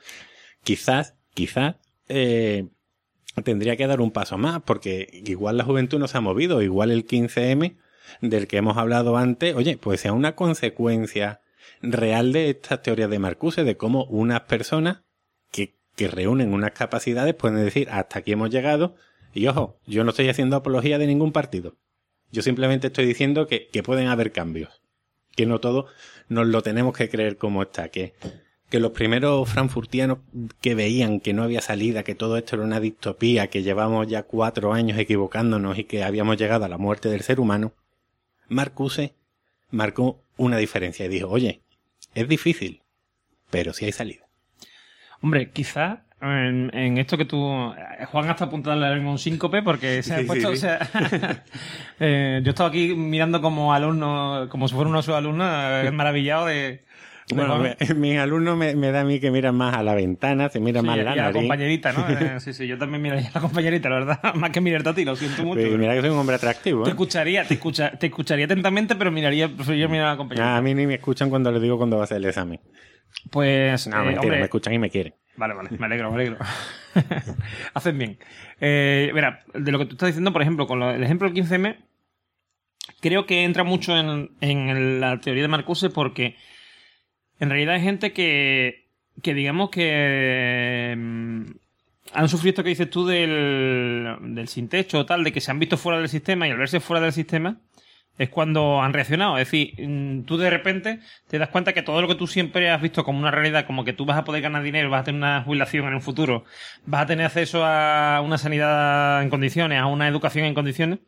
Quizás, 0.64 1.16
quizás, 1.34 1.78
eh, 2.10 2.68
tendría 3.44 3.78
que 3.78 3.88
dar 3.88 4.02
un 4.02 4.12
paso 4.12 4.38
más, 4.38 4.62
porque 4.64 5.08
igual 5.26 5.58
la 5.58 5.64
juventud 5.64 6.00
no 6.00 6.08
se 6.08 6.18
ha 6.18 6.22
movido, 6.22 6.62
igual 6.62 6.92
el 6.92 7.08
15M 7.08 7.78
del 8.22 8.48
que 8.48 8.58
hemos 8.58 8.78
hablado 8.78 9.16
antes, 9.16 9.56
oye, 9.56 9.78
pues 9.78 10.02
sea 10.02 10.12
una 10.12 10.36
consecuencia 10.36 11.40
real 11.82 12.34
de 12.34 12.50
estas 12.50 12.82
teorías 12.82 13.10
de 13.10 13.20
Marcuse, 13.20 13.64
de 13.64 13.78
cómo 13.78 14.04
unas 14.06 14.42
personas 14.42 15.04
que, 15.96 16.08
reúnen 16.08 16.54
unas 16.54 16.72
capacidades 16.72 17.36
pueden 17.36 17.64
decir, 17.64 17.90
hasta 17.90 18.20
aquí 18.20 18.32
hemos 18.32 18.50
llegado, 18.50 18.96
y 19.34 19.48
ojo, 19.48 19.80
yo 19.86 20.04
no 20.04 20.12
estoy 20.12 20.30
haciendo 20.30 20.56
apología 20.56 20.98
de 20.98 21.08
ningún 21.08 21.32
partido. 21.32 21.76
Yo 22.32 22.42
simplemente 22.42 22.88
estoy 22.88 23.06
diciendo 23.06 23.48
que, 23.48 23.70
pueden 23.84 24.08
haber 24.08 24.32
cambios. 24.32 24.82
Que 25.36 25.46
no 25.46 25.60
todo 25.60 25.88
nos 26.30 26.48
lo 26.48 26.62
tenemos 26.62 26.96
que 26.96 27.10
creer 27.10 27.38
como 27.38 27.64
está. 27.64 27.90
Que, 27.90 28.14
que 28.70 28.80
los 28.80 28.92
primeros 28.92 29.50
frankfurtianos 29.50 30.20
que 30.62 30.76
veían 30.76 31.20
que 31.20 31.34
no 31.34 31.44
había 31.44 31.62
salida, 31.62 32.04
que 32.04 32.16
todo 32.16 32.38
esto 32.38 32.56
era 32.56 32.66
una 32.66 32.80
distopía, 32.80 33.48
que 33.48 33.64
llevamos 33.64 34.08
ya 34.08 34.24
cuatro 34.24 34.74
años 34.74 34.98
equivocándonos 34.98 35.78
y 35.78 35.84
que 35.84 36.04
habíamos 36.04 36.38
llegado 36.38 36.66
a 36.66 36.70
la 36.70 36.78
muerte 36.78 37.10
del 37.10 37.22
ser 37.22 37.40
humano, 37.40 37.74
Marcuse 38.48 39.14
marcó 39.70 40.20
una 40.38 40.58
diferencia 40.58 41.06
y 41.06 41.10
dijo, 41.10 41.30
oye, 41.30 41.62
es 42.14 42.28
difícil, 42.28 42.82
pero 43.50 43.74
sí 43.74 43.86
hay 43.86 43.92
salida. 43.92 44.28
Hombre, 45.24 45.50
quizás 45.52 46.00
en, 46.22 46.70
en 46.74 46.98
esto 46.98 47.18
que 47.18 47.26
tú. 47.26 47.38
Juan 48.12 48.30
hasta 48.30 48.46
ahora 48.46 48.94
mismo 48.96 49.12
un 49.12 49.18
síncope 49.20 49.62
porque 49.64 50.04
se 50.04 50.14
ha 50.14 50.20
Sí, 50.20 50.26
puesto. 50.26 50.48
sí, 50.50 50.54
o 50.54 50.56
sí. 50.56 50.62
sea, 50.62 50.80
eh, 52.00 52.42
yo 52.44 52.50
estaba 52.52 52.70
aquí 52.70 52.94
mirando 52.94 53.42
como 53.42 53.74
alumno, 53.74 54.48
como 54.50 54.68
si 54.68 54.76
fuera 54.76 54.90
uno 54.90 55.00
de 55.00 55.04
sus 55.04 55.16
alumnos, 55.16 55.48
eh, 55.50 55.92
maravillado 55.92 56.46
de. 56.46 56.84
Bueno, 57.34 57.58
me- 57.58 57.78
mis 57.96 58.18
alumnos 58.20 58.58
me, 58.58 58.76
me 58.76 58.92
da 58.92 59.02
a 59.02 59.04
mí 59.06 59.22
que 59.22 59.32
miran 59.32 59.56
más 59.56 59.74
a 59.76 59.82
la 59.82 59.96
ventana, 59.96 60.50
se 60.50 60.60
mira 60.60 60.82
Sí, 60.82 60.88
más 60.88 60.98
y 60.98 61.04
la 61.04 61.12
a 61.14 61.16
la 61.16 61.32
compañerita, 61.32 61.94
¿no? 61.94 62.06
Eh, 62.10 62.40
sí, 62.42 62.52
sí, 62.52 62.68
yo 62.68 62.78
también 62.78 63.02
miraría 63.02 63.30
a 63.30 63.32
la 63.36 63.40
compañerita, 63.42 63.88
la 63.90 63.96
verdad. 63.96 64.20
Más 64.36 64.50
que 64.52 64.60
mirarte 64.60 64.90
a 64.90 64.94
ti, 64.94 65.06
lo 65.06 65.16
siento 65.16 65.42
mucho. 65.44 65.62
Pero- 65.62 65.78
mira 65.78 65.94
que 65.96 66.02
soy 66.02 66.10
un 66.10 66.18
hombre 66.18 66.36
atractivo. 66.36 66.84
Te 66.84 66.90
¿eh? 66.90 66.92
escucharía, 66.92 67.46
te, 67.46 67.54
escucha, 67.54 67.92
te 67.92 68.08
escucharía 68.08 68.44
atentamente, 68.46 68.96
pero 68.96 69.10
miraría, 69.10 69.48
preferiría 69.48 69.88
mirar 69.88 70.08
a 70.08 70.12
la 70.12 70.18
compañerita. 70.18 70.54
Ah, 70.54 70.58
a 70.58 70.62
mí 70.62 70.74
ni 70.76 70.86
me 70.86 70.96
escuchan 70.96 71.30
cuando 71.30 71.50
les 71.52 71.62
digo 71.62 71.78
cuándo 71.78 71.98
va 71.98 72.04
a 72.04 72.08
ser 72.08 72.18
el 72.18 72.26
examen. 72.26 72.60
Pues, 73.30 73.88
No, 73.88 73.98
eh, 73.98 74.00
mentira, 74.00 74.22
hombre, 74.22 74.38
me 74.40 74.44
escuchan 74.46 74.74
y 74.74 74.80
me 74.80 74.90
quieren. 74.90 75.14
Vale, 75.36 75.54
vale, 75.56 75.70
me 75.78 75.86
alegro, 75.86 76.12
me 76.12 76.16
alegro. 76.22 76.38
Hacen 77.74 77.98
bien. 77.98 78.18
Eh, 78.62 79.10
mira, 79.14 79.44
de 79.54 79.72
lo 79.72 79.80
que 79.80 79.86
tú 79.86 79.94
estás 79.94 80.08
diciendo, 80.08 80.32
por 80.34 80.42
ejemplo, 80.42 80.68
con 80.68 80.80
lo- 80.80 80.92
el 80.92 81.04
ejemplo 81.04 81.28
del 81.30 81.36
15M, 81.44 81.78
creo 83.00 83.26
que 83.26 83.44
entra 83.44 83.64
mucho 83.64 83.98
en, 83.98 84.32
en 84.42 85.00
la 85.02 85.20
teoría 85.20 85.42
de 85.44 85.48
Marcuse 85.48 85.90
porque 85.90 86.36
en 87.40 87.50
realidad 87.50 87.76
hay 87.76 87.82
gente 87.82 88.14
que, 88.14 88.88
que 89.22 89.34
digamos 89.34 89.70
que 89.72 90.94
mm, 90.96 91.44
han 92.14 92.30
sufrido 92.30 92.50
esto 92.52 92.64
que 92.64 92.70
dices 92.70 92.90
tú 92.90 93.06
del, 93.08 94.18
del 94.22 94.48
sin 94.48 94.68
techo 94.70 95.00
o 95.00 95.06
tal, 95.06 95.24
de 95.24 95.32
que 95.32 95.42
se 95.42 95.50
han 95.50 95.60
visto 95.60 95.78
fuera 95.78 95.98
del 96.00 96.10
sistema 96.10 96.48
y 96.48 96.52
al 96.52 96.58
verse 96.58 96.80
fuera 96.80 97.02
del 97.02 97.14
sistema 97.14 97.58
es 98.18 98.30
cuando 98.30 98.82
han 98.82 98.94
reaccionado. 98.94 99.38
Es 99.38 99.48
decir, 99.48 99.74
mm, 99.88 100.24
tú 100.24 100.38
de 100.38 100.50
repente 100.50 101.00
te 101.28 101.40
das 101.40 101.50
cuenta 101.50 101.74
que 101.74 101.82
todo 101.82 102.02
lo 102.02 102.08
que 102.08 102.16
tú 102.16 102.28
siempre 102.28 102.70
has 102.70 102.82
visto 102.82 103.04
como 103.04 103.20
una 103.20 103.32
realidad, 103.32 103.66
como 103.66 103.84
que 103.84 103.94
tú 103.94 104.06
vas 104.06 104.18
a 104.18 104.24
poder 104.24 104.42
ganar 104.42 104.62
dinero, 104.64 104.90
vas 104.90 105.02
a 105.02 105.06
tener 105.06 105.20
una 105.20 105.42
jubilación 105.44 105.88
en 105.88 105.96
un 105.96 106.02
futuro, 106.02 106.44
vas 106.86 107.02
a 107.04 107.06
tener 107.08 107.26
acceso 107.26 107.64
a 107.66 108.22
una 108.24 108.38
sanidad 108.38 109.22
en 109.24 109.30
condiciones, 109.30 109.80
a 109.80 109.88
una 109.88 110.08
educación 110.08 110.46
en 110.46 110.54
condiciones, 110.54 111.00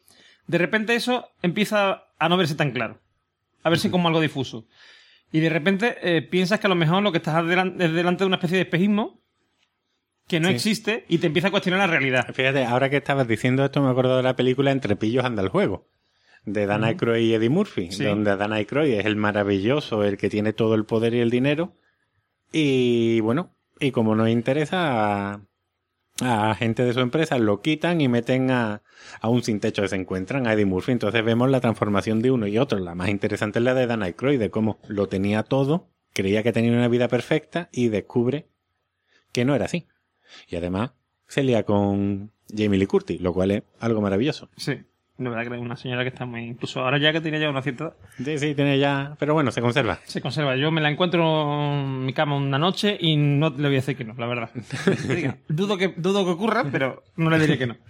de 0.47 0.57
repente 0.57 0.95
eso 0.95 1.29
empieza 1.41 2.05
a 2.17 2.29
no 2.29 2.37
verse 2.37 2.55
tan 2.55 2.71
claro, 2.71 2.99
a 3.63 3.69
verse 3.69 3.91
como 3.91 4.07
algo 4.07 4.21
difuso. 4.21 4.65
Y 5.31 5.39
de 5.41 5.49
repente 5.49 5.97
eh, 6.01 6.21
piensas 6.21 6.59
que 6.59 6.67
a 6.67 6.69
lo 6.69 6.75
mejor 6.75 7.03
lo 7.03 7.11
que 7.11 7.17
estás 7.17 7.35
delan- 7.43 7.75
es 7.81 7.91
delante 7.93 8.23
de 8.23 8.27
una 8.27 8.37
especie 8.37 8.57
de 8.57 8.63
espejismo 8.63 9.19
que 10.27 10.39
no 10.39 10.47
Sí. 10.49 10.53
existe 10.55 11.05
y 11.07 11.17
te 11.19 11.27
empieza 11.27 11.49
a 11.49 11.51
cuestionar 11.51 11.81
la 11.81 11.87
realidad. 11.87 12.33
Fíjate, 12.33 12.65
ahora 12.65 12.89
que 12.89 12.97
estabas 12.97 13.27
diciendo 13.27 13.63
esto, 13.65 13.81
me 13.81 13.89
acuerdo 13.91 14.17
de 14.17 14.23
la 14.23 14.35
película 14.35 14.71
Entre 14.71 14.95
pillos 14.95 15.23
anda 15.25 15.43
el 15.43 15.49
juego, 15.49 15.87
de 16.45 16.65
Dan 16.65 16.83
Aykroyd 16.83 17.21
y 17.21 17.33
Eddie 17.33 17.49
Murphy, 17.49 17.91
Sí. 17.91 18.03
donde 18.03 18.35
Dan 18.37 18.53
Aykroyd 18.53 18.93
es 18.93 19.05
el 19.05 19.15
maravilloso, 19.15 20.03
el 20.03 20.17
que 20.17 20.29
tiene 20.29 20.53
todo 20.53 20.75
el 20.75 20.85
poder 20.85 21.13
y 21.13 21.19
el 21.19 21.29
dinero, 21.31 21.73
Y 22.51 23.19
bueno, 23.21 23.55
y 23.79 23.91
como 23.91 24.15
nos 24.15 24.29
interesa, 24.29 25.33
a, 25.33 25.41
a 26.21 26.55
gente 26.55 26.85
de 26.85 26.93
su 26.93 27.01
empresa 27.01 27.37
lo 27.37 27.61
quitan 27.61 27.99
y 27.99 28.07
meten 28.07 28.49
a, 28.51 28.81
a 29.19 29.27
un 29.29 29.43
sin 29.43 29.59
techo 29.59 29.81
que 29.81 29.89
se 29.89 29.95
encuentran, 29.97 30.47
a 30.47 30.53
Eddie 30.53 30.65
Murphy. 30.65 30.93
Entonces 30.93 31.25
vemos 31.25 31.49
la 31.49 31.59
transformación 31.59 32.21
de 32.21 32.31
uno 32.31 32.47
y 32.47 32.57
otro. 32.57 32.79
La 32.79 32.95
más 32.95 33.09
interesante 33.09 33.59
es 33.59 33.65
la 33.65 33.73
de 33.73 33.87
Dan 33.87 34.03
Aykroyd, 34.03 34.39
de 34.39 34.49
cómo 34.51 34.79
lo 34.87 35.07
tenía 35.09 35.43
todo, 35.43 35.89
creía 36.13 36.43
que 36.43 36.53
tenía 36.53 36.71
una 36.71 36.87
vida 36.87 37.07
perfecta 37.09 37.67
y 37.73 37.89
descubre 37.89 38.47
que 39.33 39.43
no 39.43 39.53
era 39.55 39.65
así. 39.65 39.87
Y 40.47 40.55
además 40.55 40.93
se 41.27 41.43
lía 41.43 41.63
con 41.63 42.31
Jamie 42.55 42.79
Lee 42.79 42.85
Curtis, 42.87 43.19
lo 43.19 43.33
cual 43.33 43.51
es 43.51 43.63
algo 43.79 43.99
maravilloso. 43.99 44.49
Sí. 44.55 44.77
De 45.17 45.29
verdad 45.29 45.47
que 45.49 45.55
es 45.55 45.61
una 45.61 45.77
señora 45.77 46.03
que 46.03 46.09
está 46.09 46.25
muy... 46.25 46.41
Incluso 46.41 46.81
ahora 46.81 46.97
ya 46.97 47.13
que 47.13 47.21
tiene 47.21 47.39
ya 47.39 47.49
una 47.49 47.61
cierta 47.61 47.85
edad, 47.85 47.93
Sí, 48.17 48.37
sí, 48.37 48.53
tiene 48.55 48.77
ya... 48.77 49.15
Pero 49.17 49.33
bueno, 49.33 49.49
se 49.51 49.61
conserva. 49.61 49.99
se 50.03 50.19
conserva. 50.21 50.57
Yo 50.57 50.71
me 50.71 50.81
la 50.81 50.89
encuentro 50.89 51.73
en 51.73 52.05
mi 52.05 52.11
cama 52.13 52.35
una 52.35 52.59
noche 52.59 52.97
y 52.99 53.15
no 53.15 53.49
le 53.49 53.55
voy 53.63 53.77
a 53.77 53.79
decir 53.79 53.95
que 53.95 54.03
no, 54.03 54.13
la 54.17 54.27
verdad. 54.27 54.49
Diga, 55.07 55.37
dudo, 55.47 55.77
que, 55.77 55.93
dudo 55.95 56.25
que 56.25 56.31
ocurra, 56.31 56.65
pero 56.69 57.03
no 57.15 57.29
le 57.29 57.39
diré 57.39 57.57
que 57.57 57.67
no. 57.67 57.77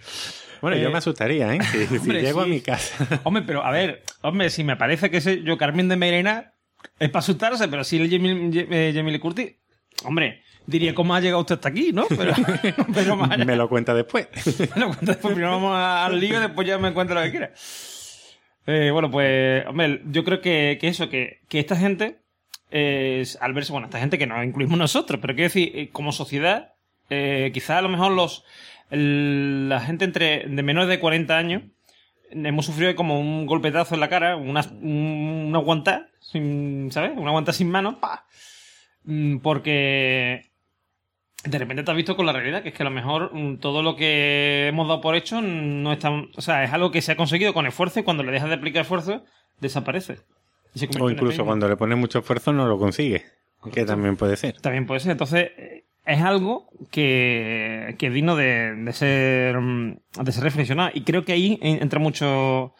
Bueno, 0.62 0.78
yo 0.78 0.88
Eh, 0.88 0.92
me 0.92 0.98
asustaría, 0.98 1.54
¿eh? 1.54 1.58
Si, 2.02 2.10
llego 2.12 2.40
a 2.40 2.46
mi 2.46 2.60
casa. 2.62 3.20
Hombre, 3.24 3.42
pero 3.46 3.62
a 3.62 3.70
ver, 3.70 4.02
hombre, 4.22 4.48
si 4.48 4.64
me 4.64 4.76
parece 4.76 5.10
que 5.10 5.20
sé 5.20 5.42
yo 5.42 5.58
Carmen 5.58 5.88
de 5.88 5.96
Merena 5.96 6.54
es 6.98 7.10
para 7.10 7.18
asustarse, 7.20 7.68
pero 7.68 7.84
si 7.84 7.98
el 7.98 8.10
Jamie, 8.10 8.50
eh, 8.70 8.92
Jamie 8.94 9.12
Lee 9.12 9.18
Curtis, 9.18 9.52
hombre, 10.04 10.42
diría 10.66 10.94
cómo 10.94 11.14
ha 11.14 11.20
llegado 11.20 11.40
usted 11.40 11.54
hasta 11.56 11.68
aquí, 11.68 11.92
¿no? 11.92 12.06
Pero, 12.08 12.32
pero 12.94 13.16
más 13.16 13.30
allá. 13.30 13.44
me 13.44 13.56
lo 13.56 13.68
cuenta 13.68 13.94
después. 13.94 14.28
Me 14.74 14.80
lo 14.80 14.86
cuenta 14.88 15.06
después. 15.12 15.34
Primero 15.34 15.52
vamos 15.52 15.76
al 15.76 16.18
lío 16.20 16.36
y 16.38 16.40
después 16.40 16.66
ya 16.66 16.78
me 16.78 16.92
cuenta 16.92 17.14
lo 17.14 17.22
que 17.22 17.30
quiera. 17.30 17.52
Eh, 18.66 18.90
bueno, 18.90 19.10
pues, 19.10 19.64
hombre, 19.66 20.02
yo 20.06 20.24
creo 20.24 20.40
que, 20.40 20.76
que 20.80 20.88
eso, 20.88 21.08
que, 21.08 21.40
que 21.48 21.60
esta 21.60 21.76
gente, 21.76 22.18
al 23.40 23.52
verse, 23.54 23.70
bueno, 23.72 23.86
esta 23.86 24.00
gente 24.00 24.18
que 24.18 24.26
nos 24.26 24.44
incluimos 24.44 24.76
nosotros, 24.76 25.20
pero 25.20 25.34
quiero 25.34 25.46
decir, 25.48 25.70
eh, 25.74 25.88
como 25.92 26.10
sociedad, 26.10 26.74
eh, 27.08 27.50
quizá 27.54 27.78
a 27.78 27.82
lo 27.82 27.88
mejor 27.88 28.10
los, 28.12 28.44
el- 28.90 29.68
la 29.68 29.80
gente 29.80 30.04
entre, 30.04 30.46
de 30.48 30.62
menores 30.64 30.88
de 30.88 30.98
40 30.98 31.38
años, 31.38 31.62
hemos 32.32 32.66
sufrido 32.66 32.96
como 32.96 33.20
un 33.20 33.46
golpetazo 33.46 33.94
en 33.94 34.00
la 34.00 34.08
cara, 34.08 34.34
una, 34.36 34.62
un- 34.82 35.54
una 35.54 36.08
sin, 36.20 36.90
¿sabes? 36.90 37.12
Una 37.16 37.30
guantá 37.30 37.52
sin 37.52 37.70
mano, 37.70 38.00
¡pa! 38.00 38.26
Mm, 39.04 39.38
Porque 39.38 40.50
de 41.46 41.58
repente 41.58 41.82
te 41.82 41.90
has 41.90 41.96
visto 41.96 42.16
con 42.16 42.26
la 42.26 42.32
realidad, 42.32 42.62
que 42.62 42.70
es 42.70 42.74
que 42.74 42.82
a 42.82 42.84
lo 42.84 42.90
mejor 42.90 43.30
mm, 43.34 43.58
todo 43.58 43.82
lo 43.82 43.96
que 43.96 44.66
hemos 44.68 44.86
dado 44.88 45.00
por 45.00 45.14
hecho 45.16 45.40
no 45.42 45.92
está. 45.92 46.10
O 46.10 46.40
sea, 46.40 46.64
es 46.64 46.72
algo 46.72 46.90
que 46.90 47.02
se 47.02 47.12
ha 47.12 47.16
conseguido 47.16 47.54
con 47.54 47.66
esfuerzo 47.66 48.00
y 48.00 48.02
cuando 48.02 48.22
le 48.22 48.32
dejas 48.32 48.48
de 48.48 48.54
aplicar 48.56 48.82
esfuerzo, 48.82 49.24
desaparece. 49.60 50.18
Y 50.74 50.78
se 50.80 50.88
convierte 50.88 51.06
O 51.06 51.24
incluso 51.24 51.44
cuando 51.44 51.68
le 51.68 51.76
pones 51.76 51.96
mucho 51.98 52.18
esfuerzo 52.18 52.52
no 52.52 52.66
lo 52.66 52.78
consigue. 52.78 53.24
Que 53.72 53.84
también 53.84 54.16
puede 54.16 54.36
ser. 54.36 54.60
También 54.60 54.86
puede 54.86 55.00
ser. 55.00 55.12
Entonces, 55.12 55.50
eh, 55.56 55.84
es 56.04 56.20
algo 56.22 56.68
que, 56.90 57.96
que 57.98 58.06
es 58.08 58.12
digno 58.12 58.36
de, 58.36 58.74
de 58.76 58.92
ser 58.92 59.58
mm, 59.58 59.96
de 60.22 60.32
ser 60.32 60.44
reflexionado. 60.44 60.90
Y 60.94 61.00
creo 61.02 61.24
que 61.24 61.32
ahí 61.32 61.58
en- 61.62 61.82
entra 61.82 61.98
mucho. 61.98 62.74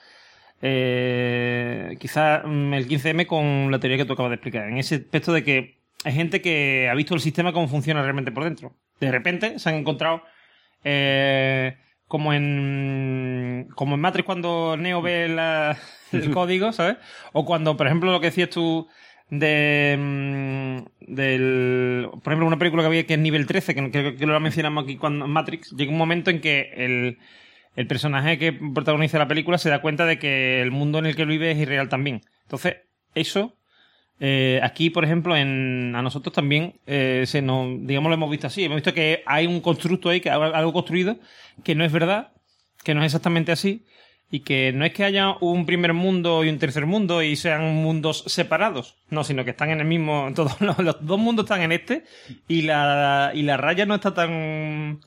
Eh, 0.63 1.97
quizá 2.01 2.43
mm, 2.45 2.75
el 2.75 2.89
15M 2.89 3.27
con 3.27 3.71
la 3.71 3.79
teoría 3.79 3.99
que 3.99 4.05
tú 4.05 4.13
acabas 4.15 4.31
de 4.31 4.37
explicar. 4.37 4.69
En 4.69 4.79
ese 4.79 4.97
aspecto 4.97 5.33
de 5.33 5.45
que 5.45 5.76
hay 6.07 6.13
gente 6.13 6.41
que 6.41 6.89
ha 6.89 6.95
visto 6.95 7.15
el 7.15 7.21
sistema 7.21 7.53
cómo 7.53 7.67
funciona 7.67 8.01
realmente 8.01 8.31
por 8.31 8.45
dentro. 8.45 8.77
De 9.01 9.11
repente 9.11 9.59
se 9.59 9.69
han 9.69 9.75
encontrado. 9.75 10.23
eh, 10.85 11.77
como 12.07 12.33
en 12.33 13.67
como 13.75 13.97
en 13.97 14.01
Matrix 14.01 14.25
cuando 14.25 14.77
Neo 14.77 15.03
ve 15.03 15.25
el 16.13 16.31
código, 16.31 16.71
¿sabes? 16.71 16.99
O 17.33 17.45
cuando, 17.45 17.77
por 17.77 17.89
ejemplo, 17.89 18.13
lo 18.13 18.21
que 18.21 18.27
decías 18.27 18.51
tú 18.51 18.87
de 19.31 19.97
mm, 19.99 21.13
del 21.13 22.09
por 22.23 22.33
ejemplo 22.33 22.47
una 22.47 22.59
película 22.59 22.85
que 22.85 22.87
había 22.87 23.07
que 23.07 23.15
es 23.15 23.19
nivel 23.21 23.47
13 23.49 23.75
que 23.75 23.91
creo 23.91 24.15
que 24.15 24.27
lo 24.27 24.39
mencionamos 24.39 24.85
aquí 24.85 24.97
cuando 24.97 25.25
en 25.25 25.33
Matrix 25.33 25.73
llega 25.73 25.91
un 25.91 25.99
momento 25.99 26.31
en 26.31 26.41
que 26.41 26.71
el, 26.77 27.19
el 27.75 27.87
personaje 27.89 28.39
que 28.39 28.53
protagoniza 28.53 29.19
la 29.19 29.27
película 29.27 29.59
se 29.59 29.71
da 29.71 29.83
cuenta 29.83 30.07
de 30.07 30.21
que 30.21 30.63
el 30.63 30.71
mundo 30.71 31.01
en 31.01 31.07
el 31.07 31.17
que 31.17 31.25
vive 31.25 31.51
es 31.51 31.59
irreal 31.59 31.89
también 31.89 32.21
entonces 32.45 32.77
eso 33.17 33.56
eh, 34.21 34.61
aquí 34.63 34.91
por 34.91 35.05
ejemplo 35.05 35.37
en 35.37 35.93
a 35.95 36.03
nosotros 36.03 36.35
también 36.35 36.75
eh, 36.87 37.25
se 37.27 37.43
nos 37.43 37.69
digamos 37.87 38.09
lo 38.09 38.15
hemos 38.15 38.31
visto 38.31 38.47
así 38.47 38.65
hemos 38.65 38.77
visto 38.77 38.95
que 38.95 39.23
hay 39.27 39.47
un 39.47 39.61
constructo 39.61 40.09
ahí 40.09 40.21
que 40.21 40.31
algo 40.31 40.73
construido 40.73 41.19
que 41.65 41.75
no 41.75 41.85
es 41.85 41.93
verdad 41.93 42.29
que 42.83 42.95
no 42.95 43.01
es 43.03 43.07
exactamente 43.07 43.53
así 43.53 43.85
y 44.31 44.41
que 44.41 44.73
no 44.73 44.85
es 44.85 44.93
que 44.93 45.05
haya 45.05 45.35
un 45.41 45.67
primer 45.67 45.93
mundo 45.93 46.45
y 46.45 46.49
un 46.49 46.59
tercer 46.59 46.85
mundo 46.87 47.23
y 47.23 47.37
sean 47.37 47.63
mundos 47.77 48.25
separados, 48.27 48.97
no, 49.09 49.23
sino 49.23 49.45
que 49.45 49.51
están 49.51 49.71
en 49.71 49.79
el 49.81 49.87
mismo, 49.87 50.29
todos 50.35 50.61
los, 50.61 50.77
dos 51.07 51.19
mundos 51.21 51.45
están 51.45 51.63
en 51.63 51.71
este 51.71 52.03
y 52.49 52.63
la, 52.63 53.31
y 53.35 53.43
la 53.43 53.57
raya 53.57 53.87
no 53.87 53.95
está 53.95 54.15
tan, 54.15 54.99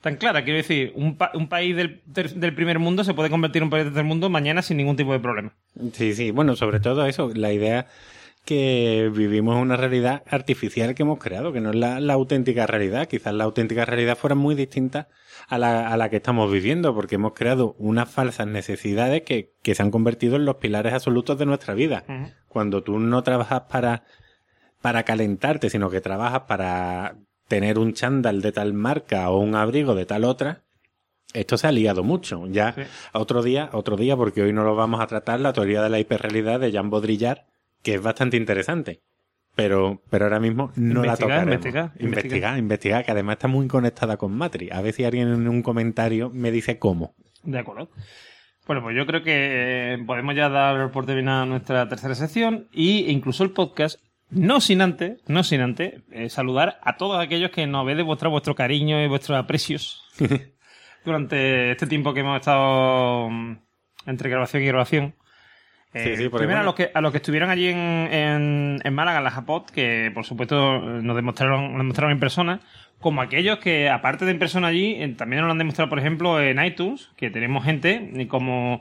tan 0.00 0.14
clara. 0.16 0.44
Quiero 0.44 0.58
decir, 0.58 0.92
un, 0.94 1.16
pa- 1.16 1.32
un 1.34 1.48
país 1.48 1.74
del, 1.74 2.02
del 2.06 2.54
primer 2.54 2.78
mundo 2.78 3.02
se 3.02 3.14
puede 3.14 3.30
convertir 3.30 3.62
en 3.62 3.64
un 3.64 3.70
país 3.70 3.82
del 3.82 3.92
tercer 3.94 4.06
mundo 4.06 4.30
mañana 4.30 4.62
sin 4.62 4.76
ningún 4.76 4.94
tipo 4.96 5.12
de 5.12 5.18
problema. 5.18 5.52
Sí, 5.92 6.14
sí. 6.14 6.30
Bueno, 6.30 6.54
sobre 6.54 6.78
todo 6.78 7.04
eso, 7.04 7.32
la 7.34 7.52
idea 7.52 7.88
que 8.48 9.10
vivimos 9.14 9.60
una 9.60 9.76
realidad 9.76 10.22
artificial 10.26 10.94
que 10.94 11.02
hemos 11.02 11.18
creado, 11.18 11.52
que 11.52 11.60
no 11.60 11.68
es 11.68 11.76
la, 11.76 12.00
la 12.00 12.14
auténtica 12.14 12.66
realidad. 12.66 13.06
Quizás 13.06 13.34
la 13.34 13.44
auténtica 13.44 13.84
realidad 13.84 14.16
fuera 14.16 14.34
muy 14.34 14.54
distinta 14.54 15.08
a 15.48 15.58
la, 15.58 15.86
a 15.88 15.98
la 15.98 16.08
que 16.08 16.16
estamos 16.16 16.50
viviendo, 16.50 16.94
porque 16.94 17.16
hemos 17.16 17.34
creado 17.34 17.74
unas 17.78 18.10
falsas 18.10 18.46
necesidades 18.46 19.20
que, 19.22 19.52
que 19.62 19.74
se 19.74 19.82
han 19.82 19.90
convertido 19.90 20.36
en 20.36 20.46
los 20.46 20.56
pilares 20.56 20.94
absolutos 20.94 21.38
de 21.38 21.44
nuestra 21.44 21.74
vida. 21.74 22.04
Cuando 22.48 22.82
tú 22.82 22.98
no 22.98 23.22
trabajas 23.22 23.64
para, 23.68 24.04
para 24.80 25.02
calentarte, 25.02 25.68
sino 25.68 25.90
que 25.90 26.00
trabajas 26.00 26.44
para 26.48 27.16
tener 27.48 27.78
un 27.78 27.92
chándal 27.92 28.40
de 28.40 28.52
tal 28.52 28.72
marca 28.72 29.28
o 29.28 29.40
un 29.40 29.56
abrigo 29.56 29.94
de 29.94 30.06
tal 30.06 30.24
otra, 30.24 30.62
esto 31.34 31.58
se 31.58 31.66
ha 31.66 31.72
liado 31.72 32.02
mucho. 32.02 32.46
Ya 32.46 32.72
Sí. 32.72 32.82
otro 33.12 33.42
día, 33.42 33.68
otro 33.74 33.98
día, 33.98 34.16
porque 34.16 34.40
hoy 34.40 34.54
no 34.54 34.64
lo 34.64 34.74
vamos 34.74 35.02
a 35.02 35.06
tratar, 35.06 35.38
la 35.40 35.52
teoría 35.52 35.82
de 35.82 35.90
la 35.90 35.98
hiperrealidad 36.00 36.60
de 36.60 36.72
Jean 36.72 36.88
Baudrillard, 36.88 37.40
que 37.82 37.94
es 37.94 38.02
bastante 38.02 38.36
interesante. 38.36 39.02
Pero, 39.54 40.02
pero 40.08 40.26
ahora 40.26 40.38
mismo 40.38 40.70
no 40.76 41.02
la 41.02 41.16
tocaremos. 41.16 41.54
investigar, 41.54 41.92
investigar, 41.98 42.58
investigar, 42.58 43.04
que 43.04 43.10
además 43.10 43.34
está 43.34 43.48
muy 43.48 43.66
conectada 43.66 44.16
con 44.16 44.32
Matrix. 44.32 44.72
A 44.72 44.80
ver 44.82 44.92
si 44.92 45.04
alguien 45.04 45.28
en 45.28 45.48
un 45.48 45.62
comentario 45.62 46.30
me 46.30 46.52
dice 46.52 46.78
cómo. 46.78 47.16
De 47.42 47.58
acuerdo. 47.58 47.90
Bueno, 48.68 48.82
pues 48.82 48.94
yo 48.94 49.06
creo 49.06 49.22
que 49.22 49.94
eh, 49.94 49.98
podemos 50.06 50.36
ya 50.36 50.50
dar 50.50 50.90
por 50.90 51.06
terminada 51.06 51.46
nuestra 51.46 51.88
tercera 51.88 52.14
sección 52.14 52.68
y 52.70 53.10
incluso 53.10 53.42
el 53.42 53.52
podcast, 53.52 53.98
no 54.28 54.60
sin 54.60 54.82
antes, 54.82 55.22
no 55.26 55.42
sin 55.42 55.62
antes, 55.62 56.02
eh, 56.12 56.28
saludar 56.28 56.78
a 56.82 56.98
todos 56.98 57.18
aquellos 57.18 57.50
que 57.50 57.66
nos 57.66 57.80
habéis 57.80 57.96
demostrado 57.96 58.32
vuestro 58.32 58.54
cariño 58.54 59.02
y 59.02 59.08
vuestros 59.08 59.38
aprecios 59.38 60.04
durante 61.04 61.70
este 61.70 61.86
tiempo 61.86 62.12
que 62.12 62.20
hemos 62.20 62.38
estado 62.38 63.30
mm, 63.30 63.58
entre 64.04 64.28
grabación 64.28 64.62
y 64.62 64.66
grabación. 64.66 65.14
Eh, 65.94 66.04
Sí, 66.16 66.16
sí, 66.24 66.28
porque 66.28 66.44
primero 66.44 66.60
a, 66.60 66.64
los 66.64 66.74
que, 66.74 66.90
a 66.92 67.00
los 67.00 67.10
que 67.12 67.16
estuvieron 67.18 67.48
allí 67.50 67.68
en, 67.68 67.78
en, 67.78 68.80
en 68.84 68.94
Málaga, 68.94 69.18
en 69.18 69.24
la 69.24 69.30
Japot, 69.30 69.70
que 69.70 70.10
por 70.14 70.24
supuesto 70.26 70.80
nos 70.80 71.16
demostraron, 71.16 71.72
nos 71.72 71.78
demostraron 71.78 72.12
en 72.12 72.20
persona, 72.20 72.60
como 73.00 73.22
aquellos 73.22 73.58
que, 73.58 73.88
aparte 73.88 74.24
de 74.24 74.32
en 74.32 74.38
persona 74.38 74.66
allí, 74.68 74.96
también 75.16 75.40
nos 75.40 75.46
lo 75.48 75.52
han 75.52 75.58
demostrado, 75.58 75.88
por 75.88 75.98
ejemplo, 75.98 76.40
en 76.42 76.62
iTunes, 76.64 77.08
que 77.16 77.30
tenemos 77.30 77.64
gente 77.64 78.26
como 78.28 78.80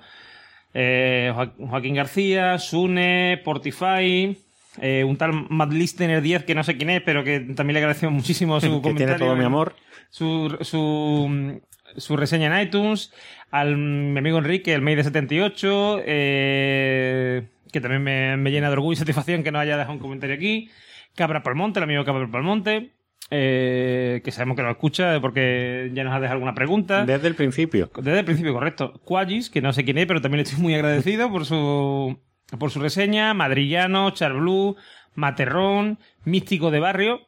eh, 0.73 1.31
Jo- 1.33 1.53
Joaquín 1.67 1.95
García, 1.95 2.57
Sune, 2.59 3.41
Portify, 3.45 4.37
eh, 4.81 5.03
un 5.03 5.17
tal 5.17 5.45
Mad 5.49 5.71
Listener 5.71 6.21
10, 6.21 6.43
que 6.43 6.55
no 6.55 6.63
sé 6.63 6.77
quién 6.77 6.89
es, 6.89 7.01
pero 7.01 7.23
que 7.23 7.39
también 7.39 7.75
le 7.75 7.79
agradecemos 7.79 8.13
muchísimo 8.13 8.59
su 8.59 8.67
que 8.81 8.89
comentario. 8.89 9.15
tiene 9.15 9.17
todo 9.19 9.35
mi 9.35 9.43
amor. 9.45 9.75
Su, 10.09 10.57
su, 10.61 11.61
su 11.97 12.15
reseña 12.15 12.47
en 12.47 12.67
iTunes, 12.67 13.11
al 13.51 13.77
mi 13.77 14.19
amigo 14.19 14.37
Enrique, 14.37 14.73
el 14.73 14.81
May 14.81 14.95
de 14.95 15.03
78, 15.03 16.01
eh, 16.05 17.47
que 17.71 17.81
también 17.81 18.03
me, 18.03 18.37
me 18.37 18.51
llena 18.51 18.67
de 18.67 18.73
orgullo 18.73 18.93
y 18.93 18.95
satisfacción 18.97 19.43
que 19.43 19.51
nos 19.51 19.61
haya 19.61 19.77
dejado 19.77 19.93
un 19.93 19.99
comentario 19.99 20.35
aquí. 20.35 20.69
Cabra 21.15 21.43
Palmonte, 21.43 21.79
el 21.79 21.83
amigo 21.83 22.05
Cabra 22.05 22.29
Palmonte, 22.31 22.91
eh, 23.29 24.21
que 24.23 24.31
sabemos 24.31 24.55
que 24.55 24.63
lo 24.63 24.71
escucha 24.71 25.19
porque 25.19 25.91
ya 25.93 26.03
nos 26.03 26.13
ha 26.13 26.19
dejado 26.19 26.35
alguna 26.35 26.53
pregunta. 26.53 27.05
Desde 27.05 27.27
el 27.27 27.35
principio. 27.35 27.91
Desde 27.95 28.19
el 28.19 28.25
principio, 28.25 28.53
correcto. 28.53 29.01
Quagis, 29.05 29.49
que 29.49 29.61
no 29.61 29.73
sé 29.73 29.83
quién 29.83 29.97
es, 29.97 30.05
pero 30.05 30.21
también 30.21 30.37
le 30.37 30.43
estoy 30.43 30.61
muy 30.61 30.75
agradecido 30.75 31.29
por 31.31 31.45
su, 31.45 32.17
por 32.57 32.71
su 32.71 32.79
reseña. 32.79 33.33
Madrillano, 33.33 34.11
Charblue, 34.11 34.75
Materrón, 35.15 35.99
Místico 36.23 36.71
de 36.71 36.79
Barrio 36.79 37.26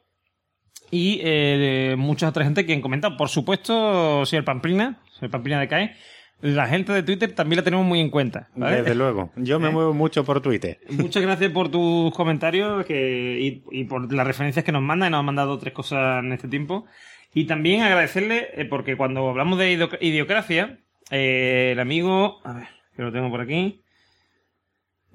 y 0.90 1.20
eh, 1.22 1.94
mucha 1.98 2.28
otra 2.28 2.44
gente 2.44 2.66
que 2.66 2.72
han 2.72 2.80
comentado. 2.80 3.16
Por 3.16 3.28
supuesto, 3.28 4.24
señor 4.26 4.44
Pamplina, 4.44 5.00
señor 5.18 5.30
Pamplina 5.30 5.60
de 5.60 5.68
CAE. 5.68 5.96
La 6.42 6.66
gente 6.66 6.92
de 6.94 7.02
Twitter 7.02 7.34
también 7.34 7.58
la 7.58 7.64
tenemos 7.64 7.84
muy 7.84 8.00
en 8.00 8.08
cuenta. 8.08 8.48
¿vale? 8.56 8.76
Desde 8.78 8.94
luego. 8.94 9.30
Yo 9.36 9.60
me 9.60 9.68
¿Eh? 9.68 9.72
muevo 9.72 9.92
mucho 9.92 10.24
por 10.24 10.40
Twitter. 10.40 10.78
Muchas 10.90 11.22
gracias 11.22 11.52
por 11.52 11.70
tus 11.70 12.14
comentarios 12.14 12.86
que, 12.86 13.38
y, 13.70 13.80
y 13.80 13.84
por 13.84 14.10
las 14.12 14.26
referencias 14.26 14.64
que 14.64 14.72
nos 14.72 14.80
mandan. 14.82 15.08
y 15.08 15.10
Nos 15.10 15.18
han 15.20 15.26
mandado 15.26 15.58
tres 15.58 15.74
cosas 15.74 16.24
en 16.24 16.32
este 16.32 16.48
tiempo. 16.48 16.86
Y 17.34 17.44
también 17.44 17.82
agradecerle, 17.82 18.48
eh, 18.54 18.64
porque 18.64 18.96
cuando 18.96 19.28
hablamos 19.28 19.58
de 19.58 19.70
idio- 19.76 19.98
idiocracia, 20.00 20.78
eh, 21.10 21.70
el 21.72 21.78
amigo. 21.80 22.40
A 22.44 22.54
ver, 22.54 22.68
que 22.96 23.02
lo 23.02 23.12
tengo 23.12 23.28
por 23.30 23.42
aquí. 23.42 23.82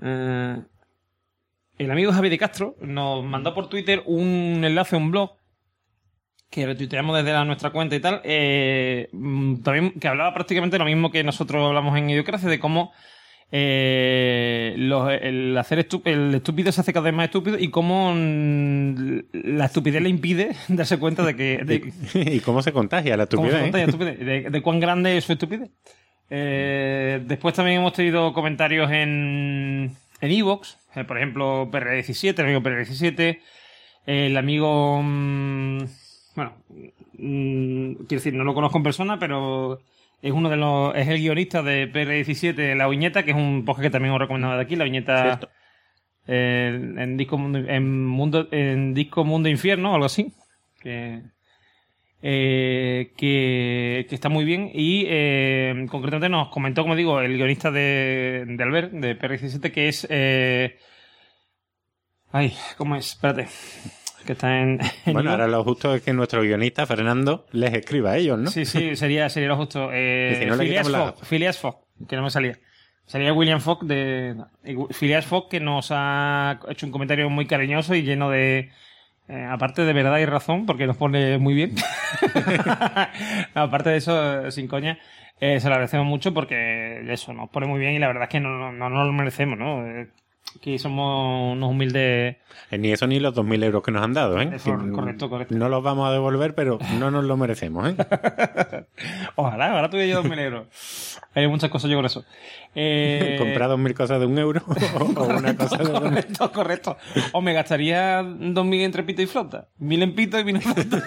Eh, 0.01 0.57
el 1.77 1.91
amigo 1.91 2.11
Javi 2.13 2.29
de 2.29 2.37
Castro 2.37 2.75
nos 2.81 3.23
mandó 3.25 3.53
por 3.53 3.67
Twitter 3.67 4.03
un 4.05 4.61
enlace 4.63 4.95
a 4.95 4.99
un 4.99 5.11
blog 5.11 5.37
que 6.55 6.65
retuiteamos 6.65 7.17
desde 7.17 7.33
la- 7.33 7.43
nuestra 7.43 7.69
cuenta 7.71 7.95
y 7.95 7.99
tal, 7.99 8.21
eh, 8.23 9.09
mm, 9.11 9.57
también 9.57 9.91
que 9.99 10.07
hablaba 10.07 10.33
prácticamente 10.33 10.77
lo 10.79 10.85
mismo 10.85 11.11
que 11.11 11.21
nosotros 11.23 11.67
hablamos 11.67 11.97
en 11.97 12.09
Idiocracia, 12.09 12.49
de 12.49 12.59
cómo 12.59 12.93
eh, 13.51 14.73
los- 14.77 15.11
el 15.21 15.55
hacer 15.57 15.87
estu- 15.87 16.01
el 16.05 16.33
estúpido 16.35 16.71
se 16.71 16.81
hace 16.81 16.91
cada 16.93 17.03
vez 17.05 17.13
más 17.13 17.25
estúpido 17.25 17.57
y 17.59 17.69
cómo 17.69 18.11
mm, 18.15 19.19
la 19.33 19.65
estupidez 19.65 20.01
le 20.01 20.09
impide 20.09 20.55
darse 20.67 20.97
cuenta 20.97 21.23
de 21.23 21.35
que 21.35 21.59
de- 21.63 21.93
¿Y 22.35 22.39
cómo 22.39 22.61
se 22.61 22.71
contagia 22.71 23.15
la 23.17 23.27
cómo 23.27 23.43
se 23.49 23.57
estupidez? 23.57 23.61
contagia 23.61 23.85
estupidez, 23.85 24.19
de, 24.19 24.49
de 24.49 24.61
cuán 24.61 24.79
grande 24.79 25.17
es 25.17 25.25
su 25.25 25.33
estupidez. 25.33 25.69
Eh, 26.29 27.21
después 27.25 27.53
también 27.53 27.77
hemos 27.81 27.93
tenido 27.93 28.33
comentarios 28.33 28.89
en 28.91 29.91
en 30.21 30.31
Evox, 30.31 30.77
por 31.07 31.17
ejemplo, 31.17 31.69
PR17, 31.71 32.39
el 32.39 32.45
amigo 32.45 32.61
PR17, 32.61 33.39
el 34.07 34.37
amigo 34.37 35.01
mm, 35.03 35.79
bueno, 36.35 36.53
mm, 37.17 37.93
quiero 37.93 38.19
decir, 38.21 38.33
no 38.33 38.43
lo 38.43 38.53
conozco 38.53 38.77
en 38.77 38.83
persona, 38.83 39.19
pero 39.19 39.79
es 40.21 40.31
uno 40.31 40.49
de 40.49 40.57
los 40.57 40.95
es 40.95 41.07
el 41.07 41.19
guionista 41.19 41.63
de 41.63 41.91
PR17 41.91 42.75
La 42.75 42.87
Viñeta, 42.87 43.23
que 43.23 43.31
es 43.31 43.37
un 43.37 43.65
podcast 43.65 43.83
que 43.83 43.91
también 43.91 44.13
os 44.13 44.19
recomendaba 44.19 44.55
de 44.55 44.63
aquí, 44.63 44.75
La 44.75 44.85
Viñeta 44.85 45.39
eh, 46.27 46.93
en 46.97 47.17
Disco 47.17 47.37
Mundo 47.37 47.59
en 47.59 48.05
Mundo 48.05 48.47
en 48.51 48.93
Disco 48.93 49.23
Mundo 49.23 49.49
Infierno 49.49 49.91
o 49.91 49.95
algo 49.95 50.05
así. 50.05 50.33
Que 50.81 51.21
eh, 52.27 53.13
que, 53.17 54.07
que 54.09 54.15
está 54.15 54.29
muy 54.29 54.45
bien 54.45 54.71
y 54.73 55.05
eh, 55.07 55.85
concretamente 55.91 56.27
nos 56.27 56.47
comentó, 56.47 56.81
como 56.81 56.95
digo, 56.95 57.21
el 57.21 57.37
guionista 57.37 57.69
de, 57.69 58.45
de 58.47 58.63
Albert, 58.63 58.93
de 58.93 59.19
PR17, 59.19 59.71
que 59.71 59.89
es... 59.89 60.07
eh, 60.09 60.79
ay, 62.31 62.55
¿cómo 62.77 62.95
es? 62.95 63.09
Espérate. 63.09 63.47
Que 64.25 64.33
está 64.33 64.59
en... 64.59 64.79
en 65.05 65.13
Bueno, 65.13 65.31
ahora 65.31 65.47
lo 65.47 65.63
justo 65.63 65.93
es 65.95 66.01
que 66.01 66.13
nuestro 66.13 66.41
guionista, 66.41 66.85
Fernando, 66.85 67.45
les 67.51 67.73
escriba 67.73 68.11
a 68.11 68.17
ellos, 68.17 68.39
¿no? 68.39 68.49
Sí, 68.49 68.65
sí, 68.65 68.95
sería, 68.95 69.29
sería 69.29 69.49
lo 69.49 69.57
justo. 69.57 69.89
Eh, 69.93 70.37
si 70.39 70.45
no, 70.45 70.55
le 70.55 70.63
Phileas 70.63 70.89
la 70.89 70.99
Fogg, 71.11 71.25
Phileas 71.25 71.59
Fogg, 71.59 71.77
que 72.07 72.15
no 72.15 72.23
me 72.23 72.29
salía. 72.29 72.57
Sería 73.05 73.33
William 73.33 73.61
Fogg 73.61 73.85
de... 73.85 74.35
Phileas 74.91 75.25
Fogg 75.25 75.47
que 75.49 75.59
nos 75.59 75.89
ha 75.91 76.59
hecho 76.69 76.87
un 76.87 76.91
comentario 76.91 77.29
muy 77.29 77.45
cariñoso 77.45 77.93
y 77.93 78.01
lleno 78.01 78.31
de... 78.31 78.71
eh, 79.27 79.47
aparte 79.49 79.83
de 79.83 79.93
verdad 79.93 80.17
y 80.17 80.25
razón, 80.25 80.65
porque 80.65 80.87
nos 80.87 80.97
pone 80.97 81.37
muy 81.37 81.53
bien. 81.53 81.75
No, 83.53 83.61
aparte 83.61 83.91
de 83.91 83.97
eso, 83.97 84.47
eh, 84.47 84.51
sin 84.51 84.67
coña, 84.67 84.97
eh, 85.39 85.59
se 85.59 85.67
lo 85.67 85.75
agradecemos 85.75 86.07
mucho 86.07 86.33
porque 86.33 87.05
eso 87.11 87.31
nos 87.33 87.49
pone 87.49 87.67
muy 87.67 87.79
bien 87.79 87.93
y 87.93 87.99
la 87.99 88.07
verdad 88.07 88.23
es 88.23 88.29
que 88.29 88.39
no, 88.39 88.71
no, 88.71 88.89
no 88.89 89.05
lo 89.05 89.13
merecemos, 89.13 89.59
¿no? 89.59 89.85
Aquí 90.55 90.79
somos 90.79 91.53
unos 91.53 91.69
humildes... 91.69 92.37
Eh, 92.71 92.77
Ni 92.77 92.91
eso 92.91 93.05
ni 93.07 93.19
los 93.19 93.35
2.000 93.35 93.63
euros 93.65 93.83
que 93.83 93.91
nos 93.91 94.03
han 94.03 94.13
dado, 94.13 94.39
¿eh? 94.39 94.49
Eso, 94.53 94.75
correcto, 94.93 95.29
correcto. 95.29 95.53
No 95.55 95.69
los 95.69 95.83
vamos 95.83 96.07
a 96.09 96.11
devolver, 96.11 96.55
pero 96.55 96.79
no 96.97 97.11
nos 97.11 97.25
lo 97.25 97.37
merecemos, 97.37 97.89
¿eh? 97.89 97.95
Ojalá, 99.35 99.71
ahora 99.71 99.89
tuviera 99.89 100.09
yo 100.09 100.15
dos 100.21 100.29
mil 100.29 100.39
euros. 100.39 101.19
Hay 101.33 101.47
muchas 101.47 101.69
cosas 101.69 101.91
yo 101.91 101.97
con 101.97 102.05
eso. 102.05 102.25
Eh, 102.73 103.35
Comprar 103.39 103.69
2.000 103.69 103.93
cosas 103.93 104.19
de 104.19 104.25
un 104.25 104.37
euro 104.37 104.61
o 105.17 105.23
una 105.25 105.55
cosa 105.55 105.77
de 105.77 105.83
dos 105.83 106.01
mil. 106.01 106.11
correcto, 106.11 106.51
correcto. 106.51 106.97
O 107.33 107.41
me 107.41 107.53
gastaría 107.53 108.23
dos 108.23 108.65
mil 108.65 108.81
entre 108.81 109.03
pito 109.03 109.21
y 109.21 109.25
flauta. 109.27 109.67
Mil 109.77 110.01
en 110.01 110.15
pito 110.15 110.39
y 110.39 110.43
mil 110.45 110.55
en 110.55 110.61
flauta. 110.61 111.03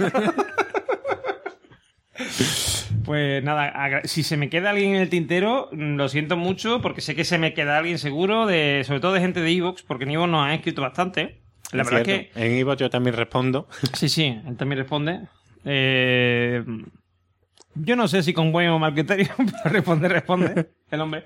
Pues 3.08 3.42
nada, 3.42 4.02
si 4.04 4.22
se 4.22 4.36
me 4.36 4.50
queda 4.50 4.68
alguien 4.68 4.94
en 4.94 5.00
el 5.00 5.08
tintero, 5.08 5.70
mm, 5.72 5.96
lo 5.96 6.10
siento 6.10 6.36
mucho 6.36 6.82
porque 6.82 7.00
sé 7.00 7.14
que 7.14 7.24
se 7.24 7.38
me 7.38 7.54
queda 7.54 7.78
alguien 7.78 7.98
seguro, 7.98 8.44
de, 8.44 8.82
sobre 8.84 9.00
todo 9.00 9.14
de 9.14 9.20
gente 9.20 9.40
de 9.40 9.50
Evox, 9.50 9.82
porque 9.82 10.04
en 10.04 10.10
Evox 10.10 10.30
nos 10.30 10.46
ha 10.46 10.52
escrito 10.52 10.82
bastante. 10.82 11.40
La 11.72 11.84
verdad 11.84 12.02
es 12.02 12.06
que. 12.06 12.30
En 12.34 12.58
Ivo 12.58 12.74
yo 12.74 12.90
también 12.90 13.16
respondo. 13.16 13.66
Sí, 13.94 14.10
sí, 14.10 14.38
él 14.46 14.58
también 14.58 14.80
responde. 14.80 15.20
Eh, 15.64 16.62
yo 17.76 17.96
no 17.96 18.08
sé 18.08 18.22
si 18.22 18.34
con 18.34 18.52
buen 18.52 18.68
o 18.68 18.78
mal 18.78 18.92
criterio, 18.92 19.28
pero 19.64 19.74
responde, 19.74 20.08
responde 20.10 20.68
el 20.90 21.00
hombre. 21.00 21.24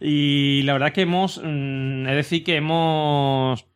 Y 0.00 0.62
la 0.62 0.72
verdad 0.72 0.88
es 0.88 0.94
que 0.94 1.02
hemos, 1.02 1.42
mm, 1.44 2.06
es 2.06 2.16
decir, 2.16 2.42
que 2.42 2.56
hemos 2.56 3.66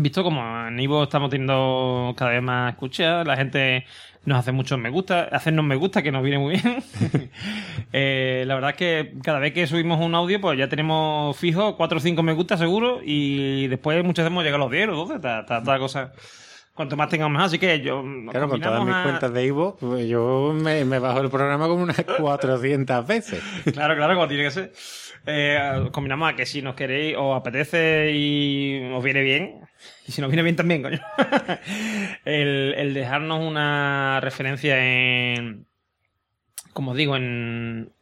visto 0.00 0.22
como 0.22 0.66
en 0.68 0.78
Ivo 0.80 1.02
estamos 1.04 1.30
teniendo 1.30 2.14
cada 2.16 2.32
vez 2.32 2.42
más 2.42 2.72
escuchas, 2.72 3.26
la 3.26 3.36
gente 3.36 3.84
nos 4.24 4.38
hace 4.40 4.52
muchos 4.52 4.78
me 4.78 4.90
gusta, 4.90 5.22
hacernos 5.32 5.64
me 5.64 5.76
gusta, 5.76 6.02
que 6.02 6.12
nos 6.12 6.22
viene 6.22 6.38
muy 6.38 6.56
bien. 6.60 6.82
Eh, 7.92 8.44
la 8.46 8.54
verdad 8.54 8.70
es 8.70 8.76
que 8.76 9.14
cada 9.22 9.38
vez 9.38 9.54
que 9.54 9.66
subimos 9.66 9.98
un 10.00 10.14
audio, 10.14 10.40
pues 10.40 10.58
ya 10.58 10.68
tenemos 10.68 11.34
fijo 11.38 11.74
4 11.76 11.96
o 11.98 12.00
5 12.00 12.22
me 12.22 12.34
gusta 12.34 12.58
seguro 12.58 13.00
y 13.02 13.66
después 13.68 14.04
muchas 14.04 14.24
veces 14.24 14.32
hemos 14.32 14.44
llegado 14.44 14.62
a 14.64 14.66
los 14.66 14.72
10 14.72 14.88
o 14.90 14.92
12, 15.06 15.18
ta, 15.20 15.46
ta, 15.46 15.62
ta 15.62 15.78
cosa. 15.78 16.12
Cuanto 16.74 16.96
más 16.96 17.08
tengamos 17.08 17.32
mejor, 17.32 17.46
así 17.46 17.58
que 17.58 17.80
yo... 17.80 18.04
Claro, 18.30 18.48
con 18.48 18.60
todas 18.60 18.84
mis 18.84 18.94
a- 18.94 19.02
cuentas 19.02 19.32
de 19.32 19.46
Ivo, 19.46 19.76
pues 19.80 20.06
yo 20.06 20.52
me, 20.54 20.84
me 20.84 20.98
bajo 20.98 21.20
el 21.20 21.30
programa 21.30 21.66
como 21.66 21.82
unas 21.82 22.04
400 22.04 23.06
veces. 23.06 23.42
Claro, 23.72 23.96
claro, 23.96 24.14
como 24.14 24.28
tiene 24.28 24.44
que 24.44 24.50
ser. 24.50 24.72
Eh, 25.30 25.90
combinamos 25.92 26.32
a 26.32 26.36
que 26.36 26.46
si 26.46 26.62
nos 26.62 26.74
queréis, 26.74 27.14
os 27.18 27.36
apetece 27.36 28.12
y 28.14 28.80
os 28.92 29.04
viene 29.04 29.20
bien, 29.22 29.60
y 30.06 30.12
si 30.12 30.22
nos 30.22 30.30
viene 30.30 30.42
bien 30.42 30.56
también, 30.56 30.82
coño. 30.82 31.00
el, 32.24 32.74
el 32.78 32.94
dejarnos 32.94 33.44
una 33.44 34.20
referencia 34.22 34.82
en, 34.82 35.66
como 36.72 36.92
os 36.92 36.96
digo, 36.96 37.14
en 37.14 37.92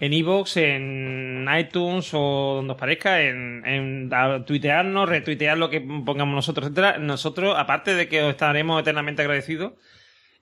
en 0.00 0.12
iVoox, 0.12 0.56
en 0.56 1.46
iTunes 1.58 2.10
o 2.14 2.54
donde 2.56 2.72
os 2.72 2.78
parezca, 2.78 3.22
en, 3.22 3.62
en 3.64 4.10
tuitearnos, 4.44 5.08
retuitear 5.08 5.56
lo 5.56 5.70
que 5.70 5.80
pongamos 5.80 6.34
nosotros, 6.34 6.66
etcétera. 6.66 6.98
Nosotros, 6.98 7.54
aparte 7.56 7.94
de 7.94 8.08
que 8.08 8.22
os 8.22 8.30
estaremos 8.30 8.80
eternamente 8.80 9.22
agradecidos, 9.22 9.74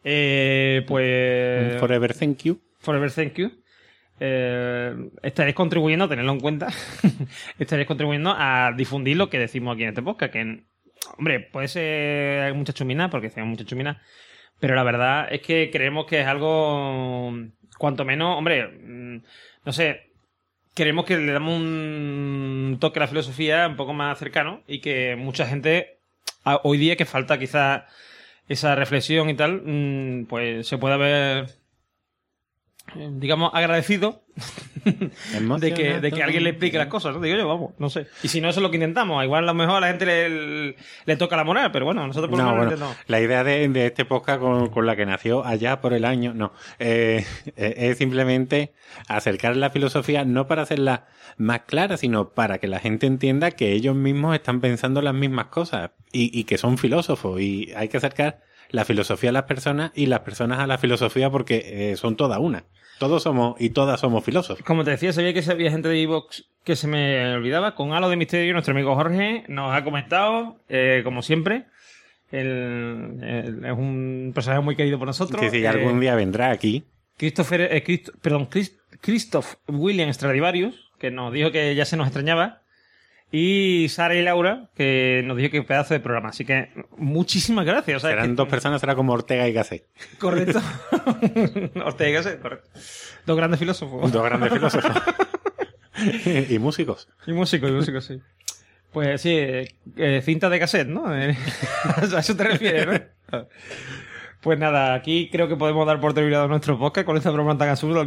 eh, 0.05 0.85
pues... 0.87 1.79
Forever 1.79 2.15
thank 2.15 2.43
you. 2.45 2.61
Forever 2.83 3.13
Thank 3.13 3.35
You. 3.35 3.62
Eh, 4.25 5.11
estaréis 5.25 5.57
contribuyendo, 5.57 6.09
tenedlo 6.09 6.31
en 6.31 6.39
cuenta, 6.39 6.69
estaréis 7.59 7.89
contribuyendo 7.89 8.33
a 8.39 8.73
difundir 8.77 9.17
lo 9.17 9.29
que 9.29 9.41
decimos 9.41 9.75
aquí 9.75 9.83
en 9.83 9.89
este 9.89 10.03
podcast. 10.03 10.33
Que, 10.33 10.63
hombre, 11.19 11.41
puede 11.41 11.67
ser 11.67 12.55
mucha 12.55 12.73
chumina, 12.73 13.11
porque 13.11 13.27
decimos 13.27 13.49
mucha 13.49 13.65
chumina, 13.65 14.01
pero 14.61 14.77
la 14.77 14.85
verdad 14.85 15.27
es 15.29 15.41
que 15.41 15.71
creemos 15.73 16.07
que 16.07 16.21
es 16.21 16.27
algo, 16.29 17.33
cuanto 17.79 18.05
menos, 18.05 18.39
hombre, 18.39 18.69
mm, 18.69 19.25
no 19.65 19.73
sé, 19.73 20.13
creemos 20.73 21.05
que 21.05 21.19
le 21.19 21.33
damos 21.33 21.59
un 21.59 22.77
toque 22.79 23.01
a 23.01 23.03
la 23.03 23.09
filosofía 23.09 23.67
un 23.67 23.77
poco 23.77 23.93
más 23.93 24.21
cercano 24.21 24.63
y 24.69 24.81
que 24.81 25.17
mucha 25.17 25.47
gente, 25.47 25.99
hoy 26.63 26.79
día 26.79 26.95
que 26.95 27.07
falta 27.07 27.41
quizá 27.41 27.87
esa 28.47 28.77
reflexión 28.77 29.31
y 29.31 29.35
tal, 29.35 29.63
mm, 29.65 30.27
pues 30.27 30.69
se 30.69 30.79
puede 30.79 30.97
ver 30.97 31.62
digamos, 32.95 33.51
agradecido 33.55 34.23
de 35.61 35.75
que, 35.75 36.01
de 36.01 36.13
que 36.13 36.23
alguien 36.23 36.45
le 36.45 36.51
explique 36.51 36.79
las 36.79 36.87
cosas, 36.89 37.15
¿no? 37.15 37.21
Digo 37.21 37.37
yo, 37.37 37.47
vamos, 37.47 37.73
no 37.79 37.91
sé. 37.91 38.07
Y 38.23 38.29
si 38.29 38.41
no, 38.41 38.49
eso 38.49 38.61
es 38.61 38.63
lo 38.63 38.71
que 38.71 38.77
intentamos. 38.77 39.23
Igual 39.25 39.45
a 39.45 39.47
lo 39.49 39.55
mejor 39.55 39.77
a 39.77 39.81
la 39.81 39.89
gente 39.89 40.07
le, 40.07 40.77
le 41.05 41.17
toca 41.17 41.37
la 41.37 41.45
moral, 41.45 41.71
pero 41.73 41.85
bueno, 41.85 42.07
nosotros 42.07 42.31
por 42.31 42.39
lo 42.39 42.45
No, 42.45 42.51
menos 42.53 42.67
bueno, 42.67 42.71
lo 42.71 42.87
intentamos. 42.87 43.09
la 43.09 43.21
idea 43.21 43.45
de, 43.45 43.69
de 43.69 43.87
este 43.87 44.05
podcast 44.05 44.41
con, 44.41 44.69
con 44.71 44.87
la 44.87 44.97
que 44.97 45.07
nació 45.07 45.45
allá 45.45 45.81
por 45.81 45.93
el 45.93 46.05
año, 46.05 46.33
no, 46.35 46.53
eh, 46.79 47.25
eh, 47.57 47.75
es 47.77 47.99
simplemente 47.99 48.73
acercar 49.09 49.57
la 49.57 49.71
filosofía 49.71 50.25
no 50.25 50.47
para 50.47 50.63
hacerla 50.63 51.07
más 51.37 51.61
clara, 51.61 51.97
sino 51.97 52.31
para 52.31 52.59
que 52.59 52.67
la 52.69 52.79
gente 52.79 53.07
entienda 53.07 53.51
que 53.53 53.73
ellos 53.73 53.95
mismos 53.97 54.35
están 54.35 54.61
pensando 54.61 55.01
las 55.03 55.15
mismas 55.15 55.47
cosas 55.47 55.91
y, 56.13 56.37
y 56.39 56.45
que 56.45 56.59
son 56.59 56.79
filósofos 56.79 57.41
y 57.41 57.73
hay 57.77 57.89
que 57.89 57.97
acercar 57.99 58.41
la 58.71 58.85
filosofía 58.87 59.31
a 59.31 59.33
las 59.35 59.43
personas 59.45 59.93
y 59.95 60.07
las 60.07 60.21
personas 60.21 60.59
a 60.59 60.67
la 60.67 60.79
filosofía 60.79 61.29
porque 61.31 61.91
eh, 61.93 61.97
son 61.97 62.17
toda 62.17 62.39
una. 62.39 62.65
Todos 63.03 63.25
somos 63.25 63.57
y 63.61 63.71
todas 63.71 63.99
somos 63.99 64.25
filósofos. 64.25 64.65
Como 64.65 64.85
te 64.85 64.93
decía, 64.93 65.13
sabía 65.13 65.35
que 65.35 65.43
había 65.51 65.73
gente 65.73 65.89
de 65.89 66.01
Evox 66.03 66.45
que 66.63 66.77
se 66.77 66.87
me 66.87 67.35
olvidaba. 67.35 67.75
Con 67.75 67.93
Halo 67.93 68.09
de 68.09 68.15
Misterio, 68.15 68.53
nuestro 68.53 68.73
amigo 68.75 68.95
Jorge 68.95 69.45
nos 69.49 69.75
ha 69.75 69.83
comentado, 69.83 70.59
eh, 70.69 71.01
como 71.03 71.21
siempre. 71.23 71.65
Es 72.31 72.45
un 73.77 74.31
personaje 74.35 74.63
muy 74.63 74.77
querido 74.77 74.99
por 74.99 75.07
nosotros. 75.09 75.41
Que 75.41 75.51
si 75.51 75.59
Eh, 75.59 75.69
algún 75.69 76.01
día 76.01 76.15
vendrá 76.15 76.51
aquí, 76.51 76.85
Christopher, 77.17 77.63
eh, 77.73 77.83
Christ- 77.85 78.11
perdón, 78.23 78.47
Chris- 78.47 78.79
Christoph 79.01 79.55
William 79.69 80.09
Stradivarius, 80.13 80.91
que 80.99 81.11
nos 81.11 81.33
dijo 81.33 81.51
que 81.51 81.75
ya 81.75 81.85
se 81.85 81.97
nos 81.97 82.07
extrañaba. 82.07 82.62
Y 83.35 83.89
Sara 83.89 84.15
y 84.15 84.23
Laura, 84.23 84.69
que 84.77 85.23
nos 85.25 85.39
dijo 85.39 85.51
que 85.51 85.63
pedazo 85.63 85.95
de 85.95 86.01
programa. 86.01 86.29
Así 86.29 86.45
que 86.45 86.69
muchísimas 86.99 87.65
gracias. 87.65 87.97
O 87.97 88.01
sea, 88.01 88.11
serán 88.11 88.29
que- 88.31 88.35
dos 88.35 88.49
personas, 88.49 88.81
será 88.81 88.95
como 88.95 89.15
Ortega 89.15 89.49
y 89.49 89.53
Gasset. 89.55 89.87
Correcto. 90.19 90.61
Ortega 91.85 92.11
y 92.11 92.13
Gasset, 92.13 92.41
correcto. 92.43 92.69
Dos 93.25 93.37
grandes 93.37 93.59
filósofos. 93.59 94.13
Dos 94.13 94.23
grandes 94.23 94.53
filósofos. 94.53 94.93
y 96.51 96.59
músicos. 96.59 97.09
Y 97.27 97.33
músico, 97.33 97.69
y 97.69 97.73
músico, 97.73 98.01
sí. 98.03 98.21
Pues 98.93 99.23
sí, 99.23 99.31
eh, 99.35 99.75
eh, 99.97 100.21
cinta 100.23 100.51
de 100.51 100.59
cassette, 100.59 100.89
¿no? 100.89 101.17
Eh, 101.17 101.35
a 102.15 102.19
eso 102.21 102.37
te 102.37 102.45
refieres, 102.45 103.03
¿no? 103.33 103.49
Pues 104.43 104.59
nada, 104.59 104.93
aquí 104.93 105.31
creo 105.33 105.49
que 105.49 105.57
podemos 105.57 105.87
dar 105.87 106.01
por 106.01 106.13
terminado 106.13 106.49
nuestro 106.49 106.79
podcast 106.79 107.07
con 107.07 107.17
esta 107.17 107.31
broma 107.31 107.57
tan 107.57 107.71
absurda 107.71 108.05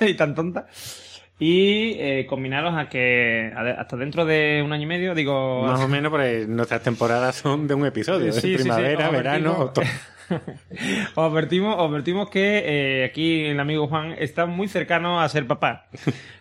y 0.00 0.14
tan 0.14 0.34
tonta. 0.36 0.68
Y 1.40 1.96
eh, 1.98 2.26
combinaros 2.28 2.76
a 2.76 2.90
que 2.90 3.50
hasta 3.56 3.96
dentro 3.96 4.26
de 4.26 4.62
un 4.62 4.74
año 4.74 4.82
y 4.82 4.86
medio, 4.86 5.14
digo... 5.14 5.62
Más 5.62 5.80
o 5.80 5.88
menos, 5.88 6.10
porque 6.10 6.44
nuestras 6.46 6.82
temporadas 6.82 7.36
son 7.36 7.66
de 7.66 7.72
un 7.72 7.86
episodio. 7.86 8.30
Sí, 8.30 8.40
sí, 8.42 8.56
primavera, 8.56 9.08
verano, 9.08 9.58
otoño. 9.58 9.88
os 11.16 11.18
advertimos, 11.18 11.76
os 11.76 11.88
advertimos 11.88 12.30
que 12.30 12.62
eh, 12.64 13.04
aquí 13.04 13.44
el 13.46 13.60
amigo 13.60 13.88
Juan 13.88 14.14
está 14.18 14.46
muy 14.46 14.68
cercano 14.68 15.20
a 15.20 15.28
ser 15.28 15.46
papá. 15.46 15.88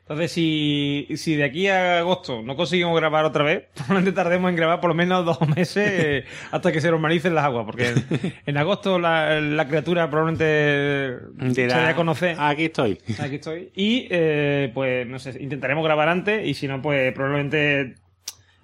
Entonces, 0.02 0.32
si, 0.32 1.08
si 1.16 1.36
de 1.36 1.44
aquí 1.44 1.68
a 1.68 2.00
agosto 2.00 2.42
no 2.42 2.56
conseguimos 2.56 2.96
grabar 2.96 3.26
otra 3.26 3.44
vez, 3.44 3.66
probablemente 3.76 4.12
tardemos 4.12 4.50
en 4.50 4.56
grabar 4.56 4.80
por 4.80 4.90
lo 4.90 4.96
menos 4.96 5.24
dos 5.26 5.40
meses 5.48 5.92
eh, 5.92 6.26
hasta 6.52 6.72
que 6.72 6.82
se 6.82 6.90
normalicen 6.90 7.36
las 7.36 7.46
aguas, 7.46 7.66
porque 7.66 7.90
en, 7.90 8.34
en 8.46 8.58
agosto 8.58 8.98
la, 8.98 9.40
la 9.40 9.68
criatura 9.68 10.10
probablemente 10.10 11.20
se 11.54 11.62
Dirá, 11.64 11.84
dé 11.84 11.88
a 11.90 11.96
conocer. 11.96 12.36
Aquí 12.40 12.66
estoy. 12.66 13.00
Aquí 13.20 13.36
estoy. 13.36 13.72
Y, 13.76 14.08
eh, 14.10 14.72
pues, 14.74 15.06
no 15.06 15.20
sé, 15.20 15.38
intentaremos 15.40 15.84
grabar 15.84 16.10
antes 16.10 16.48
y 16.48 16.54
si 16.54 16.68
no, 16.68 16.82
pues 16.82 17.14
probablemente 17.14 17.96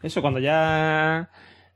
eso, 0.01 0.21
cuando 0.21 0.39
ya 0.39 1.29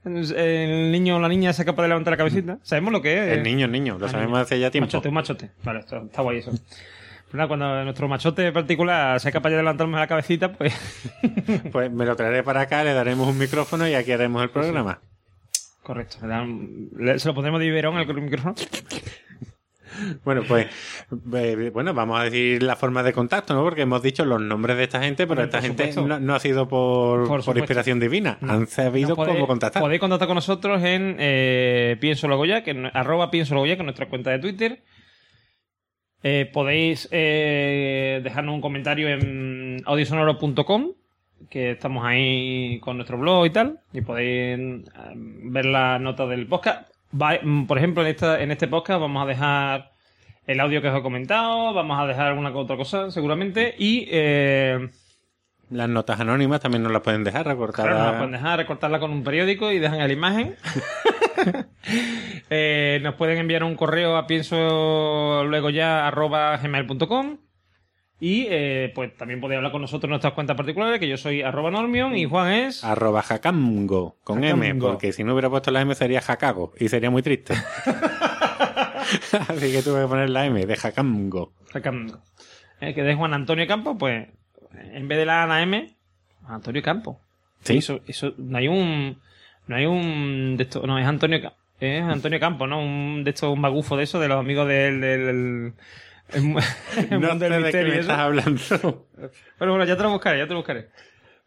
el 0.05 0.91
niño 0.91 1.17
o 1.17 1.19
la 1.19 1.27
niña 1.27 1.51
sea 1.53 1.65
capaz 1.65 1.84
de 1.84 1.89
levantar 1.89 2.11
la 2.13 2.17
cabecita. 2.17 2.57
Sabemos 2.63 2.93
lo 2.93 3.01
que 3.01 3.13
es. 3.31 3.38
El 3.38 3.43
niño, 3.43 3.65
el 3.65 3.71
niño, 3.71 3.97
lo 3.99 4.05
Ah, 4.05 4.09
sabemos 4.09 4.39
hace 4.39 4.59
ya 4.59 4.71
tiempo. 4.71 4.88
Machote, 4.88 5.07
un 5.09 5.13
machote. 5.13 5.51
Vale, 5.63 5.80
está 5.80 6.21
guay 6.21 6.38
eso. 6.39 6.51
Pero 6.51 7.38
nada, 7.38 7.47
cuando 7.47 7.84
nuestro 7.84 8.07
machote 8.07 8.51
particular 8.51 9.19
sea 9.19 9.31
capaz 9.31 9.49
de 9.49 9.57
levantarme 9.57 9.97
la 9.99 10.07
cabecita, 10.07 10.51
pues 10.53 10.73
Pues 11.71 11.91
me 11.91 12.05
lo 12.05 12.15
traeré 12.15 12.41
para 12.43 12.61
acá, 12.61 12.84
le 12.84 12.93
daremos 12.93 13.27
un 13.27 13.38
micrófono 13.38 13.88
y 13.88 13.93
aquí 13.93 14.11
haremos 14.11 14.41
el 14.41 14.49
programa. 14.49 14.99
correcto. 15.84 16.17
Se 16.19 17.27
lo 17.27 17.34
pondremos 17.35 17.59
de 17.59 17.65
biberón 17.67 17.97
al 17.97 18.07
micrófono. 18.21 18.55
Bueno, 20.23 20.43
pues 20.47 20.67
eh, 21.35 21.71
bueno, 21.73 21.93
vamos 21.93 22.19
a 22.19 22.23
decir 22.23 22.61
la 22.63 22.76
forma 22.76 23.03
de 23.03 23.13
contacto, 23.13 23.53
¿no? 23.53 23.63
Porque 23.63 23.81
hemos 23.81 24.01
dicho 24.01 24.26
los 24.26 24.41
nombres 24.41 24.77
de 24.77 24.84
esta 24.84 25.01
gente, 25.01 25.27
pero 25.27 25.43
esta 25.43 25.61
gente 25.61 25.91
no, 25.95 26.19
no 26.19 26.35
ha 26.35 26.39
sido 26.39 26.67
por, 26.67 27.19
Por 27.19 27.27
por 27.27 27.41
supuesto. 27.41 27.59
inspiración 27.59 27.99
divina. 27.99 28.38
No. 28.41 28.53
Han 28.53 28.67
sabido 28.67 29.15
cómo 29.15 29.47
contactar. 29.47 29.81
Podéis 29.81 29.99
contactar 29.99 30.27
con 30.27 30.35
nosotros 30.35 30.84
en 30.84 31.15
eh, 31.19 31.97
Pienso 31.99 32.45
Ya, 32.45 32.63
que 32.63 32.89
arroba 32.93 33.31
Pienso 33.31 33.65
Ya, 33.65 33.76
que 33.76 33.81
es 33.81 33.85
nuestra 33.85 34.07
cuenta 34.07 34.31
de 34.31 34.39
Twitter. 34.39 34.84
Eh, 36.21 36.49
podéis 36.51 37.07
eh, 37.11 38.19
dejarnos 38.23 38.55
un 38.55 38.61
comentario 38.61 39.07
en 39.07 39.81
audiosonoro.com, 39.85 40.91
que 41.49 41.71
estamos 41.71 42.05
ahí 42.05 42.80
con 42.81 42.97
nuestro 42.97 43.17
blog 43.17 43.45
y 43.45 43.49
tal, 43.51 43.80
y 43.93 44.01
podéis 44.01 44.59
eh, 44.59 44.84
ver 45.15 45.65
la 45.65 45.97
nota 45.99 46.27
del 46.27 46.47
podcast. 46.47 46.89
Va- 47.11 47.40
mm, 47.41 47.65
por 47.68 47.77
ejemplo, 47.77 48.03
en, 48.03 48.10
esta, 48.10 48.41
en 48.41 48.52
este 48.52 48.68
podcast 48.68 48.99
vamos 49.02 49.23
a 49.23 49.26
dejar 49.27 49.91
el 50.45 50.60
audio 50.60 50.81
que 50.81 50.90
os 50.90 50.98
he 50.99 51.02
comentado, 51.02 51.73
vamos 51.73 51.99
a 51.99 52.06
dejar 52.07 52.27
alguna 52.27 52.52
otra 52.56 52.76
cosa 52.77 53.11
seguramente, 53.11 53.76
y... 53.77 54.07
Eh, 54.11 54.90
Las 55.69 55.88
notas 55.90 56.19
anónimas 56.19 56.60
también 56.61 56.81
nos 56.84 56.91
las 56.91 57.02
pueden 57.03 57.23
dejar 57.23 57.45
recortadas. 57.45 57.91
Claro, 57.91 58.06
nos 58.10 58.15
pueden 58.18 58.31
dejar 58.31 58.57
recortarla 58.57 58.99
con 58.99 59.11
un 59.11 59.23
periódico 59.23 59.72
y 59.72 59.80
dejan 59.80 59.99
la 59.99 60.11
imagen. 60.11 60.56
Eh, 62.52 62.99
nos 63.02 63.15
pueden 63.15 63.38
enviar 63.38 63.64
un 63.64 63.76
correo 63.76 64.18
a 64.18 64.27
pienso 64.27 65.44
luego 65.45 65.69
ya 65.69 66.07
arroba 66.07 66.57
gmail.com 66.57 67.38
y 68.19 68.47
eh, 68.49 68.91
pues 68.93 69.15
también 69.15 69.39
podéis 69.39 69.57
hablar 69.57 69.71
con 69.71 69.81
nosotros 69.81 70.05
en 70.05 70.11
nuestras 70.11 70.33
cuentas 70.33 70.57
particulares, 70.57 70.99
que 70.99 71.07
yo 71.07 71.17
soy 71.17 71.41
arroba 71.41 71.71
normion 71.71 72.15
y 72.17 72.25
Juan 72.25 72.51
es... 72.51 72.83
Arroba 72.83 73.21
jacamgo 73.21 74.17
con 74.23 74.43
M, 74.43 74.75
porque 74.75 75.13
si 75.13 75.23
no 75.23 75.33
hubiera 75.33 75.49
puesto 75.49 75.71
la 75.71 75.81
M 75.81 75.95
sería 75.95 76.21
jacago 76.21 76.73
y 76.79 76.89
sería 76.89 77.09
muy 77.09 77.21
triste. 77.21 77.53
Así 79.47 79.71
que 79.71 79.81
tuve 79.81 80.01
que 80.01 80.07
poner 80.07 80.29
la 80.29 80.45
M 80.45 80.65
de 80.65 80.75
jacamgo. 80.75 81.53
Sacando. 81.71 82.21
Eh, 82.81 82.93
que 82.93 83.03
de 83.03 83.15
Juan 83.15 83.33
Antonio 83.33 83.65
Campo, 83.67 83.97
pues 83.97 84.27
en 84.93 85.07
vez 85.07 85.17
de 85.17 85.25
la 85.25 85.43
A, 85.43 85.47
la 85.47 85.61
M, 85.61 85.95
Antonio 86.47 86.81
Campo. 86.81 87.19
Sí. 87.63 87.77
Eso, 87.77 88.01
eso, 88.07 88.33
no 88.37 88.57
hay 88.57 88.67
un... 88.67 89.17
No 89.67 89.75
hay 89.75 89.85
un... 89.85 90.55
De 90.57 90.63
esto, 90.63 90.85
no, 90.87 90.97
es 90.97 91.05
Antonio. 91.05 91.53
Es 91.79 92.03
Antonio 92.03 92.39
Campo, 92.39 92.67
¿no? 92.67 92.81
Un 92.81 93.23
de 93.23 93.31
estos, 93.31 93.53
un 93.53 93.61
magufo 93.61 93.95
de 93.97 94.03
eso, 94.03 94.19
de 94.19 94.27
los 94.27 94.39
amigos 94.39 94.67
del... 94.67 94.99
del, 95.01 95.25
del- 95.25 95.73
el 96.34 96.43
mu- 96.43 96.60
el 96.97 97.10
No 97.22 97.27
mundo 97.30 97.45
sé 97.45 97.51
del 97.51 97.64
de 97.64 97.72
qué 97.72 97.84
me 97.84 97.99
estás 97.99 98.18
hablando. 98.19 98.61
Pero 99.60 99.72
bueno, 99.72 99.85
ya 99.85 99.95
te 99.97 100.03
lo 100.03 100.10
buscaré, 100.11 100.38
ya 100.39 100.45
te 100.47 100.53
lo 100.53 100.60
buscaré. 100.60 100.89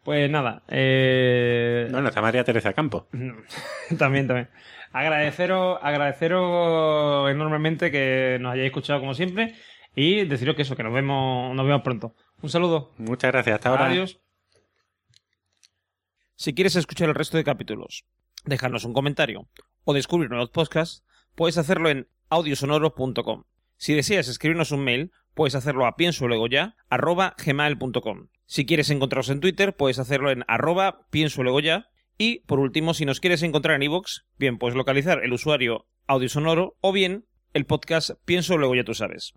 Pues 0.03 0.29
nada, 0.29 0.63
eh... 0.67 1.87
Bueno, 1.91 2.09
está 2.09 2.21
María 2.21 2.43
Teresa 2.43 2.73
Campos. 2.73 3.05
también, 3.97 4.27
también. 4.27 4.49
Agradeceros, 4.91 5.79
agradeceros 5.81 7.31
enormemente 7.31 7.89
que 7.89 8.37
nos 8.41 8.53
hayáis 8.53 8.67
escuchado 8.67 8.99
como 8.99 9.13
siempre 9.13 9.55
y 9.95 10.25
deciros 10.25 10.55
que 10.55 10.63
eso, 10.63 10.75
que 10.75 10.83
nos 10.83 10.93
vemos, 10.93 11.55
nos 11.55 11.65
vemos 11.65 11.81
pronto. 11.81 12.15
Un 12.41 12.49
saludo. 12.49 12.91
Muchas 12.97 13.31
gracias. 13.31 13.55
Hasta 13.55 13.69
ahora. 13.69 13.85
Adiós. 13.87 14.19
Si 16.35 16.53
quieres 16.53 16.75
escuchar 16.75 17.07
el 17.09 17.15
resto 17.15 17.37
de 17.37 17.43
capítulos, 17.43 18.05
dejarnos 18.43 18.83
un 18.83 18.93
comentario 18.93 19.47
o 19.85 19.93
descubrir 19.93 20.29
nuevos 20.29 20.49
podcasts, 20.49 21.03
puedes 21.35 21.57
hacerlo 21.57 21.89
en 21.89 22.07
audiosonoro.com. 22.29 23.43
Si 23.83 23.93
deseas 23.93 24.29
escribirnos 24.29 24.71
un 24.71 24.81
mail, 24.85 25.11
puedes 25.33 25.55
hacerlo 25.55 25.85
a 25.85 25.97
pienso 25.97 26.25
luego 26.29 26.47
ya, 26.47 26.77
arroba 26.89 27.35
gmail.com. 27.45 28.29
Si 28.45 28.65
quieres 28.65 28.89
encontrarnos 28.89 29.27
en 29.27 29.41
Twitter, 29.41 29.75
puedes 29.75 29.99
hacerlo 29.99 30.31
en 30.31 30.45
arroba 30.47 31.05
pienso 31.09 31.43
luego 31.43 31.59
ya. 31.59 31.89
Y, 32.17 32.45
por 32.45 32.61
último, 32.61 32.93
si 32.93 33.03
nos 33.03 33.19
quieres 33.19 33.43
encontrar 33.43 33.75
en 33.75 33.83
iVoox, 33.83 34.21
bien 34.37 34.57
puedes 34.57 34.77
localizar 34.77 35.19
el 35.25 35.33
usuario 35.33 35.85
audiosonoro 36.07 36.77
o 36.79 36.93
bien 36.93 37.25
el 37.51 37.65
podcast 37.65 38.11
Pienso 38.23 38.57
luego 38.57 38.73
ya 38.73 38.85
tú 38.85 38.93
sabes. 38.93 39.33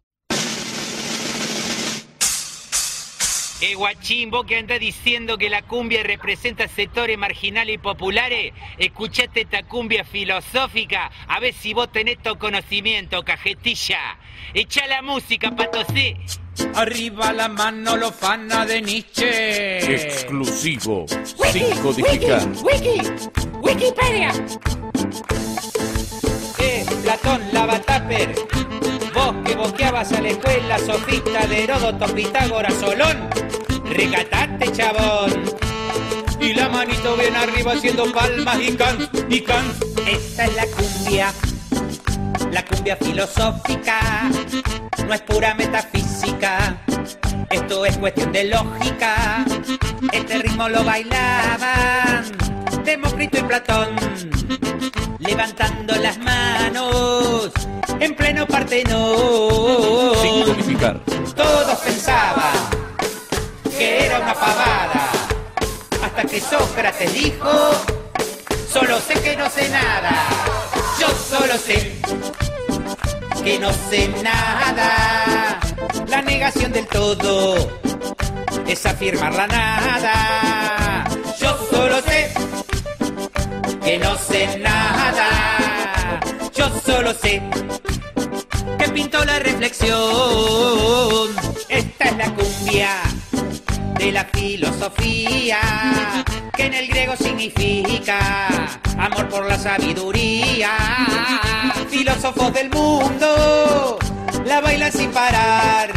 Eh, 3.62 3.74
guachín, 3.74 4.30
vos 4.30 4.44
que 4.44 4.58
andás 4.58 4.80
diciendo 4.80 5.38
que 5.38 5.48
la 5.48 5.62
cumbia 5.62 6.02
representa 6.02 6.68
sectores 6.68 7.16
marginales 7.16 7.76
y 7.76 7.78
populares, 7.78 8.52
escuchate 8.76 9.42
esta 9.42 9.62
cumbia 9.62 10.04
filosófica, 10.04 11.10
a 11.26 11.40
ver 11.40 11.54
si 11.54 11.72
vos 11.72 11.90
tenés 11.90 12.18
tu 12.18 12.36
conocimiento, 12.36 13.24
cajetilla. 13.24 14.18
Echa 14.52 14.86
la 14.86 15.00
música, 15.00 15.50
patosé. 15.56 16.18
Arriba 16.74 17.32
la 17.32 17.48
mano 17.48 17.96
lo 17.96 18.12
fana 18.12 18.66
de 18.66 18.82
Nietzsche. 18.82 19.94
Exclusivo. 19.94 21.06
Sin 21.50 21.70
codificar. 21.78 22.46
Wiki, 22.62 23.00
Wikipedia. 23.62 24.32
Eh, 26.58 26.84
Platón, 27.02 27.42
Lavataper. 27.52 28.34
Vos 28.34 28.46
que 28.48 28.65
boqueabas 29.56 30.12
a 30.12 30.20
la 30.20 30.28
escuela, 30.28 30.78
sofista 30.78 31.46
de 31.46 31.64
Heródoto, 31.64 32.06
Pitágoras, 32.14 32.74
Solón. 32.74 33.28
Recatate, 33.84 34.70
chabón. 34.72 35.32
Y 36.40 36.52
la 36.52 36.68
manito 36.68 37.16
bien 37.16 37.34
arriba 37.34 37.72
haciendo 37.72 38.12
palmas 38.12 38.58
y 38.60 38.76
can, 38.76 39.08
y 39.28 39.40
can. 39.40 39.64
Esta 40.06 40.44
es 40.44 40.54
la 40.54 40.66
cumbia. 40.66 41.32
La 42.52 42.64
cumbia 42.64 42.96
filosófica. 42.96 44.30
No 45.06 45.14
es 45.14 45.22
pura 45.22 45.54
metafísica. 45.54 46.76
Esto 47.50 47.86
es 47.86 47.96
cuestión 47.98 48.32
de 48.32 48.44
lógica. 48.44 49.44
Este 50.12 50.38
ritmo 50.38 50.68
lo 50.68 50.84
bailaban 50.84 52.36
Demócrito 52.86 53.38
y 53.38 53.42
Platón, 53.42 53.96
levantando 55.18 55.94
las 55.96 56.18
manos 56.18 57.50
en 58.00 58.14
pleno 58.14 58.46
Partenón. 58.46 60.14
Sin. 60.20 60.78
Todos 61.34 61.78
pensaban 61.78 62.54
que 63.76 64.06
era 64.06 64.20
una 64.20 64.34
pavada, 64.34 65.10
hasta 66.02 66.22
que 66.22 66.40
Sócrates 66.40 67.12
dijo: 67.12 67.50
Solo 68.72 68.98
sé 69.00 69.14
que 69.20 69.36
no 69.36 69.48
sé 69.50 69.68
nada. 69.70 70.28
Yo 71.00 71.08
solo 71.08 71.54
sé 71.58 72.00
que 73.44 73.58
no 73.58 73.70
sé 73.90 74.08
nada. 74.22 75.60
La 76.08 76.22
negación 76.22 76.72
del 76.72 76.86
todo 76.86 77.70
es 78.66 78.86
afirmar 78.86 79.34
la 79.34 79.46
nada. 79.46 81.04
Yo 81.40 81.56
solo 81.70 82.00
sé 82.02 82.05
que 83.86 83.98
no 83.98 84.18
sé 84.18 84.58
nada. 84.58 86.18
Yo 86.52 86.68
solo 86.84 87.14
sé 87.14 87.40
que 88.78 88.88
pintó 88.88 89.24
la 89.24 89.38
reflexión. 89.38 91.28
Esta 91.68 92.04
es 92.06 92.16
la 92.16 92.34
cumbia 92.34 92.90
de 93.96 94.10
la 94.10 94.24
filosofía, 94.24 95.60
que 96.56 96.66
en 96.66 96.74
el 96.74 96.88
griego 96.88 97.14
significa 97.16 98.18
amor 98.98 99.28
por 99.28 99.46
la 99.46 99.56
sabiduría. 99.56 100.72
Filósofos 101.88 102.52
del 102.54 102.68
mundo 102.70 103.98
la 104.44 104.60
bailan 104.62 104.90
sin 104.90 105.12
parar. 105.12 105.92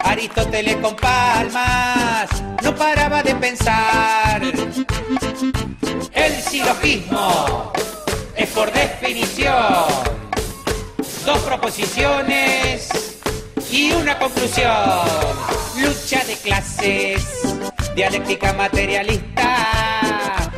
Aristóteles 0.00 0.76
con 0.76 0.94
palmas 0.96 2.28
no 2.62 2.74
paraba 2.74 3.22
de 3.22 3.34
pensar. 3.36 4.42
El 6.12 6.42
silogismo 6.42 7.72
es 8.36 8.48
por 8.50 8.72
definición 8.72 10.10
dos 11.24 11.38
proposiciones 11.40 12.88
y 13.70 13.92
una 13.92 14.18
conclusión. 14.18 14.70
Lucha 15.76 16.24
de 16.24 16.34
clases, 16.36 17.22
dialéctica 17.94 18.52
materialista, 18.52 20.50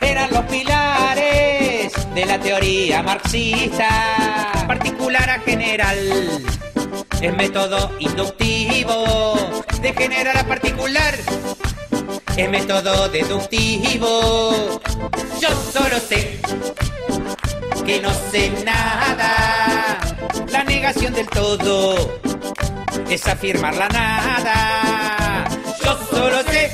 eran 0.00 0.30
los 0.30 0.44
pilares 0.44 1.92
de 2.14 2.26
la 2.26 2.38
teoría 2.38 3.02
marxista. 3.02 4.66
Particular 4.66 5.28
a 5.28 5.40
general, 5.40 5.98
es 7.20 7.36
método 7.36 7.90
inductivo, 7.98 9.34
de 9.82 9.92
general 9.92 10.36
a 10.36 10.44
particular, 10.44 11.14
es 12.36 12.50
método 12.50 13.08
deductivo. 13.08 14.80
Yo 15.40 15.48
solo 15.72 15.98
sé 15.98 16.40
que 17.84 18.00
no 18.00 18.10
sé 18.30 18.50
nada, 18.64 19.98
la 20.50 20.64
negación 20.64 21.12
del 21.14 21.28
todo 21.28 21.96
es 23.08 23.26
afirmar 23.26 23.74
la 23.74 23.88
nada. 23.88 25.48
Yo 25.84 25.98
solo 26.10 26.42
sé 26.44 26.72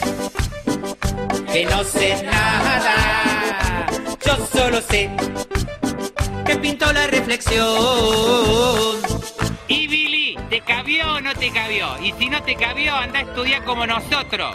que 1.53 1.65
no 1.65 1.85
sé 1.85 2.23
nada. 2.23 3.87
Yo 4.25 4.47
solo 4.53 4.81
sé 4.83 5.11
que 6.45 6.57
pintó 6.57 6.93
la 6.93 7.07
reflexión. 7.07 7.67
Y 9.69 9.87
Billy, 9.87 10.37
¿te 10.51 10.61
cabió 10.61 11.15
o 11.15 11.21
no 11.21 11.35
te 11.35 11.51
cabió? 11.51 11.97
Y 12.03 12.13
si 12.19 12.29
no 12.29 12.43
te 12.43 12.55
cabió, 12.57 12.95
anda 12.95 13.21
a 13.21 13.23
estudiar 13.23 13.65
como 13.65 13.87
nosotros. 13.87 14.55